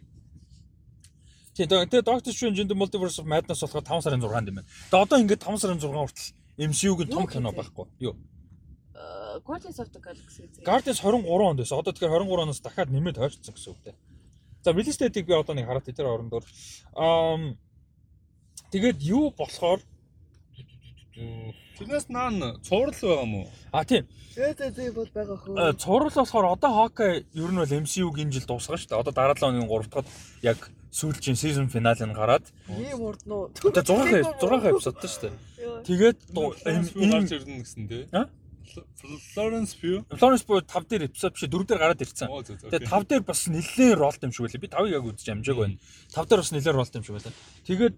Тийм 1.55 1.67
тэгээ 1.67 2.03
Doctor 2.07 2.31
Strange 2.31 2.63
in 2.63 2.67
the 2.71 2.75
Multiverse 2.79 3.19
of 3.19 3.27
Madness 3.27 3.59
болохоор 3.63 3.83
5 3.83 4.03
сарын 4.07 4.23
6-нд 4.23 4.49
юм 4.49 4.55
байна. 4.59 4.67
Тэгээ 4.91 5.03
одоо 5.03 5.17
ингээд 5.19 5.43
5 5.43 5.59
сарын 5.59 5.79
6 5.79 5.91
хүртэл 5.91 6.31
MCU-гийн 6.57 7.09
том 7.09 7.27
кино 7.27 7.51
байхгүй 7.51 7.87
юу? 7.99 8.15
Э, 8.95 9.39
Guardians 9.43 9.79
of 9.79 9.91
the 9.91 9.99
Galaxy. 9.99 10.47
Guardians 10.63 10.99
23 11.03 11.27
онд 11.27 11.59
байсан. 11.59 11.79
Одоо 11.79 11.91
тэгэхээр 11.91 12.23
23 12.23 12.43
оноос 12.47 12.61
дахиад 12.63 12.89
нэмээд 12.89 13.19
хойшцсон 13.19 13.53
гэсэн 13.55 13.71
үг 13.75 13.79
дээ. 13.83 13.95
За 14.63 14.71
release 14.71 14.97
date-ийг 14.97 15.27
би 15.27 15.35
одоо 15.35 15.55
нэг 15.55 15.67
хараад 15.67 15.85
тэр 15.85 16.07
орондоор 16.07 16.45
аа 16.95 17.37
тэгээд 18.71 19.03
юу 19.03 19.35
болохоор 19.35 19.83
Тэрнээс 21.75 22.07
наан 22.07 22.59
цуврал 22.63 22.91
байгаа 22.91 23.27
мó? 23.27 23.47
А 23.71 23.83
тийм. 23.83 24.07
Тэгээ 24.35 24.55
тэгээ 24.55 24.91
бол 24.95 25.11
байгаа 25.11 25.37
хөө. 25.43 25.55
Э, 25.59 25.73
цуврал 25.75 26.11
болохоор 26.11 26.45
одоо 26.55 26.71
Hawkeye 26.71 27.23
ер 27.35 27.51
нь 27.51 27.59
бол 27.59 27.75
MCU-гийн 27.83 28.31
жил 28.31 28.47
дуусгана 28.47 28.79
шүү 28.79 28.89
дээ. 28.95 28.99
Одоо 29.03 29.13
дараа 29.15 29.35
7 29.35 29.59
өдрийн 29.59 29.67
3 29.67 29.91
дахь 29.91 30.07
яг 30.43 30.59
сүүлчийн 30.95 31.35
season 31.35 31.67
finale 31.67 32.07
нь 32.07 32.15
гараад 32.15 32.47
ийм 32.71 33.03
урд 33.03 33.27
нуу. 33.27 33.51
Тэгээ 33.51 33.83
6 33.83 34.39
6 34.39 34.71
эпизодтой 34.71 35.09
шүү 35.11 35.23
дээ. 35.27 35.33
Тэгээд 35.83 36.19
энэ 36.31 37.11
гарч 37.11 37.31
ирнэ 37.35 37.59
гэсэн 37.67 37.83
тий. 37.91 38.03
Florence 39.35 39.75
Pugh. 39.75 40.03
Florence 40.15 40.43
Pugh 40.47 40.63
5 40.63 40.87
дээр 40.87 41.03
эпизод 41.11 41.35
биш 41.35 41.43
4 41.43 41.67
дээр 41.67 41.79
гараад 41.83 41.99
ирсэн. 41.99 42.31
Тэгээд 42.31 42.87
5 42.87 43.11
дээр 43.11 43.23
бас 43.27 43.43
нэлээд 43.51 43.99
ролт 43.99 44.23
юм 44.23 44.31
шиг 44.31 44.47
байлаа. 44.47 44.63
Би 44.63 44.71
5-ыг 44.71 44.91
яг 44.95 45.03
үзэж 45.03 45.27
амжааг 45.35 45.57
байна. 45.59 45.77
5 46.15 46.29
дээр 46.31 46.41
бас 46.41 46.51
нэлээд 46.55 46.75
ролт 46.79 46.95
юм 46.95 47.03
шиг 47.03 47.15
байлаа. 47.19 47.33
Тэгээд 47.67 47.95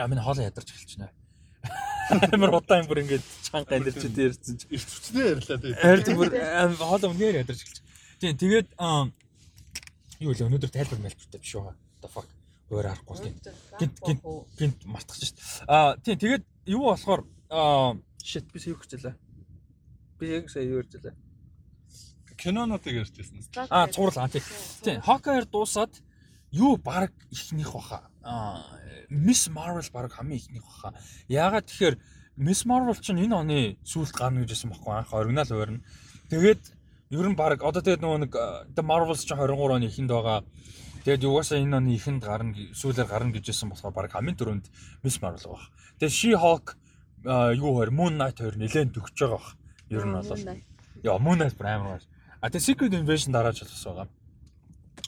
а 0.00 0.08
минь 0.08 0.24
хоолоо 0.24 0.44
ядарч 0.48 0.68
эхэлж 0.72 0.92
байна. 0.96 1.12
Амар 2.32 2.56
удаан 2.56 2.88
бүр 2.88 3.04
ингээд 3.04 3.24
чанга 3.44 3.76
амьдэрч 3.76 4.08
дээрсэн 4.08 4.56
чи. 4.56 4.66
Ирчвчнээ 4.72 5.26
ярьлаа 5.36 5.58
тий. 5.60 5.76
Харин 5.76 6.16
бүр 6.16 6.28
хоолоо 6.80 7.12
үнээр 7.12 7.44
ядарч 7.44 7.60
эхэлж. 7.60 7.84
Тийм 8.18 8.34
тэгээд 8.40 8.68
юу 10.24 10.32
л 10.32 10.44
өнөөдөр 10.48 10.72
тайлбар 10.72 11.00
мэлбэртэй 11.00 11.40
биш 11.40 11.54
байгаа 11.54 11.76
the 12.00 12.08
fuck 12.08 12.28
өөр 12.70 12.86
арахгүй. 12.86 13.34
Гинт 13.78 13.98
гинт 14.06 14.22
гинт 14.58 14.84
мартчих 14.86 15.34
шít. 15.34 15.38
Аа 15.66 15.98
тийм 15.98 16.18
тэгээд 16.18 16.44
юу 16.70 16.94
болохоор 16.94 17.26
аа 17.50 17.98
shit 18.22 18.46
би 18.52 18.60
сая 18.62 18.74
юу 18.74 18.78
хэлээ. 18.78 19.14
Би 20.18 20.26
яг 20.30 20.50
сая 20.50 20.64
юу 20.64 20.82
хэлээ. 20.86 21.14
Кинонуудыг 22.38 22.94
ярьжсэн. 22.94 23.42
Аа 23.70 23.90
цуврал 23.90 24.22
аа 24.22 24.30
тийм. 24.30 24.44
Тийм 24.86 25.02
Hawkeye 25.02 25.50
дуусаад 25.50 25.98
юу 26.52 26.76
баг 26.76 27.10
ихнийх 27.30 27.72
баха. 27.74 28.06
Аа 28.22 28.62
Miss 29.10 29.50
Marvel 29.50 29.90
баг 29.92 30.12
хамгийн 30.12 30.38
ихнийх 30.38 30.62
баха. 30.62 30.94
Яагаад 31.26 31.66
тэгэхээр 31.66 31.98
Miss 32.38 32.62
Marvel 32.64 32.94
ч 33.02 33.10
энэ 33.10 33.34
оны 33.34 33.76
сүүлд 33.82 34.14
гарна 34.14 34.46
гэж 34.46 34.54
хэлсэн 34.54 34.70
баггүй 34.70 34.94
анх 34.94 35.10
оригинал 35.10 35.50
хуваар 35.50 35.70
нь. 35.74 35.84
Тэгээд 36.30 36.62
ер 37.10 37.26
нь 37.26 37.34
баг 37.34 37.58
одоо 37.66 37.82
тэгээд 37.82 38.00
нөгөө 38.06 38.20
нэг 38.22 38.32
The 38.78 38.82
Marvels 38.86 39.26
ч 39.26 39.34
23 39.34 39.58
оны 39.58 39.90
эхэнд 39.90 40.10
байгаа 40.14 40.46
Тэгээд 41.04 41.24
юугаасаа 41.24 41.58
энэ 41.64 41.76
оны 41.80 41.96
ихэнд 41.96 42.22
гарна 42.24 42.52
сүүлээр 42.76 43.08
гарна 43.08 43.32
гэжсэн 43.32 43.72
болохоор 43.72 43.94
баг 43.96 44.12
хамгийн 44.12 44.36
түрүүнд 44.36 44.66
Miss 45.00 45.16
Marvel 45.24 45.56
баг. 45.56 45.64
Тэгээд 45.96 46.12
She 46.12 46.30
Hulk 46.36 46.76
юу 47.24 47.72
хоёр 47.80 47.90
Moon 47.90 48.20
Knight 48.20 48.36
хоёр 48.36 48.56
нэлээд 48.60 48.92
төгсөж 48.92 49.16
байгаа 49.16 49.40
баг. 49.40 49.56
Ер 49.88 50.04
нь 50.04 50.12
бол. 50.12 50.60
Яа 51.00 51.16
Moon 51.16 51.38
Knight 51.40 51.56
амар 51.60 51.96
байна. 51.96 52.08
А 52.40 52.50
тэгээд 52.52 52.66
Secret 52.68 52.92
Invasion 52.92 53.32
дараач 53.32 53.64
бас 53.64 53.84
байгаа. 53.84 54.08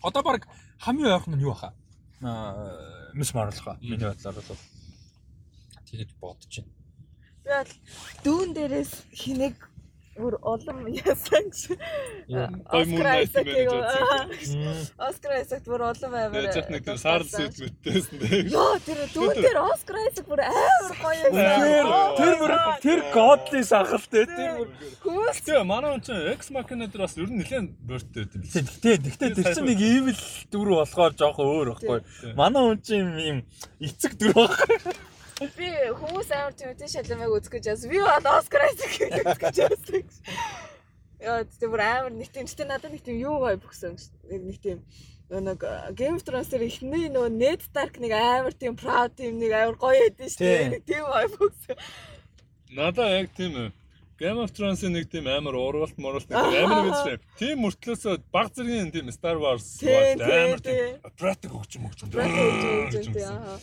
Одоо 0.01 0.23
баг 0.25 0.49
хамгийн 0.81 1.13
ойрхон 1.13 1.37
нь 1.37 1.45
юу 1.45 1.53
баха? 1.53 1.77
Аа 2.25 3.13
Miss 3.13 3.37
Marvel 3.37 3.61
хаа. 3.61 3.77
Миний 3.81 4.01
бодлоор 4.01 4.41
бол 4.41 4.61
тэгэж 5.93 6.11
бодож 6.21 6.53
байна. 6.57 6.73
Би 7.45 7.51
бол 7.53 7.73
дүүн 8.25 8.49
дээрээс 8.57 8.93
хинэг 9.13 9.57
бүр 10.17 10.37
олон 10.45 10.85
яасан 10.93 11.49
гэж. 11.49 11.79
Оскар 12.69 13.07
Айсак 13.17 13.47
Оскар 14.99 15.33
Айсак 15.39 15.65
бүр 15.65 15.85
олон 15.89 16.13
амар. 16.13 16.49
Яг 16.53 16.69
нэг 16.69 16.85
тэр 16.85 16.99
саар 17.01 17.25
сүзгүттэйсэн 17.25 18.21
дээ. 18.21 18.53
Йоо 18.53 18.77
тэр 18.85 19.01
дүүн 19.15 19.41
дээр 19.41 19.59
Оскар 19.65 19.97
Айсак 20.03 20.27
бүр 20.29 20.45
амар 20.45 20.97
гоё 21.01 21.33
юм. 21.33 21.89
Тэр 22.21 22.35
бүр 22.43 22.53
тэр 22.85 23.01
godly 23.17 23.63
сахалтай 23.65 24.27
тэр 24.29 24.51
бүр. 24.61 24.69
Гэхдээ 25.01 25.65
манай 25.65 25.97
хүн 25.97 26.05
чинь 26.05 26.29
X 26.37 26.53
Machina 26.53 26.85
дээр 26.93 27.09
бас 27.09 27.17
ер 27.17 27.33
нь 27.33 27.41
нэлээд 27.41 27.73
бөрттэй 27.81 28.29
байт 28.29 28.37
юм. 28.37 28.45
Гэхдээ 28.53 28.97
гэхдээ 29.01 29.31
тэр 29.33 29.49
чинь 29.57 29.69
нэг 29.73 29.81
evil 29.81 30.21
дүр 30.53 30.69
болохоор 30.77 31.17
жоохон 31.17 31.49
өөр 31.57 31.69
байхгүй. 31.73 32.37
Манай 32.37 32.61
хүн 32.69 32.79
чинь 32.85 33.17
юм 33.17 33.39
эцэг 33.81 34.21
дүр 34.21 34.37
байхгүй. 34.37 34.77
Би 35.57 35.71
хүмүүс 35.99 36.31
амар 36.37 36.55
Тимоти 36.55 36.89
Шаламыг 36.91 37.35
үзэх 37.37 37.53
гэж 37.57 37.65
яасан. 37.73 37.91
Би 37.91 37.99
бол 38.05 38.29
Оскар 38.33 38.67
Айзек 38.69 38.95
үзэх 39.09 39.41
гэж 39.43 39.57
яасан. 39.65 40.05
Яа 41.23 41.43
тийм 41.47 41.73
бүр 41.73 41.83
амар 41.87 42.13
нэг 42.15 42.31
тийм 42.31 42.47
ч 42.47 42.55
надад 42.63 42.93
нэг 42.93 43.03
тийм 43.03 43.19
юу 43.19 43.41
бай 43.43 43.59
бөхсөн. 43.59 43.99
Нэг 44.31 44.59
тийм 44.63 44.83
нэг 45.33 45.61
Game 45.99 46.19
of 46.19 46.25
Thrones 46.27 46.51
дээр 46.53 46.69
ихний 46.69 47.09
нөгөө 47.11 47.33
Ned 47.35 47.63
Stark 47.67 47.99
нэг 47.99 48.13
амар 48.15 48.55
тийм 48.55 48.79
proud 48.79 49.17
тийм 49.19 49.43
нэг 49.43 49.53
амар 49.53 49.77
гоё 49.81 50.09
хэдэж 50.09 50.31
шүү 50.37 50.47
дээ. 50.47 50.73
Нэг 50.79 50.85
тийм 50.87 51.05
бай 51.11 51.27
бөхсөн. 51.31 51.77
Надаа 52.77 53.09
яг 53.21 53.35
тийм 53.37 53.53
ээ 53.59 53.82
Game 54.19 54.39
of 54.39 54.53
Thrones-ийн 54.53 54.93
нэг 54.93 55.09
тийм 55.11 55.27
амар 55.27 55.57
уургалт 55.57 55.97
моралт 55.99 56.31
амар 56.31 56.85
гэж 56.87 56.99
шээ. 57.03 57.19
Тийм 57.41 57.65
мөртлөөсөө 57.65 58.15
баг 58.31 58.53
зэргийн 58.55 58.93
тийм 58.93 59.11
Star 59.11 59.41
Wars 59.41 59.81
амар 59.83 60.61
тийм 60.63 61.01
practic 61.19 61.51
өгч 61.51 61.81
юм 61.81 61.89
өгч 61.89 62.05
юм. 62.05 62.11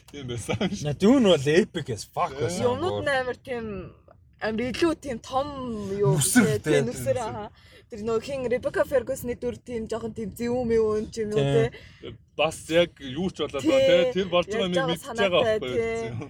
Тийм 0.10 0.26
байсан. 0.28 0.58
На 0.84 0.94
дүүн 0.98 1.30
бол 1.32 1.48
epic 1.54 1.94
as 1.94 2.04
fuck 2.04 2.34
байсан. 2.36 2.66
Юмнууд 2.66 3.08
амар 3.08 3.38
тийм 3.40 3.94
амар 4.42 4.66
илүү 4.74 4.94
тийм 5.00 5.18
том 5.24 5.48
юу 5.96 6.18
тийм 6.20 6.90
нүсэр 6.90 7.20
аа. 7.24 7.50
Тэр 7.90 8.04
нөгөө 8.06 8.22
хин 8.22 8.46
Rebecca 8.46 8.84
Ferguson-ы 8.86 9.34
дүр 9.40 9.58
тийм 9.66 9.88
жоохон 9.90 10.14
тийм 10.14 10.30
зэвүүм 10.38 10.70
юм 10.78 11.10
юм 11.10 11.30
уу 11.34 11.46
те. 11.58 12.14
Бас 12.38 12.62
яг 12.70 12.94
юу 13.02 13.34
ч 13.34 13.42
болоод 13.42 13.66
байна 13.66 13.86
те. 13.90 14.14
Тэр 14.14 14.28
болж 14.30 14.46
байгаа 14.46 14.70
юм 14.70 14.92
мэдчихэж 14.94 15.18
байгаа 15.18 15.42
байхгүй. 15.46 16.30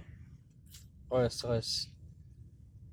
Гойс 1.09 1.41
гойс. 1.43 1.71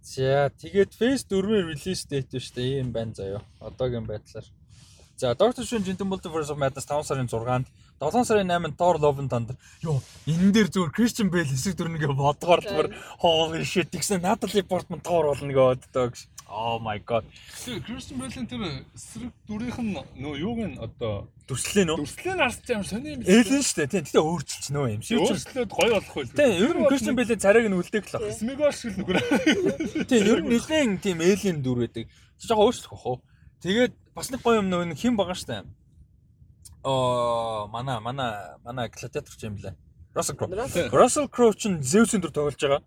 За 0.06 0.54
тэгээд 0.54 0.94
Phase 0.94 1.26
4-ийн 1.26 1.66
release 1.66 2.06
date 2.06 2.38
шүү 2.38 2.54
дээ. 2.54 2.78
Ийм 2.78 2.94
байна 2.94 3.10
заяа. 3.10 3.42
Одоогийн 3.58 4.06
байдлаар. 4.06 4.46
За 5.18 5.34
Doctor 5.34 5.66
Strange 5.66 5.90
in 5.90 5.96
the 5.98 6.06
Multiverse 6.06 6.50
of 6.52 6.58
Madness 6.62 6.86
5 6.86 7.10
сарын 7.10 7.26
6-нд 7.26 7.66
7 7.98 8.22
сарын 8.28 8.46
8-нд 8.46 8.76
Thor 8.78 9.00
Love 9.02 9.18
and 9.18 9.30
Thunder. 9.32 9.56
Йоо, 9.82 9.98
энэ 10.30 10.52
дээр 10.54 10.68
зүгээр 10.70 10.94
Christian 10.94 11.26
Bale 11.32 11.50
хэсэг 11.50 11.74
дүрнэгээ 11.74 12.14
бодгоор 12.14 12.62
бүр 12.62 12.86
хоол 13.18 13.56
shit 13.66 13.90
гэсэн 13.90 14.22
Natalie 14.22 14.62
Portman 14.62 15.02
Thor 15.02 15.32
болно 15.32 15.50
гэж 15.50 15.90
боддог 15.90 16.14
гэж. 16.14 16.22
Oh 16.48 16.78
my 16.78 16.98
god. 17.04 17.24
Кристиан 17.86 18.20
Бэйлэн 18.22 18.46
тэр 18.46 18.62
эсрэг 18.94 19.34
дүрийнх 19.50 19.82
нь 19.82 19.98
нөө 20.14 20.34
юуг 20.38 20.58
нь 20.62 20.78
одоо 20.78 21.26
дүрслэн 21.50 21.90
үү? 21.90 21.98
Дүрслэн 21.98 22.38
арсч 22.38 22.70
юм 22.70 22.86
сони 22.86 23.18
юм. 23.18 23.26
Ээлэн 23.26 23.66
шүү 23.66 23.82
дээ. 23.82 23.90
Тийм. 23.90 24.04
Гэтэ 24.06 24.22
өөрчилч 24.22 24.66
нөө 24.70 24.86
юм 24.94 25.02
шиг. 25.02 25.18
Өөрчлөөд 25.26 25.70
гоё 25.74 25.90
болох 25.98 26.14
байл. 26.14 26.30
Тийм. 26.38 26.54
Ер 26.62 26.74
нь 26.78 26.86
Кристиан 26.86 27.18
Бэйлэн 27.18 27.42
царайг 27.42 27.66
нь 27.66 27.74
үлдээх 27.74 28.06
л 28.06 28.14
байна. 28.22 28.30
Смигор 28.30 28.70
шиг 28.70 28.94
нүгэр. 28.94 29.18
Тийм. 30.10 30.22
Ер 30.22 30.40
нь 30.46 30.50
нэлээн 30.54 30.90
тийм 31.02 31.18
ээлэн 31.18 31.58
дүр 31.66 31.82
байдаг. 31.82 32.06
Жохоо 32.38 32.70
өөрчлөх 32.70 32.94
бах 32.94 33.06
уу. 33.10 33.18
Тэгээд 33.66 33.92
бас 34.14 34.30
нэг 34.30 34.40
гоё 34.46 34.62
юм 34.62 34.70
нөө 34.70 34.94
хэн 34.94 35.18
бага 35.18 35.34
шүү 35.34 35.50
дээ. 35.50 35.66
Аа 36.86 37.66
мана 37.74 37.98
мана 37.98 38.54
мана 38.62 38.86
гладиатор 38.86 39.34
ч 39.34 39.50
юм 39.50 39.58
блэ. 39.58 39.74
Russell 40.16 40.36
Crowe. 40.36 40.50
Russell 40.92 41.28
Crowe 41.28 41.52
ч 41.52 41.68
Zeus-ийн 41.84 42.24
дүр 42.24 42.32
тоглож 42.32 42.56
байгаа. 42.56 42.80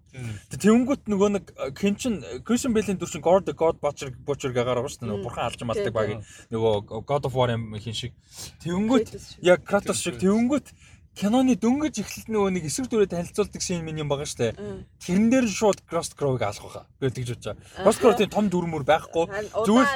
Тэнгүүт 0.49 1.05
нөгөө 1.05 1.29
нэг 1.37 1.45
хин 1.77 1.95
чин 1.95 2.13
Christian 2.41 2.73
Bale-ийн 2.73 2.97
дүр 2.97 3.11
чин 3.13 3.21
God 3.21 3.45
the 3.45 3.53
God 3.53 3.77
Butcher 3.77 4.09
Butcher 4.25 4.49
гагаар 4.49 4.81
байгаа 4.81 4.89
шүү 4.89 5.05
дээ. 5.05 5.23
Бурхан 5.23 5.45
алж 5.45 5.61
малдаг 5.61 5.93
баг. 5.93 6.09
Нөгөө 6.49 7.05
God 7.05 7.29
of 7.29 7.37
War 7.37 7.53
юм 7.53 7.69
хин 7.77 7.93
шиг. 7.93 8.17
Тэнгүүт 8.65 9.13
яг 9.45 9.61
Kratos 9.61 10.01
шиг 10.01 10.17
тэнгүүт 10.17 10.73
киноны 11.19 11.55
дөнгөж 11.59 11.99
эхлэлт 11.99 12.29
нөгөө 12.31 12.51
нэг 12.55 12.63
эсрэг 12.69 12.87
дүрээ 12.87 13.11
танилцуулдаг 13.11 13.59
шин 13.59 13.83
минь 13.83 13.99
юм 13.99 14.07
байгаа 14.07 14.29
штэ. 14.29 14.55
Тэрэн 15.03 15.27
дээр 15.27 15.47
шууд 15.51 15.83
Cross 15.83 16.15
Crow-ыг 16.15 16.39
алах 16.39 16.63
байхаа. 16.63 16.85
Гэхдээ 17.01 17.17
тэгж 17.17 17.29
бодож 17.33 17.45
байгаа. 17.49 17.83
Cross 17.83 17.97
Crow 17.99 18.13
тийм 18.15 18.31
том 18.31 18.47
дүрмөр 18.47 18.83
байхгүй. 18.87 19.25
Зүгээр 19.51 19.89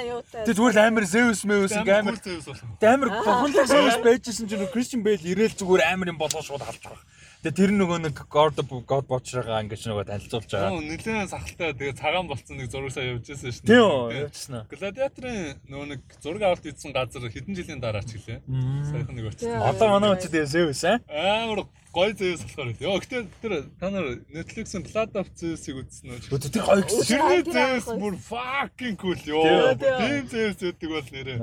тэг 0.43 0.55
зүгээр 0.57 0.77
амар 0.83 1.05
Zeus 1.07 1.45
Meus 1.47 1.71
амар 1.71 2.19
амар 2.19 3.09
бурханлаг 3.23 3.67
Zeus 3.71 3.97
байжсэн 4.03 4.51
чинь 4.51 4.67
Christian 4.73 5.05
Bale 5.05 5.23
ирээл 5.23 5.55
зүгээр 5.55 5.87
амар 5.95 6.11
юм 6.11 6.19
болгоо 6.19 6.43
шууд 6.43 6.65
алж 6.65 6.81
байгаа. 6.83 6.99
Тэгээ 7.43 7.59
тэр 7.59 7.71
нөгөө 7.75 7.99
нэг 8.07 8.19
God 8.31 8.55
God 8.87 9.09
Watcher-гаа 9.11 9.67
ингэж 9.67 9.81
нөгөө 9.91 10.05
танилцуулж 10.07 10.47
байгаа. 10.47 10.79
Нөө 10.79 10.95
нэлээд 10.95 11.27
сахалтай 11.27 11.75
тэгээ 11.75 11.99
цагаан 11.99 12.31
болцсон 12.31 12.55
нэг 12.55 12.71
зураг 12.71 12.95
сая 12.95 13.19
явжсэн 13.19 13.51
шүү 13.51 13.67
дээ. 13.67 13.83
Тийм 13.83 14.15
явжсан. 14.15 14.63
Гладиаторын 14.71 15.59
нөгөө 15.67 15.87
нэг 15.91 16.01
зураг 16.23 16.43
авалт 16.47 16.63
ийдсэн 16.71 16.95
газар 16.95 17.27
хэдэн 17.27 17.51
жилийн 17.59 17.83
дараа 17.83 17.99
ч 17.99 18.15
гэлээ. 18.15 18.39
Саяхан 18.87 19.15
нэг 19.19 19.27
очсон. 19.27 19.59
Одоо 19.59 19.87
манай 19.91 20.15
үчид 20.15 20.39
Zeus 20.47 20.87
аа. 20.87 21.03
Амар 21.11 21.67
гой 21.91 22.15
Zeus 22.15 22.47
болохоор 22.47 22.71
үү. 22.71 22.79
Йоо 22.79 22.97
гэтээ 23.03 23.21
тэр 23.43 23.53
та 23.75 23.91
нар 23.91 24.07
Netflix-ын 24.31 24.87
Blood 24.87 25.11
of 25.19 25.27
Zeus-ыг 25.35 25.83
үзсэн 25.83 26.15
үү? 26.15 26.31
Үүд 26.31 26.47
тэр 26.47 26.63
гоё 26.63 26.79
гэсэн. 26.87 27.43
Тэр 27.43 27.43
Zeus 27.51 27.91
бүр 27.91 28.15
fucking 28.23 28.95
cool 28.95 29.19
ёо. 29.27 29.75
Тийм 29.75 30.31
Zeus 30.31 30.63
гэдэг 30.63 30.89
бол 30.95 31.11
нэрээ. 31.11 31.37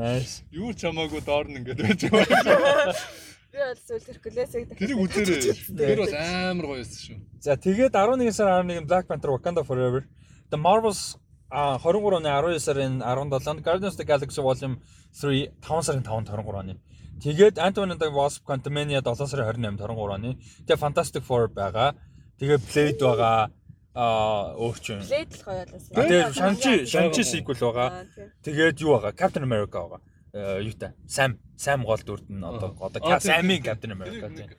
Юу 0.48 0.72
ч 0.72 0.88
хамаагүй 0.88 1.20
доор 1.28 1.44
нь 1.44 1.60
ингэж 1.60 1.76
байж 1.76 2.08
байгаа. 2.08 2.96
Би 3.50 3.58
бол 3.58 3.80
зүйл 3.82 4.06
Hercules-ийг 4.06 4.64
дахиж 4.70 4.78
тэрийг 4.78 4.98
үзээрэй. 5.02 5.40
Тэр 5.74 5.98
бол 5.98 6.14
амар 6.14 6.66
гоё 6.70 6.78
байсан 6.78 7.00
шүү. 7.02 7.18
За 7.42 7.58
тэгээд 7.58 7.94
11 7.98 8.30
сарын 8.30 8.70
11-нд 8.70 8.86
Black 8.86 9.06
Panther 9.10 9.30
Wakanda 9.34 9.66
Forever, 9.66 10.06
The 10.50 10.58
Marvels 10.58 11.18
а 11.50 11.78
23 11.82 12.22
оны 12.22 12.30
19 12.30 12.62
сарын 12.62 13.02
17-нд 13.02 13.60
Guardians 13.66 13.94
of 13.94 13.98
the 13.98 14.06
Galaxy 14.06 14.38
Volume 14.38 14.78
3 15.18 15.50
5 15.58 15.82
сарын 15.82 16.02
5-нд 16.06 16.30
23 16.30 16.62
оны. 16.62 16.74
Тэгээд 17.20 17.58
Ant-Man 17.58 17.90
and 17.90 18.00
the 18.00 18.08
Wasp 18.14 18.46
Quantumania 18.46 19.02
7 19.02 19.26
сарын 19.26 19.58
28-нд 19.58 19.82
23 19.82 20.14
оны. 20.14 20.30
Тэгээд 20.62 20.78
Fantastic 20.78 21.22
Four 21.26 21.50
байгаа. 21.50 21.98
Тэгээд 22.38 22.62
Blade 22.70 23.02
байгаа. 23.02 23.50
Аа 23.98 24.54
өөрчн. 24.54 25.02
Blade 25.02 25.34
л 25.34 25.42
гоё 25.42 25.66
болоос. 25.66 25.90
Тэгээд 25.90 26.30
Shang-Chi 26.38 26.74
Shang-Chi 26.86 27.22
sequel 27.26 27.58
байгаа. 27.58 28.06
Тэгээд 28.46 28.78
юу 28.78 28.94
байгаа? 28.94 29.10
Captain 29.18 29.42
America 29.42 29.82
байгаа. 29.82 30.00
Э, 30.32 30.62
юу 30.62 30.72
та 30.78 30.94
Sam 31.08 31.38
Sam 31.58 31.82
гол 31.82 31.98
дүрд 31.98 32.30
нь 32.30 32.44
одоо 32.44 32.76
одоо 32.78 33.18
Sam-ийн 33.18 33.62
Captain 33.62 33.90
America 33.90 34.30
тийм. 34.30 34.50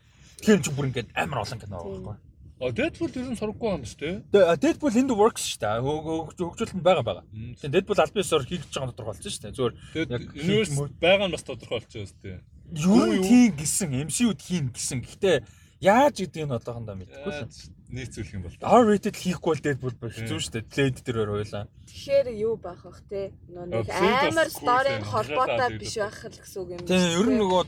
Тэгэхээр 0.44 0.62
чи 0.66 0.72
бүр 0.76 0.86
ингээд 0.92 1.10
амар 1.16 1.48
олон 1.48 1.60
кино 1.60 1.80
байгаа 1.80 2.02
байхгүй. 2.04 2.18
А 2.62 2.70
Deadpool 2.70 3.10
ер 3.18 3.30
нь 3.32 3.40
сурахгүй 3.40 3.70
юм 3.74 3.86
шүү 3.88 4.00
дээ. 4.02 4.16
Тэгээ 4.36 4.60
Deadpool 4.62 4.94
the 4.94 5.16
works 5.18 5.44
шүү 5.50 5.60
дээ. 5.64 5.82
Хөгжүүлэлт 5.82 6.84
байгаа 6.84 7.06
байгаа. 7.08 7.26
Тэгээ 7.58 7.74
Deadpool 7.74 8.02
аль 8.04 8.14
биесээр 8.14 8.46
хийж 8.46 8.64
байгаа 8.70 8.92
тодорхой 8.92 9.16
болсон 9.16 9.32
шүү 9.32 9.44
дээ. 9.48 9.56
Зүгээр 9.58 9.74
яг 10.12 10.24
universe 10.38 10.76
байгаа 11.02 11.28
нь 11.32 11.34
бас 11.34 11.46
тодорхой 11.48 11.80
болчихсон 11.80 12.06
шүү 12.06 12.22
дээ. 12.22 12.40
Юу 12.86 13.10
тийм 13.26 13.50
гисэн 13.58 13.90
MCU-д 14.06 14.40
хийн 14.46 14.66
гэсэн. 14.76 15.00
Гэхдээ 15.02 15.36
яаж 15.82 16.16
гэдэг 16.22 16.46
нь 16.46 16.54
одоохондоо 16.54 16.96
мэдэхгүй 17.02 17.34
л 17.34 17.50
нийцүүлэх 17.92 18.36
юм 18.36 18.44
бол. 18.48 18.56
R-rated 18.60 19.16
хийхгүй 19.16 19.52
бол 19.52 19.64
Deadpool 19.64 19.96
бол 20.00 20.16
хэцүү 20.16 20.40
шүү 20.40 20.54
дээ. 20.56 20.66
Blade 20.72 21.00
дээр 21.04 21.30
хоёулаа. 21.30 21.66
Тэгэхээр 21.88 22.28
юу 22.40 22.56
байх 22.58 22.82
вэ 22.88 23.02
те? 23.12 23.22
Нэг 23.52 23.88
амар 23.92 24.50
сторийн 24.50 25.04
холбоотой 25.04 25.70
биш 25.78 25.96
байх 26.00 26.20
л 26.26 26.40
гэсэн 26.40 26.60
үг 26.64 26.70
юм. 26.76 26.82
Тийм, 26.88 27.04
ер 27.20 27.28
нь 27.28 27.40
нөгөө 27.40 27.62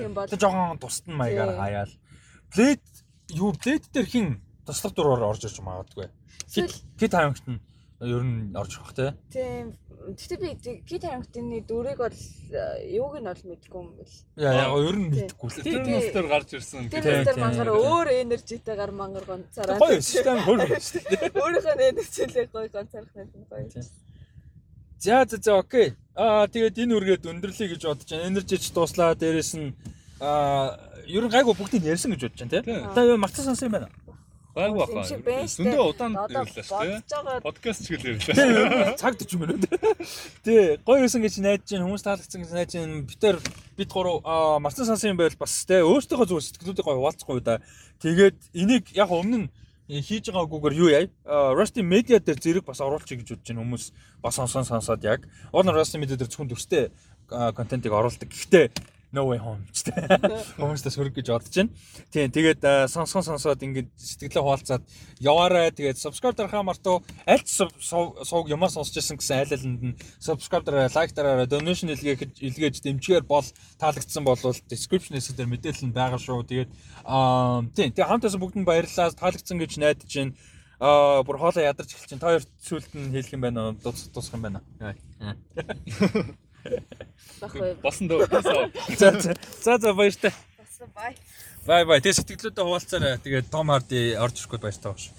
юм 0.00 0.12
бол. 0.16 0.28
Тэг 0.28 0.40
жоохон 0.40 0.80
тусдан 0.80 1.14
маягаар 1.14 1.52
хаяал. 1.56 1.92
Blade 2.52 2.88
юу 3.36 3.52
Blade 3.52 3.88
дээр 3.92 4.08
хин 4.08 4.28
туслах 4.64 4.92
дураар 4.96 5.28
орж 5.32 5.44
ирж 5.44 5.60
магадгүй. 5.60 6.08
Кит 6.96 7.12
хаягт 7.12 7.44
нь 7.48 7.60
ер 8.00 8.22
нь 8.24 8.56
орж 8.56 8.80
ирэх 8.80 8.92
те. 8.96 9.06
Тийм 9.32 9.76
Тэгтээ 10.16 10.38
би 10.40 10.48
Кит 10.88 11.04
Харингтны 11.04 11.60
дүрийг 11.68 11.98
бол 12.00 12.08
э, 12.08 12.96
юуг 12.96 13.20
нь 13.20 13.28
бол 13.28 13.42
мэдгүй 13.44 13.80
юм 13.82 13.88
бэл. 13.92 14.16
Яа 14.40 14.72
яа 14.72 14.78
ер 14.80 14.96
нь 14.96 15.10
мэдгүй 15.12 15.48
л. 15.52 15.60
Тэр 15.60 15.82
нэстер 15.84 16.26
гарч 16.32 16.54
ирсэн. 16.56 16.88
Тэр 16.88 17.04
нэстер 17.04 17.36
мангар 17.36 17.68
өөр 17.76 18.08
энержитэйгээр 18.24 18.92
мангар 18.96 19.24
гонцараа. 19.28 19.76
Гоё 19.76 20.00
систем 20.00 20.40
хөр 20.46 20.64
шүү 20.64 21.02
дээ. 21.12 21.32
Өөрийнхөө 21.36 21.88
энержитэй 21.92 22.46
гоё 22.48 22.68
гонцарах 22.72 23.12
нь 23.12 23.48
гоё. 23.52 23.68
За 24.98 25.26
за 25.28 25.36
за 25.36 25.52
окей. 25.60 25.92
Аа 26.16 26.48
тэгээд 26.48 26.80
энэ 26.88 26.96
үргээд 26.96 27.28
өндөрлөе 27.28 27.68
гэж 27.76 27.82
бодож 27.84 28.08
байна. 28.08 28.28
Энержич 28.32 28.72
дууслаа. 28.72 29.12
Дээрээс 29.12 29.52
нь 29.60 29.76
аа 30.24 30.80
ер 31.06 31.22
нь 31.22 31.30
гайгүй 31.30 31.54
бүгдийг 31.54 31.84
ярьсан 31.84 32.16
гэж 32.16 32.32
бодож 32.32 32.40
байна 32.48 32.64
тий. 32.64 32.80
Та 32.96 33.04
юу 33.04 33.20
мартсан 33.20 33.44
сонсон 33.44 33.68
юм 33.68 33.76
байна? 33.76 33.88
Гайгүй 34.58 34.78
баха. 34.82 35.02
Зөндөө 35.54 35.84
удаан 35.92 36.16
ярьлаа 36.18 36.46
шүү 36.50 36.80
дээ. 37.06 37.42
Подкаст 37.46 37.86
ч 37.86 37.94
гэлээ 37.94 38.18
ярьлаа. 38.18 38.98
Цаг 38.98 39.14
40 39.14 39.38
минут. 39.38 39.62
Тий, 40.42 40.74
гоё 40.82 41.06
юусан 41.06 41.22
гэж 41.22 41.38
найдаж 41.38 41.62
чинь 41.70 41.84
хүмүүс 41.86 42.02
таалагдсан 42.02 42.42
гэж 42.42 42.50
найдаж 42.50 42.72
чинь 42.74 43.06
битэр 43.06 43.38
бит 43.78 43.90
гурав 43.94 44.26
марцсан 44.58 44.90
сансан 44.90 45.14
юм 45.14 45.20
байл 45.22 45.38
бас 45.38 45.62
тий 45.62 45.78
өөртөөхөө 45.78 46.26
зүгээр 46.26 46.46
сэтгэлүүдийг 46.50 46.86
гоё 46.90 46.98
хуваалцахгүй 46.98 47.38
да. 47.38 47.62
Тэгээд 48.02 48.38
энийг 48.58 48.90
яг 48.98 49.14
өмнө 49.14 49.46
нь 49.46 50.02
хийж 50.02 50.34
байгаагүйгээр 50.34 50.74
юу 50.74 50.90
яа? 50.90 51.06
Rusty 51.54 51.86
Media 51.86 52.18
дээр 52.18 52.42
зэрэг 52.42 52.66
бас 52.66 52.82
оруулчих 52.82 53.22
гэж 53.22 53.38
бодож 53.38 53.46
байна 53.46 53.62
хүмүүс 53.62 53.84
бас 54.26 54.34
сонсон 54.42 54.66
сонсоод 54.66 55.06
яг. 55.06 55.22
Уул 55.54 55.62
нь 55.62 55.70
Rusty 55.70 56.02
Media 56.02 56.18
дээр 56.18 56.34
зөвхөн 56.34 56.50
төгстэй 56.50 56.90
контентыг 57.30 57.94
оруулдаг. 57.94 58.26
Гэхдээ 58.26 58.97
no 59.12 59.24
way 59.24 59.38
home 59.40 59.64
гэдэг. 59.72 60.60
Хүмүүстээ 60.60 60.92
сөрөг 60.92 61.14
гэж 61.16 61.28
бодож 61.32 61.54
байна. 61.56 61.72
Тийм 62.12 62.28
тэгээд 62.28 62.60
сонсгон 62.92 63.24
сонсоод 63.24 63.64
ингээд 63.64 63.88
сэтгэлээ 63.96 64.44
хуваалцаад 64.44 64.82
яваарай. 65.20 65.72
Тэгээд 65.72 65.96
subscribe 65.96 66.36
дарахаа 66.36 66.60
мартуу 66.60 67.00
аль 67.24 67.40
ч 67.40 67.64
сууг 67.80 68.52
юмар 68.52 68.68
сонсч 68.68 69.00
байсан 69.00 69.16
гэсэн 69.16 69.36
айл 69.40 69.52
алинд 69.56 69.80
нь 69.80 69.96
subscribe 70.20 70.64
дараарай, 70.68 70.92
like 70.92 71.16
дараарай, 71.16 71.48
donation 71.48 71.88
илгээх 71.88 72.36
илгээж 72.36 72.84
дэмжигээр 72.84 73.24
бол 73.24 73.46
таалагдсан 73.80 74.24
бол 74.28 74.36
description-ээс 74.68 75.32
дээр 75.32 75.48
мэдээлэл 75.48 75.88
нь 75.88 75.96
байгаа 75.96 76.20
шүү. 76.20 76.44
Тэгээд 76.44 76.70
аа 77.08 77.64
тийм 77.72 77.96
тэгээд 77.96 78.12
хамтаасан 78.12 78.40
бүгдэнд 78.44 78.68
баярлалаа. 78.68 79.16
Таалагдсан 79.16 79.56
гэж 79.56 79.72
найдаж 79.80 80.12
байна. 80.12 80.36
Аа 80.78 81.24
бүр 81.26 81.40
хоолоо 81.40 81.64
ядарч 81.64 81.96
эхэлж 81.96 82.12
чинь. 82.12 82.20
Та 82.20 82.30
хоёр 82.30 82.44
сүлд 82.62 82.92
нь 82.94 83.10
хэлэх 83.10 83.34
юм 83.34 83.42
байна 83.42 83.72
уу? 83.72 83.80
Дуусах 83.82 84.36
юм 84.36 84.44
байна. 84.46 84.60
Босон 87.82 88.08
дөө. 88.10 88.26
За 88.98 89.12
за. 89.20 89.34
За 89.62 89.78
за 89.78 89.94
баяртай. 89.94 90.32
Босон 90.58 90.90
бай. 90.94 91.14
Бай 91.66 91.84
бай. 91.84 92.00
Тэгээ 92.00 92.18
сэтгэлдээ 92.18 92.64
хуваалцаарай. 92.64 93.18
Тэгээ 93.22 93.50
Том 93.52 93.68
Харди 93.70 94.16
орж 94.18 94.42
ирэхгүй 94.42 94.58
баяртай 94.62 94.92
багш. 94.92 95.10